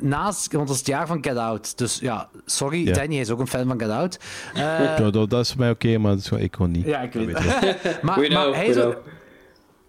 [0.00, 1.78] Naast, want dat is het jaar van Get Out.
[1.78, 2.92] Dus ja, sorry, Ja.
[2.92, 4.18] Danny hij is ook een fan van Get Out.
[4.54, 6.86] Eh, Ja, dat, dat is voor mij oké, maar dat is gewoon, ik gewoon niet.
[6.86, 8.02] ja, ik weet het.
[8.02, 9.04] maar maar hij, we is ook, know.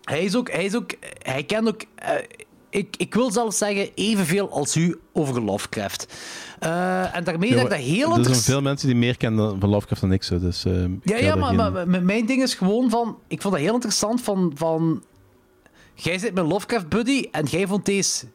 [0.04, 0.52] Hij is ook...
[0.52, 0.92] Hij is ook...
[1.22, 1.82] Hij kent ook...
[1.96, 2.12] eh,
[2.70, 6.14] ik, ik wil zelfs zeggen, evenveel als u over Lovecraft.
[6.60, 9.60] Eh, en daarmee Ja, dat ik dat heel Er zijn veel mensen die meer kennen
[9.60, 10.66] van Lovecraft dan ik, zo, dus...
[10.66, 13.18] ik Ja, ja maar, geen- maar, maar mijn ding is gewoon van...
[13.28, 14.52] Ik vond dat heel interessant van...
[14.56, 15.04] van
[15.94, 18.26] jij zit met Lovecraft Buddy en jij vond deze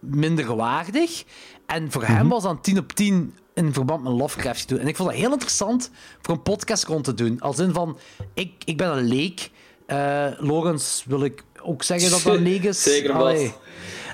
[0.00, 1.24] minder waardig.
[1.66, 2.12] En voor Mhm.
[2.12, 4.78] hem was dan 10 op 10 in verband met Lovecraft doen.
[4.78, 5.90] En ik vond dat heel interessant
[6.22, 7.40] voor een podcast rond te doen.
[7.40, 7.98] Als in van,
[8.34, 9.50] ik, ik ben een leek.
[9.94, 12.82] Eh Logans wil ik ook zeggen dat dat leek is.
[12.82, 13.12] Zeker.
[13.12, 13.52] Allee.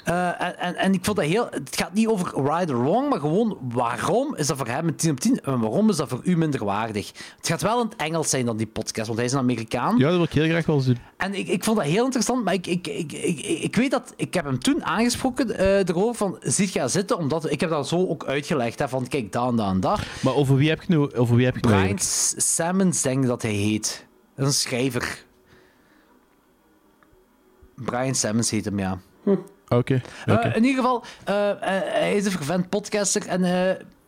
[0.04, 1.46] Eh, en, en, en ik vond dat heel...
[1.50, 4.96] Het gaat niet over right or wrong, maar gewoon waarom is dat voor hem een
[4.96, 7.12] 10 op 10 en waarom is dat voor u minder waardig?
[7.36, 9.98] Het gaat wel in het Engels zijn dan die podcast, want hij is een Amerikaan.
[9.98, 10.98] Ja, dat wil ik heel graag wel doen.
[11.16, 14.12] En ik, ik vond dat heel interessant, maar ik, ik, ik, ik, ik weet dat...
[14.16, 17.50] Ik heb hem toen aangesproken eh erover van, zit ga zitten, omdat...
[17.50, 20.08] Ik heb dat zo ook uitgelegd, hè, van kijk, daar en daar en daar.
[20.20, 21.98] Maar over wie heb je nu, over wie heb je nu Brian
[22.36, 24.06] Sammons, denk ik dat hij heet.
[24.36, 25.28] Dat is een schrijver.
[27.84, 28.98] Brian Sammons heet hem, ja.
[29.68, 31.56] Oké, Eh, in ieder geval, eh, eh,
[31.92, 33.44] hij is een vervent podcaster en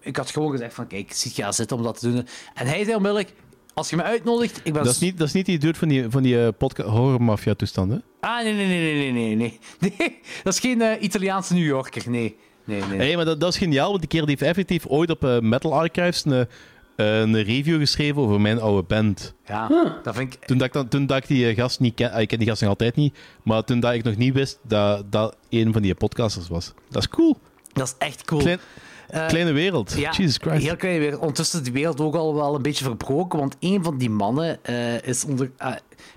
[0.00, 2.26] ik had gewoon gezegd van, kijk, zie ga zitten om dat te doen.
[2.54, 3.32] En hij zei onmiddellijk,
[3.74, 4.84] als je me uitnodigt, ik ben...
[4.84, 8.02] Dat is niet, dat is niet die dude van die, van die podcast horror-mafia toestanden.
[8.20, 9.58] Ah, nee, nee, nee, nee, nee, nee,
[9.98, 10.20] nee.
[10.42, 12.36] Dat is geen Italiaanse New Yorker, nee.
[12.64, 12.98] Nee, nee.
[12.98, 15.74] Nee, maar dat, dat is geniaal, want die keer die heeft effectief ooit op Metal
[15.74, 16.46] Archives een,
[16.96, 19.34] een review geschreven over mijn oude band.
[19.46, 19.68] Ja,
[20.02, 20.44] dat vind ik...
[20.44, 22.38] Toen dat ik, dan, toen dat ik die eh, gast niet ken, ah, ik ken
[22.38, 25.72] die gast nog altijd niet, maar toen dat ik nog niet wist dat dat een
[25.72, 26.72] van die podcasters was.
[26.88, 27.36] Dat is cool.
[27.72, 28.40] Dat is echt cool.
[28.40, 28.58] Klein,
[29.08, 29.92] Eh, kleine wereld.
[29.96, 30.62] Ja, Jesus Christ.
[30.64, 31.20] heel kleine wereld.
[31.20, 34.64] Ondertussen is die wereld ook al wel een beetje verbroken, want een van die mannen
[34.64, 35.50] eh, is onder...
[35.56, 35.74] ah,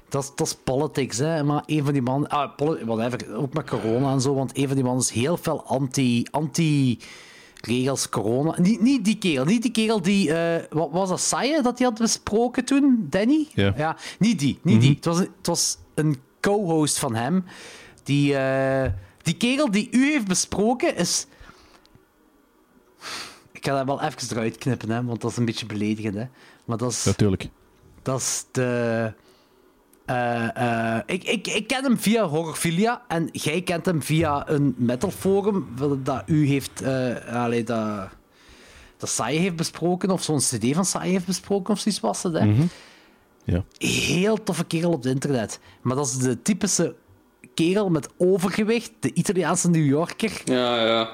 [0.10, 1.44] dat, is, dat is politics, hè.
[1.44, 2.30] Maar een van die mannen...
[2.30, 2.50] Ah,
[2.86, 6.26] whatever, ook met corona en zo, want een van die mannen is heel veel anti...
[6.32, 7.00] anti
[7.66, 8.60] regels corona.
[8.60, 10.34] Niet, niet die kerel, niet die kerel die...
[10.34, 13.48] eh, wat was dat, Saye, dat hij had besproken toen, Danny?
[13.54, 13.98] Ja.
[14.20, 14.96] niet die, niet die.
[14.96, 17.46] Het was, het was een co-host van hem.
[18.04, 21.28] Die, eh, die kerel die u heeft besproken is...
[23.52, 26.16] Ik ga dat wel even eruit knippen, hè, want dat is een beetje beledigend.
[26.16, 26.26] Hè.
[26.66, 27.50] Maar dat is, Natuurlijk.
[28.02, 29.14] dat is de...
[30.06, 34.76] eh, eh, ik, ik, ik ken hem via Horrorfilia en jij kent hem via een
[34.78, 35.68] metalforum
[36.04, 36.82] dat u heeft...
[36.82, 38.10] eh allee, dat,
[38.98, 42.34] dat Sai heeft besproken, of zo'n cd van Sai heeft besproken, of zoiets was het.
[42.34, 42.46] Hè.
[42.46, 42.66] Mhm.
[43.44, 43.64] Ja.
[43.78, 45.60] Heel toffe kerel op het internet.
[45.82, 46.96] Maar dat is de typische
[47.54, 50.42] kerel met overgewicht, de Italiaanse New Yorker.
[50.46, 51.10] Ja, ja.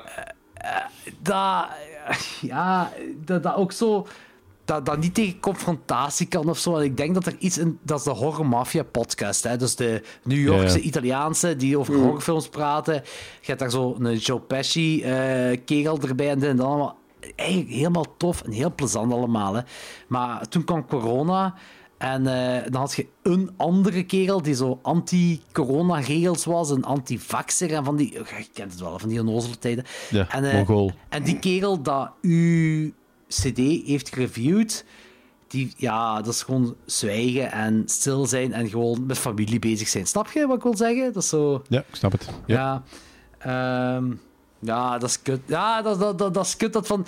[1.22, 1.68] Dat,
[2.41, 2.91] ja,
[3.26, 4.07] dat, dat ook zo.
[4.72, 6.76] Dat, dat niet tegen confrontatie kan of zo.
[6.77, 7.80] En ik denk dat er iets in.
[7.84, 9.43] Dat is de Horror Mafia podcast.
[9.43, 9.57] Hè?
[9.57, 10.80] Dus de New Yorkse.
[10.80, 12.02] Italiaanse die over Mm.
[12.02, 12.93] horrorfilms praten.
[12.93, 13.02] Je
[13.41, 16.98] hebt daar zo een Joe Pesci eh kerel erbij en dit en dat allemaal.
[17.35, 19.53] Eigenlijk helemaal tof en heel plezant allemaal.
[19.53, 19.61] Hè?
[20.07, 21.53] Maar toen kwam corona.
[21.98, 27.84] En eh, dan had je een andere kerel die zo anti-corona-regels was, een anti-vaxxer en
[27.84, 28.11] van die...
[28.14, 28.23] Je
[28.53, 29.84] kent het wel, van die onnozele tijden.
[30.10, 30.91] Ja, en, eh, Mongool.
[31.10, 32.91] en die kerel dat uw
[33.32, 34.86] CD heeft gereviewd,
[35.48, 40.08] die, ja, dat is gewoon zwijgen en stil zijn en gewoon met familie bezig zijn.
[40.08, 41.14] Snap je wat ik wil zeggen?
[41.14, 41.62] Dat is zo...
[41.68, 42.30] Ja, ik snap het.
[42.45, 42.84] Ja.
[43.40, 44.14] Ja, ehm,
[44.60, 45.41] ja dat is kut.
[45.45, 46.74] Ja, dat, dat, dat, dat is kut.
[46.74, 47.06] Dat, van,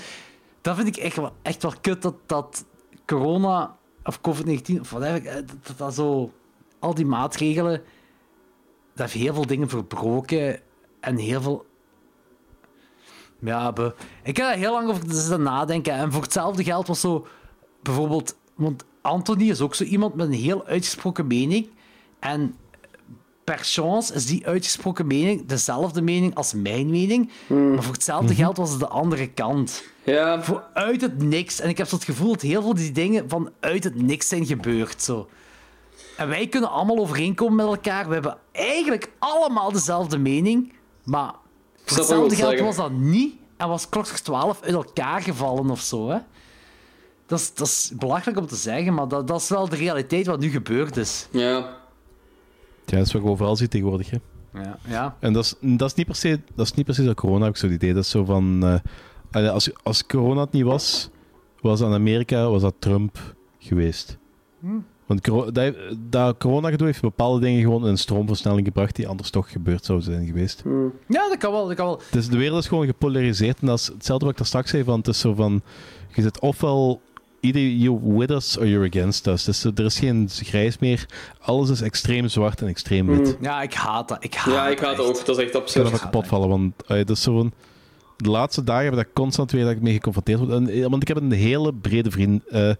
[0.62, 2.66] dat vind ik echt wel, echt wel kut dat, dat
[3.06, 6.32] corona of COVID-19 of whatever, eh, dat, dat, dat zo.
[6.80, 7.82] Al die maatregelen.
[8.94, 10.60] Dat heeft heel veel dingen verbroken
[11.00, 11.66] en heel veel.
[13.44, 13.94] Ja, be-
[14.24, 15.94] ik heb daar heel lang over zitten nadenken.
[15.94, 17.28] En voor hetzelfde geld was zo.
[17.82, 18.36] Bijvoorbeeld.
[18.56, 21.70] Want Anthony is ook zo iemand met een heel uitgesproken mening.
[22.20, 22.56] En
[23.44, 27.32] per chance is die uitgesproken mening dezelfde mening als mijn mening.
[27.48, 29.84] Maar voor hetzelfde geld was het de andere kant.
[30.04, 30.44] Ja.
[30.44, 31.60] Voor uit het niks.
[31.60, 34.28] En ik heb zo het gevoel dat heel veel die dingen van uit het niks
[34.28, 35.02] zijn gebeurd.
[35.02, 35.30] Zo.
[36.18, 38.08] En wij kunnen allemaal overeenkomen met elkaar.
[38.08, 40.74] We hebben eigenlijk allemaal dezelfde mening.
[41.04, 41.34] Maar
[41.86, 43.36] voor hetzelfde geld was dat niet.
[43.58, 46.10] En was klokslag 12 uit elkaar gevallen of zo.
[46.10, 46.18] Hè?
[47.26, 50.26] Dat, is, dat is belachelijk om te zeggen, maar dat, dat is wel de realiteit
[50.26, 51.28] wat nu gebeurd is.
[51.32, 51.82] Ja.
[52.86, 54.10] Ja, dat is wat je overal ziet tegenwoordig.
[54.10, 54.18] Hè.
[54.54, 54.78] Ja.
[54.88, 55.18] ja.
[55.20, 57.54] En dat is, dat is niet per se, dat is niet precies dat corona, heb
[57.54, 57.94] ik zo het idee.
[57.94, 58.80] Dat is zo van,
[59.32, 61.10] eh, als, als corona het niet was,
[61.62, 64.18] was aan Amerika, was dat Trump geweest.
[65.06, 65.74] Want dat,
[66.10, 69.86] dat corona gedoe heeft bepaalde dingen gewoon in een stroomversnelling gebracht die anders toch gebeurd
[69.86, 70.64] zouden zijn geweest.
[71.08, 71.68] Ja, dat kan wel.
[71.68, 72.02] Dat kan wel.
[72.12, 73.58] Dus de wereld is gewoon gepolariseerd.
[73.62, 74.84] En dat is hetzelfde wat ik daar straks zei.
[74.84, 75.62] Van, het is zo van...
[76.14, 77.02] Je zit ofwel...
[77.40, 79.44] Either you're with us or you're against us.
[79.44, 81.06] Dus er is geen grijs meer.
[81.40, 83.38] Alles is extreem zwart en extreem wit.
[83.42, 84.24] Ja, ik haat dat.
[84.24, 85.26] Ik haat Ja, ik haat het ook.
[85.26, 86.00] Dat is echt Ik kan absurd.
[86.00, 86.50] kapot vallen.
[86.50, 87.52] Want eh, dat is zo van...
[88.18, 90.52] De laatste dagen heb ik constant weer dat ik mee geconfronteerd word.
[90.52, 92.48] En, eh, want ik heb een hele brede vriend...
[92.48, 92.72] eh,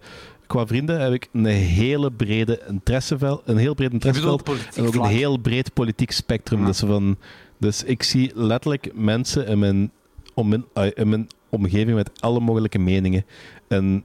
[0.46, 3.42] qua vrienden heb ik een hele brede interesseveld.
[3.44, 4.50] Een heel breed interesseveld.
[4.74, 6.64] En ook een heel breed politiek spectrum.
[6.64, 7.16] Dus, van,
[7.58, 9.90] dus ik zie letterlijk mensen in mijn,
[10.34, 10.64] om mijn,
[10.94, 13.24] in mijn omgeving met alle mogelijke meningen.
[13.68, 14.04] En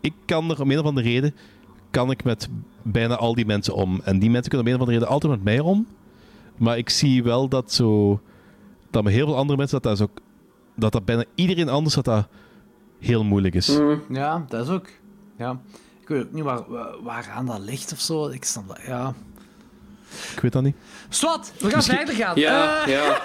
[0.00, 1.34] ik kan er om een of andere reden
[1.90, 2.48] kan ik met
[2.82, 4.00] bijna al die mensen om.
[4.04, 5.86] En die mensen kunnen om een of andere reden altijd met mij om.
[6.56, 8.20] Maar ik zie wel dat zo
[8.90, 10.20] dat met heel veel andere mensen dat dat, is ook,
[10.74, 12.28] dat, dat bijna iedereen anders dat dat
[13.00, 13.78] heel moeilijk is.
[14.08, 14.86] Ja, dat is ook.
[15.38, 15.60] Ja.
[16.00, 16.62] Ik weet ook niet waar,
[17.02, 18.28] waar aan dat ligt of zo.
[18.28, 18.78] Ik snap dat.
[18.86, 19.14] Ja.
[20.34, 20.76] Ik weet dat niet.
[21.08, 22.38] Swat, we gaan Misschien- verder gaan.
[22.38, 23.20] Ja, Eh, ja.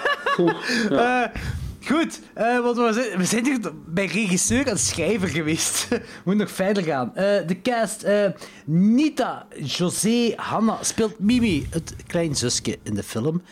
[1.24, 1.40] eh,
[1.86, 5.88] goed, eh, want we zijn, we zijn hier bij regisseur en schrijver geweest.
[5.88, 7.14] we moeten nog verder gaan.
[7.16, 8.02] Eh, de cast.
[8.02, 8.30] eh,
[8.64, 13.42] Nita José Hanna speelt Mimi, het klein zusje in de film.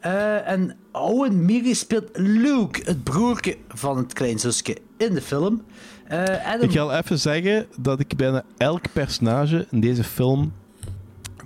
[0.00, 4.76] Eh, en Owen Miri speelt Luke, het broertje van het klein zusje
[5.08, 5.62] in de film.
[6.04, 10.52] Eh, Adam Ik ga al even zeggen dat ik bijna elk personage in deze film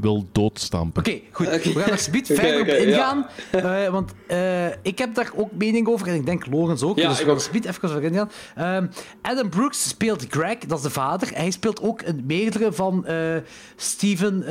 [0.00, 1.06] wil doodstampen.
[1.06, 1.46] Oké, goed.
[1.46, 2.74] We gaan er speed verder op ja.
[2.74, 3.26] ingaan.
[3.50, 6.08] eh, want eh, ik heb daar ook mening over.
[6.08, 6.98] En ik denk Logans ook.
[6.98, 8.30] Ja, dus we ik gaan er speed even over ingaan.
[8.54, 8.86] Ehm,
[9.22, 11.30] Adam Brooks speelt Greg, dat is de vader.
[11.34, 13.36] Hij speelt ook in meerdere van eh,
[13.76, 14.44] Steven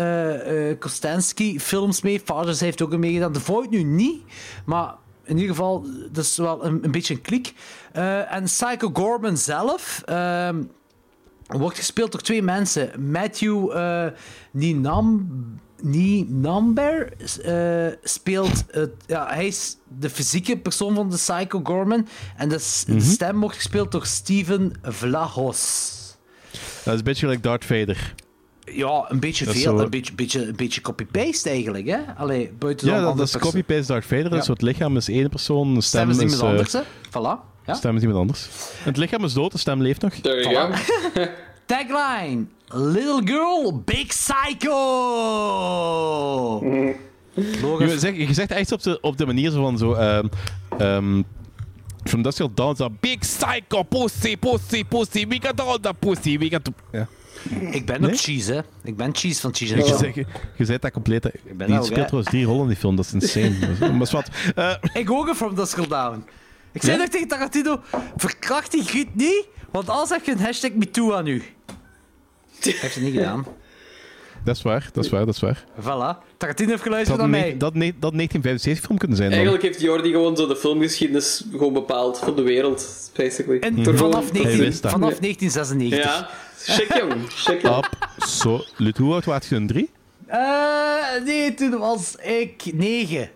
[0.80, 2.20] Kostansky films mee.
[2.20, 3.32] Fathers heeft ook een meegedaan.
[3.32, 4.22] The Void nu niet.
[4.66, 4.94] Maar
[5.26, 7.54] in ieder geval, dat is wel een, een beetje een klik.
[7.92, 10.02] Eh, en Psycho Gorman zelf...
[10.06, 10.64] ehm,
[11.48, 13.12] wordt gespeeld door twee mensen.
[13.12, 14.08] Matthew eh
[14.52, 15.30] Ninam,
[15.82, 17.14] Ninamber
[17.44, 18.64] eh, speelt...
[18.72, 22.08] Het, ja, hij is de fysieke persoon van de Psycho Gorman.
[22.38, 25.94] En de, de stem wordt gespeeld door Steven Vlahos.
[26.84, 28.16] Dat is een beetje gelijk Darth Vader.
[28.76, 29.78] Ja, een beetje veel.
[29.78, 31.98] zo- Een beetje, beetje, een beetje copy-paste eigenlijk, hè?
[32.18, 34.30] Allee, buiten Ja, dat, is copy-paste Darth Vader.
[34.32, 34.38] Ja.
[34.38, 36.82] Een soort lichaam is één persoon, de stem, Stem is iemand eh, anders, hè?
[37.10, 37.54] Voilà.
[37.66, 37.74] Ja.
[37.74, 38.48] stem is iemand anders.
[38.84, 40.14] Het lichaam is dood, de stem leeft nog.
[40.14, 40.74] There you go.
[41.66, 44.76] Tagline: Little girl, big psycho.
[47.80, 49.94] Je, zeg, je zegt echt op de, op de manier zo van zo...
[49.94, 50.28] ehm
[50.78, 51.22] ehm
[52.04, 52.98] from Industrial Dawn.
[53.00, 55.28] Big psycho, pussy, pussy, pussy.
[55.28, 56.38] We got all the pussy.
[56.38, 56.64] We got...
[56.64, 57.08] the-" Ja.
[57.72, 58.10] Ik ben Nee?
[58.12, 58.60] ook cheese, hè?
[58.84, 59.76] Ik ben cheese van cheese.
[59.76, 60.26] Je, en je,
[60.58, 61.22] je zegt dat compleet...
[61.22, 63.54] ben Die dat speelt trouwens drie rollen in die film, dat is insane.
[63.98, 64.30] maar wat.
[64.56, 66.26] Eh, Ik ook een From Dusk Dawn.
[66.72, 67.02] Ik zei Ja?
[67.02, 67.80] nog tegen Tarantino,
[68.18, 71.44] verkracht die griet niet, want anders heb je een hashtag MeToo aan u.
[72.60, 73.46] Hij heeft het niet gedaan.
[74.44, 75.64] Dat is waar, dat is waar, dat is waar.
[75.82, 76.38] Voilà.
[76.38, 77.50] Tarantino heeft Dat geluisterd naar mij.
[77.58, 79.38] dat, dat 1975 film kunnen zijn dan.
[79.40, 83.60] Eigenlijk heeft Jordi gewoon zo de filmgeschiedenis gewoon bepaald van de wereld, basically.
[83.60, 84.92] En gewoon- vanaf, Hij 19, wist dat.
[84.92, 86.04] vanaf 1996.
[86.20, 86.30] Ja,
[86.66, 87.86] check jong, check jong.
[88.20, 88.98] Absoluut.
[88.98, 89.68] Hoe oud was je toen?
[89.68, 89.90] Drie?
[90.28, 93.30] Eh, nee, toen was ik 9.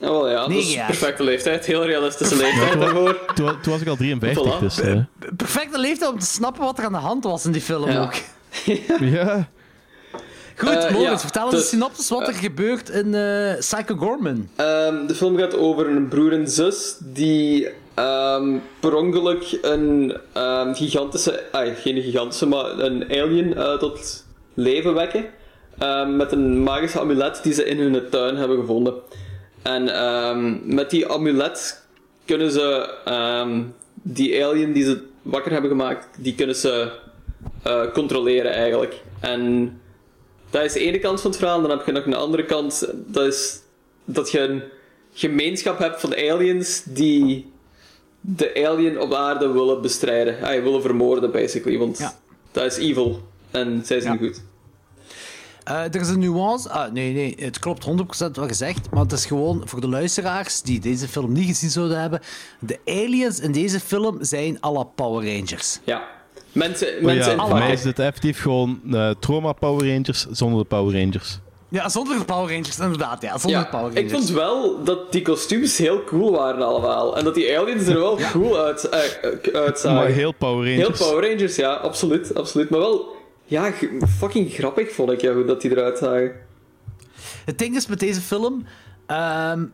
[0.00, 1.66] Oh, wel ja, dat Negen is perfecte leeftijd.
[1.66, 3.18] Heel realistische leeftijd toen, daarvoor.
[3.34, 4.60] toen, toen was ik al 53, Voilà.
[4.60, 4.80] dus...
[4.80, 4.98] eh,
[5.36, 8.02] Perfecte leeftijd om te snappen wat er aan de hand was in die film Ja.
[8.02, 8.12] ook.
[9.00, 9.48] ja.
[10.56, 13.96] Goed, Eh, Lorenz, ja, vertel eens dus- een synopsis wat er gebeurt in eh Psycho
[13.96, 14.48] Gorman.
[14.56, 20.74] Ehm, de film gaat over een broer en zus die ehm, per ongeluk een ehm,
[20.74, 25.24] gigantische, geen gigantische, maar een alien eh, tot leven wekken.
[25.78, 28.94] ehm, met een magische amulet die ze in hun tuin hebben gevonden.
[29.62, 29.84] En
[30.74, 31.86] met die amulet
[32.24, 32.88] kunnen ze
[34.02, 37.00] die alien die ze wakker hebben gemaakt, die kunnen ze
[37.62, 39.02] eh, controleren eigenlijk.
[39.20, 39.72] En
[40.50, 41.60] dat is de ene kant van het verhaal.
[41.60, 42.92] Dan heb je nog een andere kant.
[43.06, 43.60] Dat is
[44.04, 44.62] dat je een
[45.12, 47.51] gemeenschap hebt van aliens die
[48.24, 50.42] de alien op aarde willen bestrijden.
[50.42, 51.78] Ah, willen vermoorden, basically.
[51.78, 52.14] Want
[52.52, 53.20] dat is evil.
[53.50, 54.42] En zij zijn goed.
[55.64, 56.70] Eh, er is een nuance.
[56.70, 58.90] Ah, nee, nee, het klopt 100% wat gezegd.
[58.90, 62.20] Maar het is gewoon voor de luisteraars die deze film niet gezien zouden hebben.
[62.58, 65.78] De aliens in deze film zijn à la Power Rangers.
[65.84, 66.02] Ja.
[66.52, 70.26] Mensen, Oh mensen ja, in voor mij is dit effectief gewoon eh, Trauma Power Rangers
[70.30, 71.38] zonder de Power Rangers.
[71.72, 73.22] Ja, zonder de Power Rangers, inderdaad.
[73.22, 74.00] Ja, zonder Ja, Power Rangers.
[74.00, 77.16] ik vond wel dat die kostuums heel cool waren allemaal.
[77.16, 79.94] En dat die aliens er wel cool uit, eh, eh, uitzagen.
[79.98, 80.98] Maar heel Power Rangers.
[80.98, 82.70] Heel Power Rangers, ja, absoluut, absoluut.
[82.70, 83.72] Maar wel, ja,
[84.18, 86.32] fucking grappig vond ik ja, hoe dat die eruit zagen.
[87.44, 88.66] Het ding is met deze film.
[89.06, 89.64] ehm,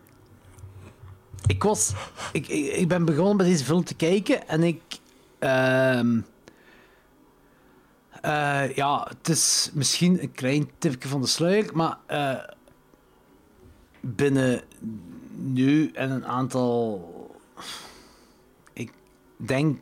[1.47, 1.93] ik was.
[2.33, 4.81] Ik, ik, ik ben begonnen met deze film te kijken en ik.
[5.39, 6.19] ehm,
[8.29, 12.39] eh, ja, het is misschien een klein tipje van de sluier, maar eh,
[14.01, 14.63] binnen
[15.35, 17.31] nu en een aantal.
[18.73, 18.93] Ik
[19.37, 19.79] denk,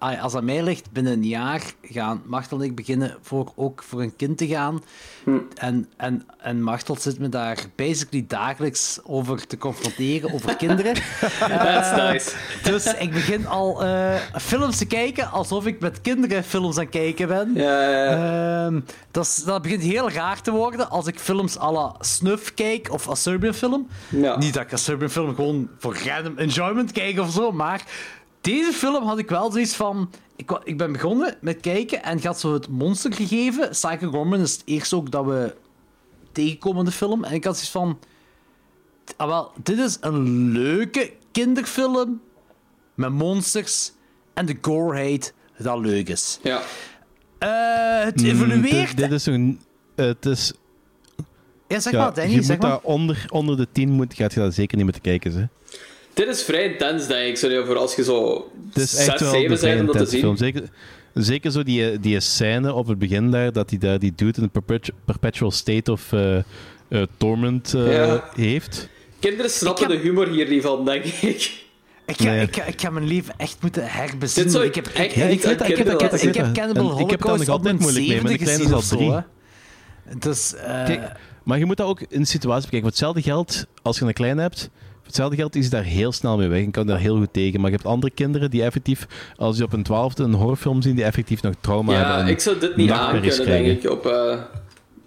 [0.00, 4.02] als aan mij ligt, binnen een jaar gaan Martel en ik beginnen voor, ook voor
[4.02, 4.82] een kind te gaan.
[5.54, 10.94] En, en, en Martel zit me daar basically dagelijks over te confronteren, over kinderen.
[11.38, 12.30] That's Eh, nice.
[12.62, 16.90] Dus ik begin al eh, films te kijken alsof ik met kinderen films aan het
[16.92, 17.56] kijken ben.
[17.56, 18.80] Ehm,
[19.10, 22.92] dat, is- dat begint heel raar te worden als ik films à la Snuff kijk
[22.92, 23.86] of A Serbian film.
[24.38, 27.84] Niet dat ik een Serbian film gewoon voor random enjoyment kijk of zo, maar
[28.40, 30.10] deze film had ik wel zoiets van...
[30.36, 33.68] Ik, ik ben begonnen met kijken en gaat zo het monster gegeven.
[33.70, 35.54] Psycho Gorman is het eerste ook dat we
[36.32, 37.24] tegenkomen in de film.
[37.24, 37.98] En ik had zoiets van...
[39.16, 42.20] Ah, wel, dit is een leuke kinderfilm
[42.94, 43.92] met monsters
[44.34, 46.38] en de goreheid dat leuk is.
[46.42, 46.62] Ja.
[47.38, 48.96] Eh, het Mm, evolueert.
[48.96, 49.60] dit, dit is een...
[49.96, 50.52] Het is...
[51.68, 52.70] Ja, zeg ja, maar, Danny, je zeg moet maar.
[52.70, 55.32] dat onder, onder de 10 moet, gaat je dat zeker niet moeten kijken.
[55.32, 55.44] Hè.
[56.14, 59.20] Dit is vrij intens, denk ik, zo, voor als je zo Het is 6, echt
[59.20, 60.20] wel 7 een vrij bent om dat te zien.
[60.20, 60.36] film.
[60.36, 60.62] Zeker,
[61.14, 64.42] zeker zo die, die scène op het begin daar, dat hij daar die doet in
[64.42, 66.42] een perpetu- perpetual state of eh, eh,
[67.16, 68.30] torment eh, Ja.
[68.34, 68.88] heeft.
[69.18, 71.58] Kinderen snappen de humor hier niet van, denk ik.
[72.06, 72.42] Ik ga, Nee.
[72.42, 74.52] ik, ga, ik ga mijn leven echt moeten herbezinnen.
[74.52, 76.52] Dit zou ik ik heb, echt ik, weet heb, ik, heb, ik heb.
[76.54, 78.80] Cannibal En ik heb daar nog Holocaust altijd moeilijk mee, maar de kleine is al
[78.80, 79.12] drie.
[80.18, 81.12] Dus, eh, Kijk,
[81.44, 82.80] maar je moet dat ook in de situatie bekijken.
[82.80, 84.70] Voor hetzelfde geld, als je een kleine hebt,
[85.10, 87.60] hetzelfde geld is daar heel snel mee weg en kan daar heel goed tegen.
[87.60, 89.06] Maar je hebt andere kinderen die effectief,
[89.36, 92.16] als die op een twaalfde een horrorfilm zien, die effectief nog trauma hebben.
[92.26, 93.70] Ja, ik zou dit niet aankunnen, denk krijgen.
[93.72, 94.06] ik, op...
[94.06, 94.38] eh,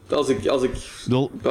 [0.09, 0.47] als ik...
[0.47, 0.71] Als ik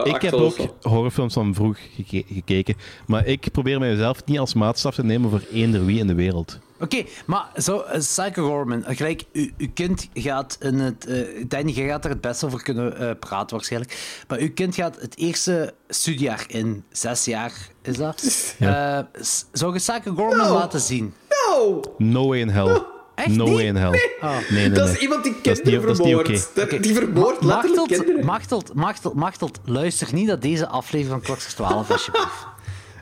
[0.05, 2.75] Ik heb ook horrorfilms van vroeg geke- gekeken,
[3.07, 6.59] maar ik probeer mezelf niet als maatstaf te nemen voor eender wie in de wereld.
[6.83, 11.07] Oké, maar zo, eh, Psycho Gorman, gelijk, uw, uw kind gaat in het...
[11.07, 14.23] eh Danny, jij gaat er het best over kunnen eh, praten waarschijnlijk.
[14.29, 17.53] Maar uw kind gaat het eerste studiejaar in, zes jaar
[17.83, 18.23] is dat.
[18.59, 21.15] Eh, s- zou je Psycho Gorman laten zien?
[21.49, 21.81] No!
[21.99, 22.83] No way in hell.
[23.15, 23.55] Echt no niet?
[23.55, 23.91] way in hell.
[23.91, 24.37] Nee, Oh.
[24.51, 24.71] nee, nee.
[24.71, 26.29] Dat is iemand die kinderen vermoordt.
[26.55, 26.71] oké.
[26.71, 28.25] Dat- Die vermoordt letterlijk Machtelt, kinderen.
[28.25, 32.47] Machtelt, Machtelt, Machtelt, luister niet naar deze aflevering van Kloksters 12, alsjeblieft.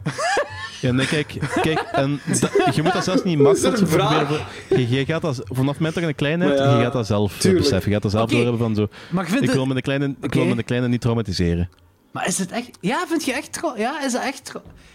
[0.80, 4.40] Ja, nee, kijk, kijk en da- je moet dat zelfs niet makkelijk proberen.
[4.68, 6.82] Je, je gaat dat, vanaf het moment dat je een kleine hebt, Maar ja, je
[6.84, 7.62] gaat dat zelf eh, tuurlijk.
[7.62, 7.86] beseffen.
[7.88, 8.88] Je gaat dat zelf Oké, doorhebben van zo.
[9.10, 11.70] maar ik vind Ik het- wil, mijn kleine, ik wil mijn kleine niet traumatiseren.
[12.12, 12.70] Maar is het echt...
[12.80, 13.60] Ja, vind je echt...
[13.76, 14.52] Ja, is het echt...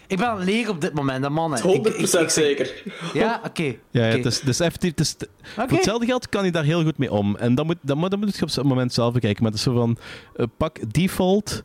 [0.07, 1.59] Ik ben aan het leren op dit moment, hè, mannen.
[1.59, 2.83] Ik- 100% ik- ik- zeker.
[3.13, 3.63] Ja, oké.
[3.63, 4.89] Ja, ja het is, het is effectief.
[4.89, 5.15] Het is.
[5.55, 7.35] Voor hetzelfde geld kan je daar heel goed mee om.
[7.35, 9.43] En dan moet, dan, moet- dan moet je op zo'n moment zelf bekijken.
[9.43, 9.97] Maar het is zo van,
[10.35, 11.61] eh, pak default,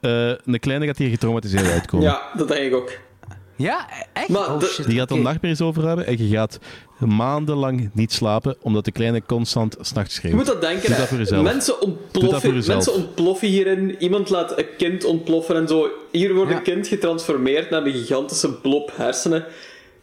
[0.00, 2.06] eh, een kleine gaat hier getraumatiseerd uitkomen.
[2.06, 2.98] Ja, dat denk ik ook.
[3.62, 4.28] Ja, echt?
[4.28, 4.86] Maar oh shit.
[4.86, 5.24] Die gaat er oké.
[5.24, 6.58] nachtmerries over hebben en je gaat
[6.98, 10.36] maandenlang niet slapen omdat de kleine constant s'nachts Je schreeuwt.
[10.36, 10.98] moet dat denken, Doe hè.
[10.98, 11.42] dat voor jezelf.
[11.42, 13.96] Mensen Doe dat voor ontploffen, mensen ontploffen hierin.
[13.98, 15.88] Iemand laat een kind ontploffen en zo.
[16.12, 16.56] Hier wordt Ja.
[16.56, 19.44] een kind getransformeerd naar een gigantische blob hersenen.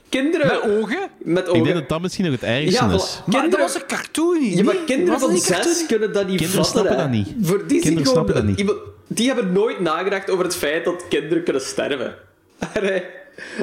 [0.09, 0.47] Kinderen...
[0.47, 1.09] Met ogen?
[1.17, 1.63] Met Ik ogen.
[1.63, 3.21] denk dat dat misschien nog het ergste Ja, is.
[3.25, 4.43] Maar Kinderen- dat was een cartoon.
[4.43, 6.81] Ja, maar kinderen was van zes kunnen dat niet Kinderen vatten.
[6.81, 7.47] snappen dat niet.
[7.47, 8.73] Voor die, Kinderen gewoon, snappen dat niet.
[9.07, 12.15] die hebben nooit nagedacht over het feit dat kinderen kunnen sterven.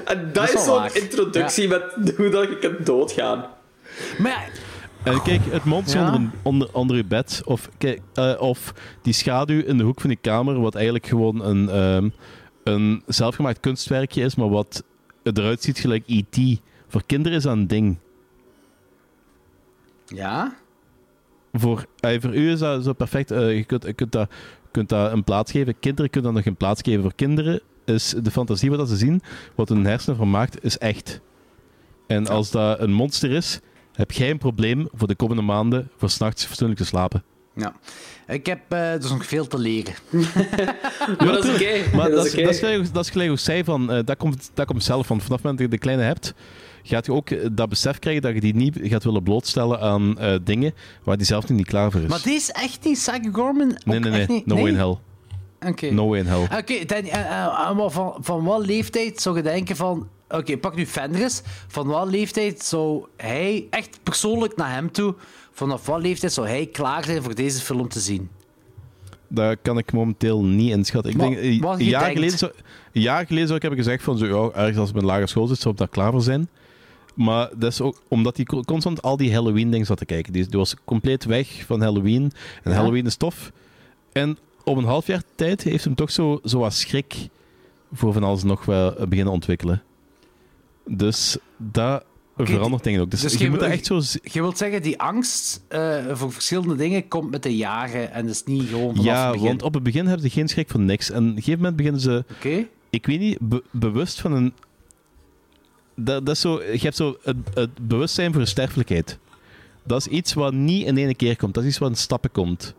[0.04, 1.82] En dat, is zo'n introductie met
[2.16, 3.44] hoe dat je kunt doodgaan.
[4.18, 4.30] Maar
[5.04, 6.06] ja, En kijk, het monster Ja.
[6.06, 10.00] onder, een- onder, onder je bed, of, kijk, eh, of die schaduw in de hoek
[10.00, 12.08] van die kamer, wat eigenlijk gewoon een, ehm,
[12.64, 14.82] een zelfgemaakt kunstwerkje is, maar wat
[15.22, 16.60] eruit ziet gelijk E.T.
[16.88, 17.98] Voor kinderen is dat een ding.
[20.06, 20.54] ja?
[21.52, 23.30] Voor, eh, voor u is dat zo perfect.
[23.30, 24.30] eh, je kunt, je kunt, dat,
[24.70, 25.78] kunt dat een plaats geven.
[25.80, 27.02] Kinderen kunnen dat nog een plaats geven.
[27.02, 29.22] Voor kinderen is de fantasie wat dat ze zien,
[29.54, 31.20] wat hun hersenen van maakt, is echt.
[32.06, 33.60] En als dat een monster is,
[33.92, 37.22] heb jij een probleem voor de komende maanden voor s'nachts fatsoenlijk te slapen.
[37.54, 37.74] Ja.
[38.26, 39.94] Ik heb eh, dus nog veel te leren.
[41.18, 41.96] Maar dat is oké.
[41.96, 44.16] Maar dat dat is dat is gelijk, dat is gelijk hoe zij van, eh, dat,
[44.16, 45.20] komt, dat komt zelf van.
[45.20, 46.34] Vanaf het moment dat je de kleine hebt,
[46.86, 50.18] gaat je ook eh, dat besef krijgen dat je die niet gaat willen blootstellen aan
[50.18, 50.74] eh, dingen
[51.04, 52.08] waar die zelf niet klaar voor is.
[52.08, 53.78] Maar dit is echt niet Psycho Gorman?
[53.84, 54.20] Nee, nee, nee.
[54.20, 54.46] echt niet?
[54.46, 54.96] No way in hell.
[55.66, 55.90] Oké.
[55.90, 56.42] No way in hell.
[56.42, 60.08] Oké, Danny, eh, eh, eh, van, van wat leeftijd zou je denken van...
[60.28, 61.42] Oké, pak nu Fenris.
[61.68, 65.14] Van wat leeftijd zou hij, echt persoonlijk naar hem toe,
[65.52, 68.28] vanaf wat leeftijd zou hij klaar zijn voor deze film te zien?
[69.28, 71.10] Dat kan ik momenteel niet inschatten.
[71.12, 72.52] Ik Maar denk, een, jaar denkt- geleden zou,
[72.92, 75.26] een jaar geleden zou ik hebben gezegd van, zo, ja, ergens als ik met lagere
[75.26, 76.48] school zit, zou ik daar klaar voor zijn.
[77.14, 80.32] Maar dat is ook omdat hij co- constant al die Halloween-dingen zat te kijken.
[80.32, 82.32] Die, die was compleet weg van Halloween.
[82.62, 82.76] En Ja.
[82.76, 83.52] Halloween is tof.
[84.12, 84.38] En
[84.68, 87.28] op een half jaar tijd heeft hem toch zo, zo wat schrik
[87.92, 89.82] voor van alles nog wel eh, beginnen ontwikkelen.
[90.86, 92.04] Dus dat
[92.36, 93.10] verandert dingen ook.
[93.10, 94.00] Dus, dus je je moet dat echt zo...
[94.22, 98.44] Je wilt zeggen, die angst eh, voor verschillende dingen komt met de jaren en is
[98.44, 99.46] niet gewoon vanaf Ja, het begin.
[99.48, 101.10] want op het begin hebben ze geen schrik voor niks.
[101.10, 102.24] En op een gegeven moment beginnen ze...
[102.36, 102.66] Oké.
[102.90, 104.52] ik weet niet, be- bewust van een.
[105.94, 109.18] Dat, dat is zo, je hebt zo het, het bewustzijn voor de sterfelijkheid.
[109.84, 111.54] Dat is iets wat niet in één keer komt.
[111.54, 112.74] Dat is iets wat in stappen komt.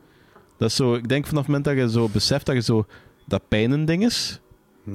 [0.58, 2.86] Dat is zo, ik denk vanaf het moment dat je zo beseft dat je zo
[3.26, 4.40] dat pijn een ding is.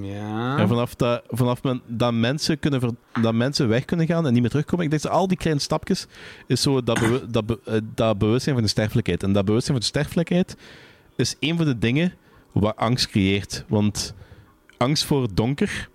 [0.00, 0.58] Ja.
[0.58, 4.32] En vanaf, dat, vanaf moment dat mensen, kunnen ver- dat mensen weg kunnen gaan en
[4.32, 4.84] niet meer terugkomen.
[4.84, 6.07] Ik denk dat al die kleine stapjes
[6.47, 9.23] is zo dat, bewu- dat, be- eh, dat bewustzijn van de sterfelijkheid.
[9.23, 10.57] En dat bewustzijn van de sterfelijkheid
[11.16, 12.15] is een van de dingen
[12.52, 13.65] wat angst creëert.
[13.68, 14.15] Want
[14.76, 15.89] angst voor het donker,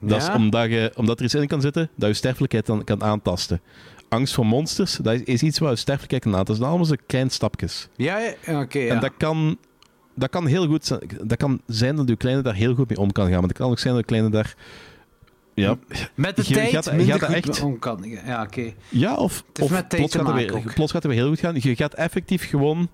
[0.00, 3.02] dat is omdat, je, omdat er iets in kan zitten dat je sterfelijkheid dan kan
[3.02, 3.60] aantasten.
[4.14, 6.46] Angst voor monsters, dat is, is iets sterfelijkheid kan aantasten.
[6.46, 7.88] Dat zijn allemaal zo kleine stapjes.
[7.96, 8.78] Ja, ja, oké.
[8.78, 9.56] En dat kan,
[10.14, 11.00] dat kan heel goed zijn.
[11.22, 13.40] Dat kan zijn dat je kleine daar heel goed mee om kan gaan.
[13.40, 14.54] Maar het kan ook zijn dat je kleine daar.
[15.54, 15.78] Ja,
[16.14, 18.04] Met de je tijd gaat- minder gaat goed echt- om kan.
[18.26, 18.72] Ja, oké.
[18.88, 21.54] ja of, plots, gaat het weer, plots gaat het weer heel goed gaan.
[21.58, 22.88] Je gaat effectief gewoon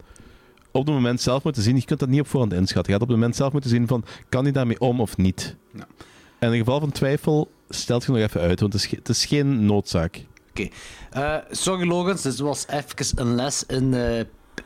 [0.70, 1.76] op het moment zelf moeten zien.
[1.76, 2.92] Je kunt dat niet op voorhand inschatten.
[2.92, 5.56] Je gaat op het moment zelf moeten zien van kan hij daarmee om of niet.
[5.74, 5.86] Ja.
[6.38, 9.24] En in geval van twijfel stelt je nog even uit, want het is, het is
[9.26, 10.24] geen noodzaak.
[10.60, 10.68] Oké.
[11.10, 14.20] Eh, sorry, Logans, dit was even een les in eh,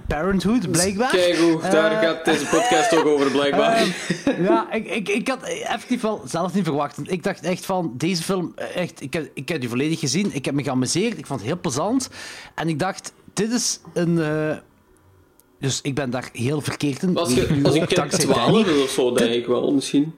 [0.08, 1.10] parenthood, blijkbaar.
[1.10, 3.76] Kijk hoe, daar Eh, gaat deze podcast ook over, blijkbaar.
[4.24, 6.97] Ehm, ja, ik, ik, ik had effectief wel zelf niet verwacht.
[6.97, 10.34] Want Ik dacht echt van, deze film, echt, ik, heb, ik heb die volledig gezien.
[10.34, 11.18] Ik heb me geamuseerd.
[11.18, 12.08] Ik vond het heel plezant.
[12.55, 14.20] En ik dacht, dit is een...
[15.60, 17.16] dus ik ben daar heel verkeerd in.
[17.16, 18.68] als Weet je, als je kind dankzij 12 Danny.
[18.68, 20.14] is of zo, denk ik wel, misschien.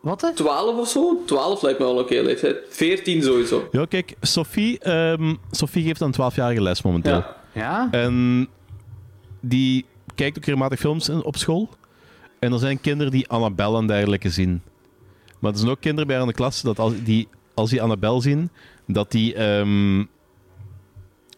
[0.00, 0.20] Wat?
[0.20, 0.32] hè?
[0.34, 1.22] 12 of zo?
[1.26, 2.56] 12 lijkt me wel een oké leeftijd.
[2.68, 3.68] 14 sowieso.
[3.72, 7.12] Ja, kijk, Sophie, ehm, Sophie geeft een 12-jarige les momenteel.
[7.12, 7.36] Ja.
[7.52, 7.88] Ja?
[7.90, 8.48] En
[9.40, 11.68] die kijkt ook regelmatig films in- op school.
[12.38, 14.62] En er zijn kinderen die Annabelle en dergelijke zien.
[15.38, 17.82] Maar er zijn ook kinderen bij haar in de klas dat als die, als die
[17.82, 18.50] Annabelle zien,
[18.86, 20.04] dat die ehm,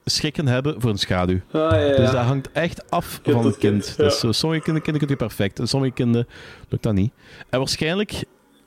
[0.05, 1.41] schrikken hebben voor een schaduw.
[1.51, 1.97] Ah, ja, ja.
[1.97, 3.85] Dus dat hangt echt af Kind van het kind.
[3.85, 5.59] kind, Dus zo, sommige kinderen, kinderen kun je perfect.
[5.59, 6.27] En sommige kinderen
[6.69, 7.13] lukt dat niet.
[7.51, 8.25] En waarschijnlijk,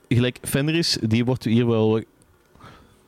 [0.08, 2.02] gelijk Fenris, die wordt hier wel...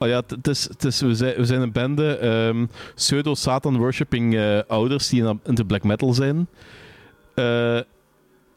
[0.01, 4.59] Oh ja, het- is, het is, we, zijn, we zijn een bende ehm, pseudo-Satan-worshipping eh,
[4.67, 6.49] ouders die in, in de black metal zijn.
[7.35, 7.77] Eh,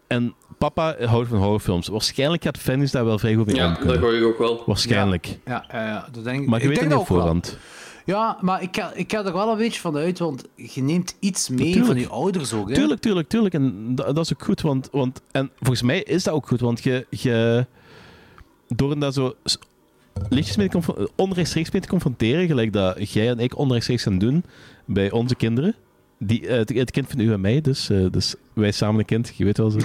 [0.08, 1.88] en papa houdt van horrorfilms.
[1.88, 4.64] Waarschijnlijk gaat Fenris daar wel vrij goed mee om Ja, dat hoor ik ook wel.
[4.66, 5.40] Waarschijnlijk.
[5.46, 6.48] Ja, ja, ja, dat denk ik.
[6.50, 7.18] Maar je ik weet het denk niet wel.
[7.18, 7.58] voorhand.
[8.06, 11.16] Ja, maar ik ga, ik ga er wel een beetje van uit, want je neemt
[11.20, 12.70] iets mee van je ouders ook.
[12.70, 12.76] Hè?
[12.76, 13.54] Tuurlijk, tuurlijk, tuurlijk.
[13.54, 14.62] En dat, dat is ook goed.
[14.62, 16.60] Want, want, en volgens mij is dat ook goed.
[16.60, 17.66] Want je, je
[18.76, 19.36] door daar zo
[20.30, 24.44] lichtjes mee te onrechtstreeks mee te confronteren, gelijk dat jij en ik onrechtstreeks gaan doen
[24.86, 25.76] bij onze kinderen,
[26.18, 29.06] die, eh, het, het kind van u en mij, dus, eh, dus wij samen een
[29.06, 29.80] kind, je weet wel zo.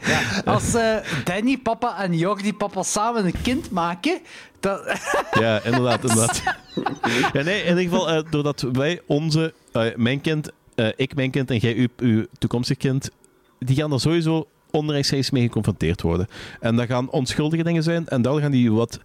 [0.44, 4.20] Als eh, Danny papa en Jordi papa samen een kind maken,
[4.62, 5.00] dat...
[5.40, 6.42] Ja, inderdaad, inderdaad.
[7.32, 11.30] Ja, nee, in ieder geval, eh, doordat wij onze, eh, mijn kind, eh, ik mijn
[11.30, 13.10] kind en jij uw, uw toekomstig kind,
[13.58, 16.26] die gaan er sowieso onrechtstreeks mee geconfronteerd worden.
[16.60, 19.00] En dat gaan onschuldige dingen zijn, en daar gaan die wat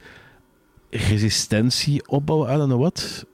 [0.89, 3.25] resistentie opbouwen, I don't know what.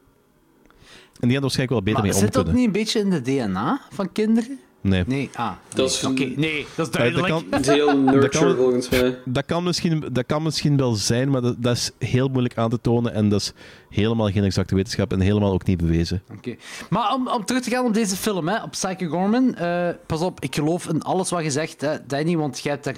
[1.19, 2.61] En die gaan er waarschijnlijk wel beter Maar mee om zit dat kunnen.
[2.61, 4.59] niet een beetje in de DNA van kinderen?
[4.83, 5.03] Nee.
[5.07, 5.51] Nee, ah.
[5.73, 7.27] Dat is- Oké, nee, dat is Eh, dat duidelijk.
[7.27, 9.17] kan- Het is heel Dat nurture kan- volgens mij.
[9.25, 12.69] Dat kan, misschien, dat kan misschien wel zijn, maar dat, dat is heel moeilijk aan
[12.69, 13.13] te tonen.
[13.13, 13.53] En dat is
[13.89, 16.21] helemaal geen exacte wetenschap en helemaal ook niet bewezen.
[16.37, 16.55] Oké.
[16.89, 19.55] Maar om, om terug te gaan op deze film, hè, op Psycho Gorman.
[19.55, 22.83] eh, pas op, ik geloof in alles wat je zegt, hè, Danny, want jij hebt
[22.83, 22.95] daar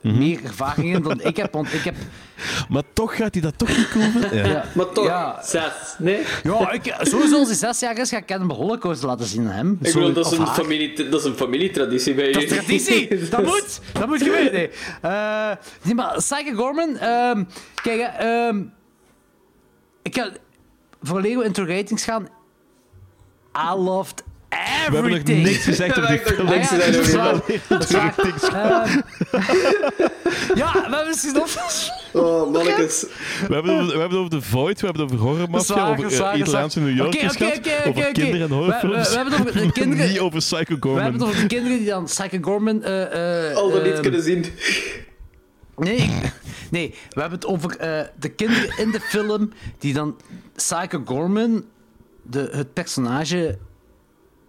[0.00, 0.18] Mhm.
[0.18, 1.52] meer ervaring in dan ik heb.
[1.52, 1.94] Want ik heb.
[2.68, 4.36] Maar toch gaat hij dat toch niet cool vinden?
[4.36, 4.46] Ja.
[4.46, 5.40] Ja, Maar toch, Ja.
[5.44, 5.72] zes.
[5.98, 6.22] Nee?
[6.42, 9.46] ja ik, sowieso als hij zes jaar is, ga ik hem de Holocaust laten zien
[9.46, 9.72] aan hem.
[9.72, 10.54] Ik bedoel, dat is, een haar.
[10.54, 12.64] familie, dat is een familietraditie bij Dat is jullie.
[12.64, 13.18] traditie!
[13.30, 13.80] Dat moet!
[13.92, 14.52] Dat moet gebeuren!
[14.52, 14.70] Nee,
[15.00, 15.50] Eh,
[15.82, 16.96] nee maar Psycho Gorman...
[16.96, 17.44] ehm,
[17.82, 18.62] kijk, ehm,
[20.02, 20.30] ik ga
[21.02, 21.42] voor Lego
[21.94, 22.28] gaan.
[23.56, 24.56] I loved We
[24.94, 25.42] hebben nog everything.
[25.46, 26.46] niks gezegd over die Ja, ik film.
[26.46, 26.70] dacht niks
[27.10, 28.16] Ja, gezegd
[30.54, 31.56] ja, we hebben misschien nog...
[32.12, 33.04] Oh, mannetjes.
[33.48, 35.50] We hebben, het over, we hebben het over The Void, we hebben het over Horror
[35.50, 36.80] Dat is Mafia, waar, over eh, Italiaanse.
[36.80, 37.14] New York
[37.86, 38.48] over kinderen en.
[38.48, 38.94] We- horrorfilms.
[39.08, 41.02] we- we hebben het over de kinderen- niet over Psycho We Gorman.
[41.02, 42.82] hebben het over de kinderen die dan Psycho Gorman...
[42.82, 44.44] eh, eh, Al dat niet ehm, kunnen zien.
[45.76, 46.10] Nee,
[46.70, 50.16] nee, we hebben het over eh, de kinderen in de film die dan
[50.56, 51.64] Psycho Gorman,
[52.22, 53.58] de, het personage,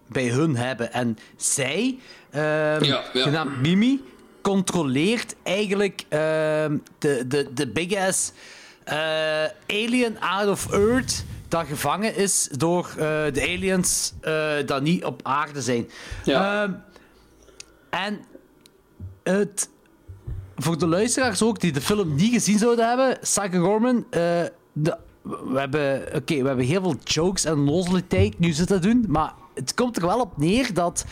[0.09, 0.93] bij hun hebben.
[0.93, 1.97] En zij,
[2.29, 3.23] ehm, Ja, ja.
[3.23, 4.01] genaamd Mimi,
[4.41, 8.31] controleert eigenlijk ehm, de, de, de big-ass
[8.83, 8.97] eh,
[9.67, 12.95] alien out of Earth dat gevangen is door eh,
[13.33, 15.89] de aliens eh dat niet op aarde zijn.
[16.23, 16.63] Ja.
[16.63, 16.73] Ehm,
[17.89, 18.19] en
[19.23, 19.69] het
[20.55, 25.59] voor de luisteraars ook die de film niet gezien zouden hebben, Psycho Gorman, de, we,
[25.59, 29.97] hebben, oké, we hebben heel veel jokes en nozeliteit nu zitten doen, maar het komt
[29.97, 31.05] er wel op neer dat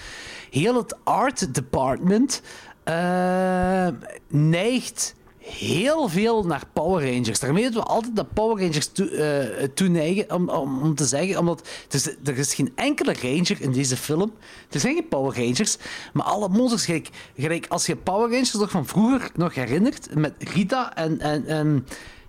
[0.50, 2.42] heel het art department
[2.84, 3.88] eh,
[4.28, 5.16] neigt
[5.48, 7.40] heel veel naar Power Rangers.
[7.40, 11.68] Daarmee dat we altijd naar Power Rangers toe, toeneigen, om, om, om te zeggen, omdat
[11.90, 14.34] er is, er is geen enkele ranger in deze film.
[14.70, 15.78] Er zijn geen Power Rangers,
[16.14, 20.34] maar alle monsters, gelijk, gelijk als je Power Rangers nog van vroeger nog herinnert, met
[20.38, 21.88] Rita en, en, en,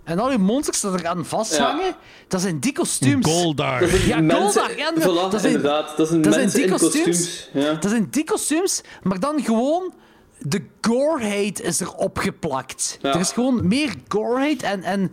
[0.09, 1.95] en al die monsters dat er aan vasthangen,
[2.27, 3.25] dat zijn die kostuums.
[3.25, 3.79] Goldar.
[3.79, 4.61] Dat Ja, mensen...
[4.61, 5.97] Goldar, ja, Voilà, dat zijn- inderdaad.
[5.97, 7.49] Dat zijn dat zijn die kostuums.
[7.53, 7.73] Ja.
[7.73, 9.93] Dat zijn die kostuums, maar dan gewoon
[10.39, 12.97] de goreheid is er opgeplakt.
[13.01, 13.13] Ja.
[13.13, 15.11] Er is gewoon meer goreheid en, en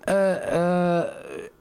[0.00, 1.04] eh, eh,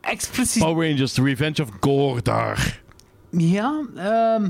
[0.01, 0.63] expliciet...
[0.63, 2.81] Power Rangers, The Revenge of Gordar.
[3.29, 4.49] Ja, ehm,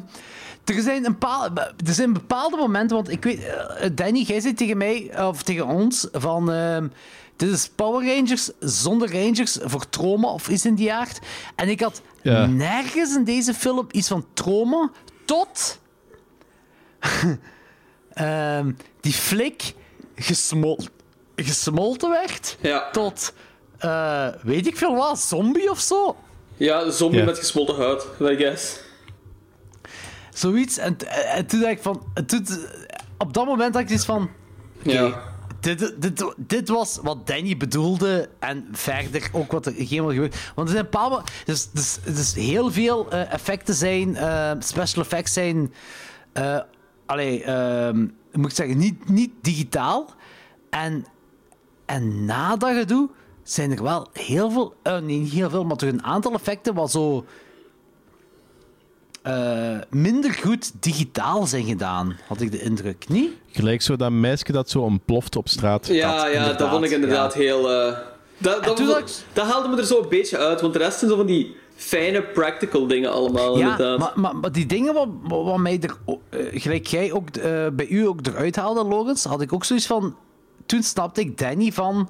[0.66, 1.50] er, zijn een paar,
[1.86, 5.68] er zijn bepaalde momenten, want ik weet, eh, Danny, jij zei tegen mij, of tegen
[5.68, 6.88] ons, van ehm,
[7.36, 11.20] dit is Power Rangers zonder Rangers voor trauma of iets in die aard.
[11.56, 12.46] En ik had Ja.
[12.46, 14.92] nergens in deze film iets van trauma,
[15.26, 15.80] tot
[18.14, 18.72] ehm,
[19.02, 19.74] die flik
[20.16, 20.80] gesmol
[21.36, 22.90] gesmolten werd, Ja.
[22.92, 23.34] tot,
[23.78, 26.16] eh, weet ik veel wat, zombie of zo.
[26.58, 27.26] ja, zombie Ja.
[27.26, 28.80] met gesmolten huid, I guess.
[30.34, 30.78] Zoiets.
[30.78, 30.98] En,
[31.36, 32.04] en toen dacht ik van...
[32.26, 32.48] toen-
[33.18, 34.30] op dat moment had ik iets van...
[34.82, 35.24] Ja.
[35.64, 40.52] Dit, dit, dit was wat Danny bedoelde en verder ook wat er helemaal gebeurt.
[40.56, 44.16] Want er zijn mo- Dus, dus, dus heel veel eh, effecten zijn...
[44.16, 45.74] eh, special effects zijn...
[46.34, 46.60] eh
[47.06, 48.00] allee, ehm,
[48.32, 50.10] moet ik zeggen, niet, niet digitaal.
[50.70, 51.06] En,
[51.86, 53.10] en na dat gedoe
[53.44, 54.76] zijn er wel heel veel...
[54.84, 57.26] nee, niet heel veel, maar toch een aantal effecten wat zo...
[59.24, 63.06] eh, minder goed digitaal zijn gedaan, had ik de indruk.
[63.10, 63.32] Niet?
[63.52, 65.88] Gelijk zo dat meisje dat zo ontploft op straat.
[65.88, 67.40] Ja, ja, inderdaad, dat vond ik inderdaad ja.
[67.40, 67.72] heel...
[67.72, 67.98] eh,
[68.38, 71.12] dat, dat, dat, dat haalde me er zo een beetje uit, want de rest zijn
[71.12, 74.00] zo van die fijne practical dingen allemaal, Ja, inderdaad.
[74.00, 75.96] maar, maar, maar die dingen wat, wat wat mij er,
[76.30, 79.86] eh, gelijk jij ook eh, bij u ook eruit haalde, Logans, had ik ook zoiets
[79.86, 80.16] van.
[80.66, 82.10] Toen snapte ik Danny van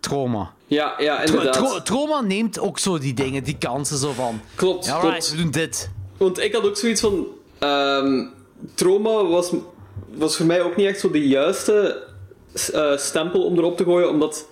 [0.00, 0.52] trauma.
[0.66, 1.86] Ja, ja, inderdaad.
[1.86, 4.40] trauma neemt ook zo die dingen, die kansen zo van.
[4.54, 5.30] Klopt, Ja, klopt.
[5.30, 5.90] we doen dit.
[6.20, 7.26] Want ik had ook zoiets van...
[7.58, 8.24] ehm,
[8.74, 9.52] trauma was,
[10.14, 12.02] was voor mij ook niet echt zo de juiste
[12.72, 14.48] eh, stempel om erop te gooien, omdat...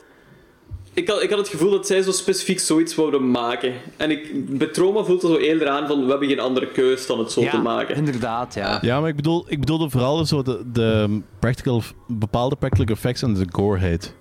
[0.93, 3.73] Ik had, ik had het gevoel dat zij zo specifiek zoiets wouden maken.
[3.97, 7.07] En ik, bij trauma voelt het zo eerder aan van, we hebben geen andere keus
[7.07, 7.97] dan het zo ja, te maken.
[7.97, 8.79] inderdaad, ja.
[8.81, 13.35] Ja, maar ik, bedoel, ik bedoelde vooral zo de, de practical, bepaalde practical effects en
[13.35, 14.15] de goreheid.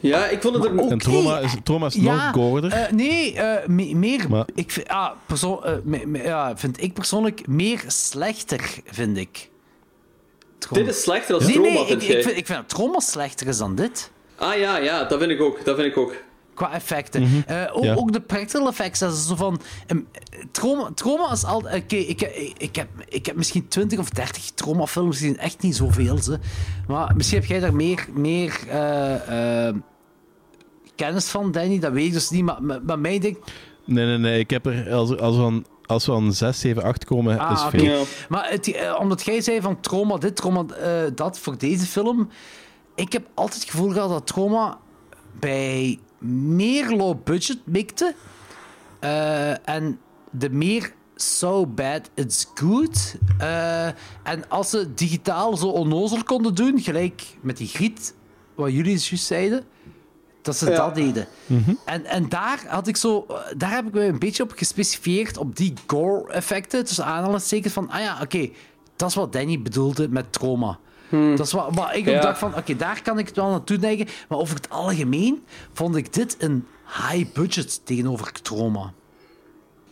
[0.00, 0.78] Ja, ik vond het er...
[0.78, 2.72] En trauma is, trauma is Ja, nog gorder.
[2.72, 4.26] eh, nee, eh, me- meer.
[4.30, 9.16] Maar- Ik vind, ah, persoon, eh, me- me- ja, vind ik persoonlijk meer slechter, vind
[9.16, 9.48] ik.
[10.58, 10.86] Trauma.
[10.86, 13.46] Dit is slechter dan nee, trauma, nee, vind ik, vind, ik vind dat trauma slechter
[13.46, 14.10] is dan dit.
[14.36, 15.64] Ah ja, ja, dat vind ik ook.
[15.64, 16.14] Dat vind ik ook.
[16.60, 17.22] Qua effecten.
[17.22, 17.40] Mhm.
[17.46, 17.94] Eh, ook, Ja.
[17.94, 18.98] ook de practical effects.
[18.98, 19.60] Dat is zo van.
[19.86, 19.98] ehm,
[20.50, 21.82] trauma, trauma is altijd.
[21.82, 25.38] Oké, ik, ik, ik, heb, ik heb misschien 20 of 30 traumafilms gezien.
[25.38, 26.18] Echt niet zoveel.
[26.18, 26.38] Ze.
[26.88, 29.74] Maar misschien heb jij daar meer, meer eh, eh,
[30.94, 31.78] kennis van, Danny.
[31.78, 32.44] Dat weet ik dus niet.
[32.44, 33.36] Maar, maar, maar mij denk
[33.84, 34.38] Nee, nee, nee.
[34.38, 37.52] Ik heb er, als, als, we aan, als we aan 6, 7, 8 komen, Ah,
[37.52, 37.78] is oké.
[37.78, 38.04] veel.
[38.28, 42.28] Maar het, eh, omdat jij zei van trauma dit, trauma eh, dat voor deze film.
[42.94, 44.78] Ik heb altijd het gevoel gehad dat trauma
[45.40, 45.98] bij
[46.28, 48.14] meer low budget mikte.
[49.00, 49.98] Eh, en
[50.30, 53.14] de meer so bad it's good.
[53.38, 53.86] Eh,
[54.22, 58.14] en als ze digitaal zo onnozel konden doen, gelijk met die griet,
[58.54, 59.64] wat jullie juist zeiden,
[60.42, 60.76] dat ze Ja.
[60.76, 61.26] dat deden.
[61.84, 63.26] En, en daar had ik zo,
[63.56, 68.00] daar heb ik me een beetje op gespecificeerd, op die gore-effecten, tussen aanhalingstekens van, ah
[68.00, 68.48] ja, oké,
[68.96, 70.78] dat is wat Danny bedoelde met trauma.
[71.10, 72.20] Dat is wat, wat ik ook Ja.
[72.20, 74.06] dacht van, oké, daar kan ik het wel naartoe neigen.
[74.28, 76.66] Maar over het algemeen vond ik dit een
[77.10, 78.92] high budget tegenover trauma.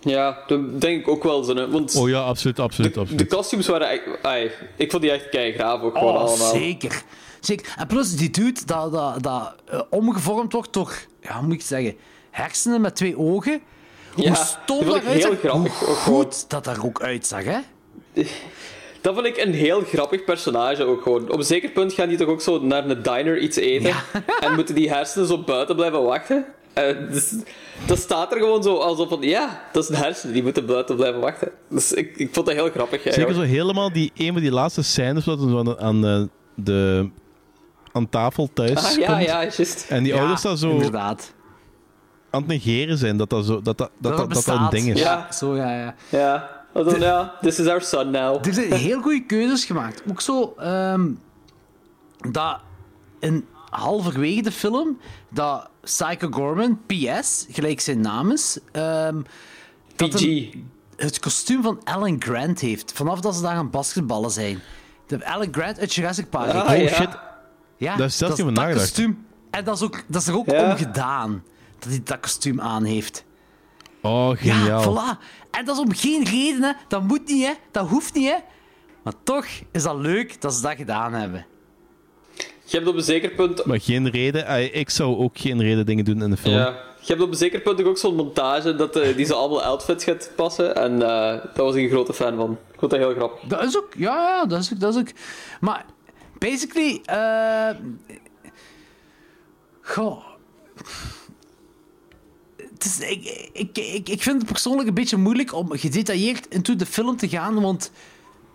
[0.00, 1.54] Ja, dat denk ik ook wel zo.
[1.54, 3.28] hè, Want Oh ja, absoluut, absoluut, de absoluut.
[3.28, 4.02] costumes waren echt...
[4.22, 6.52] ai, ik vond die echt keigraaf ook gewoon Oh, allemaal.
[6.54, 7.02] zeker.
[7.40, 7.74] zeker.
[7.76, 11.58] En plus die dude dat, dat, dat eh, omgevormd wordt door, ja, hoe moet ik
[11.58, 11.96] het zeggen,
[12.30, 13.60] hersenen met twee ogen.
[14.14, 17.02] Hoe Ja, stom die vond dat eruit heel zag, grappig hoe goed dat daar ook
[17.02, 17.58] uitzag, hè?
[19.00, 21.30] Dat vond ik een heel grappig personage ook gewoon.
[21.30, 23.94] Op een zeker punt gaan die toch ook zo naar een diner iets eten.
[24.40, 26.44] En moeten die hersenen zo buiten blijven wachten.
[26.72, 27.34] Eh, dus,
[27.86, 30.96] dat staat er gewoon zo alsof van, ja, dat is een hersen, die moeten buiten
[30.96, 31.50] blijven wachten.
[31.68, 34.82] Dus ik, ik vond dat heel grappig Zeker zo helemaal die, een van die laatste
[34.82, 36.22] scènes dat zo aan, aan, eh,
[36.54, 37.08] de,
[37.92, 39.24] aan tafel thuis Ah, ja, komt.
[39.24, 39.86] ja, juist.
[39.88, 41.32] En die Ja, ouders daar zo Inderdaad.
[42.30, 44.88] aan het negeren zijn dat dat, zo, dat, dat, dat, dat, dat, dat een ding
[44.94, 45.00] is.
[45.00, 45.32] Ja.
[45.32, 45.94] Zo, ja, ja.
[46.08, 48.46] Ja, dan, ja, this is our son now.
[48.46, 50.02] Er zijn heel goede keuzes gemaakt.
[50.10, 51.10] Ook zo ehm,
[52.30, 52.60] dat
[53.20, 54.98] in halverwege de film
[55.28, 59.20] dat Psycho Gorman, PS, gelijk zijn naam is, ehm,
[59.96, 60.46] dat PG.
[60.96, 62.92] het kostuum van Alan Grant heeft.
[62.92, 64.60] Vanaf dat ze daar aan basketballen zijn.
[65.06, 66.52] De Alan Grant uit Jurassic Park.
[66.52, 66.88] Ah, Oh ja.
[66.88, 67.08] shit,
[67.76, 69.26] Ja, Daar is zelfs dat, kostuum.
[69.50, 70.70] En dat is, ook, dat is er ook Ja.
[70.70, 71.42] om gedaan.
[71.78, 73.24] Dat hij dat kostuum aan heeft.
[74.08, 75.18] Oh Ja, voilà.
[75.50, 76.72] En dat is om geen reden, hè.
[76.88, 77.52] Dat moet niet, hè.
[77.70, 78.36] Dat hoeft niet, hè.
[79.02, 81.46] Maar toch is dat leuk dat ze dat gedaan hebben.
[82.64, 83.64] Je hebt op een zeker punt...
[83.64, 86.54] Maar geen reden, ik zou ook geen reden dingen doen in de film.
[86.54, 86.86] Ja.
[87.00, 90.04] Je hebt op een zeker punt ook zo'n montage dat, eh, die ze allemaal outfits
[90.04, 90.74] gaat passen.
[90.74, 91.08] En eh,
[91.54, 92.58] daar was ik een grote fan van.
[92.72, 93.48] Ik vond dat heel grappig.
[93.48, 95.08] Dat is ook, ja, ja, dat is ook, dat is ook.
[95.60, 95.84] Maar,
[96.38, 97.70] basically, eh.
[99.82, 100.24] goh.
[102.78, 106.76] Het is, ik, ik, ik, ik vind het persoonlijk een beetje moeilijk om gedetailleerd into
[106.76, 107.90] de film te gaan, want.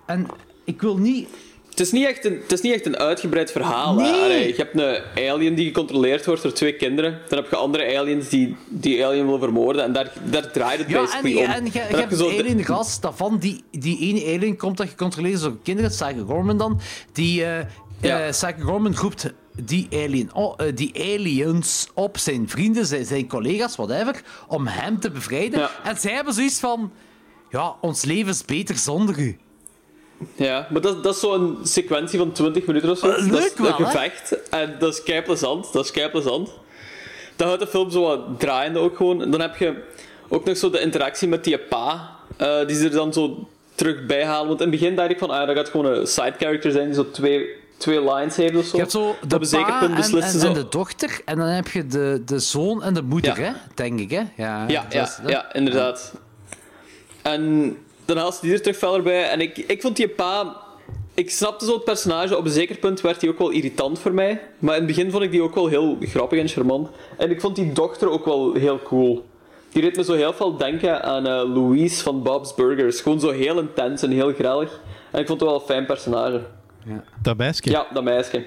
[0.05, 0.27] En
[0.65, 1.27] ik wil niet.
[1.69, 3.93] Het is niet echt een, het is niet echt een uitgebreid verhaal.
[3.93, 4.11] Nee.
[4.11, 7.19] Allee, je hebt een alien die gecontroleerd wordt door twee kinderen.
[7.29, 9.83] Dan heb je andere aliens die die alien willen vermoorden.
[9.83, 11.51] En daar, daar draait het Ja, en, basically je- om.
[11.51, 15.33] en je, hebt een alien ras dat van die, die ene alien komt dat gecontroleerd
[15.35, 16.79] is door kinderen, Psycho Gorman dan.
[17.11, 17.65] Die eh
[18.01, 18.19] Ja.
[18.23, 23.27] eh, Psycho Gorman roept die, alien, oh, eh, die aliens op zijn vrienden, zijn, zijn
[23.27, 25.59] collega's, whatever, om hem te bevrijden.
[25.59, 25.69] Ja.
[25.83, 26.91] En zij hebben zoiets van,
[27.49, 29.37] ja, ons leven is beter zonder u.
[30.35, 33.07] Ja, maar dat, dat is zo'n sequentie van 20 minuten of zo.
[33.07, 33.91] Eh, dat is leuk wel, een hè?
[33.91, 34.49] gevecht.
[34.49, 35.73] En dat is kei plezant.
[35.73, 36.49] Dat is kei plezant.
[37.35, 39.21] Dan houdt de film zo wat draaiende ook gewoon.
[39.21, 39.83] En dan heb je
[40.29, 42.15] ook nog zo de interactie met die pa.
[42.37, 44.47] eh, die ze er dan zo terug bij halen.
[44.47, 46.85] Want in het begin dacht ik van, ah, dat gaat gewoon een side character zijn
[46.85, 47.49] die zo twee,
[47.83, 48.71] twee lines heeft of zo.
[48.71, 51.67] Je hebt zo de op pa punt en, en, en de dochter, en dan heb
[51.67, 53.43] je de, de zoon en de moeder, Ja.
[53.45, 53.51] hè?
[53.75, 54.09] denk ik.
[54.11, 54.21] Hè?
[54.35, 56.13] Ja, Ja, dat ja, is- dat- ja, inderdaad.
[57.21, 59.29] En dan haalt ze die er terug verder bij.
[59.29, 60.61] En ik, ik vond die pa...
[61.13, 62.37] Ik snapte zo het personage.
[62.37, 64.41] Op een zeker punt werd hij ook wel irritant voor mij.
[64.59, 66.89] Maar in het begin vond ik die ook wel heel grappig en charmant.
[67.17, 69.25] En ik vond die dochter ook wel heel cool.
[69.71, 73.01] Die deed me zo heel veel denken aan eh, Louise van Bob's Burgers.
[73.01, 74.79] Gewoon zo heel intens en heel grellig.
[75.11, 76.41] En ik vond het wel een fijn personage.
[77.21, 78.45] Dat meisje, Ja, dat meisje.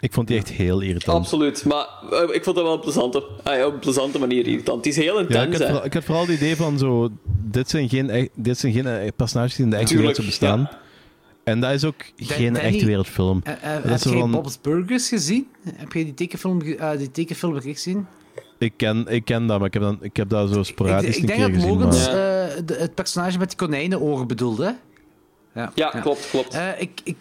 [0.00, 1.18] ik vond die echt heel irritant.
[1.18, 1.64] Absoluut.
[1.64, 4.82] Maar eh, ik vond dat wel een plezante, ja, op een plezante manier irritant.
[4.82, 7.08] Die is heel Ja, intens, ik, had vooral, ik had vooral het idee van zo...
[7.50, 10.38] Dit zijn geen, echt- dit zijn geen eh, personages die in de echte wereld Tuurlijk,
[10.38, 10.68] zo bestaan.
[11.44, 13.40] En dat is ook geen Danny, echte wereldfilm.
[13.44, 15.46] Eh, eh, Dat heb van- Bob's Burgers gezien?
[15.74, 18.06] Heb jij die tekenfilm, eh, die tekenfilm gezien?
[18.58, 21.16] ik, ken, ik ken dat, maar ik heb, dan, ik heb dat zo Ik, sporadisch
[21.16, 21.74] ik een denk keer dat gezien.
[21.78, 24.64] Mogans maar- eh, de- het personage met die konijnenogen bedoelde.
[24.64, 24.72] hè?
[25.60, 26.54] Ja, Ja, klopt, klopt.
[26.54, 27.16] Eh, ik, ik,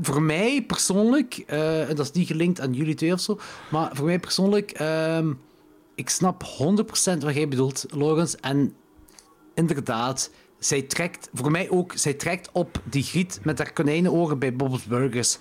[0.00, 3.38] voor mij persoonlijk, eh, en dat is niet gelinkt aan jullie twee of zo,
[3.70, 5.32] maar voor mij persoonlijk, ehm,
[5.94, 8.36] ik snap 100% wat jij bedoelt, Logans.
[8.36, 8.74] En
[9.54, 14.56] inderdaad, zij trekt, voor mij ook, zij trekt op die griet met haar konijnenogen bij
[14.56, 15.38] Bob's Burgers.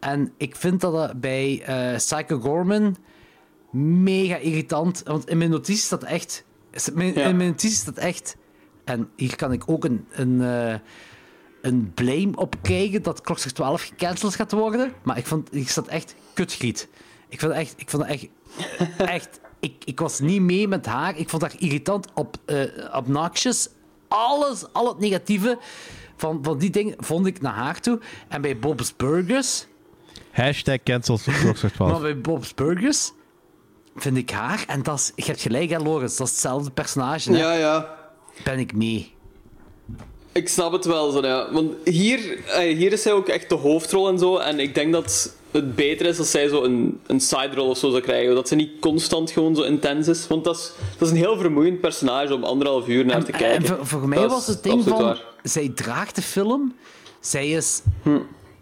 [0.00, 2.96] En ik vind dat, dat bij eh Psycho Gorman
[4.02, 6.44] mega irritant, want in mijn notities staat echt,
[6.86, 8.36] in mijn notities staat echt,
[8.84, 10.74] en hier kan ik ook een, een, eh,
[11.66, 14.92] een blame op krijgen dat Klokster 12 gecanceld gaat worden.
[15.02, 16.88] Maar ik vond, ik zat echt kutgriet.
[17.28, 18.28] Ik vond het echt, ik vond het echt,
[19.10, 21.16] echt ik, ik was niet mee met haar.
[21.18, 22.62] Ik vond haar irritant, op, eh
[22.96, 23.68] obnoxious.
[24.08, 25.58] Alles, al het negatieve
[26.16, 28.00] van, van die dingen vond ik naar haar toe.
[28.28, 29.66] En bij Bob's Burgers,
[30.30, 31.92] Hashtag cancel Klokslag 12.
[31.92, 33.12] maar bij Bob's Burgers
[33.96, 37.32] vind ik haar, en dat is, je hebt gelijk, hè, Lorenz, dat is hetzelfde personage.
[37.32, 37.38] hè.
[37.38, 37.96] Ja, ja.
[38.44, 39.14] Ben ik mee.
[40.36, 41.52] Ik snap het wel zo, ja.
[41.52, 44.36] Want hier, eh, hier is zij ook echt de hoofdrol en zo.
[44.36, 47.90] En ik denk dat het beter is als zij zo een, een side-rol of zo
[47.90, 48.34] zou krijgen.
[48.34, 50.26] Dat ze niet constant gewoon zo intens is.
[50.26, 53.56] Want dat is, dat is een heel vermoeiend personage om anderhalf uur naar te kijken.
[53.56, 55.02] En voor, voor mij Dat was het ding van...
[55.02, 55.24] waar.
[55.42, 56.74] Zij draagt de film.
[57.20, 58.18] Zij is Hm.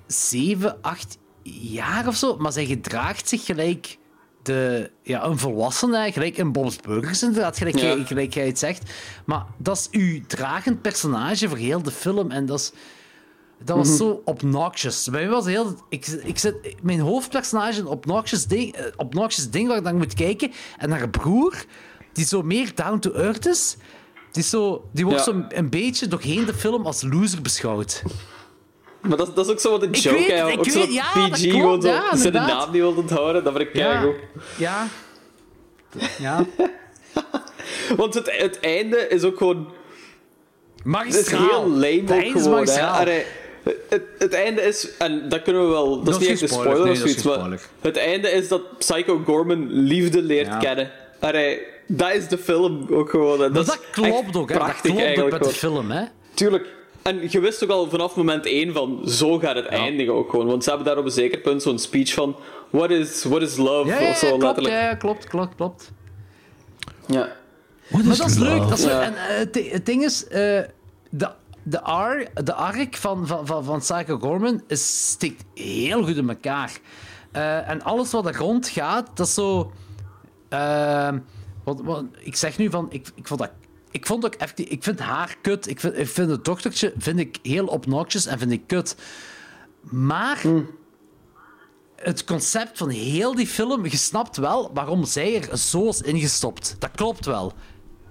[0.06, 1.18] zeven, acht
[1.60, 2.36] jaar of zo.
[2.38, 3.98] Maar zij gedraagt zich gelijk
[4.44, 6.12] de, ja, een volwassene.
[6.12, 7.82] Gelijk in Bob's Burgers inderdaad, gelijk, Ja.
[7.86, 8.90] jij, gelijk jij het zegt.
[9.24, 12.30] Maar dat is uw dragend personage voor heel de film.
[12.30, 12.72] En dat is...
[13.64, 13.96] Dat was Mhm.
[13.96, 15.08] zo obnoxious.
[15.10, 15.74] Bij mij was heel...
[15.88, 20.14] Ik, ik zit, mijn hoofdpersonage een obnoxious ding, eh, obnoxious ding waar ik naar moet
[20.14, 20.52] kijken.
[20.78, 21.64] En haar broer,
[22.12, 23.76] die zo meer down-to-earth is,
[24.32, 25.32] die, is zo, die wordt Ja.
[25.32, 28.02] zo een beetje doorheen de film als loser beschouwd.
[29.08, 30.44] Maar dat, dat is ook zo wat een joke, weet hè.
[30.44, 32.46] Ook zo weet- dat PG klopt, gewoon zo ja, inderdaad.
[32.46, 33.44] naam niet wil onthouden.
[33.44, 34.04] Dat vind ik Ja.
[34.56, 34.86] Ja.
[36.18, 36.44] Ja.
[37.96, 39.68] Want het, het einde is ook gewoon...
[40.84, 41.40] Magistraal.
[41.42, 42.90] Het is heel lame Het einde is gewoon.
[42.90, 43.24] Allee,
[43.88, 44.96] het, het einde is...
[44.96, 45.96] En dat kunnen we wel...
[45.96, 47.96] Dat, Dat is is niet echt een spoiler spoiler, of nee, is zoiets, maar het
[47.96, 50.58] einde is dat Psycho Gorman liefde leert Ja.
[50.58, 50.90] kennen.
[51.20, 53.38] Allee, dat is de film ook gewoon.
[53.38, 54.58] Dat, dat, is klopt ook, hè.
[54.58, 56.04] Dat klopt ook eigenlijk met de film, hè.
[56.34, 56.73] Tuurlijk.
[57.04, 60.46] En je wist ook al vanaf moment één van, zo gaat het eindigen ook gewoon.
[60.46, 62.36] Want ze hebben daar op een zeker punt zo'n speech van,
[62.70, 63.88] what is, what is love?
[63.88, 64.74] Ja, ja, of zo, klopt, letterlijk.
[64.74, 65.92] ja, klopt, klopt, klopt.
[67.06, 67.28] Ja.
[67.88, 68.60] maar dat is leuk.
[68.68, 69.02] Dat is, Ja.
[69.02, 70.60] En eh, het, di- het ding is, eh,
[71.10, 71.28] de,
[71.62, 76.28] de, ar, de arc van, van, van, van Psycho Gorman is, stikt heel goed in
[76.28, 76.72] elkaar.
[77.32, 79.72] Eh, en alles wat er rond gaat, dat is zo...
[81.64, 83.50] wat, wat, ik zeg nu van, ik, ik vond dat...
[83.94, 85.68] Ik vond ook echt, ik vind haar kut.
[85.68, 88.96] Ik vind, ik vind het dochtertje vind ik heel obnoxious en vind ik kut.
[89.80, 90.42] Maar
[91.96, 96.76] het concept van heel die film, je snapt wel waarom zij er zo is ingestopt.
[96.78, 97.52] Dat klopt wel.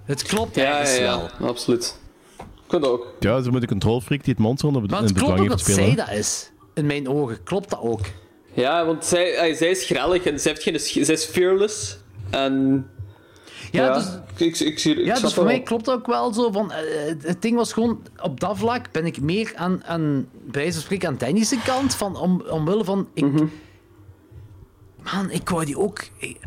[0.06, 1.30] Het klopt Ja, ergens ja, wel.
[1.40, 2.00] ja, absoluut.
[2.38, 3.08] Ik vind dat ook.
[3.20, 5.68] Ja, ze moeten controlfreak die het monster onder Maar in het klopt bedwang ook heeft
[5.68, 5.96] dat spelen.
[5.96, 6.52] zij dat is.
[6.74, 7.44] In mijn ogen.
[7.44, 8.02] Klopt dat ook.
[8.54, 11.98] Ja, want zij, ey, zij is grellig en zij, heeft geen, zij is fearless.
[12.30, 12.86] En...
[13.72, 16.08] Ja, dus- ik, ik, ik, zie- ik Ja, dus voor dat mij klopt dat ook
[16.08, 16.52] wel zo.
[16.52, 16.78] Van, eh,
[17.24, 20.82] het- ding was gewoon, op dat vlak ben ik meer aan, aan bij wijze van
[20.82, 21.96] spreken, aan Danny's kant.
[21.96, 23.46] Van, om, omwille van, ik, Mhm.
[25.14, 26.00] man, ik wou die ook...
[26.18, 26.40] ik-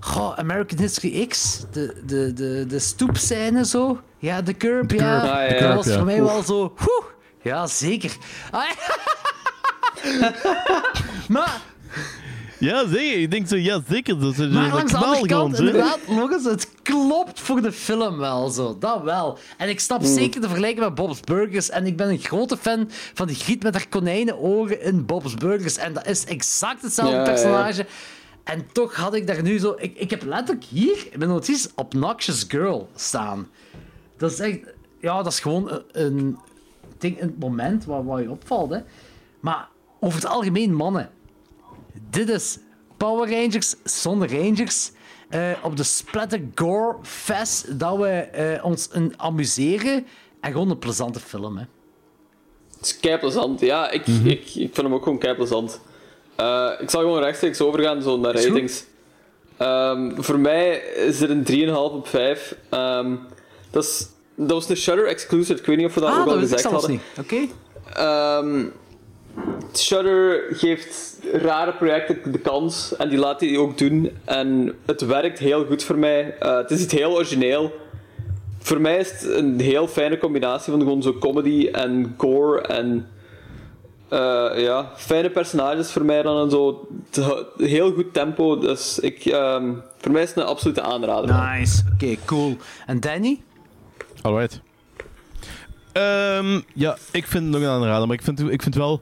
[0.00, 4.00] goh, American History X, de, de, de, de stoepscène zo.
[4.18, 5.18] Ja, de curb, De ja.
[5.20, 5.74] Ah, ja, Dat ja.
[5.74, 5.94] was Ja.
[5.96, 6.72] voor mij wel zo...
[6.76, 7.02] Woe,
[7.42, 8.16] ja, zeker.
[8.50, 8.70] Ah,
[11.28, 11.60] maar...
[12.62, 13.20] Ja, zeker.
[13.20, 14.20] Ik denk zo, ja, zeker.
[14.20, 18.18] Dat is Maar langs de andere kant, inderdaad, nog eens, het klopt voor de film
[18.18, 18.76] wel zo.
[18.78, 19.38] Dat wel.
[19.58, 21.70] En ik snap zeker de vergelijking met Bob's Burgers.
[21.70, 25.76] En ik ben een grote fan van die griet met haar konijnenogen in Bob's Burgers.
[25.76, 27.32] En dat is exact hetzelfde Ja, ja, ja.
[27.34, 27.86] personage.
[28.44, 29.74] En toch had ik daar nu zo...
[29.78, 33.48] Ik, ik heb letterlijk hier in mijn notities Obnoxious Girl staan.
[34.16, 34.58] Dat is echt...
[35.00, 36.38] Ja, dat is gewoon een, een
[36.98, 38.70] ding, een moment waar, waar je opvalt.
[38.70, 38.78] Hè.
[39.40, 39.68] Maar
[40.00, 41.10] over het algemeen, mannen.
[42.12, 42.58] Dit is
[42.96, 44.90] Power Rangers zonder Rangers.
[45.28, 47.78] eh, op de Splatter Gore Fest.
[47.78, 50.06] Dat we eh, ons een amuseren.
[50.40, 51.56] En gewoon een plezante film.
[51.56, 51.64] Hè.
[52.76, 53.60] Het is kei plezant.
[53.60, 54.26] Ja, ik, Mhm.
[54.26, 55.80] ik, ik vind hem ook gewoon kei plezant.
[56.36, 58.84] Eh, ik zal gewoon rechtstreeks overgaan zo naar ratings.
[59.56, 62.56] Ehm, voor mij is er een 3,5 op 5.
[62.68, 63.14] Ehm,
[63.70, 65.58] dat, is, dat was een Shutter exclusive.
[65.60, 67.00] Ik weet niet of we dat ah, ook al dat wist ik gezegd zelfs hadden.
[67.16, 67.48] niet.
[67.88, 68.00] Oké.
[68.00, 68.64] Ehm,
[69.74, 74.10] Shudder geeft rare projecten de kans en die laat die ook doen.
[74.24, 76.36] En het werkt heel goed voor mij.
[76.38, 77.72] Eh, het is iets heel origineel.
[78.58, 83.08] Voor mij is het een heel fijne combinatie van gewoon zo comedy en gore en
[84.08, 86.88] eh, ja, fijne personages voor mij dan en zo.
[87.10, 91.34] Het- Heel goed tempo, dus ik, ehm, voor mij is het een absolute aanrader.
[91.58, 91.82] Nice.
[91.94, 92.56] Oké, cool.
[92.86, 93.40] En Danny?
[94.22, 94.60] Alright.
[95.92, 99.00] Ehm, ja, ik vind het nog een aanrader, maar ik vind, ik vind wel...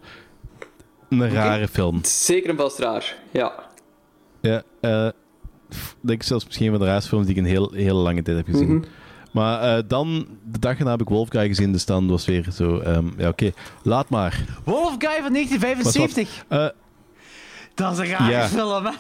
[1.09, 1.99] een rare film.
[2.05, 3.53] Zeker en vast raar, ja.
[4.41, 5.09] Ja, eh,
[5.69, 7.97] pff, denk ik zelfs misschien een van de raarste films die ik een heel, heel
[7.97, 8.75] lange tijd heb gezien.
[8.77, 8.85] Mhm.
[9.33, 12.79] Maar eh, dan, de dag erna heb ik Wolfguy gezien, dus dan was weer zo...
[12.79, 13.51] ehm, ja, oké,
[13.83, 14.45] laat maar.
[14.65, 16.45] Wolf Guy van 1975.
[16.49, 16.67] Eh,
[17.75, 18.47] Dat is een rare Ja.
[18.49, 18.93] film, hè?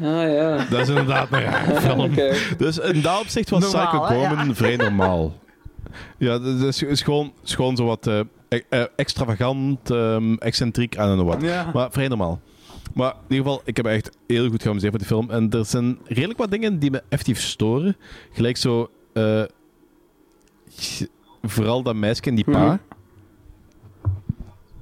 [0.00, 0.64] Ah ja.
[0.70, 2.10] dat is inderdaad een rare film.
[2.58, 4.20] Dus in dat opzicht was Normaal, Psycho?
[4.20, 4.28] Ja.
[4.28, 5.34] Gorman vrij normaal.
[6.18, 10.90] Ja, dat is, is gewoon, is gewoon zo wat eh, e- eh, extravagant, ehm, excentriek,
[10.94, 11.42] know what.
[11.42, 11.70] Ja.
[11.74, 12.40] Maar vrij normaal.
[12.94, 15.30] Maar in ieder geval, ik heb echt heel goed geamuseerd met die film.
[15.30, 17.96] En er zijn redelijk wat dingen die me effectief storen.
[18.32, 18.90] Gelijk zo...
[19.12, 19.42] eh,
[21.42, 22.64] vooral dat meisje en die pa.
[22.64, 22.76] Mhm.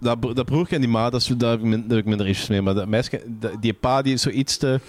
[0.00, 2.04] Dat, dat broertje en die ma, dat is, daar, heb ik min- daar heb ik
[2.06, 2.62] minder issues mee.
[2.62, 3.22] Maar dat meisje,
[3.60, 4.80] die pa die is zoiets te...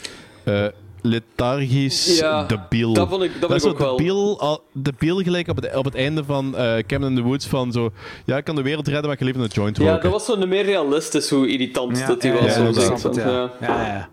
[1.08, 2.94] lethargisch, Ja, debiel.
[2.94, 3.98] dat vond ik- dat vond is ik ook wel.
[3.98, 7.48] debiel, al- debiel gelijk op het, op het einde van eh Cabin in the Woods
[7.48, 7.92] van zo...
[8.26, 9.94] Ja, ik kan de wereld redden, maar ik ga liever een joint roken.
[9.94, 12.56] Ja, dat was zo meer realistisch hoe irritant dat hij was.
[12.56, 13.52] ja, zo ja.
[13.62, 14.10] Ja, ja.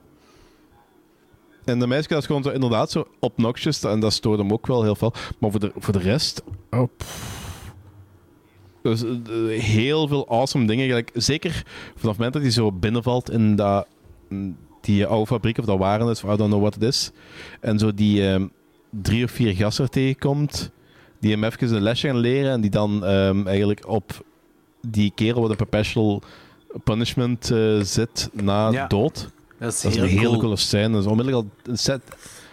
[1.65, 4.83] En de meisje is gewoon zo, inderdaad zo obnoxious en dat stoorde hem ook wel
[4.83, 5.13] heel veel.
[5.39, 6.43] Maar voor de, voor de rest...
[6.71, 6.89] Oh,
[8.83, 10.87] dus eh, heel veel awesome dingen.
[10.87, 11.51] Gelijk, zeker
[11.95, 13.87] vanaf het moment dat hij zo binnenvalt in dat,
[14.29, 17.11] mm, die oude fabriek of dat waren is, of I don't know what it is.
[17.61, 18.47] En zo die ehm,
[18.91, 20.71] drie of vier gasten tegenkomt,
[21.21, 24.25] die hem even een lesje gaan leren en die dan ehm, eigenlijk op
[24.89, 26.23] die kerel wat een perpetual
[26.85, 28.87] punishment eh, zit na Ja.
[28.87, 29.31] dood.
[29.59, 30.39] Dat is Dat is heel een hele cool.
[30.39, 30.91] coole scène.
[30.93, 32.03] Dat is onmiddellijk al een set,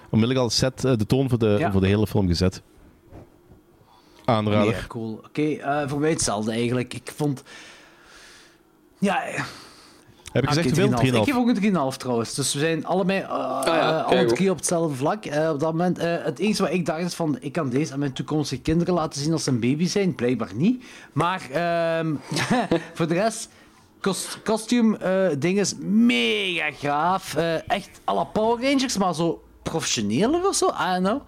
[0.10, 1.72] onmiddellijk al set, eh, de toon voor de, Ja.
[1.72, 2.62] voor de hele film gezet.
[4.26, 4.66] Aanrader.
[4.72, 5.22] Mega cool.
[5.28, 6.94] Oké, eh, voor mij hetzelfde eigenlijk.
[6.94, 7.44] Ik vond...
[9.00, 9.20] Ja...
[10.32, 10.98] Heb ik gezegd hoeveel?
[10.98, 11.02] 3,5.
[11.02, 11.16] 3,5.
[11.16, 12.34] Ik geef ook een 3,5 trouwens.
[12.34, 13.28] Dus we zijn allebei, eh,
[13.66, 15.26] ja, eh, alle drie op hetzelfde vlak.
[15.26, 17.94] Eh, op dat moment, eh, het enige wat ik dacht is van, ik kan deze
[17.94, 20.16] aan mijn toekomstige kinderen laten zien als ze een baby zijn.
[20.16, 20.84] Blijkbaar niet.
[21.14, 22.14] Maar ehm,
[22.94, 23.50] voor de rest,
[24.02, 27.36] kost, kostuum eh ding is mega gaaf.
[27.36, 30.68] Eh, echt à la Power Rangers, maar zo professioneler of zo.
[30.68, 31.22] I don't know.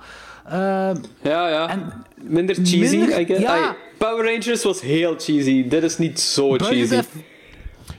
[0.45, 1.69] Ehm, Ja, ja.
[1.69, 3.41] En minder cheesy, minder- I guess.
[3.41, 3.75] ja.
[3.97, 5.67] Power Rangers was heel cheesy.
[5.67, 6.89] Dit is niet zo buiten cheesy.
[6.95, 7.03] de-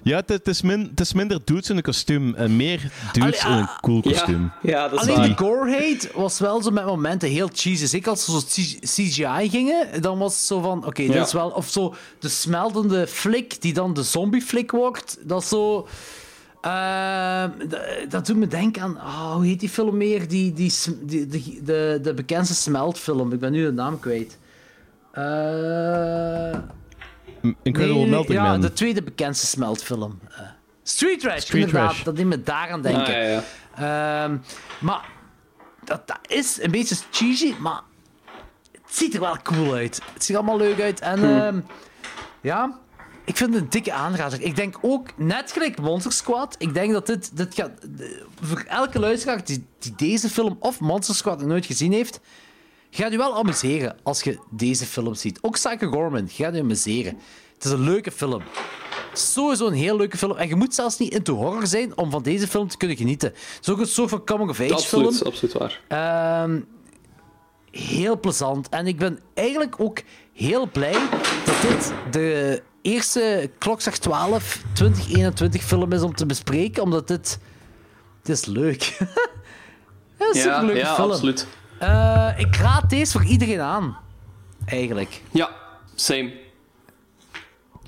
[0.05, 3.57] Ja, het, is min, het is minder dudes in een kostuum en meer dudes Allee,
[3.57, 4.53] in een cool kostuum.
[4.63, 5.29] Ja, ja, dat is Alleen waar.
[5.29, 7.87] de gore-hate was wel zo met momenten heel cheesy.
[7.87, 8.41] Zeker als ze zo
[8.81, 10.87] CGI gingen, dan was het zo van...
[10.87, 11.23] Oké, dit Ja.
[11.23, 11.49] is wel...
[11.51, 15.19] Of zo de smeltende flik die dan de zombie-flik wordt.
[15.23, 15.89] Dat is zo...
[16.61, 17.51] ehm,
[18.09, 18.97] dat doet me denken aan...
[18.97, 20.29] oh, hoe heet die film meer?
[20.29, 23.33] Die, die, sm- die, die- de, de bekendste smeltfilm.
[23.33, 24.39] Ik ben nu de naam kwijt.
[25.13, 26.59] Eh
[27.63, 28.61] Incredible nee, Melting ja, Man.
[28.61, 30.19] de tweede bekendste smeltfilm.
[30.31, 30.41] Eh,
[30.83, 31.91] Street Trash, Street inderdaad.
[31.91, 32.03] Trash.
[32.03, 33.03] Dat deed me daaraan denken.
[33.03, 33.43] Ah, ja,
[33.77, 34.25] ja.
[34.25, 34.37] Ehm,
[34.81, 35.09] maar
[35.85, 37.81] dat, dat is een beetje cheesy, maar
[38.73, 40.01] het ziet er wel cool uit.
[40.13, 41.01] Het ziet er allemaal leuk uit.
[41.01, 41.61] En ehm,
[42.41, 42.79] ja,
[43.25, 44.41] ik vind het een dikke aanrader.
[44.41, 47.71] Ik denk ook, net gelijk Monster Squad, ik denk dat dit, dit gaat...
[48.41, 52.21] Voor elke luisteraar die, die deze film of Monster Squad nog nooit gezien heeft,
[52.95, 55.39] gaat u wel amuseren als je deze film ziet.
[55.43, 57.19] Ook Psycho Gorman gaat u amuseren.
[57.55, 58.43] Het is een leuke film.
[59.13, 60.37] Sowieso een heel leuke film.
[60.37, 63.29] En je moet zelfs niet into horror zijn om van deze film te kunnen genieten.
[63.29, 65.05] Het is ook een soort van coming-of-age film.
[65.05, 65.81] Absoluut, absoluut waar.
[65.89, 66.61] Ehm,
[67.71, 68.69] heel plezant.
[68.69, 70.97] En ik ben eigenlijk ook heel blij
[71.45, 77.39] dat dit de eerste Klokslag 12 2021 film is om te bespreken, omdat dit...
[78.19, 78.83] Het is leuk.
[80.17, 81.11] Het is een Ja, superleuke ja film.
[81.11, 81.47] absoluut.
[81.79, 83.97] Eh, ik raad deze voor iedereen aan.
[84.67, 85.23] Eigenlijk.
[85.31, 85.51] Ja,
[85.95, 86.33] same.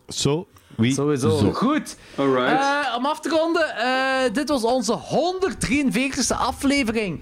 [0.09, 1.39] Zo, wie, Sowieso.
[1.39, 1.53] zo.
[1.53, 1.97] Goed.
[2.17, 2.61] Alright.
[2.61, 7.21] Eh, om af te ronden, eh, dit was onze 143ste aflevering.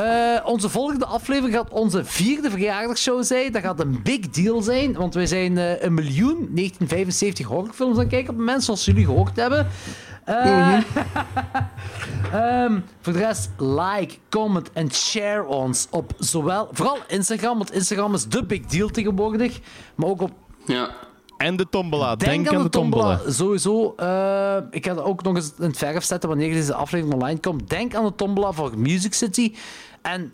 [0.00, 3.52] Eh, onze volgende aflevering gaat onze vierde verjaardagsshow zijn.
[3.52, 8.00] Dat gaat een big deal zijn, want wij zijn eh, een miljoen 1975 horrorfilms aan
[8.00, 9.66] het kijken op het moment, zoals jullie gehoord hebben.
[10.24, 10.72] Eh,
[12.32, 18.14] ehm, voor de rest, like, comment en share ons op zowel, vooral Instagram, want Instagram
[18.14, 19.60] is de big deal tegenwoordig,
[19.94, 20.30] maar ook op
[20.66, 20.90] Ja.
[21.36, 22.16] En de tombola.
[22.16, 23.16] Denk, Denk, aan de tombola.
[23.16, 23.32] tombola.
[23.32, 23.94] Sowieso.
[23.96, 27.40] eh, ik ga dat ook nog eens in het verf zetten wanneer deze aflevering online
[27.40, 27.68] komt.
[27.70, 29.54] Denk aan de tombola voor Music City.
[30.02, 30.32] En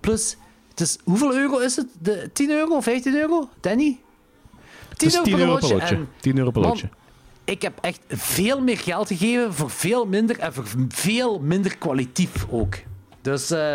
[0.00, 0.36] plus,
[0.70, 1.86] het is, hoeveel euro is het?
[1.98, 3.48] De, 10 euro, 15 euro?
[3.60, 3.84] Danny?
[3.84, 3.98] 10
[4.88, 5.74] Het is 10 euro per lotje.
[5.74, 5.94] lotje.
[5.94, 6.88] En 10 euro per man, lotje.
[7.44, 12.46] ik heb echt veel meer geld gegeven voor veel minder en voor veel minder kwalitatief
[12.50, 12.74] ook.
[13.22, 13.74] Dus eh,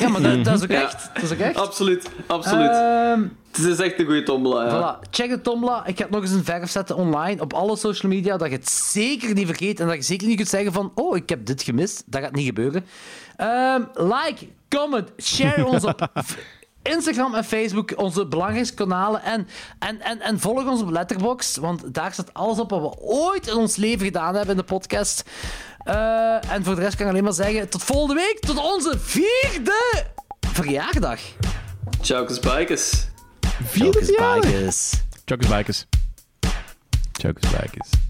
[0.00, 0.82] ja, maar dat, dat is ook Ja.
[0.82, 1.10] echt.
[1.14, 1.56] Dat is ook echt.
[1.56, 2.70] Absoluut, absoluut.
[2.70, 4.96] Ehm, het is echt een goede tombola, ja.
[5.04, 5.10] Voilà.
[5.10, 5.86] Check de Tombola.
[5.86, 8.36] Ik ga het nog eens in verf zetten online op alle social media.
[8.36, 9.80] Dat je het zeker niet vergeet.
[9.80, 10.92] En dat je zeker niet kunt zeggen van...
[10.94, 12.02] Oh, ik heb dit gemist.
[12.06, 12.84] Dat gaat niet gebeuren.
[13.36, 16.08] Ehm, like, comment, share ons op...
[16.84, 19.22] Instagram en Facebook, onze belangrijkste kanalen.
[19.22, 19.48] En,
[19.78, 23.46] en, en, en volg ons op Letterboxd, want daar staat alles op wat we ooit
[23.46, 25.22] in ons leven gedaan hebben in de podcast.
[25.84, 28.98] Eh, en voor de rest kan ik alleen maar zeggen, tot volgende week, tot onze
[28.98, 30.04] vierde
[30.40, 31.20] verjaardag.
[32.00, 33.06] Chokers Bikers.
[33.64, 34.50] Vierde verjaardag.
[34.50, 34.92] Bikers.
[35.24, 35.86] Chokers Bikers.
[37.12, 38.03] Chokers Bikers.